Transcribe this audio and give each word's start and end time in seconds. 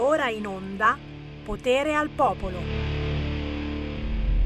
Ora 0.00 0.28
in 0.28 0.46
onda 0.46 0.96
Potere 1.44 1.94
al 1.94 2.08
Popolo. 2.10 2.58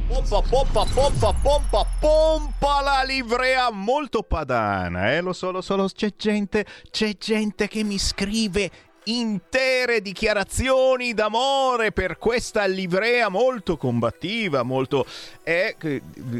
Pompa, 0.09 0.41
pompa, 0.41 0.85
pompa, 0.85 1.33
pompa, 1.43 1.87
pompa 2.01 2.81
la 2.81 3.03
livrea 3.03 3.71
molto 3.71 4.23
padana, 4.23 5.13
eh? 5.13 5.21
Lo 5.21 5.35
so, 5.35 5.51
lo 5.51 5.61
so, 5.61 5.77
lo 5.77 5.89
c'è 5.89 6.15
gente, 6.17 6.65
c'è 6.91 7.17
gente 7.19 7.69
che 7.69 7.85
mi 7.85 7.99
scrive 7.99 8.71
intere 9.05 10.01
dichiarazioni 10.01 11.15
d'amore 11.15 11.93
per 11.93 12.19
questa 12.19 12.65
livrea 12.67 13.29
molto 13.29 13.77
combattiva, 13.77 14.63
molto... 14.63 15.07
Eh, 15.43 15.77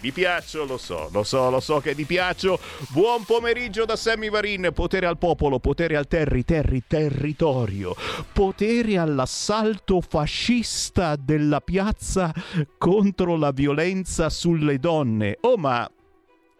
Vi 0.00 0.12
piaccio, 0.12 0.64
lo 0.64 0.76
so, 0.76 1.08
lo 1.10 1.24
so, 1.24 1.50
lo 1.50 1.58
so 1.58 1.80
che 1.80 1.92
vi 1.92 2.04
piaccio. 2.04 2.60
Buon 2.90 3.24
pomeriggio 3.24 3.84
da 3.84 3.96
Sammy 3.96 4.30
Varin. 4.30 4.70
Potere 4.72 5.06
al 5.06 5.18
popolo, 5.18 5.58
potere 5.58 5.96
al 5.96 6.06
terri, 6.06 6.44
terri, 6.44 6.84
territorio. 6.86 7.96
Potere 8.32 8.96
all'assalto 8.96 10.00
fascista 10.00 11.16
della 11.16 11.60
piazza 11.60 12.32
contro 12.78 13.36
la 13.36 13.50
violenza 13.50 14.30
sulle 14.30 14.78
donne. 14.78 15.38
Oh, 15.40 15.56
ma 15.56 15.90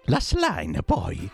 la 0.06 0.20
slime 0.20 0.82
poi 0.82 1.30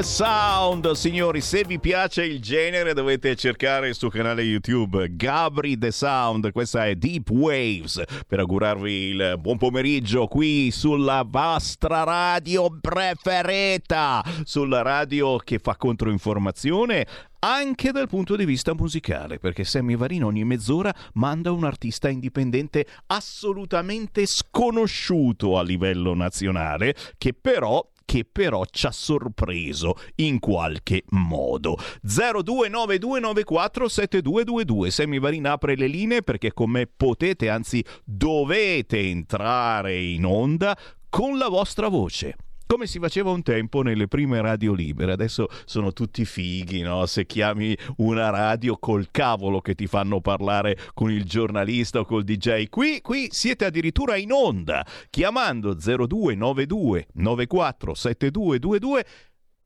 The 0.00 0.06
Sound, 0.06 0.90
signori, 0.92 1.42
se 1.42 1.62
vi 1.62 1.78
piace 1.78 2.24
il 2.24 2.40
genere 2.40 2.94
dovete 2.94 3.36
cercare 3.36 3.92
suo 3.92 4.08
canale 4.08 4.40
YouTube 4.40 5.14
Gabri 5.14 5.76
The 5.76 5.90
Sound, 5.90 6.52
questa 6.52 6.86
è 6.86 6.94
Deep 6.94 7.28
Waves, 7.28 8.02
per 8.26 8.38
augurarvi 8.38 8.90
il 8.90 9.36
buon 9.38 9.58
pomeriggio 9.58 10.26
qui 10.26 10.70
sulla 10.70 11.22
vostra 11.28 12.02
radio 12.04 12.78
preferita, 12.80 14.24
sulla 14.44 14.80
radio 14.80 15.36
che 15.36 15.58
fa 15.58 15.76
controinformazione 15.76 17.06
anche 17.40 17.92
dal 17.92 18.08
punto 18.08 18.36
di 18.36 18.46
vista 18.46 18.72
musicale, 18.72 19.38
perché 19.38 19.64
Sammy 19.64 19.96
Varin 19.96 20.24
ogni 20.24 20.44
mezz'ora 20.44 20.94
manda 21.14 21.52
un 21.52 21.64
artista 21.64 22.08
indipendente 22.08 22.86
assolutamente 23.08 24.24
sconosciuto 24.24 25.58
a 25.58 25.62
livello 25.62 26.14
nazionale, 26.14 26.94
che 27.18 27.34
però 27.34 27.86
che 28.10 28.24
però 28.24 28.64
ci 28.68 28.86
ha 28.86 28.90
sorpreso 28.90 29.94
in 30.16 30.40
qualche 30.40 31.04
modo. 31.10 31.78
0292947222 32.04 34.88
Sammy 34.88 35.20
Varin 35.20 35.46
apre 35.46 35.76
le 35.76 35.86
linee 35.86 36.24
perché 36.24 36.52
con 36.52 36.70
me 36.70 36.88
potete, 36.88 37.48
anzi 37.48 37.84
dovete 38.04 38.98
entrare 38.98 40.02
in 40.02 40.24
onda 40.24 40.76
con 41.08 41.38
la 41.38 41.48
vostra 41.48 41.86
voce 41.86 42.34
come 42.70 42.86
si 42.86 43.00
faceva 43.00 43.32
un 43.32 43.42
tempo 43.42 43.82
nelle 43.82 44.06
prime 44.06 44.40
radio 44.40 44.72
libere. 44.72 45.10
Adesso 45.10 45.48
sono 45.64 45.92
tutti 45.92 46.24
fighi, 46.24 46.82
no? 46.82 47.04
Se 47.06 47.26
chiami 47.26 47.76
una 47.96 48.30
radio 48.30 48.78
col 48.78 49.08
cavolo 49.10 49.60
che 49.60 49.74
ti 49.74 49.88
fanno 49.88 50.20
parlare 50.20 50.78
con 50.94 51.10
il 51.10 51.24
giornalista 51.24 51.98
o 51.98 52.04
col 52.04 52.22
DJ. 52.22 52.68
Qui, 52.68 53.00
qui 53.00 53.26
siete 53.32 53.64
addirittura 53.64 54.14
in 54.14 54.30
onda, 54.30 54.86
chiamando 55.10 55.74
0292 55.74 57.08
94 57.14 57.92
7222. 57.92 59.06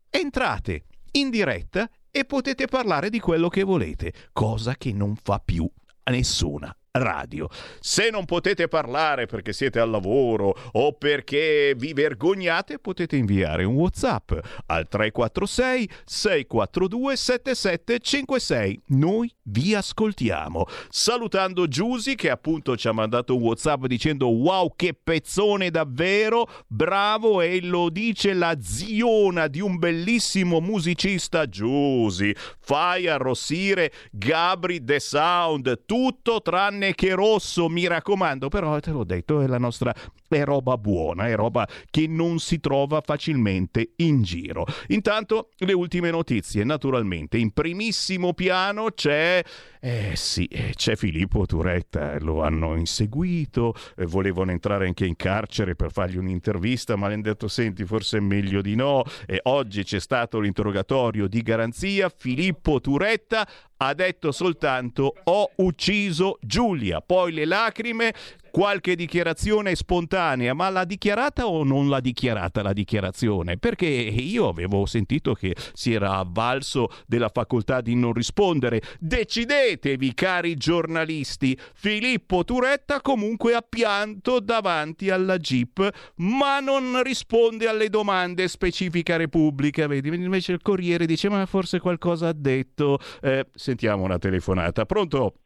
Entrate 0.09 0.85
in 1.13 1.29
diretta 1.29 1.91
e 2.11 2.25
potete 2.25 2.65
parlare 2.69 3.11
di 3.11 3.21
quello 3.21 3.49
che 3.51 3.65
volete, 3.65 4.15
cosa 4.33 4.77
che 4.77 4.95
non 4.95 5.15
fa 5.15 5.43
più 5.45 5.71
nessuna 6.05 6.75
radio. 6.99 7.49
Se 7.81 8.09
non 8.11 8.25
potete 8.25 8.69
parlare 8.69 9.27
perché 9.27 9.53
siete 9.53 9.81
al 9.81 9.91
lavoro 9.91 10.57
o 10.73 10.93
perché 10.93 11.75
vi 11.77 11.93
vergognate, 11.93 12.79
potete 12.79 13.17
inviare 13.17 13.65
un 13.65 13.75
WhatsApp 13.75 14.33
al 14.67 14.87
346 14.89 15.91
642 16.05 17.17
7756. 17.17 18.83
Noi 18.87 19.33
vi 19.45 19.75
ascoltiamo. 19.75 20.67
Salutando 20.89 21.67
Giusy 21.67 22.15
che 22.15 22.31
appunto 22.31 22.77
ci 22.77 22.89
ha 22.89 22.93
mandato 22.93 23.37
un 23.37 23.43
WhatsApp 23.43 23.85
dicendo 23.87 24.29
"Wow, 24.29 24.73
che 24.77 24.95
pezzone 24.95 25.71
davvero! 25.71 26.49
Bravo!" 26.67 27.41
e 27.41 27.61
lo 27.63 27.91
dice 27.91 28.33
la 28.33 28.57
ziona 28.61 29.47
di 29.49 29.61
un 29.61 29.79
bellissimo 29.79 30.61
musicista 30.61 31.49
Giusy. 31.49 32.33
Fai 32.61 33.07
arrossire 33.07 33.93
Gabri 34.11 34.83
The 34.83 35.01
Sound, 35.01 35.85
tutto 35.87 36.41
tranne 36.41 36.95
che 36.95 37.15
rosso, 37.15 37.69
mi 37.69 37.87
raccomando, 37.87 38.49
però 38.49 38.79
te 38.81 38.91
l'ho 38.91 39.05
detto, 39.05 39.41
è 39.41 39.47
la 39.47 39.59
nostra 39.59 39.95
è 40.35 40.45
roba 40.45 40.77
buona, 40.77 41.27
è 41.27 41.35
roba 41.35 41.67
che 41.91 42.07
non 42.07 42.39
si 42.39 42.61
trova 42.61 43.01
facilmente 43.05 43.93
in 43.97 44.23
giro. 44.23 44.65
Intanto 44.89 45.51
le 45.59 45.73
ultime 45.73 46.11
notizie, 46.11 46.65
naturalmente, 46.65 47.39
in 47.39 47.53
primissimo 47.53 48.35
piano 48.35 48.91
c'è 48.95 49.43
eh 49.87 50.17
sì, 50.17 50.47
eh, 50.47 50.73
c'è 50.75 50.97
Filippo 50.97 51.45
Turetta, 51.45 52.19
lo 52.19 52.43
hanno 52.43 52.75
inseguito, 52.75 53.75
eh, 53.99 54.07
volevano 54.07 54.51
entrare 54.51 54.87
anche 54.87 55.05
in 55.05 55.15
carcere 55.15 55.77
per 55.77 55.93
fargli 55.93 56.17
un'intervista, 56.17 56.97
ma 56.97 57.09
le 57.09 57.13
hanno 57.13 57.23
detto 57.25 57.49
senti, 57.49 57.85
forse 57.85 58.17
è 58.17 58.21
meglio 58.21 58.63
di 58.63 58.77
no. 58.77 59.05
E 59.27 59.41
oggi 59.43 59.85
c'è 59.85 60.01
stato 60.01 60.41
l'interrogatorio 60.41 61.27
di 61.27 61.43
garanzia, 61.43 62.09
Filippo 62.09 62.81
Turetta 62.81 63.47
ha 63.77 63.93
detto 63.93 64.33
soltanto 64.33 65.17
ho 65.23 65.51
ucciso 65.57 66.39
Giulia, 66.41 67.03
poi 67.03 67.33
le 67.33 67.45
lacrime, 67.45 68.15
qualche 68.55 68.95
dichiarazione 68.95 69.75
spontanea, 69.75 70.55
ma 70.55 70.71
l'ha 70.71 70.85
dichiarata 70.85 71.49
o 71.49 71.65
non 71.65 71.89
l'ha 71.89 71.99
dichiarata 71.99 72.63
la 72.63 72.73
dichiarazione? 72.73 73.57
Perché 73.57 73.87
io 73.87 74.47
avevo 74.47 74.87
sentito 74.87 75.35
che 75.35 75.57
si 75.73 75.93
era 75.93 76.19
avvalso 76.19 76.87
della 77.05 77.31
facoltà 77.31 77.81
di 77.81 77.97
non 77.97 78.13
rispondere. 78.13 78.81
Decidetevi, 79.01 80.15
cari 80.15 80.55
giornalisti. 80.55 81.59
Filippo 81.75 82.45
Turetta 82.45 83.01
comunque 83.01 83.55
ha 83.55 83.67
pianto 83.69 84.39
davanti 84.39 85.11
alla 85.11 85.37
Jeep, 85.37 86.13
ma 86.19 86.61
non 86.61 87.03
risponde 87.03 87.67
alle 87.67 87.89
domande 87.89 88.47
specifica 88.47 89.17
Repubblica. 89.17 89.89
Vedi, 89.89 90.15
invece 90.15 90.53
il 90.53 90.63
Corriere 90.63 91.07
dice 91.07 91.29
ma 91.29 91.45
forse 91.47 91.81
qualcosa 91.81 92.29
ha 92.29 92.33
detto. 92.33 93.01
Eh, 93.21 93.47
sentiamo 93.53 94.05
una 94.05 94.19
telefonata. 94.19 94.87
Pronto? 94.87 95.39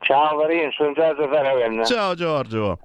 Ciao 0.00 0.36
Varin, 0.36 0.70
sono 0.72 0.92
Giorgio 0.92 1.28
Ferravenna. 1.28 1.84
Ciao 1.84 2.14
Giorgio. 2.14 2.78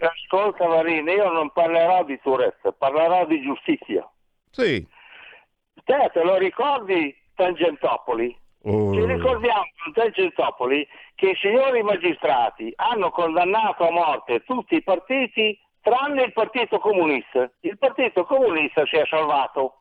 Ascolta 0.00 0.66
Varin, 0.66 1.06
io 1.06 1.30
non 1.30 1.50
parlerò 1.50 2.04
di 2.04 2.18
Tourette, 2.20 2.72
parlerò 2.72 3.26
di 3.26 3.40
giustizia. 3.42 4.08
Sì. 4.50 4.86
Te, 5.84 6.10
te 6.12 6.22
lo 6.22 6.36
ricordi 6.36 7.16
Tangentopoli? 7.34 8.36
Oh. 8.64 8.92
Ci 8.92 9.04
ricordiamo 9.04 9.62
con 9.82 9.92
Tangentopoli 9.92 10.86
che 11.14 11.30
i 11.30 11.36
signori 11.36 11.82
magistrati 11.82 12.72
hanno 12.76 13.10
condannato 13.10 13.86
a 13.86 13.90
morte 13.90 14.42
tutti 14.44 14.74
i 14.74 14.82
partiti 14.82 15.58
tranne 15.80 16.24
il 16.24 16.32
Partito 16.32 16.78
Comunista. 16.78 17.50
Il 17.60 17.78
Partito 17.78 18.24
Comunista 18.24 18.84
si 18.86 18.96
è 18.96 19.06
salvato. 19.06 19.80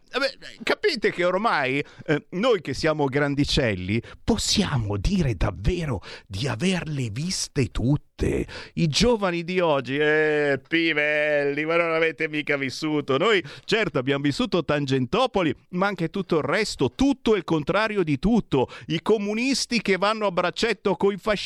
capite 0.62 1.12
che 1.12 1.25
ormai 1.26 1.85
eh, 2.06 2.26
noi 2.30 2.62
che 2.62 2.73
siamo 2.73 3.04
grandicelli 3.04 4.00
possiamo 4.25 4.97
dire 4.97 5.35
davvero 5.35 6.00
di 6.26 6.49
averle 6.49 7.11
viste 7.11 7.66
tutte. 7.71 8.47
I 8.75 8.87
giovani 8.87 9.42
di 9.42 9.59
oggi, 9.59 9.97
eh, 9.97 10.61
pivelli, 10.66 11.64
ma 11.64 11.76
non 11.76 11.90
avete 11.90 12.28
mica 12.28 12.56
vissuto. 12.56 13.18
Noi, 13.18 13.44
certo, 13.64 13.99
abbiamo 13.99 14.23
vissuto 14.23 14.64
Tangentopoli, 14.64 15.52
ma 15.71 15.88
anche 15.88 16.09
tutto 16.09 16.38
il 16.38 16.44
resto, 16.44 16.92
tutto 16.94 17.35
il 17.35 17.42
contrario 17.42 18.04
di 18.04 18.21
tutto. 18.21 18.68
I 18.87 19.02
comunisti 19.02 19.82
che 19.82 19.97
vanno 19.97 20.26
a 20.26 20.30
braccetto 20.30 20.94
coi 20.94 21.16
fascisti 21.18 21.41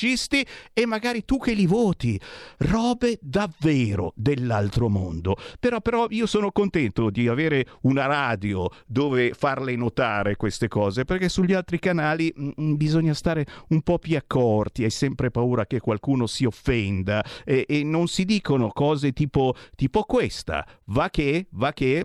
e 0.72 0.86
magari 0.86 1.24
tu 1.24 1.38
che 1.38 1.52
li 1.52 1.66
voti. 1.66 2.20
Robe 2.58 3.18
davvero 3.20 4.12
dell'altro 4.14 4.88
mondo. 4.88 5.36
Però, 5.58 5.80
però 5.80 6.06
io 6.10 6.26
sono 6.26 6.52
contento 6.52 7.10
di 7.10 7.28
avere 7.28 7.66
una 7.82 8.06
radio 8.06 8.68
dove 8.86 9.32
farle 9.32 9.74
notare 9.76 10.36
queste 10.36 10.68
cose, 10.68 11.04
perché 11.04 11.28
sugli 11.28 11.52
altri 11.52 11.78
canali 11.78 12.32
mh, 12.34 12.44
mm, 12.44 12.50
mm, 12.60 12.74
bisogna 12.74 13.14
stare 13.14 13.46
un 13.68 13.82
po' 13.82 13.98
più 13.98 14.16
accorti, 14.16 14.84
hai 14.84 14.90
sempre 14.90 15.30
paura 15.30 15.66
che 15.66 15.80
qualcuno 15.80 16.26
si 16.26 16.44
offenda 16.44 17.24
e, 17.44 17.64
e 17.68 17.82
non 17.82 18.08
si 18.08 18.24
dicono 18.24 18.68
cose 18.68 19.12
tipo, 19.12 19.54
tipo 19.74 20.02
questa. 20.02 20.66
Va 20.86 21.08
che, 21.10 21.46
va 21.50 21.72
che 21.72 22.04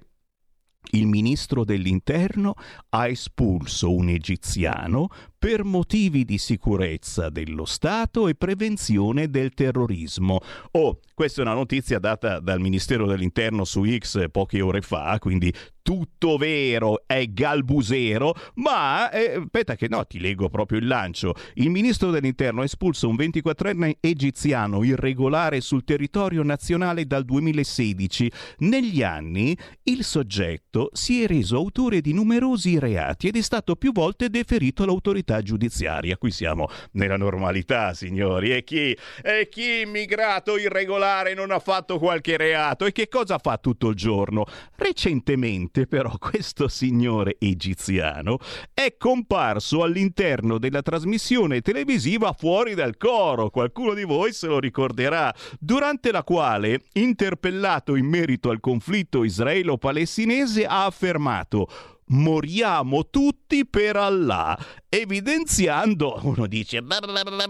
il 0.92 1.08
ministro 1.08 1.64
dell'interno 1.64 2.56
ha 2.90 3.08
espulso 3.08 3.94
un 3.94 4.10
egiziano 4.10 5.10
per 5.42 5.64
motivi 5.64 6.24
di 6.24 6.38
sicurezza 6.38 7.32
dello 7.32 7.66
Stato 7.66 8.28
e 8.28 8.36
prevenzione 8.36 9.28
del 9.28 9.56
terrorismo. 9.56 10.40
Oh, 10.74 11.00
questa 11.16 11.42
è 11.42 11.44
una 11.44 11.56
notizia 11.56 11.98
data 11.98 12.40
dal 12.40 12.60
Ministero 12.60 13.08
dell'Interno 13.08 13.66
su 13.66 13.84
X 13.84 14.30
poche 14.30 14.62
ore 14.62 14.82
fa, 14.82 15.18
quindi 15.20 15.52
tutto 15.82 16.38
vero, 16.38 17.04
è 17.08 17.26
galbusero, 17.26 18.36
ma 18.56 19.10
eh, 19.10 19.42
aspetta 19.44 19.76
che 19.76 19.88
no, 19.90 20.06
ti 20.06 20.20
leggo 20.20 20.48
proprio 20.50 20.78
il 20.78 20.88
lancio. 20.88 21.34
Il 21.56 21.70
ministro 21.70 22.12
dell'Interno 22.12 22.62
ha 22.62 22.66
espulso 22.66 23.10
un 23.10 23.16
24enne 23.16 23.94
egiziano 24.00 24.84
irregolare 24.84 25.60
sul 25.60 25.84
territorio 25.84 26.44
nazionale 26.44 27.06
dal 27.06 27.26
2016. 27.26 28.32
Negli 28.60 29.02
anni 29.02 29.58
il 29.84 30.04
soggetto 30.04 30.90
si 30.94 31.24
è 31.24 31.28
reso 31.28 31.58
autore 31.58 32.02
di 32.02 32.14
numerosi 32.14 32.78
reati 32.78 33.28
ed 33.28 33.36
è 33.36 33.42
stato 33.42 33.76
più 33.76 33.92
volte 33.92 34.30
deferito 34.30 34.84
all'autorità 34.84 35.31
autorità 35.32 35.42
giudiziaria. 35.42 36.18
Qui 36.18 36.32
siamo 36.32 36.68
nella 36.92 37.18
normalità, 37.18 37.94
signori. 37.94 38.54
E 38.54 38.64
chi, 38.64 38.98
e 39.24 39.48
chi 39.50 39.82
immigrato 39.82 40.58
irregolare 40.58 41.34
non 41.34 41.52
ha 41.52 41.60
fatto 41.60 41.98
qualche 41.98 42.38
reato? 42.38 42.86
E 42.86 42.92
che 42.92 43.08
cosa 43.08 43.38
fa 43.38 43.58
tutto 43.58 43.90
il 43.90 43.96
giorno? 43.96 44.46
Recentemente, 44.76 45.88
però, 45.88 46.12
questo 46.20 46.68
signore 46.68 47.38
egiziano 47.40 48.40
è 48.74 48.96
comparso 48.98 49.84
all'interno 49.84 50.58
della 50.58 50.82
trasmissione 50.82 51.62
televisiva 51.62 52.34
Fuori 52.34 52.74
dal 52.74 52.98
coro. 52.98 53.50
Qualcuno 53.50 53.94
di 53.94 54.04
voi 54.04 54.34
se 54.34 54.48
lo 54.48 54.60
ricorderà, 54.60 55.34
durante 55.60 56.12
la 56.12 56.24
quale, 56.24 56.84
interpellato 56.94 57.96
in 57.96 58.06
merito 58.06 58.50
al 58.50 58.60
conflitto 58.60 59.24
israelo-palestinese, 59.24 60.66
ha 60.66 60.86
affermato 60.86 61.68
moriamo 62.12 63.10
tutti 63.10 63.66
per 63.66 63.96
Allah, 63.96 64.58
evidenziando, 64.90 66.20
uno 66.24 66.48
dice, 66.48 66.84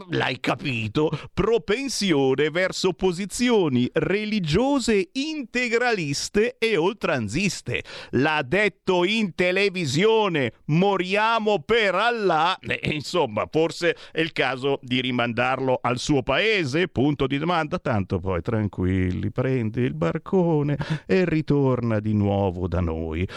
l'hai 0.09 0.39
capito, 0.39 1.09
propensione 1.33 2.49
verso 2.49 2.93
posizioni 2.93 3.89
religiose 3.93 5.09
integraliste 5.13 6.57
e 6.57 6.77
oltranziste. 6.77 7.83
L'ha 8.11 8.43
detto 8.45 9.03
in 9.03 9.33
televisione, 9.35 10.53
moriamo 10.65 11.59
per 11.59 11.95
Allah, 11.95 12.57
e, 12.59 12.79
insomma, 12.91 13.47
forse 13.49 13.95
è 14.11 14.21
il 14.21 14.31
caso 14.31 14.79
di 14.81 15.01
rimandarlo 15.01 15.79
al 15.81 15.97
suo 15.97 16.21
paese, 16.23 16.87
punto 16.87 17.27
di 17.27 17.37
domanda, 17.37 17.79
tanto 17.79 18.19
poi 18.19 18.41
tranquilli, 18.41 19.31
prende 19.31 19.81
il 19.81 19.93
barcone 19.93 20.77
e 21.07 21.25
ritorna 21.25 21.99
di 21.99 22.13
nuovo 22.13 22.67
da 22.67 22.79
noi. 22.79 23.27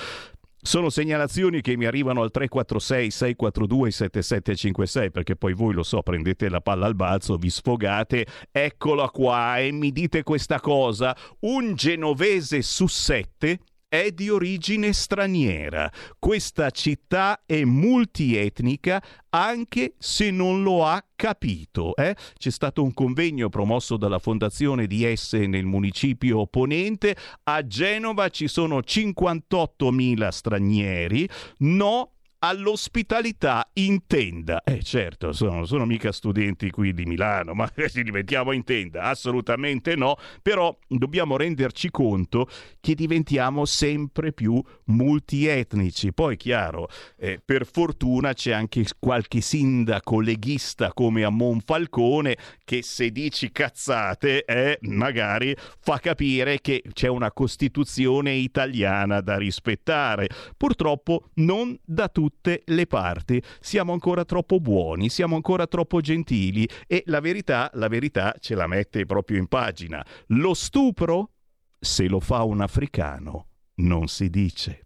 Sono 0.66 0.88
segnalazioni 0.88 1.60
che 1.60 1.76
mi 1.76 1.84
arrivano 1.84 2.22
al 2.22 2.30
346 2.30 3.10
642 3.10 3.90
7756 3.90 5.10
perché 5.10 5.36
poi 5.36 5.52
voi 5.52 5.74
lo 5.74 5.82
so, 5.82 6.00
prendete 6.00 6.48
la 6.48 6.62
palla 6.62 6.86
al 6.86 6.94
balzo, 6.94 7.36
vi 7.36 7.50
sfogate, 7.50 8.26
eccola 8.50 9.10
qua 9.10 9.58
e 9.58 9.70
mi 9.72 9.92
dite 9.92 10.22
questa 10.22 10.60
cosa, 10.60 11.14
un 11.40 11.74
genovese 11.74 12.62
su 12.62 12.86
sette 12.86 13.58
è 14.00 14.10
di 14.10 14.28
origine 14.28 14.92
straniera. 14.92 15.90
Questa 16.18 16.70
città 16.70 17.42
è 17.46 17.64
multietnica 17.64 19.02
anche 19.30 19.94
se 19.98 20.30
non 20.30 20.62
lo 20.62 20.84
ha 20.84 21.04
capito. 21.14 21.94
Eh? 21.96 22.16
C'è 22.36 22.50
stato 22.50 22.82
un 22.82 22.94
convegno 22.94 23.48
promosso 23.48 23.96
dalla 23.96 24.18
Fondazione 24.18 24.86
di 24.86 25.04
Esse 25.04 25.46
nel 25.46 25.64
municipio 25.64 26.40
opponente. 26.40 27.16
A 27.44 27.66
Genova 27.66 28.28
ci 28.28 28.48
sono 28.48 28.78
58.000 28.78 30.28
stranieri. 30.28 31.28
No 31.58 32.13
all'ospitalità 32.46 33.70
in 33.74 34.06
tenda. 34.06 34.62
Eh 34.64 34.82
certo, 34.82 35.32
sono, 35.32 35.64
sono 35.64 35.86
mica 35.86 36.12
studenti 36.12 36.70
qui 36.70 36.92
di 36.92 37.06
Milano, 37.06 37.54
ma 37.54 37.70
ci 37.88 38.02
diventiamo 38.02 38.52
in 38.52 38.64
tenda? 38.64 39.04
Assolutamente 39.04 39.96
no, 39.96 40.16
però 40.42 40.76
dobbiamo 40.86 41.38
renderci 41.38 41.90
conto 41.90 42.46
che 42.80 42.94
diventiamo 42.94 43.64
sempre 43.64 44.32
più 44.32 44.62
multietnici. 44.84 46.12
Poi 46.12 46.36
chiaro, 46.36 46.88
eh, 47.16 47.40
per 47.42 47.64
fortuna 47.64 48.34
c'è 48.34 48.52
anche 48.52 48.84
qualche 48.98 49.40
sindaco 49.40 50.20
leghista 50.20 50.92
come 50.92 51.24
a 51.24 51.30
Monfalcone 51.30 52.36
che 52.62 52.82
se 52.82 53.10
dici 53.10 53.52
cazzate 53.52 54.44
eh, 54.44 54.78
magari 54.82 55.56
fa 55.80 55.98
capire 55.98 56.60
che 56.60 56.82
c'è 56.92 57.08
una 57.08 57.32
Costituzione 57.32 58.32
italiana 58.34 59.22
da 59.22 59.38
rispettare. 59.38 60.28
Purtroppo 60.58 61.30
non 61.36 61.78
da 61.82 62.08
tutti 62.08 62.32
tutte 62.34 62.62
le 62.66 62.86
parti. 62.86 63.42
Siamo 63.60 63.92
ancora 63.92 64.24
troppo 64.24 64.58
buoni, 64.60 65.08
siamo 65.08 65.36
ancora 65.36 65.66
troppo 65.66 66.00
gentili 66.00 66.68
e 66.86 67.02
la 67.06 67.20
verità, 67.20 67.70
la 67.74 67.88
verità 67.88 68.34
ce 68.38 68.54
la 68.54 68.66
mette 68.66 69.06
proprio 69.06 69.38
in 69.38 69.46
pagina. 69.46 70.04
Lo 70.28 70.54
stupro, 70.54 71.30
se 71.78 72.08
lo 72.08 72.20
fa 72.20 72.42
un 72.42 72.60
africano, 72.60 73.46
non 73.76 74.08
si 74.08 74.28
dice. 74.28 74.80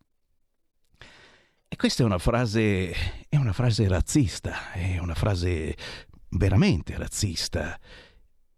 E 1.71 1.77
questa 1.77 2.03
è 2.03 2.07
una 2.07 2.19
frase, 2.19 2.93
è 3.29 3.37
una 3.37 3.53
frase 3.53 3.89
razzista, 3.89 4.73
è 4.73 4.99
una 4.99 5.15
frase 5.15 5.77
veramente 6.31 6.97
razzista. 6.97 7.79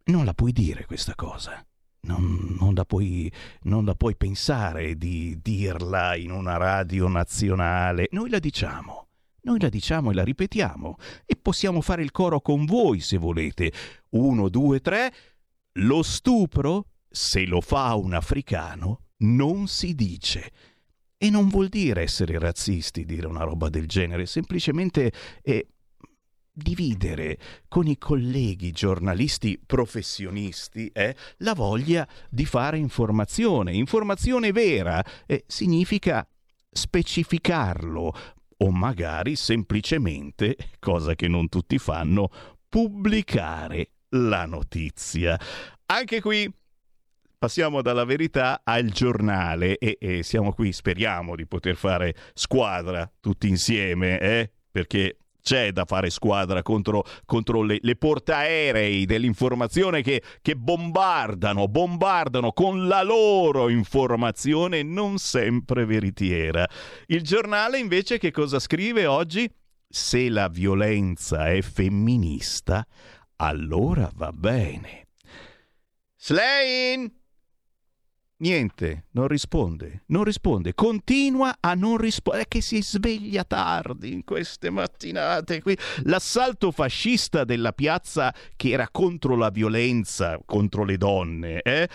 Non 0.05 0.24
la 0.24 0.35
puoi 0.35 0.53
dire 0.53 0.85
questa 0.87 1.14
cosa. 1.14 1.64
Non, 2.03 2.57
non, 2.59 2.75
la 2.75 2.85
puoi, 2.85 3.31
non, 3.63 3.85
la 3.85 3.95
puoi, 3.95 4.17
pensare 4.17 4.97
di 4.97 5.39
dirla 5.43 6.17
in 6.17 6.31
una 6.31 6.57
radio 6.57 7.09
nazionale. 7.09 8.09
Noi 8.13 8.31
la 8.31 8.39
diciamo. 8.39 9.09
Noi 9.43 9.61
la 9.61 9.69
diciamo 9.69 10.11
e 10.11 10.15
la 10.15 10.25
ripetiamo. 10.25 10.97
E 11.27 11.37
possiamo 11.37 11.81
fare 11.81 12.03
il 12.03 12.11
coro 12.11 12.41
con 12.41 12.65
voi 12.65 13.01
se 13.01 13.19
volete. 13.19 13.73
Uno, 14.11 14.49
due, 14.49 14.81
tre. 14.81 15.13
Lo 15.75 16.03
stupro, 16.03 16.87
se 17.09 17.45
lo 17.47 17.61
fa 17.61 17.95
un 17.95 18.15
africano, 18.15 19.09
non 19.19 19.69
si 19.69 19.95
dice. 19.95 20.53
E 21.19 21.29
non 21.29 21.49
vuol 21.49 21.69
dire 21.69 22.03
essere 22.03 22.39
razzisti 22.39 23.05
dire 23.05 23.27
una 23.27 23.45
roba 23.45 23.69
del 23.69 23.87
genere, 23.87 24.25
semplicemente 24.25 25.13
è 25.43 25.65
dividere 26.62 27.38
con 27.68 27.87
i 27.87 27.99
colleghi 27.99 28.70
giornalisti 28.70 29.61
professionisti 29.64 30.88
eh, 30.92 31.14
la 31.38 31.55
voglia 31.55 32.07
di 32.29 32.44
fare 32.44 32.79
informazione. 32.79 33.73
Informazione 33.73 34.53
vera 34.53 35.05
eh, 35.27 35.44
significa 35.46 36.27
specificarlo 36.70 38.14
o 38.62 38.70
magari 38.70 39.37
semplicemente, 39.37 40.57
cosa 40.79 41.14
che 41.14 41.29
non 41.29 41.49
tutti 41.49 41.79
fanno, 41.79 42.31
pubblicare 42.68 43.90
la 44.11 44.44
notizia. 44.46 45.38
Anche 45.87 46.20
qui 46.20 46.53
passiamo 47.40 47.81
dalla 47.81 48.05
verità 48.05 48.61
al 48.62 48.90
giornale 48.90 49.79
e, 49.79 49.96
e, 49.99 50.23
siamo 50.23 50.53
qui, 50.53 50.73
speriamo 50.73 51.35
di 51.37 51.46
poter 51.46 51.75
fare 51.75 52.14
squadra 52.35 53.11
tutti 53.18 53.49
insieme, 53.49 54.18
eh? 54.20 54.51
perché 54.70 55.16
c'è 55.40 55.72
da 55.72 55.85
fare 55.85 56.11
squadra 56.11 56.62
contro, 56.62 57.05
contro 57.24 57.62
le, 57.62 57.79
le, 57.81 57.96
portaerei 57.96 59.07
dell'informazione 59.07 60.03
che, 60.03 60.22
che 60.42 60.55
bombardano, 60.55 61.68
bombardano 61.68 62.53
con 62.53 62.87
la 62.87 63.03
loro 63.03 63.68
informazione 63.68 64.83
non 64.83 65.18
sempre 65.18 65.85
veritiera. 65.85 66.68
Il 67.07 67.22
giornale 67.22 67.79
invece 67.79 68.18
che 68.18 68.31
cosa 68.31 68.59
scrive 68.59 69.07
oggi? 69.07 69.50
se 69.92 70.29
la 70.29 70.48
violenza 70.48 71.50
è 71.50 71.61
femminista, 71.62 72.87
allora 73.37 74.09
va 74.14 74.33
bene. 74.33 75.09
Slain! 76.16 77.20
Niente, 78.40 79.05
non 79.11 79.29
risponde, 79.29 80.05
non 80.07 80.24
risponde, 80.24 80.72
continua 80.72 81.59
a 81.61 81.74
non 81.74 81.98
rispondere, 81.98 82.44
è 82.44 82.48
che 82.48 82.62
si 82.62 82.83
sveglia 82.83 83.44
tardi 83.44 84.14
in 84.14 84.24
queste 84.24 84.70
mattinate 84.70 85.61
qui. 85.61 85.76
L'assalto 86.05 86.70
fascista 86.70 87.44
della 87.44 87.72
piazza 87.72 88.35
che 88.57 88.70
era 88.70 88.88
contro 88.90 89.37
la 89.37 89.50
violenza, 89.50 90.40
contro 90.46 90.85
le 90.85 90.96
donne, 90.96 91.61
eh? 91.61 91.87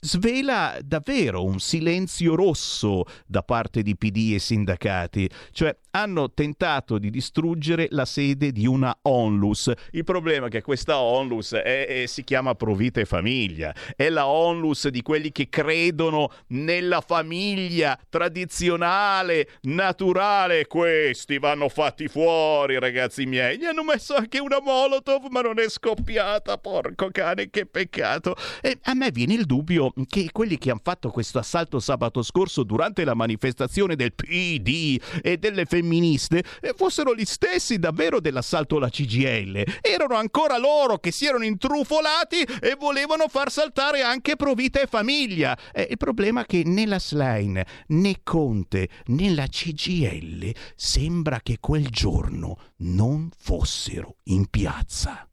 Svela 0.00 0.78
davvero 0.82 1.44
un 1.44 1.60
silenzio 1.60 2.34
rosso 2.34 3.04
da 3.26 3.42
parte 3.42 3.82
di 3.82 3.96
PD 3.96 4.32
e 4.34 4.38
sindacati, 4.38 5.28
cioè 5.52 5.76
hanno 5.90 6.32
tentato 6.32 6.98
di 6.98 7.10
distruggere 7.10 7.88
la 7.90 8.04
sede 8.04 8.52
di 8.52 8.66
una 8.66 8.96
onlus. 9.02 9.70
Il 9.90 10.04
problema 10.04 10.46
è 10.46 10.50
che 10.50 10.62
questa 10.62 10.98
onlus 10.98 11.52
è, 11.52 11.86
è, 11.86 12.06
si 12.06 12.24
chiama 12.24 12.54
Provita 12.54 13.00
e 13.00 13.04
Famiglia, 13.04 13.74
è 13.94 14.08
la 14.08 14.26
onlus 14.26 14.88
di 14.88 15.02
quelli 15.02 15.32
che 15.32 15.48
credono 15.48 16.30
nella 16.48 17.02
famiglia 17.02 17.98
tradizionale, 18.08 19.48
naturale. 19.62 20.66
Questi 20.66 21.38
vanno 21.38 21.68
fatti 21.68 22.08
fuori, 22.08 22.78
ragazzi 22.78 23.26
miei. 23.26 23.58
Gli 23.58 23.64
hanno 23.64 23.84
messo 23.84 24.14
anche 24.14 24.38
una 24.38 24.60
Molotov, 24.60 25.26
ma 25.30 25.40
non 25.40 25.58
è 25.58 25.68
scoppiata. 25.68 26.56
Porco 26.58 27.08
cane, 27.10 27.50
che 27.50 27.66
peccato. 27.66 28.34
E 28.62 28.78
a 28.84 28.94
me 28.94 29.10
viene 29.10 29.34
il 29.34 29.44
dubbio 29.44 29.89
che 30.06 30.28
quelli 30.32 30.58
che 30.58 30.70
hanno 30.70 30.80
fatto 30.82 31.10
questo 31.10 31.38
assalto 31.38 31.80
sabato 31.80 32.22
scorso 32.22 32.62
durante 32.62 33.04
la 33.04 33.14
manifestazione 33.14 33.96
del 33.96 34.12
PD 34.14 35.00
e 35.22 35.38
delle 35.38 35.64
femministe 35.64 36.42
eh, 36.60 36.74
fossero 36.76 37.14
gli 37.14 37.24
stessi 37.24 37.78
davvero 37.78 38.20
dell'assalto 38.20 38.76
alla 38.76 38.88
CGL. 38.88 39.64
Erano 39.80 40.16
ancora 40.16 40.58
loro 40.58 40.98
che 40.98 41.10
si 41.10 41.26
erano 41.26 41.44
intrufolati 41.44 42.42
e 42.60 42.76
volevano 42.78 43.28
far 43.28 43.50
saltare 43.50 44.02
anche 44.02 44.36
Provita 44.36 44.80
e 44.80 44.86
Famiglia. 44.86 45.56
Eh, 45.72 45.88
il 45.90 45.96
problema 45.96 46.42
è 46.42 46.46
che 46.46 46.62
né 46.64 46.86
la 46.86 46.98
Slime, 46.98 47.66
né 47.88 48.20
Conte, 48.22 48.88
né 49.06 49.30
la 49.34 49.46
CGL 49.46 50.52
sembra 50.74 51.40
che 51.42 51.58
quel 51.60 51.88
giorno 51.88 52.56
non 52.78 53.30
fossero 53.36 54.16
in 54.24 54.46
piazza. 54.48 55.24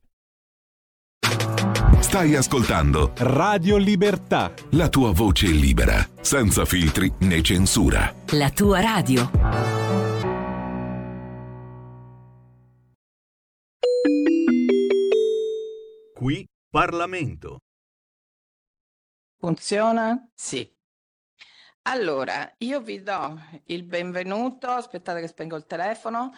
Stai 1.99 2.35
ascoltando 2.35 3.11
Radio 3.17 3.77
Libertà. 3.77 4.53
La 4.71 4.87
tua 4.87 5.11
voce 5.11 5.47
libera, 5.47 6.07
senza 6.21 6.63
filtri 6.63 7.11
né 7.21 7.41
censura. 7.41 8.13
La 8.31 8.49
tua 8.49 8.79
radio. 8.79 9.29
Qui 16.13 16.47
Parlamento. 16.69 17.59
Funziona? 19.39 20.29
Sì. 20.33 20.69
Allora, 21.83 22.53
io 22.59 22.81
vi 22.81 23.01
do 23.01 23.39
il 23.65 23.83
benvenuto, 23.83 24.67
aspettate 24.67 25.21
che 25.21 25.27
spengo 25.27 25.55
il 25.55 25.65
telefono, 25.65 26.33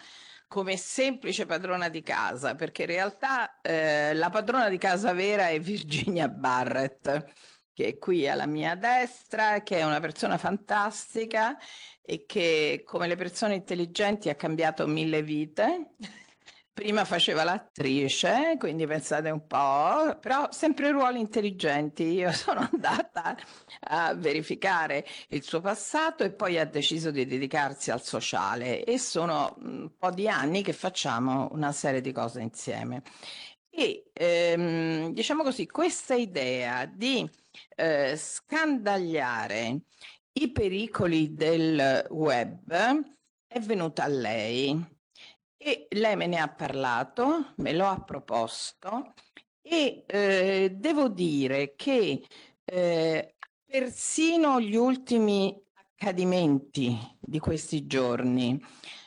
come 0.50 0.76
semplice 0.76 1.46
padrona 1.46 1.88
di 1.88 2.02
casa, 2.02 2.56
perché 2.56 2.82
in 2.82 2.88
realtà 2.88 3.60
eh, 3.60 4.12
la 4.14 4.30
padrona 4.30 4.68
di 4.68 4.78
casa 4.78 5.12
vera 5.12 5.46
è 5.46 5.60
Virginia 5.60 6.26
Barrett, 6.28 7.24
che 7.72 7.86
è 7.86 7.98
qui 7.98 8.28
alla 8.28 8.46
mia 8.46 8.74
destra, 8.74 9.62
che 9.62 9.78
è 9.78 9.84
una 9.84 10.00
persona 10.00 10.38
fantastica 10.38 11.56
e 12.02 12.24
che 12.26 12.82
come 12.84 13.06
le 13.06 13.14
persone 13.14 13.54
intelligenti 13.54 14.28
ha 14.28 14.34
cambiato 14.34 14.88
mille 14.88 15.22
vite 15.22 15.92
Prima 16.80 17.04
faceva 17.04 17.44
l'attrice, 17.44 18.56
quindi 18.58 18.86
pensate 18.86 19.28
un 19.28 19.46
po', 19.46 20.16
però 20.18 20.48
sempre 20.50 20.90
ruoli 20.90 21.20
intelligenti. 21.20 22.04
Io 22.04 22.32
sono 22.32 22.66
andata 22.72 23.36
a 23.80 24.14
verificare 24.14 25.04
il 25.28 25.42
suo 25.42 25.60
passato 25.60 26.24
e 26.24 26.32
poi 26.32 26.58
ha 26.58 26.64
deciso 26.64 27.10
di 27.10 27.26
dedicarsi 27.26 27.90
al 27.90 28.02
sociale 28.02 28.82
e 28.82 28.98
sono 28.98 29.56
un 29.58 29.90
po' 29.98 30.10
di 30.10 30.26
anni 30.26 30.62
che 30.62 30.72
facciamo 30.72 31.50
una 31.52 31.70
serie 31.70 32.00
di 32.00 32.12
cose 32.12 32.40
insieme. 32.40 33.02
E 33.68 34.08
ehm, 34.14 35.12
diciamo 35.12 35.42
così, 35.42 35.66
questa 35.66 36.14
idea 36.14 36.86
di 36.86 37.28
eh, 37.76 38.16
scandagliare 38.16 39.80
i 40.32 40.50
pericoli 40.50 41.34
del 41.34 42.06
web 42.08 42.72
è 43.46 43.60
venuta 43.60 44.04
a 44.04 44.08
lei 44.08 44.98
e 45.62 45.88
lei 45.90 46.16
me 46.16 46.26
ne 46.26 46.38
ha 46.38 46.48
parlato, 46.48 47.52
me 47.56 47.74
lo 47.74 47.86
ha 47.86 48.00
proposto 48.02 49.12
e 49.60 50.04
eh, 50.06 50.70
devo 50.74 51.08
dire 51.08 51.74
che 51.76 52.24
eh, 52.64 53.34
persino 53.62 54.58
gli 54.58 54.74
ultimi 54.74 55.54
accadimenti 55.74 56.96
di 57.20 57.38
questi 57.38 57.86
giorni, 57.86 58.58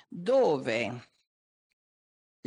dove 0.07 1.09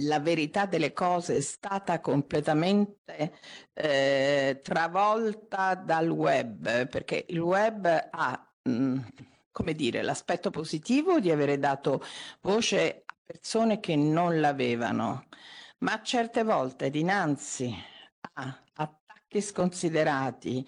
la 0.03 0.21
verità 0.21 0.67
delle 0.67 0.93
cose 0.93 1.39
è 1.39 1.41
stata 1.41 2.01
completamente 2.01 3.33
eh, 3.73 4.61
travolta 4.63 5.75
dal 5.75 6.09
web, 6.11 6.87
perché 6.87 7.25
il 7.31 7.41
web 7.41 8.09
ha, 8.11 8.55
mh, 8.63 8.71
mm, 8.71 8.99
come 9.51 9.73
dire, 9.73 10.03
l'aspetto 10.03 10.51
positivo 10.51 11.19
di 11.19 11.33
avere 11.33 11.59
dato 11.59 12.05
voce 12.43 13.06
persone 13.27 13.81
che 13.81 13.97
non 13.97 14.41
l'avevano, 14.41 15.27
ma 15.79 16.01
certe 16.03 16.45
volte 16.45 16.91
dinanzi 16.91 17.75
a 18.35 18.63
attacchi 18.75 19.41
sconsiderati, 19.43 20.65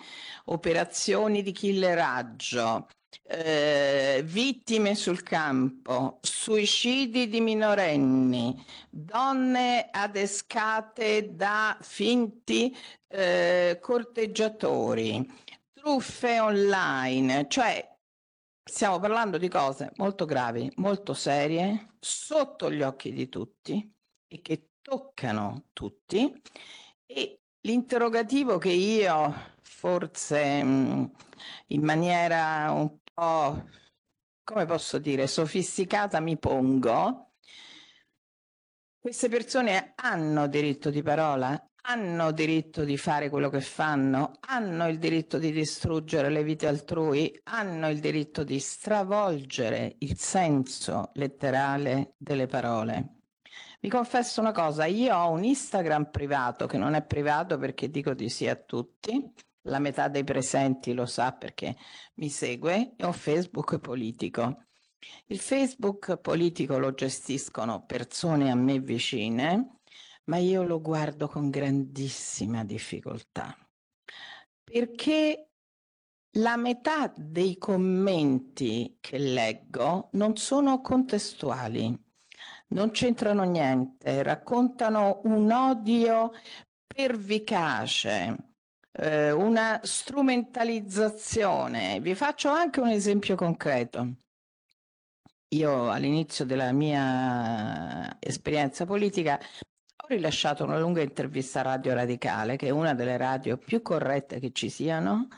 operazioni 0.46 1.42
di 1.42 1.52
killeraggio, 1.52 2.88
eh, 3.22 4.22
vittime 4.24 4.96
sul 4.96 5.22
campo, 5.22 6.18
suicidi 6.20 7.28
di 7.28 7.40
minorenni, 7.40 8.60
donne 8.90 9.88
adescate 9.90 11.34
da 11.34 11.76
finti 11.80 12.76
eh, 13.06 13.78
corteggiatori, 13.80 15.24
truffe 15.72 16.40
online, 16.40 17.46
cioè 17.48 17.97
Stiamo 18.68 18.98
parlando 18.98 19.38
di 19.38 19.48
cose 19.48 19.92
molto 19.96 20.26
gravi, 20.26 20.70
molto 20.76 21.14
serie, 21.14 21.94
sotto 21.98 22.70
gli 22.70 22.82
occhi 22.82 23.12
di 23.14 23.28
tutti 23.30 23.94
e 24.26 24.40
che 24.42 24.72
toccano 24.82 25.68
tutti. 25.72 26.30
E 27.06 27.40
l'interrogativo 27.62 28.58
che 28.58 28.68
io 28.68 29.56
forse 29.62 30.62
mm, 30.62 31.04
in 31.68 31.82
maniera 31.82 32.70
un 32.70 32.98
po', 33.02 33.68
come 34.44 34.66
posso 34.66 34.98
dire, 34.98 35.26
sofisticata 35.26 36.20
mi 36.20 36.38
pongo, 36.38 37.32
queste 38.98 39.30
persone 39.30 39.94
hanno 39.96 40.46
diritto 40.46 40.90
di 40.90 41.02
parola? 41.02 41.67
Hanno 41.90 42.32
diritto 42.32 42.84
di 42.84 42.98
fare 42.98 43.30
quello 43.30 43.48
che 43.48 43.62
fanno, 43.62 44.32
hanno 44.40 44.88
il 44.88 44.98
diritto 44.98 45.38
di 45.38 45.50
distruggere 45.50 46.28
le 46.28 46.44
vite 46.44 46.66
altrui, 46.66 47.40
hanno 47.44 47.88
il 47.88 47.98
diritto 47.98 48.44
di 48.44 48.58
stravolgere 48.58 49.96
il 50.00 50.18
senso 50.18 51.10
letterale 51.14 52.12
delle 52.18 52.46
parole. 52.46 53.14
Vi 53.80 53.88
confesso 53.88 54.40
una 54.40 54.52
cosa, 54.52 54.84
io 54.84 55.16
ho 55.16 55.30
un 55.30 55.44
Instagram 55.44 56.10
privato 56.10 56.66
che 56.66 56.76
non 56.76 56.92
è 56.92 57.02
privato 57.02 57.56
perché 57.56 57.88
dico 57.88 58.12
di 58.12 58.28
sì 58.28 58.46
a 58.46 58.56
tutti, 58.56 59.32
la 59.62 59.78
metà 59.78 60.08
dei 60.08 60.24
presenti 60.24 60.92
lo 60.92 61.06
sa 61.06 61.32
perché 61.32 61.74
mi 62.16 62.28
segue, 62.28 62.96
e 62.96 63.06
un 63.06 63.14
Facebook 63.14 63.78
politico. 63.78 64.64
Il 65.26 65.38
Facebook 65.38 66.18
politico 66.18 66.76
lo 66.76 66.92
gestiscono 66.92 67.86
persone 67.86 68.50
a 68.50 68.54
me 68.54 68.78
vicine, 68.78 69.77
ma 70.28 70.38
io 70.38 70.62
lo 70.62 70.80
guardo 70.80 71.28
con 71.28 71.50
grandissima 71.50 72.64
difficoltà 72.64 73.54
perché 74.70 75.48
la 76.32 76.56
metà 76.56 77.12
dei 77.16 77.56
commenti 77.56 78.98
che 79.00 79.16
leggo 79.18 80.10
non 80.12 80.36
sono 80.36 80.82
contestuali, 80.82 81.98
non 82.68 82.90
c'entrano 82.90 83.44
niente, 83.44 84.22
raccontano 84.22 85.22
un 85.24 85.50
odio 85.50 86.32
pervicace, 86.86 88.36
eh, 88.92 89.32
una 89.32 89.80
strumentalizzazione. 89.82 91.98
Vi 92.00 92.14
faccio 92.14 92.50
anche 92.50 92.80
un 92.80 92.88
esempio 92.88 93.34
concreto. 93.34 94.16
Io 95.54 95.90
all'inizio 95.90 96.44
della 96.44 96.72
mia 96.72 98.18
esperienza 98.20 98.84
politica 98.84 99.40
rilasciato 100.08 100.64
una 100.64 100.78
lunga 100.78 101.02
intervista 101.02 101.60
a 101.60 101.62
Radio 101.62 101.94
Radicale, 101.94 102.56
che 102.56 102.68
è 102.68 102.70
una 102.70 102.94
delle 102.94 103.16
radio 103.16 103.56
più 103.58 103.82
corrette 103.82 104.40
che 104.40 104.52
ci 104.52 104.68
siano, 104.70 105.28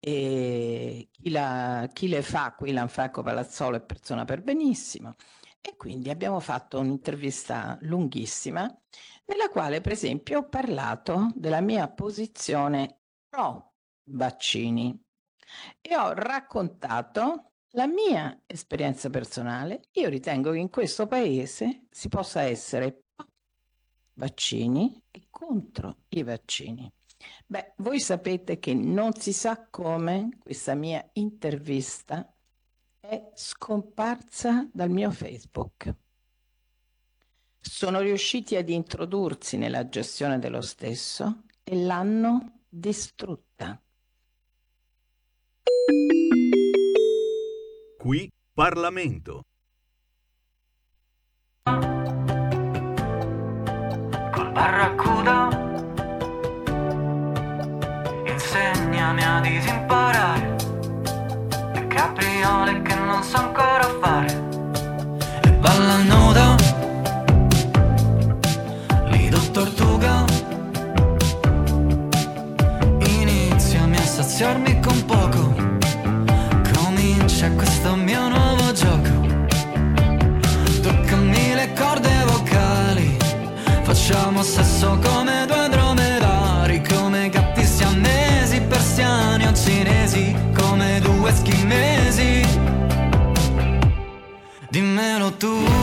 e 0.00 1.08
chi, 1.10 1.30
la, 1.30 1.88
chi 1.92 2.08
le 2.08 2.22
fa 2.22 2.54
qui, 2.54 2.72
Lanfranco 2.72 3.22
Palazzolo, 3.22 3.76
è 3.76 3.80
persona 3.80 4.24
per 4.24 4.42
benissimo. 4.42 5.14
E 5.60 5.76
quindi 5.76 6.10
abbiamo 6.10 6.40
fatto 6.40 6.78
un'intervista 6.78 7.76
lunghissima 7.82 8.72
nella 9.26 9.48
quale 9.50 9.80
per 9.80 9.92
esempio 9.92 10.38
ho 10.38 10.48
parlato 10.48 11.30
della 11.34 11.60
mia 11.60 11.88
posizione 11.88 13.00
pro 13.28 13.74
vaccini 14.10 14.98
e 15.80 15.96
ho 15.96 16.12
raccontato 16.14 17.52
la 17.72 17.86
mia 17.86 18.42
esperienza 18.46 19.10
personale. 19.10 19.82
Io 19.92 20.08
ritengo 20.08 20.52
che 20.52 20.58
in 20.58 20.70
questo 20.70 21.06
paese 21.06 21.86
si 21.90 22.08
possa 22.08 22.42
essere 22.42 23.07
vaccini 24.18 25.02
e 25.10 25.22
contro 25.30 25.98
i 26.08 26.22
vaccini. 26.22 26.90
Beh, 27.46 27.72
voi 27.76 28.00
sapete 28.00 28.58
che 28.58 28.74
non 28.74 29.14
si 29.14 29.32
sa 29.32 29.66
come 29.70 30.36
questa 30.38 30.74
mia 30.74 31.08
intervista 31.14 32.30
è 33.00 33.30
scomparsa 33.34 34.68
dal 34.72 34.90
mio 34.90 35.10
Facebook. 35.10 35.94
Sono 37.60 38.00
riusciti 38.00 38.56
ad 38.56 38.68
introdursi 38.68 39.56
nella 39.56 39.88
gestione 39.88 40.38
dello 40.38 40.60
stesso 40.60 41.44
e 41.64 41.76
l'hanno 41.76 42.62
distrutta. 42.68 43.80
Qui 47.98 48.30
Parlamento. 48.52 49.44
Barracuda 54.58 55.48
insegnami 58.26 59.22
a 59.22 59.40
disimparare 59.40 60.56
le 61.74 61.86
capriole 61.86 62.82
che 62.82 62.94
non 62.96 63.22
so 63.22 63.36
ancora 63.36 63.88
fare. 64.00 64.32
E 65.44 65.50
balla 65.62 65.98
nuda 66.12 66.56
lido 69.10 69.38
tortuga 69.52 70.24
iniziami 72.98 73.96
a 73.96 74.06
saziarmi 74.16 74.80
con 74.80 75.04
poco. 75.04 75.42
Comincia 76.74 77.48
questo 77.52 77.94
mio 77.94 78.28
nuovo 78.28 78.72
gioco 78.72 79.17
facciamo 84.08 84.42
sesso 84.42 84.98
come 85.02 85.44
due 85.46 85.68
dromedari 85.68 86.82
come 86.82 87.28
gatti 87.28 87.62
siamesi 87.62 88.58
persiani 88.62 89.46
o 89.46 89.52
cinesi 89.52 90.34
come 90.56 90.98
due 91.00 91.30
schimesi 91.34 92.42
dimmelo 94.70 95.32
tu 95.32 95.77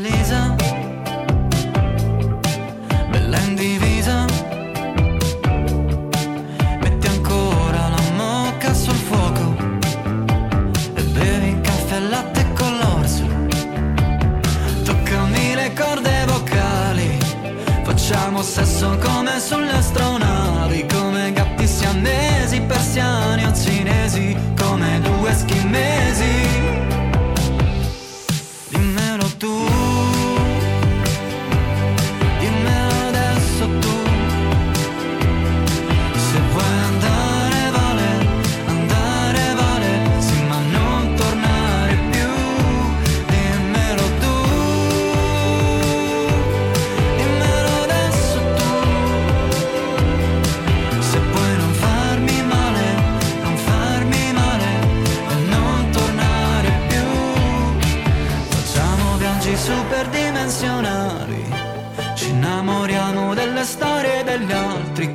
Lisa 0.00 0.54
bella 3.10 3.38
in 3.38 3.54
metti 6.80 7.06
ancora 7.06 7.88
la 7.88 8.02
mocca 8.14 8.74
sul 8.74 8.94
fuoco 8.94 9.54
e 10.94 11.02
bevi 11.02 11.60
caffè 11.62 11.96
e 11.96 12.00
latte 12.00 12.46
con 12.54 12.76
l'orso 12.78 13.26
toccami 14.84 15.54
le 15.54 15.72
corde 15.72 16.24
vocali. 16.26 17.18
Facciamo 17.82 18.42
sesso 18.42 18.98
come 18.98 19.40
sulle 19.40 19.72
astronavi 19.72 20.86
come 20.92 21.32
gatti 21.32 21.66
siamesi 21.66 22.60
persiani 22.60 23.44
o 23.46 23.52
cinesi 23.54 24.36
come 24.58 25.00
due 25.00 25.32
schimesi 25.32 26.15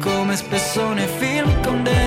Come 0.01 0.35
spesso 0.35 0.93
nei 0.93 1.05
film 1.05 1.61
con 1.61 1.83
De 1.83 2.00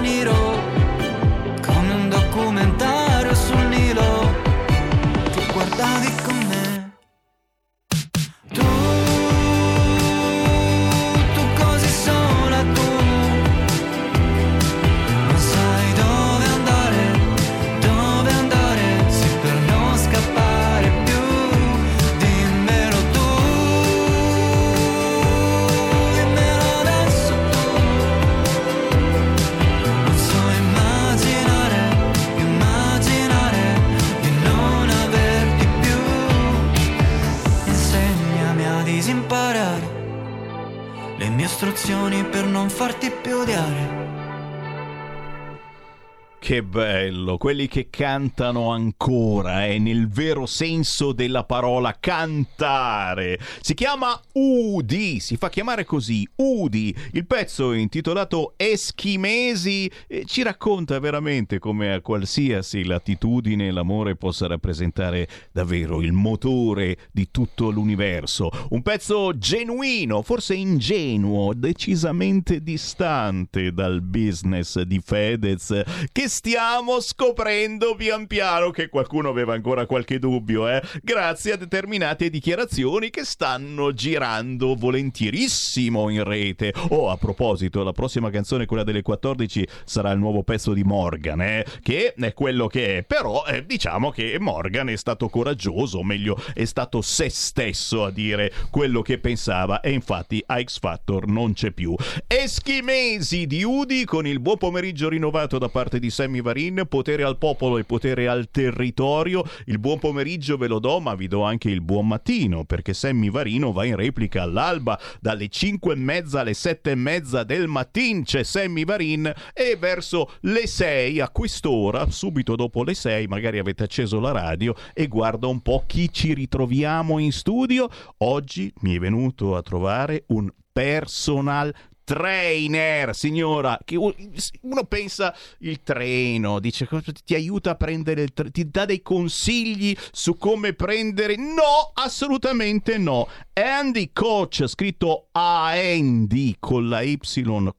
bello, 47.04 47.36
quelli 47.36 47.68
che 47.68 47.88
cantano 47.90 48.70
ancora, 48.70 49.66
eh, 49.66 49.78
nel 49.78 50.08
vero 50.08 50.46
senso 50.46 51.12
della 51.12 51.44
parola 51.44 51.94
cantare. 52.00 53.38
Si 53.60 53.74
chiama 53.74 54.18
Udi, 54.32 55.20
si 55.20 55.36
fa 55.36 55.50
chiamare 55.50 55.84
così, 55.84 56.26
Udi. 56.36 56.94
Il 57.12 57.26
pezzo 57.26 57.72
intitolato 57.72 58.54
Eschimesi 58.56 59.90
eh, 60.06 60.24
ci 60.24 60.42
racconta 60.42 60.98
veramente 60.98 61.58
come 61.58 61.92
a 61.92 62.00
qualsiasi 62.00 62.84
latitudine 62.84 63.70
l'amore 63.70 64.16
possa 64.16 64.46
rappresentare 64.46 65.28
davvero 65.52 66.00
il 66.00 66.12
motore 66.12 66.96
di 67.12 67.28
tutto 67.30 67.68
l'universo. 67.70 68.50
Un 68.70 68.80
pezzo 68.80 69.36
genuino, 69.36 70.22
forse 70.22 70.54
ingenuo, 70.54 71.52
decisamente 71.52 72.62
distante 72.62 73.72
dal 73.72 74.00
business 74.00 74.80
di 74.80 75.00
Fedez, 75.04 75.82
che 76.10 76.28
stiamo 76.28 76.93
scoprendo 77.00 77.94
pian 77.94 78.26
piano 78.26 78.70
che 78.70 78.88
qualcuno 78.88 79.28
aveva 79.28 79.54
ancora 79.54 79.87
qualche 79.87 80.18
dubbio, 80.18 80.68
eh? 80.68 80.83
Grazie 81.02 81.52
a 81.52 81.57
determinate 81.57 82.30
dichiarazioni 82.30 83.11
che 83.11 83.24
stanno 83.24 83.92
girando 83.92 84.74
volentierissimo 84.74 86.09
in 86.09 86.24
rete. 86.24 86.72
Oh, 86.90 87.11
a 87.11 87.16
proposito, 87.16 87.83
la 87.83 87.92
prossima 87.92 88.30
canzone, 88.30 88.66
quella 88.66 88.85
delle 88.85 89.02
14, 89.02 89.66
sarà 89.85 90.11
il 90.11 90.18
nuovo 90.18 90.42
pezzo 90.42 90.72
di 90.72 90.83
Morgan, 90.83 91.40
eh? 91.42 91.64
Che 91.83 92.14
è 92.14 92.33
quello 92.33 92.66
che 92.66 92.98
è. 92.98 93.02
Però 93.02 93.44
eh, 93.46 93.64
diciamo 93.64 94.11
che 94.11 94.37
Morgan 94.38 94.88
è 94.88 94.96
stato 94.96 95.28
coraggioso, 95.28 95.98
o 95.98 96.04
meglio, 96.04 96.37
è 96.52 96.64
stato 96.64 97.02
se 97.02 97.28
stesso 97.28 98.04
a 98.04 98.11
dire 98.11 98.52
quello 98.70 99.02
che 99.02 99.18
pensava 99.18 99.80
e 99.80 99.92
infatti 99.92 100.42
a 100.46 100.62
X 100.62 100.78
Factor 100.78 101.26
non 101.26 101.52
c'è 101.52 101.70
più. 101.70 101.94
Eschimesi 102.26 103.46
di 103.46 103.62
Udi 103.62 104.04
con 104.04 104.26
il 104.26 104.40
buon 104.40 104.59
pomeriggio 104.59 105.09
rinnovato 105.09 105.59
da 105.59 105.68
parte 105.68 105.98
di 105.98 106.11
Sammy 106.11 106.40
Varin, 106.40 106.84
potere 106.87 107.23
al 107.23 107.38
popolo 107.38 107.79
e 107.79 107.85
potere 107.85 108.29
al 108.29 108.49
territorio. 108.51 109.44
Il 109.66 109.79
buon 109.79 109.99
pomeriggio 109.99 110.57
ve 110.57 110.68
lo 110.68 110.79
do, 110.79 111.01
ma 111.01 111.14
vi 111.14 111.29
do 111.29 111.42
anche 111.42 111.70
il 111.70 111.81
buon 111.81 112.07
mattino, 112.07 112.64
perché 112.64 112.94
Sammy 112.94 113.31
Varino 113.31 113.73
va 113.73 113.85
in 113.85 113.97
replica 113.97 114.42
all'alba 114.42 114.99
dalle 115.20 115.49
5 115.49 115.92
e 115.92 115.97
mezza 115.97 116.40
alle 116.40 116.55
7 116.55 116.90
e 116.90 116.94
mezza 116.94 117.44
del 117.44 117.66
mattino 117.66 117.92
c'è 118.25 118.42
Sammy 118.42 118.85
Varin 118.85 119.33
e 119.53 119.77
verso 119.77 120.33
le 120.40 120.66
6 120.66 121.20
a 121.20 121.31
quest'ora, 121.31 122.11
subito 122.11 122.57
dopo 122.57 122.83
le 122.83 122.94
6, 122.94 123.27
magari 123.27 123.59
avete 123.59 123.85
acceso 123.85 124.20
la 124.20 124.33
radio 124.33 124.75
e 124.92 125.07
guarda 125.07 125.47
un 125.47 125.61
po' 125.61 125.85
chi 125.87 126.12
ci 126.12 126.35
ritroviamo 126.35 127.18
in 127.18 127.33
studio. 127.33 127.88
Oggi 128.18 128.73
mi 128.81 128.97
è 128.97 128.99
venuto 128.99 129.57
a 129.57 129.62
trovare 129.62 130.25
un 130.29 130.51
personal 130.73 131.73
trainer, 132.04 133.14
signora, 133.14 133.78
che 133.84 133.96
uno 133.96 134.84
pensa 134.86 135.34
il 135.58 135.80
treno, 135.82 136.60
dice 136.60 136.86
ti 137.24 137.34
aiuta 137.34 137.70
a 137.70 137.74
prendere 137.74 138.22
il 138.22 138.32
treno, 138.32 138.50
ti 138.50 138.70
dà 138.70 138.84
dei 138.84 139.02
consigli 139.02 139.96
su 140.12 140.36
come 140.36 140.74
prendere. 140.74 141.36
No, 141.36 141.90
assolutamente 141.94 142.98
no. 142.98 143.28
Andy 143.54 144.10
Coach, 144.12 144.66
scritto 144.66 145.28
A-N-D 145.32 146.56
con 146.58 146.88
la 146.88 147.02
Y 147.02 147.18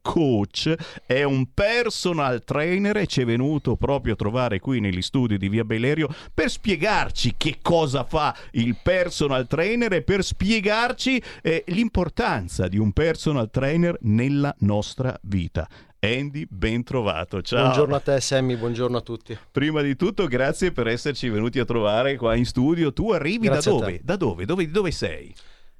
Coach, 0.01 0.73
è 1.05 1.23
un 1.23 1.53
personal 1.53 2.43
trainer 2.43 2.97
e 2.97 3.07
ci 3.07 3.21
è 3.21 3.25
venuto 3.25 3.75
proprio 3.75 4.13
a 4.13 4.15
trovare 4.15 4.59
qui 4.59 4.79
negli 4.79 5.01
studi 5.01 5.37
di 5.37 5.49
Via 5.49 5.63
Bellerio 5.63 6.07
per 6.33 6.49
spiegarci 6.49 7.35
che 7.37 7.59
cosa 7.61 8.03
fa 8.03 8.35
il 8.51 8.77
personal 8.81 9.47
trainer 9.47 9.93
e 9.93 10.01
per 10.01 10.23
spiegarci 10.23 11.21
eh, 11.41 11.63
l'importanza 11.67 12.67
di 12.67 12.77
un 12.77 12.91
personal 12.91 13.49
trainer 13.49 13.97
nella 14.15 14.55
nostra 14.59 15.17
vita. 15.23 15.67
Andy, 15.99 16.45
ben 16.49 16.83
trovato. 16.83 17.41
Ciao. 17.41 17.63
Buongiorno 17.63 17.95
a 17.95 17.99
te, 17.99 18.21
Sammy, 18.21 18.55
buongiorno 18.55 18.97
a 18.97 19.01
tutti. 19.01 19.37
Prima 19.51 19.81
di 19.81 19.95
tutto, 19.95 20.27
grazie 20.27 20.71
per 20.71 20.87
esserci 20.87 21.27
venuti 21.29 21.59
a 21.59 21.65
trovare 21.65 22.15
qua 22.15 22.35
in 22.35 22.45
studio. 22.45 22.93
Tu 22.93 23.11
arrivi 23.11 23.47
grazie 23.47 23.71
da 23.71 23.77
dove? 23.77 23.99
Da 24.03 24.15
dove? 24.15 24.45
dove? 24.45 24.69
Dove 24.69 24.91
sei? 24.91 25.35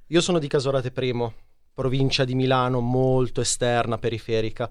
Io 0.08 0.20
sono 0.20 0.38
di 0.38 0.48
Casorate 0.48 0.90
Primo, 0.90 1.32
provincia 1.72 2.24
di 2.24 2.34
Milano, 2.34 2.80
molto 2.80 3.40
esterna, 3.40 3.98
periferica. 3.98 4.70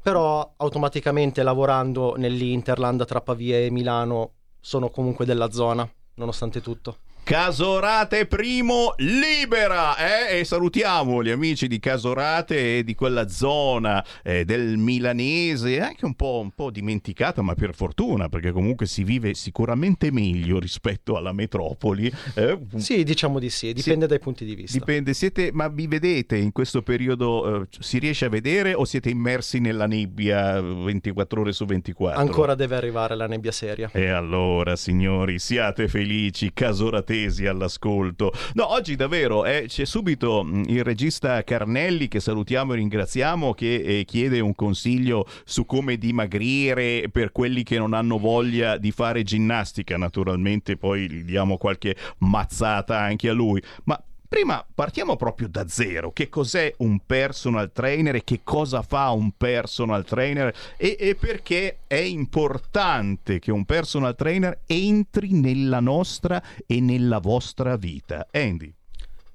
Però 0.00 0.54
automaticamente 0.56 1.42
lavorando 1.42 2.14
nell'Interland 2.16 3.04
tra 3.04 3.20
Pavia 3.20 3.58
e 3.58 3.70
Milano 3.70 4.32
sono 4.60 4.88
comunque 4.88 5.24
della 5.24 5.50
zona, 5.50 5.88
nonostante 6.14 6.60
tutto. 6.60 6.98
Casorate 7.24 8.26
Primo 8.26 8.94
libera 8.96 9.96
eh? 9.96 10.40
e 10.40 10.44
salutiamo 10.44 11.22
gli 11.22 11.30
amici 11.30 11.68
di 11.68 11.78
Casorate 11.78 12.78
e 12.78 12.84
di 12.84 12.96
quella 12.96 13.28
zona 13.28 14.04
eh, 14.24 14.44
del 14.44 14.76
milanese 14.76 15.80
anche 15.80 16.04
un 16.04 16.14
po', 16.14 16.40
un 16.42 16.50
po', 16.50 16.72
dimenticata 16.72 17.40
ma 17.40 17.54
per 17.54 17.74
fortuna 17.74 18.28
perché 18.28 18.50
comunque 18.50 18.86
si 18.86 19.04
vive 19.04 19.34
sicuramente 19.34 20.10
meglio 20.10 20.58
rispetto 20.58 21.16
alla 21.16 21.32
metropoli 21.32 22.12
eh? 22.34 22.58
sì 22.74 23.04
diciamo 23.04 23.38
di 23.38 23.50
sì 23.50 23.72
dipende 23.72 24.06
sì, 24.06 24.10
dai 24.10 24.18
punti 24.18 24.44
di 24.44 24.54
vista 24.56 24.76
dipende 24.76 25.14
siete 25.14 25.50
ma 25.52 25.68
vi 25.68 25.86
vedete 25.86 26.36
in 26.36 26.50
questo 26.50 26.82
periodo 26.82 27.62
eh, 27.62 27.66
si 27.78 27.98
riesce 27.98 28.24
a 28.24 28.30
vedere 28.30 28.74
o 28.74 28.84
siete 28.84 29.10
immersi 29.10 29.60
nella 29.60 29.86
nebbia 29.86 30.60
24 30.60 31.40
ore 31.40 31.52
su 31.52 31.64
24 31.66 32.18
ancora 32.18 32.56
deve 32.56 32.74
arrivare 32.74 33.14
la 33.14 33.28
nebbia 33.28 33.52
seria 33.52 33.88
e 33.92 34.08
allora 34.08 34.74
signori 34.74 35.38
siate 35.38 35.86
felici 35.86 36.50
Casorate 36.52 37.11
attesi 37.12 37.46
all'ascolto. 37.46 38.32
No, 38.54 38.72
oggi 38.72 38.96
davvero 38.96 39.44
eh, 39.44 39.64
c'è 39.68 39.84
subito 39.84 40.42
mm, 40.42 40.62
il 40.68 40.82
regista 40.82 41.44
Carnelli 41.44 42.08
che 42.08 42.20
salutiamo 42.20 42.72
e 42.72 42.76
ringraziamo 42.76 43.52
che 43.52 43.74
eh, 43.74 44.04
chiede 44.06 44.40
un 44.40 44.54
consiglio 44.54 45.26
su 45.44 45.66
come 45.66 45.98
dimagrire 45.98 47.08
per 47.12 47.30
quelli 47.30 47.62
che 47.62 47.76
non 47.76 47.92
hanno 47.92 48.18
voglia 48.18 48.78
di 48.78 48.90
fare 48.90 49.22
ginnastica. 49.22 49.98
Naturalmente 49.98 50.76
poi 50.76 51.10
gli 51.10 51.22
diamo 51.22 51.58
qualche 51.58 51.94
mazzata 52.18 52.98
anche 52.98 53.28
a 53.28 53.34
lui. 53.34 53.62
Ma 53.84 54.02
Prima 54.32 54.66
partiamo 54.74 55.16
proprio 55.16 55.46
da 55.46 55.68
zero. 55.68 56.10
Che 56.10 56.30
cos'è 56.30 56.72
un 56.78 57.00
personal 57.04 57.70
trainer 57.70 58.14
e 58.14 58.24
che 58.24 58.40
cosa 58.42 58.80
fa 58.80 59.10
un 59.10 59.32
personal 59.32 60.06
trainer 60.06 60.56
e, 60.78 60.96
e, 60.98 61.14
perché 61.16 61.80
è 61.86 61.96
importante 61.96 63.38
che 63.38 63.52
un 63.52 63.66
personal 63.66 64.16
trainer 64.16 64.60
entri 64.64 65.34
nella 65.34 65.80
nostra 65.80 66.42
e 66.66 66.80
nella 66.80 67.18
vostra 67.18 67.76
vita. 67.76 68.26
Andy. 68.32 68.72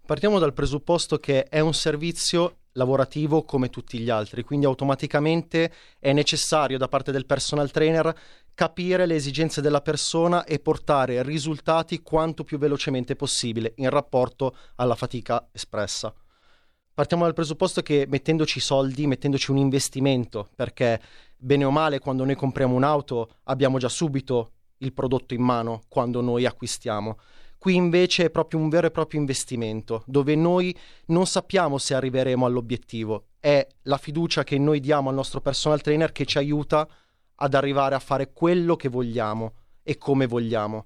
Partiamo 0.04 0.40
dal 0.40 0.54
presupposto 0.54 1.20
che 1.20 1.44
è 1.44 1.60
un 1.60 1.76
servizio 1.76 2.62
lavorativo 2.72 3.44
come 3.44 3.70
tutti 3.70 4.00
gli 4.00 4.10
altri, 4.10 4.44
quindi 4.44 4.66
automaticamente 4.66 5.72
è 6.00 6.12
necessario 6.12 6.80
da 6.80 6.88
parte 6.88 7.12
del 7.12 7.28
personal 7.28 7.70
trainer 7.70 8.16
capire 8.58 9.06
le 9.06 9.14
esigenze 9.14 9.62
della 9.62 9.82
persona 9.82 10.44
e 10.44 10.58
portare 10.58 11.22
risultati 11.22 12.02
quanto 12.02 12.44
più 12.44 12.58
velocemente 12.58 13.16
possibile 13.16 13.74
in 13.76 13.92
rapporto 13.92 14.56
alla 14.78 14.96
fatica 14.96 15.48
espressa. 15.52 16.12
Partiamo 16.92 17.26
dal 17.26 17.36
presupposto 17.36 17.84
che 17.84 18.08
mettendoci 18.10 18.60
soldi, 18.60 19.06
mettendoci 19.06 19.52
un 19.52 19.58
investimento, 19.58 20.50
perché 20.56 21.00
bene 21.38 21.66
o 21.66 21.70
male 21.70 22.00
quando 22.00 22.26
noi 22.26 22.34
compriamo 22.34 22.74
un'auto 22.74 23.30
abbiamo 23.44 23.78
già 23.78 23.90
subito 23.90 24.54
il 24.78 24.92
prodotto 24.92 25.36
in 25.36 25.44
mano 25.44 25.84
quando 25.88 26.22
noi 26.22 26.48
acquistiamo. 26.48 27.20
Qui 27.60 27.76
invece 27.76 28.26
è 28.26 28.30
proprio 28.32 28.60
un 28.60 28.70
vero 28.70 28.88
e 28.88 28.92
proprio 28.92 29.20
investimento, 29.20 30.02
dove 30.08 30.34
noi 30.34 30.76
non 31.08 31.28
sappiamo 31.28 31.78
se 31.78 31.94
arriveremo 31.94 32.44
all'obiettivo. 32.44 33.28
È 33.40 33.68
la 33.84 34.00
fiducia 34.00 34.44
che 34.44 34.58
noi 34.58 34.80
diamo 34.80 35.10
al 35.10 35.16
nostro 35.16 35.42
personal 35.42 35.80
trainer 35.80 36.12
che 36.12 36.26
ci 36.26 36.40
aiuta 36.40 36.90
ad 37.38 37.54
arrivare 37.54 37.96
a 37.96 38.00
fare 38.00 38.32
quello 38.32 38.76
che 38.76 38.90
vogliamo 38.90 39.54
e 39.84 39.98
come 39.98 40.28
vogliamo. 40.28 40.86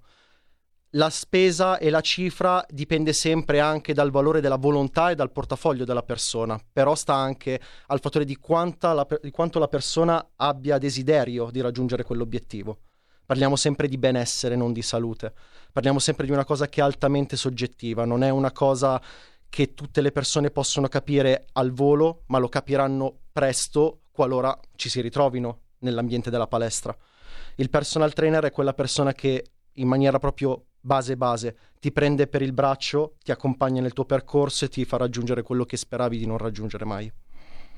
La 0.96 1.10
spesa 1.10 1.78
e 1.78 1.90
la 1.90 2.02
cifra 2.02 2.66
dipende 2.70 3.14
sempre 3.14 3.62
anche 3.62 3.94
dal 3.94 4.12
valore 4.12 4.42
della 4.42 4.58
volontà 4.58 5.10
e 5.10 5.16
dal 5.16 5.32
portafoglio 5.32 5.86
della 5.86 6.04
persona, 6.04 6.60
però 6.72 6.96
sta 6.96 7.14
anche 7.14 7.62
al 7.88 8.02
fattore 8.02 8.26
di, 8.26 8.38
la, 8.80 9.08
di 9.22 9.32
quanto 9.32 9.58
la 9.60 9.70
persona 9.70 10.32
abbia 10.36 10.78
desiderio 10.78 11.50
di 11.50 11.62
raggiungere 11.62 12.04
quell'obiettivo. 12.04 12.80
Parliamo 13.26 13.56
sempre 13.56 13.88
di 13.88 13.98
benessere, 13.98 14.58
non 14.58 14.74
di 14.74 14.82
salute. 14.82 15.34
Parliamo 15.72 16.00
sempre 16.00 16.26
di 16.26 16.34
una 16.34 16.44
cosa 16.44 16.68
che 16.68 16.82
è 16.82 16.84
altamente 16.84 17.38
soggettiva, 17.38 18.04
non 18.04 18.22
è 18.24 18.30
una 18.30 18.52
cosa 18.52 19.02
che 19.48 19.74
tutte 19.74 20.02
le 20.02 20.12
persone 20.12 20.52
possono 20.52 20.90
capire 20.90 21.46
al 21.54 21.72
volo, 21.72 22.24
ma 22.28 22.38
lo 22.38 22.50
capiranno 22.50 23.20
presto 23.32 24.02
qualora 24.12 24.58
ci 24.76 24.90
si 24.90 25.00
ritrovino 25.00 25.60
nell'ambiente 25.82 26.30
della 26.30 26.48
palestra. 26.48 26.96
Il 27.56 27.70
personal 27.70 28.14
trainer 28.14 28.44
è 28.46 28.52
quella 28.52 28.74
persona 28.74 29.14
che 29.14 29.52
in 29.74 29.88
maniera 29.88 30.20
proprio 30.20 30.66
base 30.80 31.16
base 31.16 31.56
ti 31.80 31.92
prende 31.92 32.28
per 32.28 32.42
il 32.42 32.54
braccio, 32.54 33.16
ti 33.24 33.32
accompagna 33.32 33.82
nel 33.82 33.94
tuo 33.94 34.06
percorso 34.06 34.66
e 34.66 34.70
ti 34.70 34.84
fa 34.86 34.98
raggiungere 34.98 35.44
quello 35.44 35.66
che 35.66 35.78
speravi 35.78 36.18
di 36.18 36.26
non 36.26 36.38
raggiungere 36.38 36.86
mai. 36.86 37.12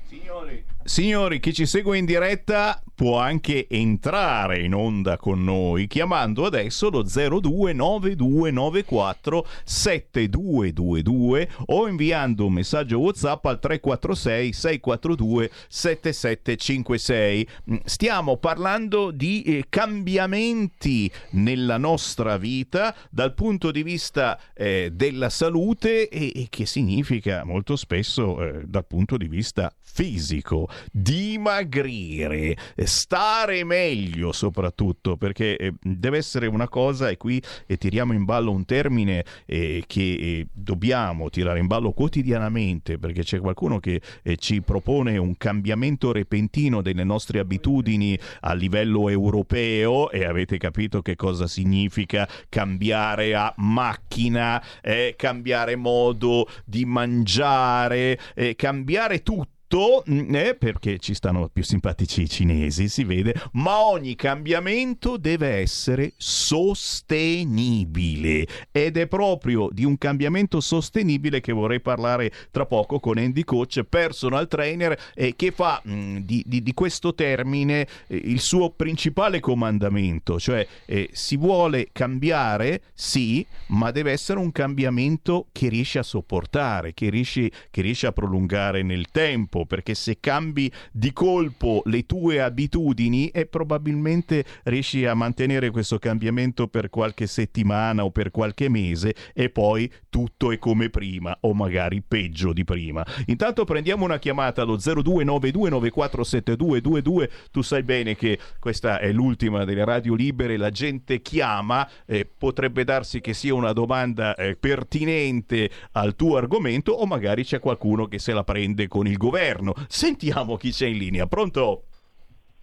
Signori, 0.06 0.64
Signori, 0.86 1.40
chi 1.40 1.54
ci 1.54 1.64
segue 1.64 1.96
in 1.96 2.04
diretta 2.04 2.78
può 2.94 3.18
anche 3.18 3.66
entrare 3.68 4.60
in 4.60 4.74
onda 4.74 5.16
con 5.16 5.42
noi 5.42 5.86
chiamando 5.86 6.44
adesso 6.44 6.90
lo 6.90 7.02
029294 7.02 9.46
7222 9.64 11.48
o 11.66 11.86
inviando 11.88 12.44
un 12.46 12.52
messaggio 12.52 12.98
WhatsApp 12.98 13.46
al 13.46 13.58
346 13.58 14.52
642 14.52 15.50
7756. 15.68 17.48
Stiamo 17.84 18.36
parlando 18.36 19.10
di 19.10 19.40
eh, 19.42 19.64
cambiamenti 19.70 21.10
nella 21.30 21.78
nostra 21.78 22.36
vita 22.36 22.94
dal 23.10 23.32
punto 23.32 23.70
di 23.70 23.82
vista 23.82 24.38
eh, 24.52 24.90
della 24.92 25.30
salute 25.30 26.10
e, 26.10 26.30
e, 26.34 26.48
che 26.50 26.66
significa 26.66 27.42
molto 27.44 27.74
spesso 27.74 28.42
eh, 28.42 28.64
dal 28.66 28.84
punto 28.86 29.16
di 29.16 29.28
vista 29.28 29.74
fisico 29.80 30.68
dimagrire, 30.90 32.56
stare 32.84 33.64
meglio 33.64 34.32
soprattutto, 34.32 35.16
perché 35.16 35.56
eh, 35.56 35.72
deve 35.80 36.18
essere 36.18 36.46
una 36.46 36.68
cosa, 36.68 37.08
e 37.08 37.16
qui 37.16 37.42
e 37.66 37.76
tiriamo 37.76 38.12
in 38.12 38.24
ballo 38.24 38.50
un 38.50 38.64
termine 38.64 39.24
eh, 39.46 39.84
che 39.86 40.00
eh, 40.00 40.46
dobbiamo 40.52 41.30
tirare 41.30 41.58
in 41.58 41.66
ballo 41.66 41.92
quotidianamente, 41.92 42.98
perché 42.98 43.22
c'è 43.22 43.40
qualcuno 43.40 43.78
che 43.80 44.00
eh, 44.22 44.36
ci 44.36 44.62
propone 44.62 45.16
un 45.16 45.36
cambiamento 45.36 46.12
repentino 46.12 46.82
delle 46.82 47.04
nostre 47.04 47.38
abitudini 47.38 48.18
a 48.40 48.54
livello 48.54 49.08
europeo 49.08 50.10
e 50.10 50.24
avete 50.24 50.58
capito 50.58 51.02
che 51.02 51.16
cosa 51.16 51.46
significa 51.46 52.28
cambiare 52.48 53.34
a 53.34 53.52
macchina, 53.56 54.62
eh, 54.82 55.14
cambiare 55.16 55.76
modo 55.76 56.48
di 56.64 56.84
mangiare, 56.84 58.18
cambiare 58.56 59.22
tutto 59.22 59.53
giusto, 59.74 60.04
mm, 60.08 60.32
eh, 60.34 60.54
perché 60.54 60.98
ci 60.98 61.14
stanno 61.14 61.48
più 61.52 61.64
simpatici 61.64 62.22
i 62.22 62.28
cinesi, 62.28 62.88
si 62.88 63.04
vede, 63.04 63.34
ma 63.52 63.84
ogni 63.84 64.14
cambiamento 64.14 65.16
deve 65.16 65.56
essere 65.56 66.12
sostenibile. 66.16 68.46
Ed 68.70 68.96
è 68.96 69.08
proprio 69.08 69.68
di 69.72 69.84
un 69.84 69.98
cambiamento 69.98 70.60
sostenibile 70.60 71.40
che 71.40 71.52
vorrei 71.52 71.80
parlare 71.80 72.30
tra 72.50 72.66
poco 72.66 73.00
con 73.00 73.18
Andy 73.18 73.42
Coach, 73.42 73.82
personal 73.82 74.46
trainer, 74.46 74.96
eh, 75.14 75.34
che 75.34 75.50
fa 75.50 75.80
mh, 75.82 75.92
mm, 75.92 76.16
di, 76.18 76.44
di, 76.46 76.62
di, 76.62 76.72
questo 76.72 77.12
termine 77.14 77.88
eh, 78.06 78.16
il 78.16 78.38
suo 78.40 78.70
principale 78.70 79.40
comandamento, 79.40 80.38
cioè 80.38 80.64
eh, 80.86 81.08
si 81.12 81.36
vuole 81.36 81.88
cambiare, 81.92 82.82
sì, 82.94 83.44
ma 83.68 83.90
deve 83.90 84.12
essere 84.12 84.38
un 84.38 84.52
cambiamento 84.52 85.46
che 85.50 85.68
riesce 85.68 85.98
a 85.98 86.04
sopportare, 86.04 86.94
che 86.94 87.10
riesce, 87.10 87.50
che 87.70 87.82
riesce 87.82 88.06
a 88.06 88.12
prolungare 88.12 88.82
nel 88.82 89.10
tempo, 89.10 89.63
perché 89.66 89.94
se 89.94 90.18
cambi 90.20 90.70
di 90.92 91.12
colpo 91.12 91.82
le 91.86 92.06
tue 92.06 92.40
abitudini 92.40 93.28
e 93.28 93.46
probabilmente 93.46 94.44
riesci 94.64 95.06
a 95.06 95.14
mantenere 95.14 95.70
questo 95.70 95.98
cambiamento 95.98 96.68
per 96.68 96.90
qualche 96.90 97.26
settimana 97.26 98.04
o 98.04 98.10
per 98.10 98.30
qualche 98.30 98.68
mese 98.68 99.14
e 99.32 99.48
poi 99.50 99.90
tutto 100.08 100.52
è 100.52 100.58
come 100.58 100.90
prima 100.90 101.36
o 101.40 101.54
magari 101.54 102.02
peggio 102.06 102.52
di 102.52 102.64
prima. 102.64 103.04
Intanto 103.26 103.64
prendiamo 103.64 104.04
una 104.04 104.18
chiamata 104.18 104.62
allo 104.62 104.76
0292947222. 104.76 107.28
Tu 107.50 107.62
sai 107.62 107.82
bene 107.82 108.14
che 108.14 108.38
questa 108.58 108.98
è 108.98 109.10
l'ultima 109.12 109.64
delle 109.64 109.84
radio 109.84 110.14
libere, 110.14 110.56
la 110.56 110.70
gente 110.70 111.20
chiama, 111.20 111.86
eh, 112.06 112.26
potrebbe 112.26 112.84
darsi 112.84 113.20
che 113.20 113.34
sia 113.34 113.54
una 113.54 113.72
domanda 113.72 114.34
eh, 114.34 114.56
pertinente 114.56 115.70
al 115.92 116.16
tuo 116.16 116.36
argomento 116.36 116.90
o 116.92 117.06
magari 117.06 117.44
c'è 117.44 117.60
qualcuno 117.60 118.06
che 118.06 118.18
se 118.18 118.32
la 118.32 118.42
prende 118.44 118.88
con 118.88 119.06
il 119.06 119.16
governo. 119.16 119.53
Sentiamo 119.88 120.56
chi 120.56 120.70
c'è 120.70 120.86
in 120.86 120.98
linea. 120.98 121.26
Pronto? 121.26 121.84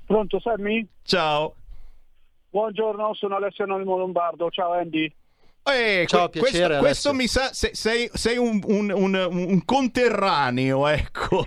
Pronto 0.06 0.39
Sammy? 0.39 0.86
Ciao. 1.04 1.56
Buongiorno, 2.50 3.14
sono 3.14 3.36
Alessio 3.36 3.64
Anonimo 3.64 3.98
Lombardo. 3.98 4.50
Ciao 4.50 4.74
Andy. 4.74 5.14
Eh, 5.64 6.06
Ciao, 6.08 6.28
que- 6.28 6.42
piacere, 6.42 6.80
questo, 6.80 7.12
questo, 7.12 7.14
mi 7.14 7.28
sa, 7.28 7.54
se, 7.54 7.76
sei, 7.76 8.10
sei 8.14 8.38
un, 8.38 8.60
un, 8.66 8.92
un, 8.92 9.28
un, 9.32 9.64
conterraneo, 9.64 10.88
ecco. 10.88 11.46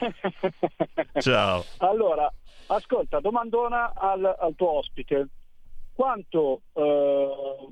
Ciao. 1.18 1.64
Allora, 1.78 2.32
ascolta, 2.68 3.18
domandona 3.18 3.92
al, 3.94 4.24
al 4.24 4.54
tuo 4.54 4.78
ospite. 4.78 5.28
Quanto 5.92 6.62
eh, 6.72 7.68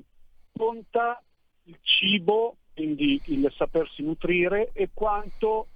conta 0.57 1.21
il 1.63 1.77
cibo, 1.81 2.57
quindi 2.73 3.21
il 3.25 3.51
sapersi 3.55 4.03
nutrire, 4.03 4.71
e 4.73 4.89
quanto 4.93 5.67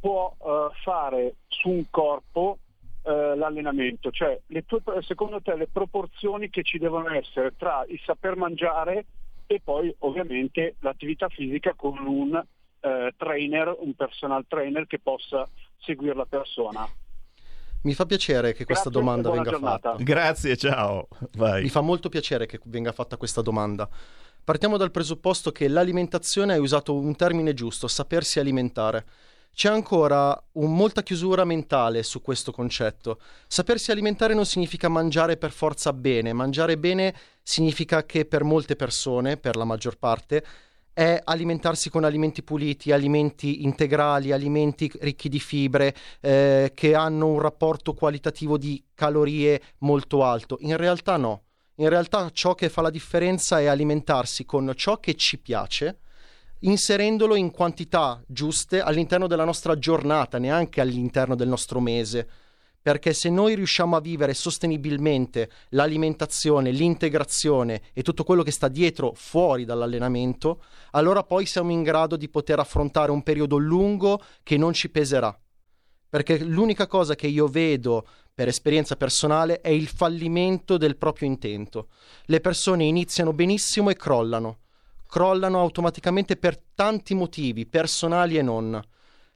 può 0.00 0.34
eh, 0.40 0.68
fare 0.82 1.36
su 1.48 1.68
un 1.68 1.84
corpo 1.90 2.58
eh, 3.02 3.36
l'allenamento? 3.36 4.10
Cioè, 4.10 4.40
tue, 4.66 4.80
secondo 5.02 5.40
te 5.40 5.54
le 5.54 5.68
proporzioni 5.68 6.50
che 6.50 6.62
ci 6.62 6.78
devono 6.78 7.10
essere 7.10 7.54
tra 7.56 7.84
il 7.86 8.00
saper 8.04 8.36
mangiare 8.36 9.04
e 9.46 9.60
poi 9.62 9.94
ovviamente 10.00 10.76
l'attività 10.80 11.28
fisica 11.28 11.74
con 11.74 11.98
un 11.98 12.42
eh, 12.80 13.14
trainer, 13.16 13.76
un 13.78 13.94
personal 13.94 14.44
trainer 14.48 14.86
che 14.86 14.98
possa 14.98 15.48
seguire 15.78 16.14
la 16.14 16.26
persona. 16.26 16.88
Mi 17.82 17.94
fa 17.94 18.04
piacere 18.04 18.52
che 18.52 18.64
questa 18.64 18.90
Grazie 18.90 19.00
domanda 19.00 19.30
venga 19.30 19.50
giornata. 19.50 19.90
fatta. 19.92 20.02
Grazie, 20.02 20.56
ciao. 20.56 21.08
Vai. 21.36 21.62
Mi 21.62 21.68
fa 21.68 21.80
molto 21.80 22.08
piacere 22.10 22.46
che 22.46 22.60
venga 22.64 22.92
fatta 22.92 23.16
questa 23.16 23.40
domanda. 23.40 23.88
Partiamo 24.44 24.76
dal 24.76 24.90
presupposto 24.90 25.50
che 25.50 25.66
l'alimentazione, 25.68 26.54
hai 26.54 26.58
usato 26.58 26.94
un 26.94 27.16
termine 27.16 27.54
giusto, 27.54 27.88
sapersi 27.88 28.38
alimentare. 28.38 29.04
C'è 29.52 29.68
ancora 29.68 30.40
un, 30.52 30.74
molta 30.74 31.02
chiusura 31.02 31.44
mentale 31.44 32.02
su 32.02 32.22
questo 32.22 32.50
concetto. 32.50 33.20
Sapersi 33.46 33.90
alimentare 33.90 34.32
non 34.34 34.46
significa 34.46 34.88
mangiare 34.88 35.36
per 35.36 35.50
forza 35.50 35.92
bene, 35.92 36.32
mangiare 36.32 36.78
bene 36.78 37.14
significa 37.42 38.04
che 38.04 38.24
per 38.24 38.44
molte 38.44 38.76
persone, 38.76 39.36
per 39.36 39.56
la 39.56 39.64
maggior 39.64 39.98
parte, 39.98 40.44
è 40.92 41.20
alimentarsi 41.22 41.88
con 41.88 42.04
alimenti 42.04 42.42
puliti, 42.42 42.92
alimenti 42.92 43.64
integrali, 43.64 44.32
alimenti 44.32 44.90
ricchi 45.00 45.28
di 45.28 45.40
fibre, 45.40 45.94
eh, 46.20 46.72
che 46.74 46.94
hanno 46.94 47.26
un 47.28 47.40
rapporto 47.40 47.94
qualitativo 47.94 48.58
di 48.58 48.82
calorie 48.94 49.60
molto 49.78 50.24
alto. 50.24 50.58
In 50.60 50.76
realtà 50.76 51.16
no. 51.16 51.44
In 51.76 51.88
realtà 51.88 52.28
ciò 52.30 52.54
che 52.54 52.68
fa 52.68 52.82
la 52.82 52.90
differenza 52.90 53.58
è 53.58 53.66
alimentarsi 53.66 54.44
con 54.44 54.70
ciò 54.76 55.00
che 55.00 55.14
ci 55.14 55.38
piace, 55.38 56.00
inserendolo 56.60 57.34
in 57.36 57.50
quantità 57.50 58.22
giuste 58.26 58.80
all'interno 58.80 59.26
della 59.26 59.44
nostra 59.44 59.78
giornata, 59.78 60.38
neanche 60.38 60.80
all'interno 60.80 61.34
del 61.34 61.48
nostro 61.48 61.80
mese. 61.80 62.28
Perché 62.82 63.12
se 63.12 63.28
noi 63.28 63.54
riusciamo 63.54 63.94
a 63.94 64.00
vivere 64.00 64.32
sostenibilmente 64.32 65.50
l'alimentazione, 65.70 66.70
l'integrazione 66.70 67.82
e 67.92 68.02
tutto 68.02 68.24
quello 68.24 68.42
che 68.42 68.50
sta 68.50 68.68
dietro 68.68 69.12
fuori 69.14 69.66
dall'allenamento, 69.66 70.62
allora 70.92 71.22
poi 71.22 71.44
siamo 71.44 71.72
in 71.72 71.82
grado 71.82 72.16
di 72.16 72.30
poter 72.30 72.58
affrontare 72.58 73.10
un 73.10 73.22
periodo 73.22 73.58
lungo 73.58 74.22
che 74.42 74.56
non 74.56 74.72
ci 74.72 74.88
peserà. 74.88 75.38
Perché 76.08 76.42
l'unica 76.42 76.86
cosa 76.86 77.14
che 77.14 77.26
io 77.26 77.46
vedo 77.46 78.06
per 78.34 78.48
esperienza 78.48 78.96
personale 78.96 79.60
è 79.60 79.68
il 79.68 79.86
fallimento 79.86 80.78
del 80.78 80.96
proprio 80.96 81.28
intento. 81.28 81.88
Le 82.24 82.40
persone 82.40 82.84
iniziano 82.84 83.34
benissimo 83.34 83.90
e 83.90 83.94
crollano 83.94 84.60
crollano 85.10 85.60
automaticamente 85.60 86.36
per 86.36 86.58
tanti 86.74 87.14
motivi, 87.14 87.66
personali 87.66 88.38
e 88.38 88.42
non. 88.42 88.80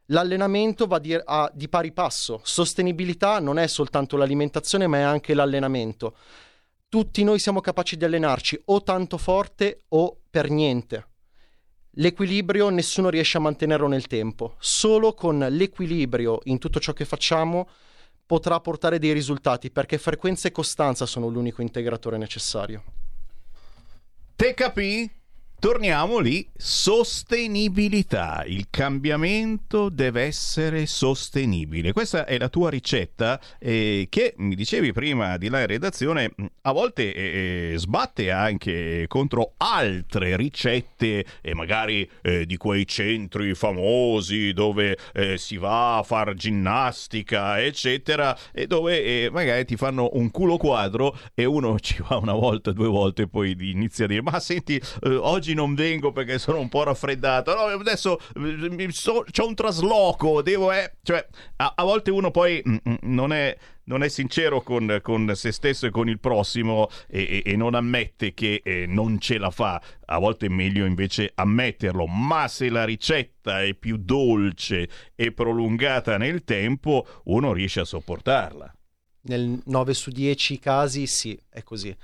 L'allenamento 0.06 0.86
va 0.86 0.98
di, 0.98 1.14
a, 1.14 1.50
di 1.52 1.68
pari 1.68 1.92
passo. 1.92 2.40
Sostenibilità 2.44 3.40
non 3.40 3.58
è 3.58 3.66
soltanto 3.66 4.16
l'alimentazione, 4.16 4.86
ma 4.86 4.98
è 4.98 5.02
anche 5.02 5.34
l'allenamento. 5.34 6.16
Tutti 6.88 7.24
noi 7.24 7.40
siamo 7.40 7.60
capaci 7.60 7.96
di 7.96 8.04
allenarci 8.04 8.62
o 8.66 8.82
tanto 8.82 9.18
forte 9.18 9.82
o 9.88 10.20
per 10.30 10.48
niente. 10.48 11.08
L'equilibrio 11.96 12.68
nessuno 12.68 13.08
riesce 13.08 13.38
a 13.38 13.40
mantenerlo 13.40 13.88
nel 13.88 14.06
tempo. 14.06 14.54
Solo 14.58 15.12
con 15.12 15.38
l'equilibrio 15.38 16.38
in 16.44 16.58
tutto 16.58 16.78
ciò 16.78 16.92
che 16.92 17.04
facciamo 17.04 17.68
potrà 18.26 18.60
portare 18.60 18.98
dei 18.98 19.12
risultati, 19.12 19.70
perché 19.70 19.98
frequenza 19.98 20.46
e 20.46 20.52
costanza 20.52 21.04
sono 21.04 21.28
l'unico 21.28 21.62
integratore 21.62 22.16
necessario. 22.16 22.84
Te 24.36 24.54
capì? 24.54 25.22
Torniamo 25.64 26.18
lì, 26.18 26.46
sostenibilità, 26.54 28.44
il 28.46 28.66
cambiamento 28.68 29.88
deve 29.88 30.24
essere 30.24 30.84
sostenibile. 30.84 31.94
Questa 31.94 32.26
è 32.26 32.36
la 32.36 32.50
tua 32.50 32.68
ricetta 32.68 33.40
eh, 33.58 34.08
che 34.10 34.34
mi 34.36 34.56
dicevi 34.56 34.92
prima 34.92 35.38
di 35.38 35.48
là 35.48 35.60
in 35.60 35.66
redazione, 35.66 36.34
a 36.60 36.72
volte 36.72 37.14
eh, 37.14 37.72
eh 37.72 37.78
sbatte 37.78 38.30
anche 38.30 39.06
contro 39.08 39.54
altre 39.56 40.36
ricette 40.36 41.24
e 41.40 41.54
magari 41.54 42.06
eh, 42.20 42.44
di 42.44 42.58
quei 42.58 42.86
centri 42.86 43.54
famosi 43.54 44.52
dove 44.52 44.98
eh, 45.14 45.38
si 45.38 45.56
va 45.56 45.96
a 45.96 46.02
fare 46.02 46.34
ginnastica, 46.34 47.58
eccetera, 47.62 48.36
e 48.52 48.66
dove 48.66 49.02
eh, 49.02 49.30
magari 49.30 49.64
ti 49.64 49.76
fanno 49.76 50.10
un 50.12 50.30
culo 50.30 50.58
quadro 50.58 51.18
e 51.32 51.46
uno 51.46 51.80
ci 51.80 52.04
va 52.06 52.16
una 52.16 52.34
volta, 52.34 52.70
due 52.70 52.88
volte 52.88 53.22
e 53.22 53.28
poi 53.28 53.56
inizia 53.58 54.04
a 54.04 54.08
dire 54.08 54.20
"Ma 54.20 54.38
senti, 54.40 54.78
oggi 55.04 55.52
non 55.54 55.74
vengo 55.74 56.12
perché 56.12 56.38
sono 56.38 56.58
un 56.58 56.68
po' 56.68 56.82
raffreddato. 56.82 57.54
No, 57.54 57.62
adesso 57.62 58.20
so, 58.90 59.24
c'ho 59.30 59.46
un 59.46 59.54
trasloco, 59.54 60.42
devo... 60.42 60.72
Eh. 60.72 60.92
Cioè, 61.02 61.26
a, 61.56 61.72
a, 61.76 61.84
volte 61.84 62.10
uno 62.10 62.30
poi 62.30 62.62
mm, 62.66 62.76
mm, 62.88 62.94
non 63.02 63.32
è 63.32 63.56
non 63.84 64.02
è 64.02 64.08
sincero 64.08 64.62
con, 64.62 64.98
con, 65.02 65.32
se 65.34 65.52
stesso 65.52 65.86
e 65.86 65.90
con 65.90 66.08
il 66.08 66.18
prossimo 66.18 66.88
e, 67.06 67.42
e, 67.44 67.50
e 67.52 67.56
non 67.56 67.74
ammette 67.74 68.32
che 68.32 68.62
eh, 68.64 68.86
non 68.86 69.18
ce 69.18 69.38
la 69.38 69.50
fa. 69.50 69.80
A 70.06 70.18
volte 70.18 70.46
è 70.46 70.48
meglio 70.48 70.84
invece 70.84 71.32
ammetterlo, 71.34 72.06
ma 72.06 72.48
se 72.48 72.68
la 72.68 72.84
ricetta 72.84 73.62
è 73.62 73.74
più 73.74 73.96
dolce 73.98 74.88
e 75.14 75.32
prolungata 75.32 76.16
nel 76.16 76.44
tempo, 76.44 77.06
uno 77.24 77.52
riesce 77.52 77.80
a 77.80 77.84
sopportarla. 77.84 78.74
Nel 79.26 79.60
9 79.64 79.94
su 79.94 80.10
10 80.10 80.58
casi 80.58 81.06
sì, 81.06 81.38
è 81.48 81.62
così 81.62 81.94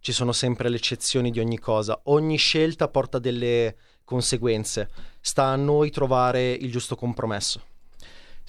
ci 0.00 0.12
sono 0.12 0.32
sempre 0.32 0.68
le 0.68 0.76
eccezioni 0.76 1.30
di 1.30 1.40
ogni 1.40 1.58
cosa, 1.58 2.00
ogni 2.04 2.36
scelta 2.36 2.88
porta 2.88 3.18
delle 3.18 3.76
conseguenze, 4.04 4.90
sta 5.20 5.44
a 5.44 5.56
noi 5.56 5.90
trovare 5.90 6.50
il 6.52 6.70
giusto 6.70 6.96
compromesso. 6.96 7.69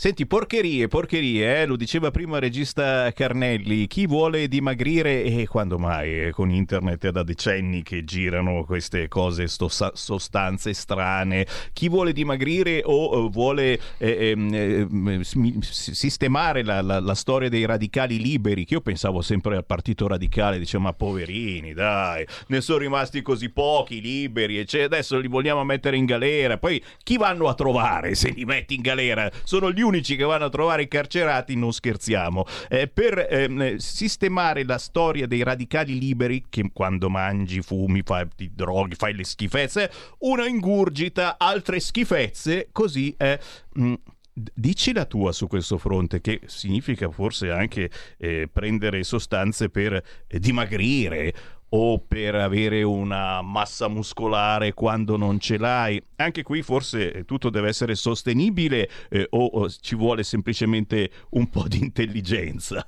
Senti, 0.01 0.25
porcherie, 0.25 0.87
porcherie, 0.87 1.61
eh? 1.61 1.65
lo 1.67 1.75
diceva 1.75 2.09
prima 2.09 2.37
il 2.37 2.41
regista 2.41 3.11
Carnelli, 3.11 3.85
chi 3.85 4.07
vuole 4.07 4.47
dimagrire 4.47 5.21
e 5.21 5.47
quando 5.47 5.77
mai? 5.77 6.23
Eh, 6.23 6.31
con 6.31 6.49
internet 6.49 7.05
è 7.05 7.11
da 7.11 7.21
decenni 7.21 7.83
che 7.83 8.03
girano 8.03 8.63
queste 8.65 9.07
cose, 9.07 9.47
sto, 9.47 9.69
sostanze 9.69 10.73
strane, 10.73 11.45
chi 11.71 11.87
vuole 11.87 12.13
dimagrire 12.13 12.81
o 12.83 13.25
uh, 13.25 13.29
vuole 13.29 13.79
eh, 13.99 14.29
ehm, 14.31 15.19
eh, 15.21 15.59
sistemare 15.61 16.63
la, 16.63 16.81
la, 16.81 16.99
la, 16.99 17.13
storia 17.13 17.47
dei 17.47 17.67
radicali 17.67 18.19
liberi, 18.19 18.65
che 18.65 18.73
io 18.73 18.81
pensavo 18.81 19.21
sempre 19.21 19.55
al 19.55 19.65
partito 19.65 20.07
radicale, 20.07 20.57
dicevo 20.57 20.81
ma 20.81 20.93
poverini 20.93 21.73
dai, 21.73 22.25
ne 22.47 22.61
sono 22.61 22.79
rimasti 22.79 23.21
così 23.21 23.51
pochi 23.51 24.01
liberi 24.01 24.57
e 24.57 24.65
cioè, 24.65 24.81
adesso 24.81 25.19
li 25.19 25.27
vogliamo 25.27 25.63
mettere 25.63 25.95
in 25.95 26.05
galera, 26.05 26.57
poi 26.57 26.83
chi 27.03 27.17
vanno 27.17 27.47
a 27.47 27.53
trovare 27.53 28.15
se 28.15 28.31
li 28.31 28.45
metti 28.45 28.73
in 28.73 28.81
galera? 28.81 29.29
Sono 29.43 29.71
gli 29.71 29.89
unici 29.91 30.15
che 30.15 30.23
vanno 30.23 30.45
a 30.45 30.49
trovare 30.49 30.83
i 30.83 30.87
carcerati, 30.87 31.55
non 31.55 31.73
scherziamo. 31.73 32.45
Eh, 32.69 32.87
per 32.87 33.27
ehm, 33.29 33.75
sistemare 33.75 34.63
la 34.63 34.77
storia 34.77 35.27
dei 35.27 35.43
radicali 35.43 35.99
liberi, 35.99 36.45
che 36.49 36.69
quando 36.73 37.09
mangi, 37.09 37.61
fumi, 37.61 38.01
fai 38.03 38.27
ti 38.35 38.51
droghi, 38.53 38.95
fai 38.95 39.13
le 39.13 39.25
schifezze, 39.25 39.91
uno 40.19 40.45
ingurgita 40.45 41.35
altre 41.37 41.79
schifezze, 41.79 42.69
così 42.71 43.13
è... 43.17 43.37
Mh, 43.73 43.93
Dici 44.33 44.93
la 44.93 45.03
tua 45.03 45.33
su 45.33 45.47
questo 45.47 45.77
fronte, 45.77 46.21
che 46.21 46.39
significa 46.45 47.11
forse 47.11 47.51
anche 47.51 47.91
eh, 48.17 48.47
prendere 48.51 49.03
sostanze 49.03 49.69
per 49.69 49.93
eh, 49.93 50.39
dimagrire 50.39 51.33
o 51.73 51.99
per 51.99 52.35
avere 52.35 52.83
una 52.83 53.41
massa 53.41 53.87
muscolare 53.87 54.73
quando 54.73 55.15
non 55.15 55.39
ce 55.39 55.57
l'hai. 55.57 56.01
Anche 56.17 56.43
qui 56.43 56.61
forse 56.61 57.23
tutto 57.25 57.49
deve 57.49 57.69
essere 57.69 57.95
sostenibile 57.95 58.89
eh, 59.09 59.27
o, 59.29 59.45
o 59.45 59.69
ci 59.69 59.95
vuole 59.95 60.23
semplicemente 60.23 61.11
un 61.31 61.49
po' 61.49 61.67
di 61.67 61.79
intelligenza. 61.79 62.85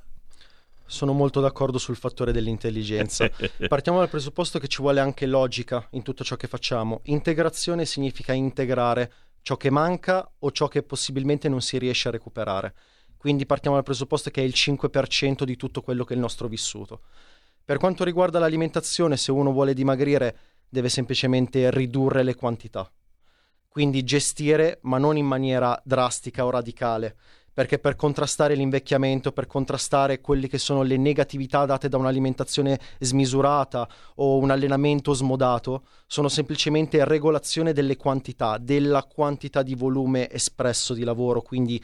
Sono 0.85 1.13
molto 1.13 1.39
d'accordo 1.39 1.77
sul 1.77 1.95
fattore 1.95 2.31
dell'intelligenza. 2.33 3.29
Partiamo 3.67 3.99
dal 3.99 4.09
presupposto 4.09 4.59
che 4.59 4.67
ci 4.67 4.81
vuole 4.81 4.99
anche 4.99 5.25
logica 5.25 5.87
in 5.91 6.03
tutto 6.03 6.23
ciò 6.23 6.35
che 6.35 6.47
facciamo. 6.47 7.01
Integrazione 7.05 7.85
significa 7.85 8.33
integrare 8.33 9.11
ciò 9.41 9.55
che 9.55 9.69
manca 9.69 10.29
o 10.39 10.51
ciò 10.51 10.67
che 10.67 10.83
possibilmente 10.83 11.47
non 11.47 11.61
si 11.61 11.77
riesce 11.77 12.09
a 12.09 12.11
recuperare. 12.11 12.73
Quindi 13.17 13.45
partiamo 13.45 13.77
dal 13.77 13.85
presupposto 13.85 14.29
che 14.29 14.41
è 14.41 14.43
il 14.43 14.53
5% 14.53 15.43
di 15.43 15.55
tutto 15.55 15.81
quello 15.81 16.03
che 16.03 16.11
è 16.11 16.15
il 16.15 16.21
nostro 16.21 16.49
vissuto. 16.49 17.03
Per 17.65 17.77
quanto 17.77 18.03
riguarda 18.03 18.39
l'alimentazione, 18.39 19.15
se 19.15 19.31
uno 19.31 19.53
vuole 19.53 19.73
dimagrire, 19.73 20.37
deve 20.67 20.89
semplicemente 20.89 21.71
ridurre 21.71 22.21
le 22.21 22.35
quantità. 22.35 22.91
Quindi 23.69 24.03
gestire, 24.03 24.79
ma 24.81 24.97
non 24.97 25.15
in 25.15 25.25
maniera 25.25 25.79
drastica 25.85 26.45
o 26.45 26.49
radicale, 26.49 27.15
perché 27.53 27.79
per 27.79 27.95
contrastare 27.95 28.55
l'invecchiamento, 28.55 29.31
per 29.31 29.47
contrastare 29.47 30.19
quelle 30.19 30.47
che 30.47 30.57
sono 30.57 30.81
le 30.81 30.97
negatività 30.97 31.65
date 31.65 31.87
da 31.87 31.97
un'alimentazione 31.97 32.79
smisurata 32.99 33.87
o 34.15 34.37
un 34.37 34.49
allenamento 34.51 35.13
smodato, 35.13 35.85
sono 36.07 36.27
semplicemente 36.27 37.05
regolazione 37.05 37.71
delle 37.71 37.95
quantità, 37.95 38.57
della 38.57 39.03
quantità 39.03 39.61
di 39.61 39.75
volume 39.75 40.29
espresso 40.29 40.93
di 40.93 41.03
lavoro, 41.03 41.41
quindi 41.41 41.81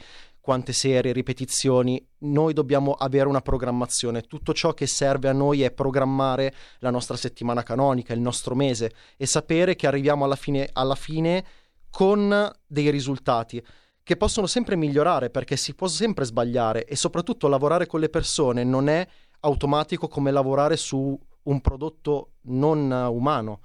quante 0.50 0.72
serie, 0.72 1.12
ripetizioni, 1.12 2.04
noi 2.22 2.52
dobbiamo 2.52 2.90
avere 2.94 3.28
una 3.28 3.40
programmazione. 3.40 4.22
Tutto 4.22 4.52
ciò 4.52 4.74
che 4.74 4.88
serve 4.88 5.28
a 5.28 5.32
noi 5.32 5.62
è 5.62 5.70
programmare 5.70 6.52
la 6.80 6.90
nostra 6.90 7.16
settimana 7.16 7.62
canonica, 7.62 8.14
il 8.14 8.20
nostro 8.20 8.56
mese 8.56 8.92
e 9.16 9.26
sapere 9.26 9.76
che 9.76 9.86
arriviamo 9.86 10.24
alla 10.24 10.34
fine, 10.34 10.68
alla 10.72 10.96
fine 10.96 11.44
con 11.88 12.50
dei 12.66 12.90
risultati 12.90 13.64
che 14.02 14.16
possono 14.16 14.48
sempre 14.48 14.74
migliorare 14.74 15.30
perché 15.30 15.54
si 15.54 15.72
può 15.72 15.86
sempre 15.86 16.24
sbagliare 16.24 16.84
e 16.84 16.96
soprattutto 16.96 17.46
lavorare 17.46 17.86
con 17.86 18.00
le 18.00 18.08
persone 18.08 18.64
non 18.64 18.88
è 18.88 19.06
automatico 19.42 20.08
come 20.08 20.32
lavorare 20.32 20.76
su 20.76 21.16
un 21.44 21.60
prodotto 21.60 22.32
non 22.46 22.90
umano 22.90 23.60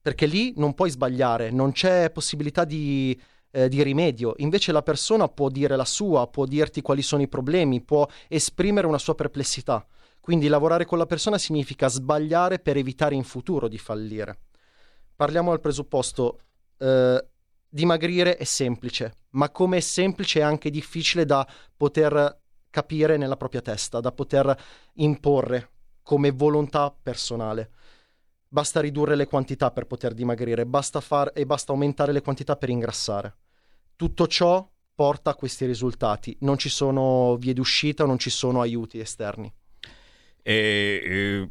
perché 0.00 0.26
lì 0.26 0.52
non 0.56 0.74
puoi 0.74 0.90
sbagliare, 0.90 1.50
non 1.50 1.72
c'è 1.72 2.10
possibilità 2.10 2.64
di, 2.64 3.20
eh, 3.50 3.68
di 3.68 3.82
rimedio, 3.82 4.34
invece 4.38 4.72
la 4.72 4.82
persona 4.82 5.28
può 5.28 5.48
dire 5.48 5.76
la 5.76 5.84
sua, 5.84 6.26
può 6.28 6.44
dirti 6.44 6.82
quali 6.82 7.02
sono 7.02 7.22
i 7.22 7.28
problemi, 7.28 7.82
può 7.82 8.06
esprimere 8.28 8.86
una 8.86 8.98
sua 8.98 9.14
perplessità. 9.14 9.86
Quindi 10.20 10.48
lavorare 10.48 10.84
con 10.84 10.98
la 10.98 11.06
persona 11.06 11.38
significa 11.38 11.88
sbagliare 11.88 12.58
per 12.58 12.76
evitare 12.76 13.14
in 13.14 13.24
futuro 13.24 13.66
di 13.66 13.78
fallire. 13.78 14.40
Parliamo 15.16 15.52
al 15.52 15.60
presupposto, 15.60 16.38
eh, 16.78 17.26
dimagrire 17.68 18.36
è 18.36 18.44
semplice, 18.44 19.14
ma 19.30 19.50
come 19.50 19.78
è 19.78 19.80
semplice 19.80 20.40
è 20.40 20.42
anche 20.42 20.70
difficile 20.70 21.24
da 21.24 21.46
poter 21.76 22.40
capire 22.70 23.16
nella 23.16 23.36
propria 23.36 23.62
testa, 23.62 24.00
da 24.00 24.12
poter 24.12 24.54
imporre 24.94 25.70
come 26.02 26.30
volontà 26.30 26.94
personale. 27.02 27.70
Basta 28.48 28.80
ridurre 28.80 29.14
le 29.14 29.26
quantità 29.26 29.70
per 29.70 29.84
poter 29.84 30.14
dimagrire, 30.14 30.64
basta 30.64 31.00
far, 31.00 31.32
e 31.34 31.44
basta 31.44 31.72
aumentare 31.72 32.12
le 32.12 32.22
quantità 32.22 32.56
per 32.56 32.70
ingrassare. 32.70 33.36
Tutto 33.94 34.26
ciò 34.26 34.66
porta 34.94 35.30
a 35.30 35.34
questi 35.34 35.66
risultati, 35.66 36.36
non 36.40 36.56
ci 36.56 36.68
sono 36.68 37.36
vie 37.36 37.52
d'uscita, 37.52 38.04
non 38.04 38.18
ci 38.18 38.30
sono 38.30 38.60
aiuti 38.60 38.98
esterni. 38.98 39.52
E, 40.42 41.02
eh, 41.04 41.48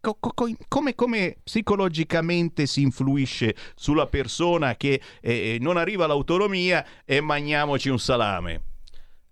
co- 0.00 0.16
co- 0.18 0.32
come, 0.66 0.96
come, 0.96 1.36
psicologicamente 1.44 2.66
si 2.66 2.82
influisce 2.82 3.54
sulla 3.76 4.06
persona 4.06 4.74
che 4.74 5.00
eh, 5.20 5.58
non 5.60 5.76
arriva 5.76 6.06
all'autonomia 6.06 6.84
e 7.04 7.20
mangiamoci 7.20 7.88
un 7.88 8.00
salame? 8.00 8.62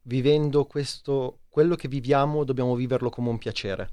Vivendo 0.02 0.64
questo, 0.66 1.40
quello 1.48 1.74
che 1.74 1.88
viviamo, 1.88 2.44
dobbiamo 2.44 2.76
viverlo 2.76 3.10
come 3.10 3.30
un 3.30 3.38
piacere 3.38 3.90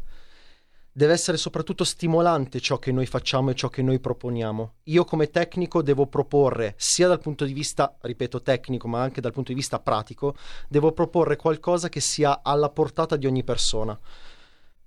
deve 0.99 1.13
essere 1.13 1.37
soprattutto 1.37 1.85
stimolante 1.85 2.59
ciò 2.59 2.77
che 2.77 2.91
noi 2.91 3.05
facciamo 3.05 3.51
e 3.51 3.55
ciò 3.55 3.69
che 3.69 3.81
noi 3.81 4.01
proponiamo. 4.01 4.73
Io 4.83 5.05
come 5.05 5.29
tecnico 5.29 5.81
devo 5.81 6.07
proporre, 6.07 6.73
sia 6.75 7.07
dal 7.07 7.21
punto 7.21 7.45
di 7.45 7.53
vista, 7.53 7.95
ripeto, 8.01 8.41
tecnico, 8.41 8.89
ma 8.89 9.01
anche 9.01 9.21
dal 9.21 9.31
punto 9.31 9.53
di 9.53 9.57
vista 9.57 9.79
pratico, 9.79 10.35
devo 10.67 10.91
proporre 10.91 11.37
qualcosa 11.37 11.87
che 11.87 12.01
sia 12.01 12.41
alla 12.43 12.69
portata 12.69 13.15
di 13.15 13.27
ogni 13.27 13.45
persona. 13.45 13.97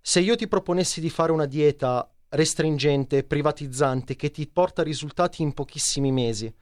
Se 0.03 0.21
io 0.21 0.37
ti 0.37 0.47
proponessi 0.49 1.01
di 1.01 1.09
fare 1.09 1.33
una 1.33 1.47
dieta 1.47 2.07
restringente, 2.29 3.25
privatizzante, 3.25 4.15
che 4.15 4.31
ti 4.31 4.47
porta 4.47 4.83
risultati 4.83 5.41
in 5.41 5.55
pochissimi 5.55 6.13
mesi, 6.13 6.55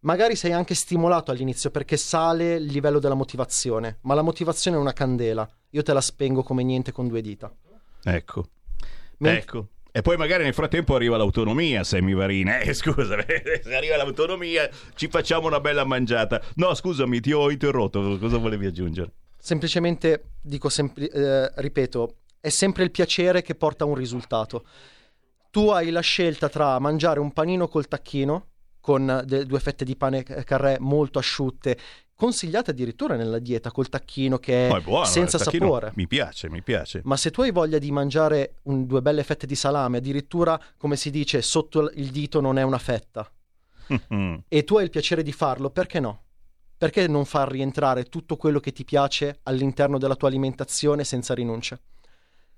magari 0.00 0.34
sei 0.34 0.50
anche 0.50 0.74
stimolato 0.74 1.30
all'inizio 1.30 1.70
perché 1.70 1.96
sale 1.96 2.54
il 2.54 2.64
livello 2.64 2.98
della 2.98 3.14
motivazione, 3.14 3.98
ma 4.00 4.14
la 4.14 4.22
motivazione 4.22 4.76
è 4.76 4.80
una 4.80 4.92
candela, 4.92 5.48
io 5.70 5.82
te 5.84 5.92
la 5.92 6.00
spengo 6.00 6.42
come 6.42 6.64
niente 6.64 6.90
con 6.90 7.06
due 7.06 7.20
dita. 7.20 7.54
Ecco. 8.02 8.48
Ecco. 9.28 9.68
E 9.92 10.02
poi 10.02 10.16
magari 10.16 10.44
nel 10.44 10.54
frattempo 10.54 10.94
arriva 10.94 11.16
l'autonomia, 11.16 11.82
Semivarina. 11.82 12.60
Eh, 12.60 12.72
scusa, 12.74 13.16
se 13.26 13.74
arriva 13.74 13.96
l'autonomia 13.96 14.68
ci 14.94 15.08
facciamo 15.08 15.48
una 15.48 15.60
bella 15.60 15.84
mangiata. 15.84 16.40
No, 16.54 16.74
scusami, 16.74 17.20
ti 17.20 17.32
ho 17.32 17.50
interrotto. 17.50 18.16
Cosa 18.18 18.38
volevi 18.38 18.66
aggiungere? 18.66 19.10
Semplicemente 19.36 20.34
dico, 20.40 20.68
sempli- 20.68 21.06
eh, 21.06 21.50
ripeto, 21.56 22.16
è 22.40 22.50
sempre 22.50 22.84
il 22.84 22.90
piacere 22.90 23.42
che 23.42 23.54
porta 23.56 23.84
a 23.84 23.88
un 23.88 23.94
risultato. 23.94 24.64
Tu 25.50 25.68
hai 25.70 25.90
la 25.90 26.00
scelta 26.00 26.48
tra 26.48 26.78
mangiare 26.78 27.18
un 27.18 27.32
panino 27.32 27.66
col 27.66 27.88
tacchino 27.88 28.46
con 28.80 29.22
de- 29.26 29.44
due 29.44 29.60
fette 29.60 29.84
di 29.84 29.96
pane 29.96 30.22
carré 30.22 30.76
molto 30.78 31.18
asciutte 31.18 31.76
consigliate 32.20 32.72
addirittura 32.72 33.16
nella 33.16 33.38
dieta 33.38 33.70
col 33.70 33.88
tacchino 33.88 34.36
che 34.36 34.68
è, 34.68 34.70
è 34.74 34.80
buono, 34.82 35.06
senza 35.06 35.38
sapore. 35.38 35.92
Mi 35.94 36.06
piace, 36.06 36.50
mi 36.50 36.60
piace. 36.60 37.00
Ma 37.04 37.16
se 37.16 37.30
tu 37.30 37.40
hai 37.40 37.50
voglia 37.50 37.78
di 37.78 37.90
mangiare 37.90 38.56
un, 38.64 38.84
due 38.84 39.00
belle 39.00 39.24
fette 39.24 39.46
di 39.46 39.54
salame, 39.54 39.96
addirittura 39.96 40.60
come 40.76 40.96
si 40.96 41.10
dice 41.10 41.40
sotto 41.40 41.90
il 41.94 42.10
dito 42.10 42.42
non 42.42 42.58
è 42.58 42.62
una 42.62 42.76
fetta. 42.76 43.26
e 44.48 44.64
tu 44.64 44.76
hai 44.76 44.84
il 44.84 44.90
piacere 44.90 45.22
di 45.22 45.32
farlo, 45.32 45.70
perché 45.70 45.98
no? 45.98 46.24
Perché 46.76 47.08
non 47.08 47.24
far 47.24 47.50
rientrare 47.50 48.04
tutto 48.04 48.36
quello 48.36 48.60
che 48.60 48.72
ti 48.72 48.84
piace 48.84 49.38
all'interno 49.44 49.96
della 49.96 50.14
tua 50.14 50.28
alimentazione 50.28 51.04
senza 51.04 51.32
rinunce? 51.32 51.80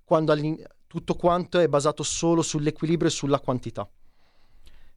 Quando 0.02 0.34
tutto 0.88 1.14
quanto 1.14 1.60
è 1.60 1.68
basato 1.68 2.02
solo 2.02 2.42
sull'equilibrio 2.42 3.08
e 3.08 3.12
sulla 3.12 3.38
quantità. 3.38 3.88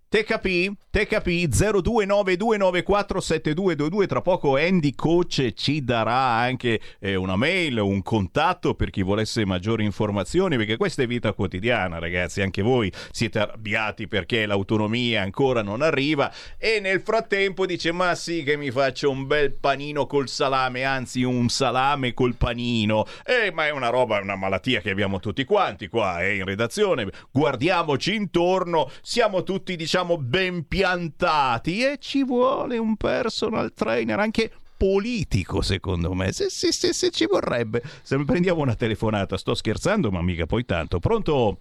Te 0.08 0.24
capì? 0.24 0.72
Te 0.96 1.08
capì? 1.08 1.48
0292947222 1.48 4.06
tra 4.06 4.22
poco 4.22 4.56
Andy 4.56 4.96
Coach 4.96 5.52
ci 5.54 5.84
darà 5.84 6.38
anche 6.38 6.80
eh, 7.00 7.16
una 7.16 7.36
mail, 7.36 7.80
un 7.80 8.02
contatto 8.02 8.76
per 8.76 8.92
chi 8.92 9.02
volesse 9.02 9.46
maggiori 9.46 9.84
informazioni 9.84 10.56
perché 10.56 10.78
questa 10.78 11.04
è 11.04 11.08
vita 11.08 11.34
quotidiana 11.34 12.00
ragazzi, 12.00 12.42
anche 12.42 12.62
voi 12.62 12.90
siete 13.12 13.40
arrabbiati 13.40 14.08
perché 14.08 14.46
l'autonomia 14.46 15.22
ancora 15.22 15.62
non 15.62 15.82
arriva. 15.82 16.32
E 16.58 16.80
nel 16.80 17.02
frattempo 17.02 17.66
dice 17.66 17.92
ma 17.92 18.16
sì 18.16 18.44
che 18.44 18.56
mi 18.56 18.72
faccio 18.72 19.10
un 19.10 19.28
bel 19.28 19.54
panino 19.54 20.06
col 20.06 20.30
salame, 20.30 20.86
anzi 20.86 21.24
un 21.24 21.50
salame 21.50 22.14
col 22.14 22.38
panino, 22.38 23.06
eh, 23.26 23.52
ma 23.52 23.66
è 23.66 23.72
una 23.72 23.90
roba, 23.90 24.22
una 24.22 24.38
malattia 24.38 24.80
che 24.80 24.92
abbiamo 24.92 25.20
tutti 25.20 25.44
quanti 25.44 25.90
qua 25.90 26.24
eh, 26.24 26.38
in 26.38 26.46
redazione, 26.46 27.06
guardiamoci 27.32 28.16
intorno, 28.16 28.90
siamo 29.02 29.44
tutti 29.44 29.76
diciamo 29.76 30.05
siamo 30.06 30.18
ben 30.20 30.68
piantati 30.68 31.84
e 31.84 31.98
ci 31.98 32.24
vuole 32.24 32.78
un 32.78 32.96
personal 32.96 33.74
trainer 33.74 34.20
anche 34.20 34.52
politico 34.78 35.64
secondo 35.64 36.14
me. 36.14 36.32
Se, 36.32 36.50
se, 36.52 36.72
se, 36.72 36.94
se 36.94 37.10
ci 37.10 37.26
vorrebbe. 37.26 37.82
Se 38.04 38.24
prendiamo 38.24 38.62
una 38.62 38.76
telefonata 38.76 39.36
sto 39.36 39.56
scherzando 39.56 40.12
ma 40.12 40.22
mica 40.22 40.46
poi 40.46 40.64
tanto. 40.64 41.00
Pronto? 41.00 41.60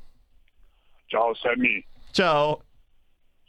Ciao 1.06 1.32
Sammy. 1.34 1.82
Ciao. 2.10 2.64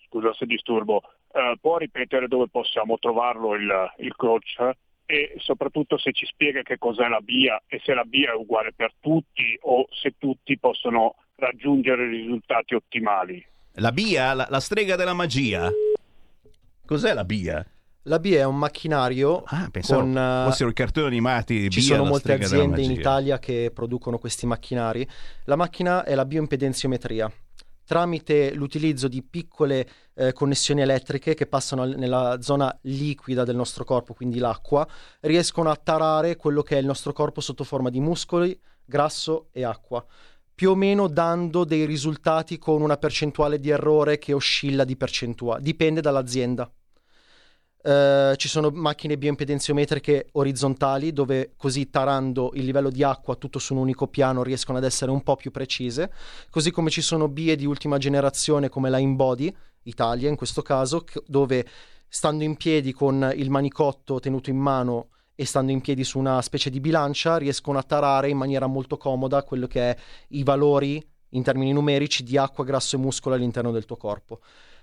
Scusa 0.07 0.33
se 0.33 0.45
disturbo. 0.45 1.01
Uh, 1.27 1.59
può 1.59 1.77
ripetere 1.77 2.29
dove 2.29 2.47
possiamo 2.49 2.97
trovarlo 2.97 3.55
il, 3.55 3.69
il 3.97 4.15
coach 4.15 4.57
e 5.05 5.33
soprattutto 5.39 5.97
se 5.97 6.13
ci 6.13 6.25
spiega 6.25 6.61
che 6.61 6.77
cos'è 6.77 7.09
la 7.09 7.19
BIA 7.19 7.63
e 7.67 7.81
se 7.83 7.93
la 7.93 8.05
BIA 8.05 8.31
è 8.31 8.35
uguale 8.35 8.71
per 8.73 8.93
tutti 9.01 9.57
o 9.63 9.87
se 9.89 10.15
tutti 10.17 10.57
possono 10.57 11.15
raggiungere 11.35 12.07
risultati 12.07 12.75
ottimali 12.75 13.45
la 13.76 13.91
Bia? 13.91 14.34
La, 14.34 14.47
la 14.49 14.59
strega 14.59 14.95
della 14.95 15.13
magia? 15.13 15.71
Cos'è 16.86 17.13
la 17.13 17.23
Bia? 17.23 17.65
La 18.07 18.19
BIA 18.19 18.41
è 18.41 18.45
un 18.45 18.57
macchinario 18.57 19.41
ah, 19.47 19.67
con 19.82 20.15
uh, 20.15 20.47
fossero 20.47 20.69
i 20.69 20.73
cartoni 20.73 21.07
animati 21.07 21.71
Ci 21.71 21.80
Bia, 21.80 21.95
sono 21.95 22.07
molte 22.07 22.34
aziende 22.34 22.84
in 22.84 22.91
Italia 22.91 23.39
che 23.39 23.71
producono 23.73 24.19
questi 24.19 24.45
macchinari. 24.45 25.07
La 25.45 25.55
macchina 25.55 26.03
è 26.03 26.13
la 26.13 26.26
bioimpedenziometria. 26.26 27.32
Tramite 27.84 28.53
l'utilizzo 28.53 29.07
di 29.07 29.23
piccole 29.23 29.88
eh, 30.13 30.34
connessioni 30.34 30.82
elettriche 30.82 31.34
che 31.34 31.47
passano 31.47 31.86
nella 31.86 32.38
zona 32.41 32.76
liquida 32.84 33.43
del 33.43 33.55
nostro 33.55 33.84
corpo, 33.84 34.13
quindi 34.13 34.38
l'acqua, 34.38 34.88
riescono 35.21 35.71
a 35.71 35.76
tarare 35.76 36.36
quello 36.36 36.61
che 36.61 36.78
è 36.78 36.80
il 36.80 36.86
nostro 36.86 37.11
corpo 37.11 37.41
sotto 37.41 37.63
forma 37.63 37.89
di 37.89 37.99
muscoli, 37.99 38.59
grasso 38.86 39.47
e 39.51 39.63
acqua 39.63 40.05
più 40.56 40.72
o 40.72 40.76
meno 40.76 41.08
dando 41.08 41.66
dei 41.66 41.86
risultati 41.86 42.58
con 42.58 42.82
una 42.82 42.95
percentuale 42.95 43.60
di 43.60 43.70
errore 43.70 44.18
che 44.18 44.32
oscilla 44.32 44.86
di 44.86 44.95
percentuale, 44.95 45.62
dipende 45.62 45.99
dall'azienda. 45.99 46.72
Uh, 47.86 48.34
ci 48.38 48.47
sono 48.47 48.72
macchine 48.72 49.16
bioimpedenziometriche 49.16 50.30
orizzontali 50.32 51.14
dove 51.14 51.53
così 51.56 51.91
tarando 51.91 52.49
il 52.56 52.66
livello 52.66 52.89
di 52.89 53.03
acqua 53.03 53.36
tutto 53.36 53.60
su 53.60 53.76
un 53.76 53.82
unico 53.82 54.08
piano 54.08 54.41
riescono 54.41 54.80
ad 54.80 54.86
essere 54.86 55.12
un 55.12 55.22
po' 55.22 55.36
più 55.36 55.51
precise, 55.51 56.12
così 56.49 56.72
come 56.72 56.89
ci 56.89 57.01
sono 57.01 57.28
BIE 57.28 57.56
di 57.56 57.66
ultima 57.66 57.99
generazione 57.99 58.70
come 58.70 58.89
la 58.89 58.97
InBody, 58.97 59.56
Italia 59.84 60.30
in 60.30 60.36
questo 60.36 60.64
caso, 60.64 61.03
dove 61.28 61.64
stando 62.08 62.43
in 62.43 62.56
piedi 62.56 62.91
con 62.91 63.32
il 63.36 63.51
manicotto 63.51 64.20
tenuto 64.20 64.49
in 64.49 64.58
mano 64.58 65.10
e 65.36 65.45
stando 65.45 65.71
in 65.71 65.81
piedi 65.81 66.03
su 66.03 66.17
una 66.17 66.41
specie 66.41 66.69
di 66.69 66.79
bilancia 66.79 67.38
riescono 67.38 67.77
a 67.77 67.83
tarare 67.83 68.29
in 68.29 68.38
maniera 68.38 68.67
molto 68.67 68.97
comoda 68.97 69.43
quello 69.43 69.67
che 69.67 69.91
è 69.91 69.97
i 70.29 70.43
valori 70.43 71.05
in 71.29 71.43
termini 71.43 71.73
numerici 71.73 72.23
di 72.23 72.38
acqua, 72.38 72.63
grasso 72.63 72.95
e 72.95 72.99
muscolo 72.99 73.36
all'interno 73.36 73.71
del 73.71 73.86
tuo 73.86 73.97
corpo. 73.97 74.39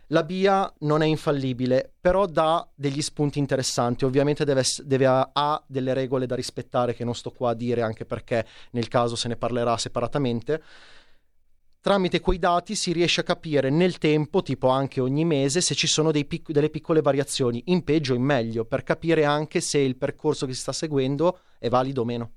La 0.08 0.24
BIA 0.24 0.70
non 0.80 1.00
è 1.00 1.06
infallibile, 1.06 1.90
però 1.98 2.26
dà 2.26 2.68
degli 2.74 3.00
spunti 3.00 3.38
interessanti. 3.38 4.04
Ovviamente 4.04 4.44
deve, 4.44 4.62
deve 4.84 5.06
ha, 5.06 5.30
ha 5.32 5.62
delle 5.66 5.94
regole 5.94 6.26
da 6.26 6.34
rispettare 6.34 6.94
che 6.94 7.04
non 7.04 7.14
sto 7.14 7.30
qua 7.30 7.50
a 7.50 7.54
dire, 7.54 7.80
anche 7.80 8.04
perché 8.04 8.44
nel 8.72 8.88
caso 8.88 9.16
se 9.16 9.28
ne 9.28 9.36
parlerà 9.36 9.78
separatamente 9.78 10.62
tramite 11.82 12.20
quei 12.20 12.38
dati 12.38 12.76
si 12.76 12.92
riesce 12.92 13.20
a 13.20 13.24
capire 13.24 13.68
nel 13.68 13.98
tempo, 13.98 14.40
tipo 14.40 14.68
anche 14.68 15.00
ogni 15.00 15.24
mese, 15.24 15.60
se 15.60 15.74
ci 15.74 15.88
sono 15.88 16.12
pic- 16.12 16.52
delle 16.52 16.70
piccole 16.70 17.02
variazioni, 17.02 17.60
in 17.66 17.82
peggio 17.82 18.12
o 18.12 18.16
in 18.16 18.22
meglio, 18.22 18.64
per 18.64 18.84
capire 18.84 19.24
anche 19.24 19.60
se 19.60 19.78
il 19.78 19.96
percorso 19.96 20.46
che 20.46 20.54
si 20.54 20.60
sta 20.60 20.72
seguendo 20.72 21.40
è 21.58 21.68
valido 21.68 22.02
o 22.02 22.04
meno. 22.04 22.30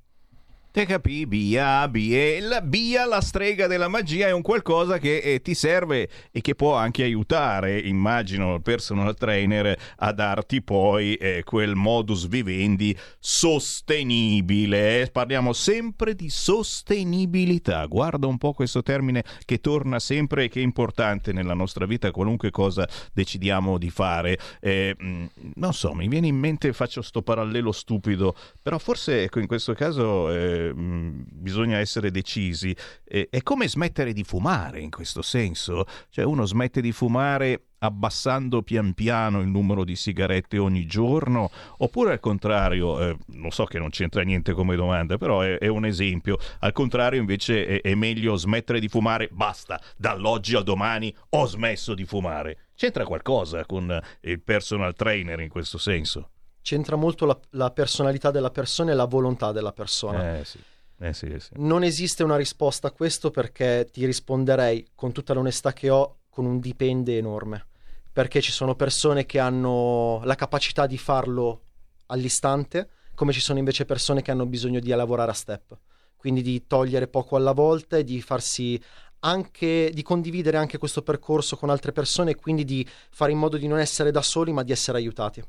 Te 0.76 0.86
capì, 0.86 1.26
Bia, 1.26 1.88
Bia, 1.88 2.46
la 2.46 2.60
Bia, 2.60 3.06
la 3.06 3.22
strega 3.22 3.66
della 3.66 3.88
magia, 3.88 4.28
è 4.28 4.34
un 4.34 4.42
qualcosa 4.42 4.98
che 4.98 5.20
eh, 5.20 5.42
ti 5.42 5.54
serve 5.54 6.10
e 6.32 6.42
che 6.42 6.54
può 6.54 6.76
anche 6.76 7.04
aiutare, 7.04 7.80
immagino, 7.80 8.56
il 8.56 8.62
personal 8.62 9.16
trainer 9.16 9.74
a 9.96 10.12
darti 10.12 10.62
poi 10.62 11.14
eh, 11.14 11.44
quel 11.46 11.76
modus 11.76 12.28
vivendi 12.28 12.94
sostenibile. 13.18 15.10
Parliamo 15.14 15.54
sempre 15.54 16.14
di 16.14 16.30
sostenibilità. 16.30 17.86
Guarda 17.86 18.28
un 18.28 18.38
po' 18.38 18.52
questo 18.52 18.84
termine 18.84 19.24
che 19.46 19.62
torna 19.62 20.00
sempre 20.00 20.44
e 20.44 20.50
che 20.50 20.60
è 20.60 20.64
importante 20.64 21.32
nella 21.32 21.54
nostra 21.54 21.86
vita, 21.86 22.12
qualunque 22.12 22.52
cosa 22.52 22.86
decidiamo 23.14 23.78
di 23.78 23.90
fare. 23.90 24.38
Eh, 24.60 24.94
mm, 25.02 25.26
non 25.54 25.72
so, 25.72 25.94
mi 25.94 26.10
viene 26.10 26.28
in 26.28 26.36
mente, 26.36 26.74
faccio 26.74 27.02
sto 27.02 27.22
parallelo 27.22 27.72
stupido, 27.72 28.36
però 28.62 28.78
forse 28.78 29.24
ecco, 29.24 29.40
in 29.40 29.48
questo 29.48 29.74
caso 29.74 30.30
eh, 30.30 30.64
Mm, 30.74 31.22
bisogna 31.26 31.78
essere 31.78 32.12
decisi. 32.12 32.76
Eh, 33.04 33.28
è 33.30 33.42
come 33.42 33.68
smettere 33.68 34.14
di 34.14 34.24
fumare 34.24 34.80
in 34.80 34.90
questo 34.90 35.22
senso. 35.22 35.86
Cioè 36.10 36.26
uno 36.26 36.46
smette 36.46 36.82
di 36.82 36.92
fumare 36.92 37.66
abbassando 37.86 38.62
pian 38.64 38.94
piano 38.94 39.42
il 39.42 39.48
numero 39.48 39.84
di 39.84 39.96
sigarette 39.96 40.58
ogni 40.58 40.86
giorno, 40.86 41.50
oppure 41.78 42.14
al 42.14 42.20
contrario, 42.20 43.00
eh, 43.00 43.18
lo 43.36 43.52
so 43.52 43.66
che 43.66 43.78
non 43.78 43.90
c'entra 43.90 44.24
niente 44.24 44.54
come 44.54 44.76
domanda, 44.76 45.18
però 45.18 45.42
è, 45.42 45.58
è 45.58 45.68
un 45.68 45.86
esempio, 45.86 46.38
al 46.60 46.72
contrario 46.72 47.20
invece 47.20 47.66
è, 47.66 47.82
è, 47.82 47.96
meglio 47.96 48.36
smettere 48.36 48.80
di 48.80 48.88
fumare, 48.88 49.30
basta, 49.32 49.80
dall'oggi 49.96 50.56
al 50.56 50.64
domani 50.64 51.14
ho 51.30 51.46
smesso 51.46 51.94
di 51.94 52.06
fumare. 52.06 52.70
C'entra 52.76 53.06
qualcosa 53.06 53.66
con 53.66 53.98
il 54.22 54.42
personal 54.42 54.94
trainer 54.96 55.40
in 55.40 55.50
questo 55.50 55.78
senso? 55.78 56.32
C'entra 56.66 56.96
molto 56.96 57.28
la, 57.28 57.40
la, 57.52 57.70
personalità 57.70 58.32
della 58.32 58.50
persona 58.50 58.90
e 58.90 58.96
la 58.96 59.06
volontà 59.06 59.52
della 59.52 59.72
persona. 59.72 60.40
Eh, 60.40 60.46
sì. 60.46 60.58
Eh, 60.98 61.14
sì, 61.14 61.36
sì. 61.38 61.52
Non 61.58 61.84
esiste 61.84 62.24
una 62.24 62.38
risposta 62.38 62.88
a 62.88 62.92
questo 62.92 63.30
perché 63.30 63.88
ti 63.92 64.04
risponderei 64.04 64.88
con 64.96 65.12
tutta 65.12 65.36
l'onestà 65.36 65.74
che 65.74 65.92
ho 65.92 66.22
con 66.28 66.46
un 66.46 66.60
dipende 66.60 67.20
enorme. 67.20 67.68
Perché 68.12 68.42
ci 68.42 68.52
sono 68.52 68.74
persone 68.74 69.28
che 69.28 69.38
hanno 69.38 70.22
la 70.24 70.34
capacità 70.34 70.88
di 70.88 70.98
farlo 70.98 71.62
all'istante, 72.08 72.90
come 73.14 73.32
ci 73.32 73.42
sono 73.42 73.60
invece 73.60 73.86
persone 73.86 74.24
che 74.24 74.32
hanno 74.32 74.48
bisogno 74.48 74.80
di 74.80 74.90
lavorare 74.90 75.30
a 75.30 75.36
step. 75.36 75.78
Quindi 76.18 76.42
di 76.42 76.66
togliere 76.66 77.08
poco 77.08 77.36
alla 77.36 77.52
volta 77.52 77.98
e 77.98 78.04
di 78.04 78.24
farsi 78.24 78.82
anche 79.20 79.92
di 79.94 80.02
condividere 80.02 80.58
anche 80.58 80.80
questo 80.80 81.04
percorso 81.04 81.58
con 81.58 81.70
altre 81.70 81.92
persone 81.92 82.32
e 82.32 82.36
quindi 82.36 82.66
di 82.66 82.88
fare 83.12 83.32
in 83.32 83.38
modo 83.38 83.56
di 83.58 83.68
non 83.68 83.78
essere 83.78 84.10
da 84.10 84.24
soli 84.24 84.52
ma 84.52 84.64
di 84.64 84.72
essere 84.72 84.98
aiutati. 84.98 85.44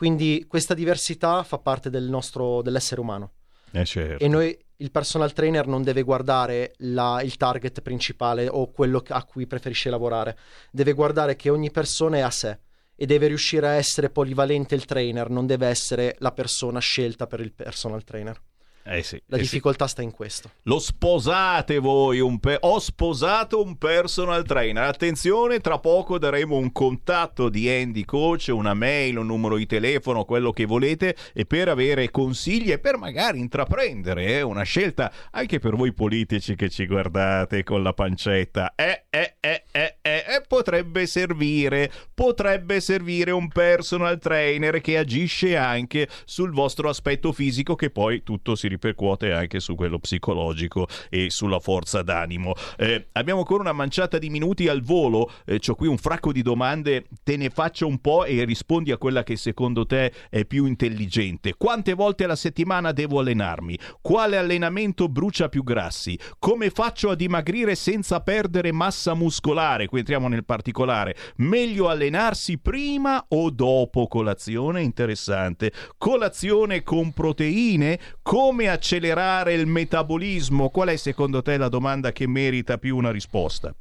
Quindi 0.00 0.46
questa 0.48 0.72
diversità 0.72 1.42
fa 1.42 1.58
parte 1.58 1.90
del 1.90 2.04
nostro, 2.04 2.62
dell'essere 2.62 3.02
umano. 3.02 3.32
Eh 3.70 3.84
certo. 3.84 4.24
E 4.24 4.28
noi, 4.28 4.58
il 4.76 4.90
personal 4.90 5.34
trainer 5.34 5.66
non 5.66 5.82
deve 5.82 6.00
guardare 6.00 6.72
la, 6.78 7.20
il 7.22 7.36
target 7.36 7.82
principale 7.82 8.48
o 8.48 8.70
quello 8.70 9.02
a 9.08 9.22
cui 9.24 9.46
preferisce 9.46 9.90
lavorare, 9.90 10.38
deve 10.72 10.94
guardare 10.94 11.36
che 11.36 11.50
ogni 11.50 11.70
persona 11.70 12.16
è 12.16 12.20
a 12.20 12.30
sé 12.30 12.60
e 12.96 13.04
deve 13.04 13.26
riuscire 13.26 13.68
a 13.68 13.72
essere 13.72 14.08
polivalente 14.08 14.74
il 14.74 14.86
trainer, 14.86 15.28
non 15.28 15.44
deve 15.44 15.66
essere 15.66 16.16
la 16.20 16.32
persona 16.32 16.78
scelta 16.78 17.26
per 17.26 17.40
il 17.40 17.52
personal 17.52 18.02
trainer. 18.02 18.40
Eh 18.82 19.04
sì, 19.04 19.22
la 19.26 19.36
eh 19.36 19.40
difficoltà 19.40 19.84
sì. 19.84 19.92
sta 19.92 20.02
in 20.02 20.10
questo. 20.10 20.50
Lo 20.62 20.80
sposate 20.80 21.78
voi, 21.78 22.18
un 22.18 22.40
pe- 22.40 22.58
ho 22.60 22.78
sposato 22.80 23.62
un 23.62 23.76
personal 23.76 24.44
trainer. 24.44 24.82
Attenzione, 24.82 25.60
tra 25.60 25.78
poco 25.78 26.18
daremo 26.18 26.56
un 26.56 26.72
contatto 26.72 27.48
di 27.48 27.68
Andy 27.68 28.04
Coach, 28.04 28.48
una 28.52 28.74
mail, 28.74 29.18
un 29.18 29.26
numero 29.26 29.56
di 29.56 29.66
telefono, 29.66 30.24
quello 30.24 30.50
che 30.50 30.64
volete, 30.64 31.14
e 31.32 31.44
per 31.44 31.68
avere 31.68 32.10
consigli 32.10 32.72
e 32.72 32.80
per 32.80 32.96
magari 32.96 33.38
intraprendere 33.38 34.38
eh, 34.38 34.42
una 34.42 34.64
scelta 34.64 35.12
anche 35.30 35.60
per 35.60 35.76
voi 35.76 35.92
politici 35.92 36.56
che 36.56 36.68
ci 36.68 36.86
guardate 36.86 37.62
con 37.62 37.84
la 37.84 37.92
pancetta. 37.92 38.72
Eh, 38.74 39.04
eh, 39.08 39.36
eh, 39.38 39.64
eh, 39.70 39.96
eh, 40.02 40.24
eh 40.26 40.42
potrebbe 40.48 41.06
servire, 41.06 41.92
potrebbe 42.12 42.80
servire 42.80 43.30
un 43.30 43.46
personal 43.46 44.18
trainer 44.18 44.80
che 44.80 44.98
agisce 44.98 45.56
anche 45.56 46.08
sul 46.24 46.50
vostro 46.50 46.88
aspetto 46.88 47.32
fisico 47.32 47.76
che 47.76 47.90
poi 47.90 48.24
tutto 48.24 48.56
si 48.56 48.66
ripete 48.66 48.78
ripercuote 48.80 49.32
anche 49.32 49.60
su 49.60 49.74
quello 49.74 49.98
psicologico 49.98 50.88
e 51.10 51.28
sulla 51.28 51.60
forza 51.60 52.02
d'animo. 52.02 52.54
Eh, 52.78 53.08
abbiamo 53.12 53.40
ancora 53.40 53.60
una 53.60 53.72
manciata 53.72 54.18
di 54.18 54.30
minuti 54.30 54.66
al 54.68 54.80
volo, 54.80 55.30
eh, 55.44 55.60
ho 55.64 55.74
qui 55.74 55.86
un 55.86 55.98
fracco 55.98 56.32
di 56.32 56.40
domande, 56.40 57.04
te 57.22 57.36
ne 57.36 57.50
faccio 57.50 57.86
un 57.86 57.98
po' 57.98 58.24
e 58.24 58.44
rispondi 58.44 58.90
a 58.90 58.96
quella 58.96 59.22
che 59.22 59.36
secondo 59.36 59.84
te 59.84 60.12
è 60.30 60.44
più 60.46 60.64
intelligente. 60.64 61.54
Quante 61.56 61.92
volte 61.92 62.24
alla 62.24 62.36
settimana 62.36 62.92
devo 62.92 63.20
allenarmi? 63.20 63.78
Quale 64.00 64.38
allenamento 64.38 65.08
brucia 65.08 65.48
più 65.50 65.62
grassi? 65.62 66.18
Come 66.38 66.70
faccio 66.70 67.10
a 67.10 67.14
dimagrire 67.14 67.74
senza 67.74 68.20
perdere 68.20 68.72
massa 68.72 69.14
muscolare? 69.14 69.86
Qui 69.86 69.98
entriamo 69.98 70.28
nel 70.28 70.44
particolare. 70.44 71.14
Meglio 71.36 71.88
allenarsi 71.88 72.58
prima 72.58 73.22
o 73.28 73.50
dopo 73.50 74.06
colazione? 74.06 74.80
Interessante. 74.80 75.72
Colazione 75.98 76.82
con 76.82 77.12
proteine? 77.12 77.98
Come 78.22 78.59
accelerare 78.68 79.54
il 79.54 79.66
metabolismo? 79.66 80.70
Qual 80.70 80.88
è 80.88 80.96
secondo 80.96 81.42
te 81.42 81.56
la 81.56 81.68
domanda 81.68 82.12
che 82.12 82.26
merita 82.26 82.78
più 82.78 82.96
una 82.96 83.10
risposta? 83.10 83.74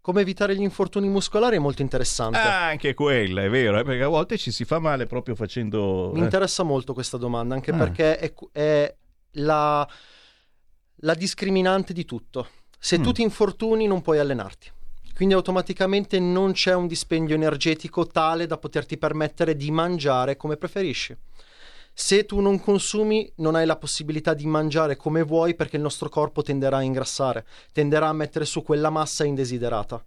Come 0.00 0.20
evitare 0.20 0.54
gli 0.54 0.62
infortuni 0.62 1.08
muscolari 1.08 1.56
è 1.56 1.58
molto 1.58 1.82
interessante. 1.82 2.38
Ah, 2.38 2.66
anche 2.66 2.94
quella, 2.94 3.42
è 3.42 3.48
vero, 3.48 3.78
eh, 3.78 3.82
perché 3.82 4.04
a 4.04 4.08
volte 4.08 4.38
ci 4.38 4.52
si 4.52 4.64
fa 4.64 4.78
male 4.78 5.06
proprio 5.06 5.34
facendo... 5.34 6.12
Mi 6.14 6.20
eh. 6.20 6.24
interessa 6.24 6.62
molto 6.62 6.94
questa 6.94 7.16
domanda, 7.16 7.54
anche 7.56 7.72
ah. 7.72 7.76
perché 7.76 8.16
è, 8.18 8.32
è 8.52 8.94
la, 9.32 9.88
la, 10.96 11.14
discriminante 11.14 11.92
di 11.92 12.04
tutto. 12.04 12.48
Se 12.78 12.98
mm. 12.98 13.02
tu 13.02 13.10
ti 13.10 13.22
infortuni 13.22 13.88
non 13.88 14.00
puoi 14.00 14.20
allenarti. 14.20 14.70
Quindi 15.12 15.34
automaticamente 15.34 16.20
non 16.20 16.52
c'è 16.52 16.74
un 16.74 16.86
dispendio 16.86 17.34
energetico 17.34 18.06
tale 18.06 18.46
da 18.46 18.58
poterti 18.58 18.98
permettere 18.98 19.56
di 19.56 19.70
mangiare 19.72 20.36
come 20.36 20.56
preferisci. 20.56 21.16
Se 21.98 22.26
tu 22.26 22.40
non 22.40 22.60
consumi, 22.60 23.32
non 23.36 23.54
hai 23.54 23.64
la 23.64 23.78
possibilità 23.78 24.34
di 24.34 24.44
mangiare 24.44 24.96
come 24.96 25.22
vuoi 25.22 25.54
perché 25.54 25.76
il 25.76 25.82
nostro 25.82 26.10
corpo 26.10 26.42
tenderà 26.42 26.76
a 26.76 26.82
ingrassare, 26.82 27.46
tenderà 27.72 28.08
a 28.08 28.12
mettere 28.12 28.44
su 28.44 28.62
quella 28.62 28.90
massa 28.90 29.24
indesiderata. 29.24 30.04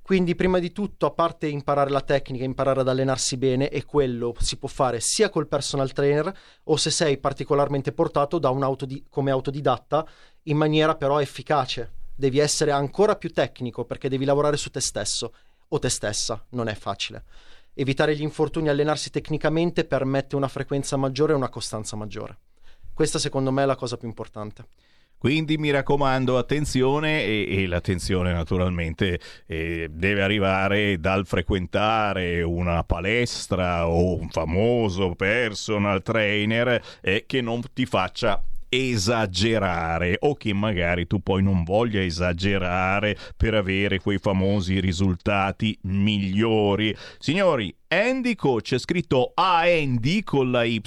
Quindi, 0.00 0.34
prima 0.34 0.58
di 0.58 0.72
tutto, 0.72 1.04
a 1.04 1.10
parte 1.10 1.46
imparare 1.46 1.90
la 1.90 2.00
tecnica, 2.00 2.44
imparare 2.44 2.80
ad 2.80 2.88
allenarsi 2.88 3.36
bene, 3.36 3.68
e 3.68 3.84
quello 3.84 4.34
si 4.38 4.56
può 4.56 4.70
fare 4.70 5.00
sia 5.00 5.28
col 5.28 5.48
personal 5.48 5.92
trainer 5.92 6.34
o 6.64 6.76
se 6.78 6.90
sei 6.90 7.18
particolarmente 7.18 7.92
portato 7.92 8.38
autodi- 8.40 9.04
come 9.10 9.30
autodidatta 9.30 10.08
in 10.44 10.56
maniera 10.56 10.94
però 10.94 11.20
efficace. 11.20 11.92
Devi 12.14 12.38
essere 12.38 12.70
ancora 12.70 13.16
più 13.16 13.30
tecnico 13.34 13.84
perché 13.84 14.08
devi 14.08 14.24
lavorare 14.24 14.56
su 14.56 14.70
te 14.70 14.80
stesso 14.80 15.34
o 15.68 15.78
te 15.78 15.90
stessa, 15.90 16.42
non 16.52 16.68
è 16.68 16.74
facile 16.74 17.24
evitare 17.78 18.16
gli 18.16 18.22
infortuni 18.22 18.68
allenarsi 18.68 19.08
tecnicamente 19.10 19.84
permette 19.84 20.34
una 20.34 20.48
frequenza 20.48 20.96
maggiore 20.96 21.32
e 21.32 21.36
una 21.36 21.48
costanza 21.48 21.94
maggiore. 21.94 22.36
Questa 22.92 23.20
secondo 23.20 23.52
me 23.52 23.62
è 23.62 23.66
la 23.66 23.76
cosa 23.76 23.96
più 23.96 24.08
importante. 24.08 24.64
Quindi 25.16 25.58
mi 25.58 25.70
raccomando, 25.70 26.38
attenzione 26.38 27.24
e, 27.24 27.46
e 27.48 27.66
l'attenzione 27.66 28.32
naturalmente 28.32 29.20
eh, 29.46 29.88
deve 29.90 30.22
arrivare 30.22 30.98
dal 30.98 31.26
frequentare 31.26 32.42
una 32.42 32.82
palestra 32.82 33.88
o 33.88 34.16
un 34.16 34.28
famoso 34.28 35.14
personal 35.14 36.02
trainer 36.02 36.80
eh, 37.00 37.24
che 37.26 37.40
non 37.40 37.62
ti 37.72 37.86
faccia 37.86 38.42
esagerare 38.68 40.16
o 40.20 40.34
che 40.34 40.52
magari 40.52 41.06
tu 41.06 41.20
poi 41.20 41.42
non 41.42 41.64
voglia 41.64 42.02
esagerare 42.02 43.16
per 43.36 43.54
avere 43.54 44.00
quei 44.00 44.18
famosi 44.18 44.80
risultati 44.80 45.76
migliori. 45.82 46.94
Signori, 47.18 47.74
Andy 47.90 48.34
Coach 48.34 48.76
scritto 48.76 49.32
A-Andy 49.34 50.22
con 50.22 50.50
la 50.50 50.62
Y, 50.62 50.82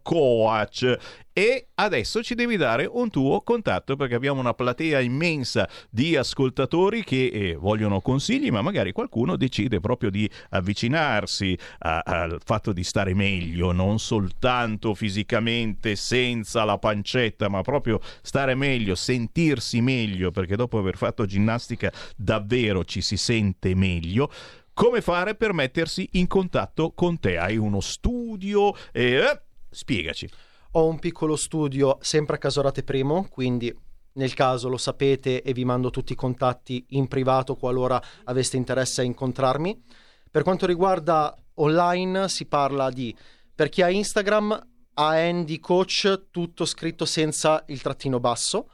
Coach 0.00 0.98
e 1.30 1.66
adesso 1.74 2.22
ci 2.22 2.34
devi 2.34 2.56
dare 2.56 2.88
un 2.90 3.10
tuo 3.10 3.42
contatto 3.42 3.94
perché 3.94 4.14
abbiamo 4.14 4.40
una 4.40 4.54
platea 4.54 5.00
immensa 5.00 5.68
di 5.90 6.16
ascoltatori 6.16 7.04
che 7.04 7.26
eh, 7.26 7.56
vogliono 7.56 8.00
consigli 8.00 8.50
ma 8.50 8.62
magari 8.62 8.92
qualcuno 8.92 9.36
decide 9.36 9.80
proprio 9.80 10.08
di 10.08 10.26
avvicinarsi 10.48 11.58
a, 11.80 11.98
al 11.98 12.40
fatto 12.42 12.72
di 12.72 12.84
stare 12.84 13.12
meglio 13.12 13.72
non 13.72 13.98
soltanto 13.98 14.94
fisicamente 14.94 15.94
senza 15.94 16.64
la 16.64 16.78
pancetta 16.78 17.50
ma 17.50 17.60
proprio 17.60 18.00
stare 18.22 18.54
meglio 18.54 18.94
sentirsi 18.94 19.82
meglio 19.82 20.30
perché 20.30 20.56
dopo 20.56 20.78
aver 20.78 20.96
fatto 20.96 21.26
ginnastica 21.26 21.92
davvero 22.16 22.82
ci 22.82 23.02
si 23.02 23.18
sente 23.18 23.74
meglio 23.74 24.30
come 24.76 25.00
fare 25.00 25.34
per 25.34 25.54
mettersi 25.54 26.06
in 26.12 26.26
contatto 26.26 26.92
con 26.92 27.18
te? 27.18 27.38
Hai 27.38 27.56
uno 27.56 27.80
studio? 27.80 28.74
Eh, 28.92 29.40
spiegaci. 29.70 30.28
Ho 30.72 30.86
un 30.86 30.98
piccolo 30.98 31.34
studio 31.34 31.96
sempre 32.02 32.36
a 32.36 32.38
Casorate 32.38 32.82
Primo, 32.82 33.26
quindi 33.30 33.74
nel 34.12 34.34
caso 34.34 34.68
lo 34.68 34.76
sapete 34.76 35.40
e 35.40 35.54
vi 35.54 35.64
mando 35.64 35.88
tutti 35.88 36.12
i 36.12 36.16
contatti 36.16 36.84
in 36.90 37.08
privato 37.08 37.56
qualora 37.56 37.98
aveste 38.24 38.58
interesse 38.58 39.00
a 39.00 39.04
incontrarmi. 39.04 39.82
Per 40.30 40.42
quanto 40.42 40.66
riguarda 40.66 41.34
online 41.54 42.28
si 42.28 42.44
parla 42.44 42.90
di, 42.90 43.16
per 43.54 43.70
chi 43.70 43.80
ha 43.80 43.88
Instagram, 43.88 44.66
a 44.92 45.08
Andy 45.08 45.58
Coach, 45.58 46.26
tutto 46.30 46.66
scritto 46.66 47.06
senza 47.06 47.64
il 47.68 47.80
trattino 47.80 48.20
basso 48.20 48.68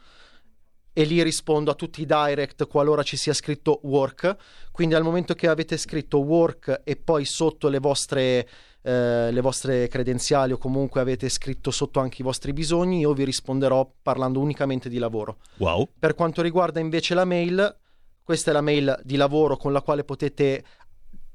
e 0.93 1.05
lì 1.05 1.23
rispondo 1.23 1.71
a 1.71 1.75
tutti 1.75 2.03
i 2.03 2.07
direct 2.07 2.67
qualora 2.67 3.03
ci 3.03 3.17
sia 3.17 3.33
scritto 3.33 3.81
work. 3.85 4.37
Quindi 4.71 4.95
al 4.95 5.03
momento 5.03 5.35
che 5.35 5.49
avete 5.49 5.77
scritto 5.77 6.19
work 6.19 6.83
e 6.85 6.97
poi 6.97 7.25
sotto 7.25 7.69
le 7.69 7.79
vostre, 7.79 8.49
eh, 8.83 9.31
le 9.31 9.41
vostre 9.41 9.89
credenziali 9.89 10.53
o 10.53 10.59
comunque 10.59 11.01
avete 11.01 11.29
scritto 11.29 11.71
sotto 11.71 12.01
anche 12.01 12.21
i 12.21 12.25
vostri 12.25 12.53
bisogni, 12.53 13.01
io 13.01 13.15
vi 13.15 13.25
risponderò 13.25 13.91
parlando 14.03 14.41
unicamente 14.41 14.89
di 14.89 14.99
lavoro. 14.99 15.39
Wow. 15.59 15.89
Per 15.99 16.15
quanto 16.15 16.43
riguarda 16.43 16.81
invece 16.81 17.15
la 17.15 17.25
mail, 17.25 17.77
questa 18.23 18.51
è 18.51 18.53
la 18.53 18.61
mail 18.61 19.01
di 19.03 19.17
lavoro 19.17 19.57
con 19.57 19.73
la 19.73 19.81
quale 19.81 20.05
potete 20.05 20.65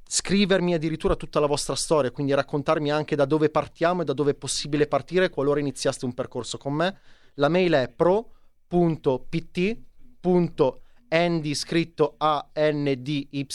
scrivermi 0.10 0.74
addirittura 0.74 1.16
tutta 1.16 1.42
la 1.42 1.48
vostra 1.48 1.76
storia, 1.76 2.12
quindi 2.12 2.34
raccontarmi 2.34 2.92
anche 2.92 3.16
da 3.16 3.26
dove 3.26 3.50
partiamo 3.50 4.04
e 4.04 4.06
da 4.06 4.14
dove 4.14 4.32
è 4.32 4.36
possibile 4.36 4.88
partire 4.88 5.30
qualora 5.30 5.60
iniziaste 5.60 6.06
un 6.06 6.14
percorso 6.14 6.58
con 6.58 6.74
me. 6.74 7.00
La 7.34 7.50
mail 7.50 7.74
è 7.74 7.92
pro 7.94 8.37
www.pt.andy 8.70 9.76
scritto 11.56 12.16
a 12.18 12.50
n 12.54 13.02
d 13.02 13.28
y 13.32 13.46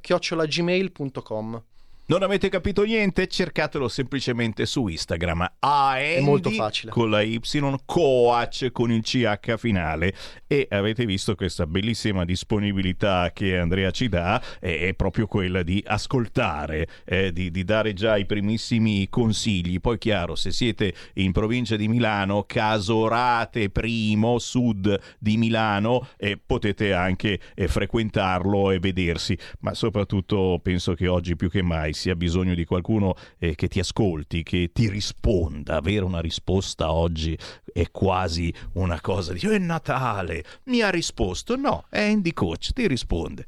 chiocciolagmail.com 0.00 1.62
non 2.08 2.22
avete 2.22 2.48
capito 2.48 2.84
niente? 2.84 3.26
Cercatelo 3.26 3.86
semplicemente 3.86 4.64
su 4.64 4.86
Instagram. 4.86 5.56
Andy, 5.58 6.14
È 6.14 6.20
molto 6.20 6.48
facile. 6.50 6.90
Con 6.90 7.10
la 7.10 7.20
Y, 7.20 7.38
Coach 7.84 8.70
con 8.72 8.90
il 8.90 9.02
CH 9.02 9.56
finale. 9.56 10.14
E 10.46 10.66
avete 10.70 11.04
visto 11.04 11.34
questa 11.34 11.66
bellissima 11.66 12.24
disponibilità 12.24 13.30
che 13.34 13.58
Andrea 13.58 13.90
ci 13.90 14.08
dà, 14.08 14.42
è, 14.58 14.94
proprio 14.94 15.26
quella 15.26 15.62
di 15.62 15.84
ascoltare, 15.86 16.88
eh, 17.04 17.30
di, 17.30 17.50
di, 17.50 17.64
dare 17.64 17.92
già 17.92 18.16
i 18.16 18.24
primissimi 18.24 19.08
consigli. 19.10 19.78
Poi 19.78 19.98
chiaro, 19.98 20.34
se 20.34 20.50
siete 20.50 20.94
in 21.14 21.32
provincia 21.32 21.76
di 21.76 21.88
Milano, 21.88 22.44
Casorate 22.44 23.68
Primo, 23.68 24.38
sud 24.38 24.98
di 25.18 25.36
Milano, 25.36 26.08
eh, 26.16 26.38
potete 26.38 26.94
anche 26.94 27.38
eh, 27.54 27.68
frequentarlo 27.68 28.70
e 28.70 28.78
vedersi. 28.78 29.36
Ma 29.60 29.74
soprattutto 29.74 30.58
penso 30.62 30.94
che 30.94 31.06
oggi 31.06 31.36
più 31.36 31.50
che 31.50 31.60
mai 31.60 31.96
sia 31.98 32.14
bisogno 32.14 32.54
di 32.54 32.64
qualcuno 32.64 33.14
eh, 33.38 33.54
che 33.54 33.68
ti 33.68 33.80
ascolti, 33.80 34.42
che 34.42 34.70
ti 34.72 34.88
risponda. 34.88 35.76
Avere 35.76 36.04
una 36.04 36.20
risposta 36.20 36.92
oggi 36.92 37.36
è 37.72 37.90
quasi 37.90 38.54
una 38.74 39.00
cosa 39.00 39.32
di 39.32 39.40
è 39.40 39.58
Natale, 39.58 40.44
mi 40.64 40.80
ha 40.80 40.90
risposto. 40.90 41.56
No, 41.56 41.84
è 41.90 42.00
Andy 42.00 42.32
Coach, 42.32 42.72
ti 42.72 42.86
risponde. 42.86 43.44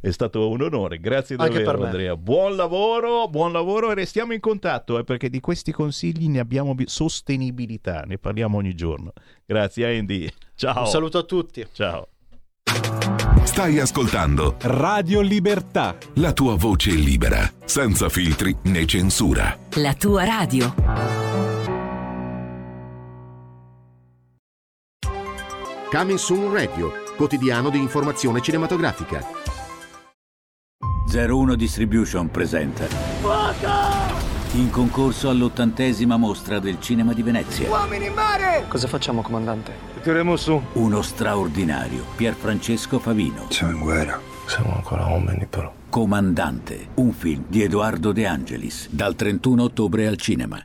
È 0.00 0.10
stato 0.10 0.50
un 0.50 0.60
onore, 0.60 0.98
grazie 0.98 1.34
davvero 1.34 1.82
Andrea. 1.82 2.14
Buon 2.14 2.56
lavoro, 2.56 3.26
buon 3.28 3.52
lavoro 3.52 3.90
e 3.90 3.94
restiamo 3.94 4.34
in 4.34 4.40
contatto 4.40 4.98
eh, 4.98 5.04
perché 5.04 5.30
di 5.30 5.40
questi 5.40 5.72
consigli 5.72 6.28
ne 6.28 6.40
abbiamo 6.40 6.74
bi- 6.74 6.84
sostenibilità, 6.86 8.02
ne 8.02 8.18
parliamo 8.18 8.58
ogni 8.58 8.74
giorno. 8.74 9.12
Grazie 9.46 9.98
Andy. 9.98 10.28
Ciao. 10.54 10.80
Un 10.80 10.86
saluto 10.88 11.18
a 11.18 11.22
tutti. 11.22 11.66
Ciao. 11.72 12.08
Stai 13.44 13.78
ascoltando 13.78 14.56
Radio 14.62 15.20
Libertà. 15.20 15.96
La 16.14 16.32
tua 16.32 16.56
voce 16.56 16.90
libera, 16.90 17.48
senza 17.64 18.08
filtri 18.08 18.56
né 18.64 18.84
censura. 18.86 19.56
La 19.74 19.94
tua 19.94 20.24
radio. 20.24 20.74
Coming 25.90 26.18
Soon 26.18 26.52
Radio, 26.52 26.92
quotidiano 27.16 27.70
di 27.70 27.78
informazione 27.78 28.40
cinematografica. 28.40 29.24
01 31.12 31.54
Distribution 31.54 32.28
presenta. 32.30 32.86
Fuoco! 32.86 34.23
In 34.54 34.70
concorso 34.70 35.30
all'ottantesima 35.30 36.16
mostra 36.16 36.60
del 36.60 36.78
cinema 36.80 37.12
di 37.12 37.22
Venezia. 37.22 37.68
Uomini 37.68 38.06
in 38.06 38.12
mare! 38.12 38.64
Cosa 38.68 38.86
facciamo, 38.86 39.20
comandante? 39.20 39.72
Tireremo 40.00 40.36
su. 40.36 40.60
Uno 40.74 41.02
straordinario, 41.02 42.04
Pierfrancesco 42.14 43.00
Favino. 43.00 43.46
Siamo 43.48 43.72
in 43.72 43.80
guerra, 43.80 44.20
siamo 44.46 44.74
ancora 44.76 45.06
uomini 45.06 45.46
però. 45.46 45.72
Comandante, 45.88 46.88
un 46.94 47.12
film 47.12 47.44
di 47.48 47.62
Edoardo 47.62 48.12
De 48.12 48.26
Angelis, 48.26 48.88
dal 48.90 49.16
31 49.16 49.62
ottobre 49.62 50.06
al 50.06 50.16
cinema. 50.18 50.64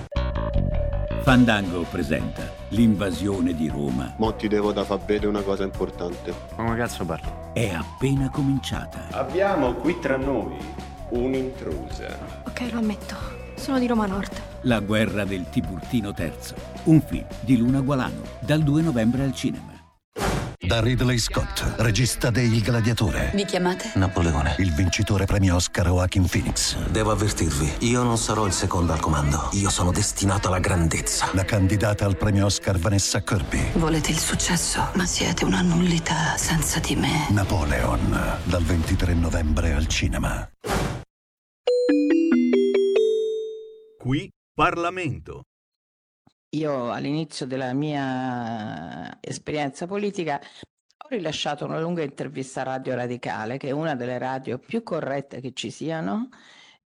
Fandango 1.23 1.83
presenta 1.83 2.51
l'invasione 2.69 3.53
di 3.53 3.69
Roma. 3.69 4.11
Mo 4.17 4.33
ti 4.33 4.47
devo 4.47 4.71
da 4.71 4.83
far 4.83 4.97
vedere 5.05 5.27
una 5.27 5.43
cosa 5.43 5.63
importante. 5.63 6.33
Ma 6.55 6.63
come 6.63 6.75
cazzo 6.75 7.05
parli? 7.05 7.29
È 7.53 7.69
appena 7.69 8.27
cominciata. 8.31 9.05
Abbiamo 9.11 9.75
qui 9.75 9.99
tra 9.99 10.17
noi 10.17 10.57
un'intrusa. 11.09 12.17
Ok, 12.47 12.71
lo 12.71 12.79
ammetto. 12.79 13.15
Sono 13.55 13.77
di 13.77 13.85
Roma 13.85 14.07
Nord. 14.07 14.31
La 14.61 14.79
guerra 14.79 15.23
del 15.23 15.47
Tiburtino 15.47 16.11
III. 16.17 16.31
Un 16.85 17.01
film 17.01 17.25
di 17.41 17.55
Luna 17.55 17.81
Gualano. 17.81 18.23
Dal 18.39 18.63
2 18.63 18.81
novembre 18.81 19.23
al 19.23 19.35
cinema. 19.35 19.69
Da 20.71 20.79
Ridley 20.79 21.17
Scott, 21.17 21.73
regista 21.79 22.29
de 22.29 22.43
Il 22.43 22.61
Gladiatore. 22.61 23.31
Vi 23.33 23.43
chiamate? 23.43 23.91
Napoleone. 23.95 24.55
Il 24.59 24.71
vincitore 24.71 25.25
premio 25.25 25.55
Oscar 25.55 25.87
Joaquin 25.87 26.25
Phoenix. 26.25 26.77
Devo 26.87 27.11
avvertirvi, 27.11 27.89
io 27.89 28.03
non 28.03 28.17
sarò 28.17 28.45
il 28.45 28.53
secondo 28.53 28.93
al 28.93 29.01
comando. 29.01 29.49
Io 29.51 29.69
sono 29.69 29.91
destinato 29.91 30.47
alla 30.47 30.59
grandezza. 30.59 31.27
La 31.33 31.43
candidata 31.43 32.05
al 32.05 32.15
premio 32.15 32.45
Oscar 32.45 32.79
Vanessa 32.79 33.21
Kirby. 33.21 33.71
Volete 33.73 34.11
il 34.11 34.17
successo, 34.17 34.91
ma 34.93 35.05
siete 35.05 35.43
una 35.43 35.59
nullità 35.59 36.37
senza 36.37 36.79
di 36.79 36.95
me. 36.95 37.27
Napoleon, 37.31 38.37
dal 38.45 38.63
23 38.63 39.13
novembre 39.13 39.73
al 39.73 39.87
cinema. 39.87 40.49
Qui 43.97 44.29
Parlamento. 44.55 45.41
Io 46.53 46.91
all'inizio 46.91 47.45
della 47.45 47.71
mia 47.73 49.17
esperienza 49.21 49.87
politica 49.87 50.37
ho 50.37 51.07
rilasciato 51.07 51.63
una 51.63 51.79
lunga 51.79 52.03
intervista 52.03 52.59
a 52.61 52.63
Radio 52.65 52.93
Radicale, 52.95 53.55
che 53.57 53.69
è 53.69 53.71
una 53.71 53.95
delle 53.95 54.17
radio 54.17 54.59
più 54.59 54.83
corrette 54.83 55.39
che 55.39 55.53
ci 55.53 55.71
siano, 55.71 56.27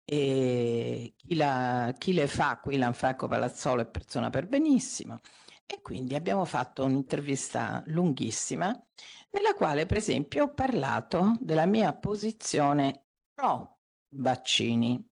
e 0.03 1.15
chi, 1.17 1.33
la, 1.35 1.91
chi 1.97 2.13
le 2.13 2.27
fa 2.27 2.59
qui, 2.59 2.77
Lanfranco 2.77 3.27
Palazzolo, 3.27 3.81
è 3.81 3.87
persona 3.87 4.29
per 4.29 4.47
benissimo. 4.47 5.19
E 5.65 5.81
quindi 5.81 6.13
abbiamo 6.13 6.45
fatto 6.45 6.83
un'intervista 6.85 7.81
lunghissima, 7.87 8.67
nella 9.31 9.53
quale, 9.55 9.87
per 9.87 9.97
esempio, 9.97 10.43
ho 10.43 10.53
parlato 10.53 11.37
della 11.39 11.65
mia 11.65 11.91
posizione 11.95 13.05
pro 13.33 13.79
vaccini 14.09 15.03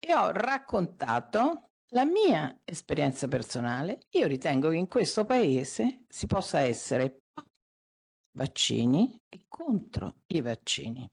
e 0.00 0.14
ho 0.14 0.32
raccontato 0.32 1.67
la 1.92 2.04
mia 2.04 2.60
esperienza 2.64 3.28
personale, 3.28 4.00
io 4.10 4.26
ritengo 4.26 4.70
che 4.70 4.76
in 4.76 4.88
questo 4.88 5.24
paese 5.24 6.04
si 6.08 6.26
possa 6.26 6.60
essere 6.60 7.22
vaccini 8.36 9.20
e 9.28 9.44
contro 9.48 10.22
i 10.26 10.40
vaccini. 10.40 11.08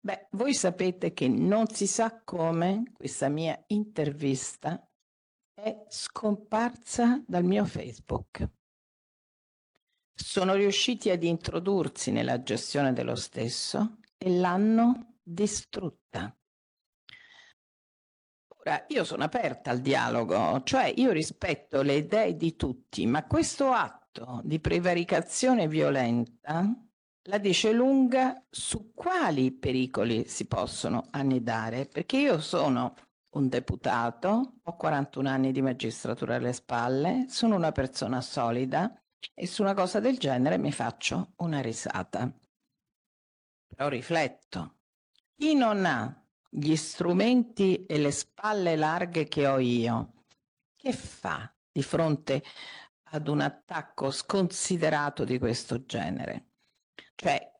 Beh, 0.00 0.28
voi 0.32 0.54
sapete 0.54 1.12
che 1.12 1.28
non 1.28 1.66
si 1.68 1.86
sa 1.86 2.22
come 2.22 2.92
questa 2.92 3.28
mia 3.28 3.60
intervista 3.68 4.86
è 5.52 5.84
scomparsa 5.88 7.22
dal 7.26 7.44
mio 7.44 7.64
Facebook. 7.64 8.48
Sono 10.16 10.54
riusciti 10.54 11.10
ad 11.10 11.22
introdursi 11.22 12.12
nella 12.12 12.42
gestione 12.42 12.92
dello 12.92 13.16
stesso 13.16 13.98
e 14.16 14.30
l'hanno 14.30 15.16
distrutta. 15.22 16.36
Ora, 18.66 18.84
io 18.88 19.04
sono 19.04 19.24
aperta 19.24 19.70
al 19.70 19.80
dialogo, 19.80 20.62
cioè 20.62 20.90
io 20.96 21.12
rispetto 21.12 21.82
le 21.82 21.96
idee 21.96 22.34
di 22.34 22.56
tutti, 22.56 23.04
ma 23.04 23.26
questo 23.26 23.72
atto 23.72 24.40
di 24.42 24.58
prevaricazione 24.58 25.68
violenta 25.68 26.74
la 27.26 27.38
dice 27.38 27.72
lunga 27.72 28.42
su 28.48 28.92
quali 28.94 29.52
pericoli 29.52 30.26
si 30.26 30.46
possono 30.46 31.08
annidare, 31.10 31.84
perché 31.84 32.16
io 32.16 32.40
sono 32.40 32.94
un 33.34 33.48
deputato, 33.48 34.60
ho 34.62 34.76
41 34.76 35.28
anni 35.28 35.52
di 35.52 35.60
magistratura 35.60 36.36
alle 36.36 36.54
spalle, 36.54 37.26
sono 37.28 37.56
una 37.56 37.72
persona 37.72 38.22
solida 38.22 38.98
e 39.34 39.46
su 39.46 39.60
una 39.60 39.74
cosa 39.74 40.00
del 40.00 40.16
genere 40.16 40.56
mi 40.56 40.72
faccio 40.72 41.32
una 41.36 41.60
risata. 41.60 42.32
Però 43.66 43.88
rifletto. 43.88 44.76
Chi 45.36 45.54
non 45.54 45.84
ha 45.84 46.23
gli 46.56 46.76
strumenti 46.76 47.84
e 47.84 47.98
le 47.98 48.12
spalle 48.12 48.76
larghe 48.76 49.26
che 49.26 49.46
ho 49.48 49.58
io, 49.58 50.12
che 50.76 50.92
fa 50.92 51.52
di 51.72 51.82
fronte 51.82 52.44
ad 53.10 53.26
un 53.26 53.40
attacco 53.40 54.12
sconsiderato 54.12 55.24
di 55.24 55.38
questo 55.38 55.84
genere? 55.84 56.50
Cioè, 57.16 57.52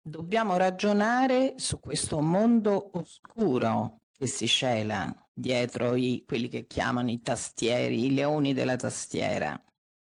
dobbiamo 0.00 0.56
ragionare 0.56 1.54
su 1.58 1.78
questo 1.78 2.20
mondo 2.20 2.90
oscuro 2.94 4.00
che 4.10 4.26
si 4.26 4.46
cela 4.46 5.14
dietro 5.30 5.94
i, 5.94 6.24
quelli 6.26 6.48
che 6.48 6.66
chiamano 6.66 7.10
i 7.10 7.20
tastieri, 7.20 8.06
i 8.06 8.14
leoni 8.14 8.54
della 8.54 8.76
tastiera. 8.76 9.62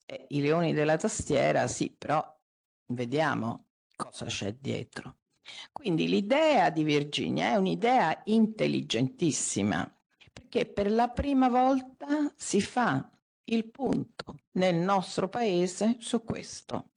Eh, 0.07 0.27
I 0.31 0.41
leoni 0.41 0.73
della 0.73 0.97
tastiera, 0.97 1.69
sì, 1.69 1.95
però 1.97 2.25
vediamo 2.87 3.67
cosa 3.95 4.27
c'è 4.27 4.55
dietro. 4.55 5.19
Quindi 5.73 6.09
l'idea 6.09 6.71
di 6.71 6.83
Virginia 6.83 7.51
è 7.51 7.57
un'idea 7.57 8.21
intelligentissima, 8.25 9.91
perché 10.33 10.67
per 10.67 10.91
la 10.91 11.09
prima 11.09 11.49
volta 11.49 12.33
si 12.37 12.61
fa 12.61 13.11
il 13.45 13.71
punto 13.71 14.41
nel 14.53 14.77
nostro 14.77 15.29
paese 15.29 15.97
su 16.01 16.23
questo. 16.25 16.91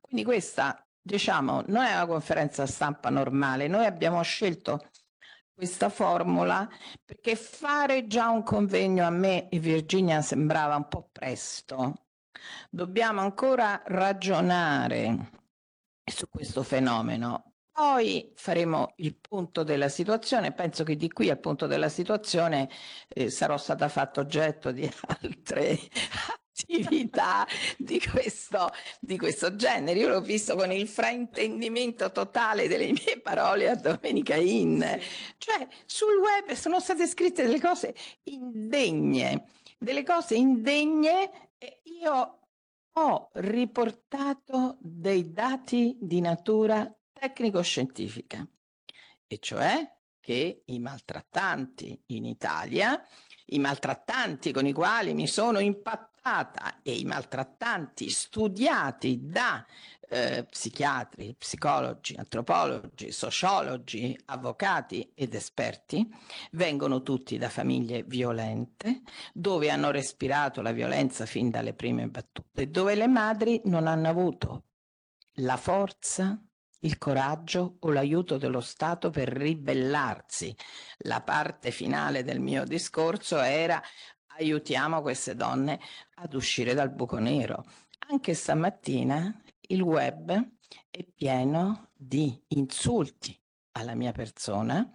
Quindi 0.00 0.24
questa, 0.24 0.86
diciamo, 1.00 1.62
non 1.66 1.84
è 1.84 1.94
una 1.94 2.06
conferenza 2.06 2.66
stampa 2.66 3.10
normale, 3.10 3.68
noi 3.68 3.86
abbiamo 3.86 4.20
scelto 4.22 4.90
questa 5.54 5.88
formula 5.88 6.68
perché 7.04 7.36
fare 7.36 8.06
già 8.06 8.28
un 8.28 8.42
convegno 8.42 9.06
a 9.06 9.10
me 9.10 9.48
e 9.48 9.58
Virginia 9.60 10.20
sembrava 10.20 10.74
un 10.76 10.88
po' 10.88 11.08
presto. 11.12 12.06
Dobbiamo 12.68 13.20
ancora 13.20 13.80
ragionare 13.86 15.30
su 16.04 16.28
questo 16.28 16.62
fenomeno. 16.62 17.53
Poi 17.74 18.30
faremo 18.36 18.92
il 18.98 19.16
punto 19.16 19.64
della 19.64 19.88
situazione, 19.88 20.52
penso 20.52 20.84
che 20.84 20.94
di 20.94 21.10
qui 21.10 21.28
al 21.28 21.40
punto 21.40 21.66
della 21.66 21.88
situazione 21.88 22.70
eh, 23.08 23.30
sarò 23.30 23.56
stata 23.56 23.88
fatta 23.88 24.20
oggetto 24.20 24.70
di 24.70 24.88
altre 25.20 25.80
attività 26.54 27.44
di 27.76 28.00
questo, 28.00 28.70
di 29.00 29.18
questo 29.18 29.56
genere. 29.56 29.98
Io 29.98 30.06
l'ho 30.06 30.20
visto 30.20 30.54
con 30.54 30.70
il 30.70 30.86
fraintendimento 30.86 32.12
totale 32.12 32.68
delle 32.68 32.92
mie 32.92 33.20
parole 33.20 33.68
a 33.68 33.74
Domenica 33.74 34.36
In. 34.36 34.78
Cioè, 35.36 35.66
sul 35.84 36.16
web 36.18 36.54
sono 36.54 36.78
state 36.78 37.08
scritte 37.08 37.42
delle 37.42 37.60
cose 37.60 37.92
indegne, 38.24 39.48
delle 39.78 40.04
cose 40.04 40.36
indegne 40.36 41.50
e 41.58 41.80
io 42.00 42.38
ho 42.92 43.30
riportato 43.32 44.76
dei 44.78 45.32
dati 45.32 45.98
di 46.00 46.20
natura 46.20 46.88
tecnico-scientifica, 47.24 48.46
e 49.26 49.38
cioè 49.38 49.90
che 50.20 50.62
i 50.66 50.78
maltrattanti 50.78 51.98
in 52.06 52.26
Italia, 52.26 53.02
i 53.46 53.58
maltrattanti 53.58 54.52
con 54.52 54.66
i 54.66 54.72
quali 54.72 55.14
mi 55.14 55.26
sono 55.26 55.58
impattata 55.58 56.82
e 56.82 56.92
i 56.92 57.04
maltrattanti 57.04 58.10
studiati 58.10 59.20
da 59.22 59.64
eh, 60.08 60.44
psichiatri, 60.44 61.34
psicologi, 61.34 62.14
antropologi, 62.14 63.10
sociologi, 63.10 64.18
avvocati 64.26 65.12
ed 65.14 65.34
esperti, 65.34 66.06
vengono 66.52 67.02
tutti 67.02 67.38
da 67.38 67.48
famiglie 67.48 68.02
violente, 68.02 69.00
dove 69.32 69.70
hanno 69.70 69.90
respirato 69.90 70.60
la 70.60 70.72
violenza 70.72 71.24
fin 71.24 71.48
dalle 71.48 71.72
prime 71.72 72.06
battute, 72.08 72.70
dove 72.70 72.94
le 72.94 73.06
madri 73.06 73.62
non 73.64 73.86
hanno 73.86 74.08
avuto 74.08 74.64
la 75.38 75.56
forza 75.56 76.38
il 76.84 76.98
coraggio 76.98 77.76
o 77.80 77.90
l'aiuto 77.90 78.38
dello 78.38 78.60
Stato 78.60 79.10
per 79.10 79.28
ribellarsi. 79.28 80.54
La 80.98 81.22
parte 81.22 81.70
finale 81.70 82.22
del 82.22 82.40
mio 82.40 82.64
discorso 82.64 83.40
era 83.40 83.82
aiutiamo 84.36 85.00
queste 85.00 85.34
donne 85.34 85.80
ad 86.16 86.34
uscire 86.34 86.74
dal 86.74 86.90
buco 86.90 87.18
nero. 87.18 87.64
Anche 88.08 88.34
stamattina 88.34 89.42
il 89.68 89.80
web 89.80 90.30
è 90.90 91.04
pieno 91.14 91.90
di 91.94 92.38
insulti 92.48 93.38
alla 93.72 93.94
mia 93.94 94.12
persona 94.12 94.88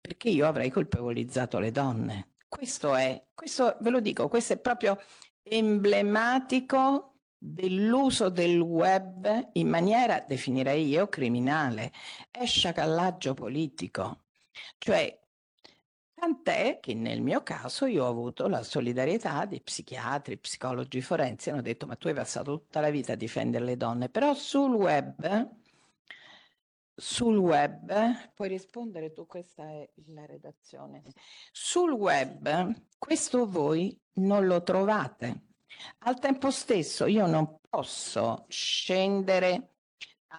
perché 0.00 0.28
io 0.28 0.46
avrei 0.46 0.70
colpevolizzato 0.70 1.58
le 1.58 1.70
donne. 1.70 2.34
Questo 2.48 2.94
è, 2.94 3.26
questo 3.34 3.76
ve 3.80 3.90
lo 3.90 4.00
dico, 4.00 4.28
questo 4.28 4.54
è 4.54 4.58
proprio 4.58 4.98
emblematico 5.42 7.09
dell'uso 7.42 8.28
del 8.28 8.60
web 8.60 9.48
in 9.54 9.68
maniera, 9.68 10.20
definirei 10.20 10.86
io, 10.86 11.08
criminale. 11.08 11.90
È 12.30 12.44
sciacallaggio 12.44 13.32
politico. 13.32 14.24
Cioè, 14.76 15.18
tant'è 16.14 16.80
che 16.80 16.92
nel 16.94 17.22
mio 17.22 17.42
caso 17.42 17.86
io 17.86 18.04
ho 18.04 18.08
avuto 18.08 18.46
la 18.46 18.62
solidarietà 18.62 19.46
di 19.46 19.60
psichiatri, 19.62 20.36
psicologi 20.36 21.00
forensi, 21.00 21.48
hanno 21.50 21.62
detto 21.62 21.86
ma 21.86 21.96
tu 21.96 22.08
hai 22.08 22.14
passato 22.14 22.58
tutta 22.58 22.80
la 22.80 22.90
vita 22.90 23.14
a 23.14 23.16
difendere 23.16 23.64
le 23.64 23.76
donne, 23.78 24.10
però 24.10 24.34
sul 24.34 24.74
web, 24.74 25.48
sul 26.94 27.38
web, 27.38 28.32
puoi 28.34 28.48
rispondere 28.48 29.12
tu, 29.12 29.24
questa 29.24 29.64
è 29.64 29.88
la 30.08 30.26
redazione, 30.26 31.02
sul 31.52 31.92
web 31.92 32.70
questo 32.98 33.48
voi 33.48 33.98
non 34.14 34.44
lo 34.44 34.62
trovate 34.62 35.49
al 36.00 36.18
tempo 36.18 36.50
stesso 36.50 37.06
io 37.06 37.26
non 37.26 37.58
posso 37.68 38.44
scendere 38.48 39.74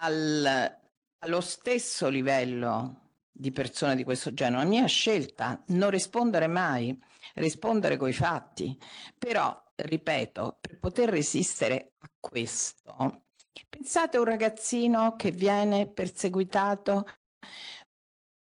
al, 0.00 0.78
allo 1.18 1.40
stesso 1.40 2.08
livello 2.08 3.00
di 3.30 3.50
persone 3.50 3.96
di 3.96 4.04
questo 4.04 4.32
genere. 4.34 4.62
La 4.62 4.68
mia 4.68 4.86
scelta 4.86 5.62
non 5.68 5.90
rispondere 5.90 6.46
mai, 6.46 6.96
rispondere 7.34 7.96
coi 7.96 8.12
fatti. 8.12 8.78
Però, 9.18 9.62
ripeto, 9.74 10.58
per 10.60 10.78
poter 10.78 11.08
resistere 11.08 11.94
a 11.98 12.10
questo, 12.20 13.24
pensate 13.68 14.16
a 14.16 14.20
un 14.20 14.26
ragazzino 14.26 15.16
che 15.16 15.30
viene 15.30 15.88
perseguitato 15.88 17.06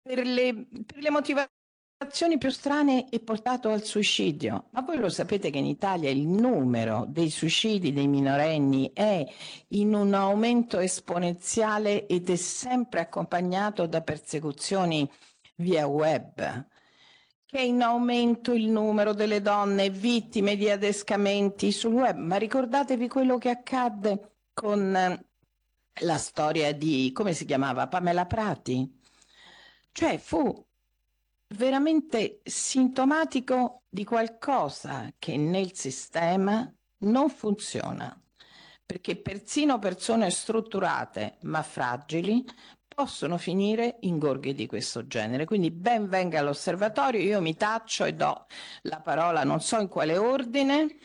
per 0.01 0.25
le, 0.25 0.67
per 0.87 1.03
le 1.03 1.11
motivazioni 1.11 1.57
azioni 2.01 2.39
più 2.39 2.51
strane 2.51 3.07
è 3.09 3.19
portato 3.21 3.71
al 3.71 3.83
suicidio. 3.83 4.67
Ma 4.71 4.83
voi 4.83 4.99
lo 4.99 5.09
sapete 5.09 5.51
che 5.51 5.59
in 5.59 5.67
Italia 5.67 6.11
il 6.11 6.27
numero 6.27 7.05
dei 7.09 7.29
suicidi 7.29 7.93
dei 7.93 8.07
minorenni 8.07 8.93
è 8.95 9.27
in 9.69 9.95
un 9.95 10.15
aumento 10.15 10.79
esponenziale 10.79 12.07
ed 12.07 12.31
è 12.31 12.37
sempre 12.37 13.01
accompagnato 13.01 13.87
da 13.87 14.01
persecuzioni 14.01 15.11
via 15.57 15.87
web. 15.87 16.67
Che 17.45 17.59
è 17.59 17.63
in 17.63 17.83
aumento 17.83 18.53
il 18.53 18.69
numero 18.69 19.13
delle 19.13 19.41
donne 19.41 19.91
vittime 19.91 20.55
di 20.57 20.71
adescamenti 20.71 21.73
sul 21.73 21.95
web. 21.95 22.17
Ma 22.17 22.37
ricordatevi 22.37 23.09
quello 23.09 23.39
che 23.39 23.51
accadde 23.51 24.37
con 24.53 24.95
eh, 24.95 25.25
la 26.03 26.19
storia 26.19 26.73
di, 26.73 27.11
come 27.13 27.33
si 27.33 27.45
chiamava, 27.45 27.89
Pamela 27.89 28.27
Prati. 28.27 29.01
Cioè 29.91 30.19
fu 30.19 30.67
veramente 31.49 32.41
sintomatico 32.45 33.83
di 33.89 34.05
qualcosa 34.05 35.13
che 35.19 35.37
nel 35.37 35.75
sistema 35.75 36.71
non 36.99 37.31
funziona, 37.31 38.21
perché 38.85 39.17
persino 39.17 39.79
persone 39.79 40.31
strutturate 40.31 41.39
ma 41.43 41.63
fragili 41.63 42.45
possono 42.99 43.39
finire 43.39 43.99
in 44.01 44.19
gorghi 44.19 44.55
di 44.55 44.67
questo 44.67 45.07
genere. 45.07 45.45
Quindi 45.45 45.71
ben 45.71 46.09
venga 46.09 46.41
all'osservatorio, 46.41 47.21
io 47.21 47.41
mi 47.41 47.55
taccio 47.55 48.05
e 48.05 48.15
do 48.15 48.47
la 48.83 49.01
parola, 49.01 49.45
non 49.45 49.61
so 49.61 49.79
in 49.79 49.89
quale 49.89 50.17
ordine. 50.17 50.97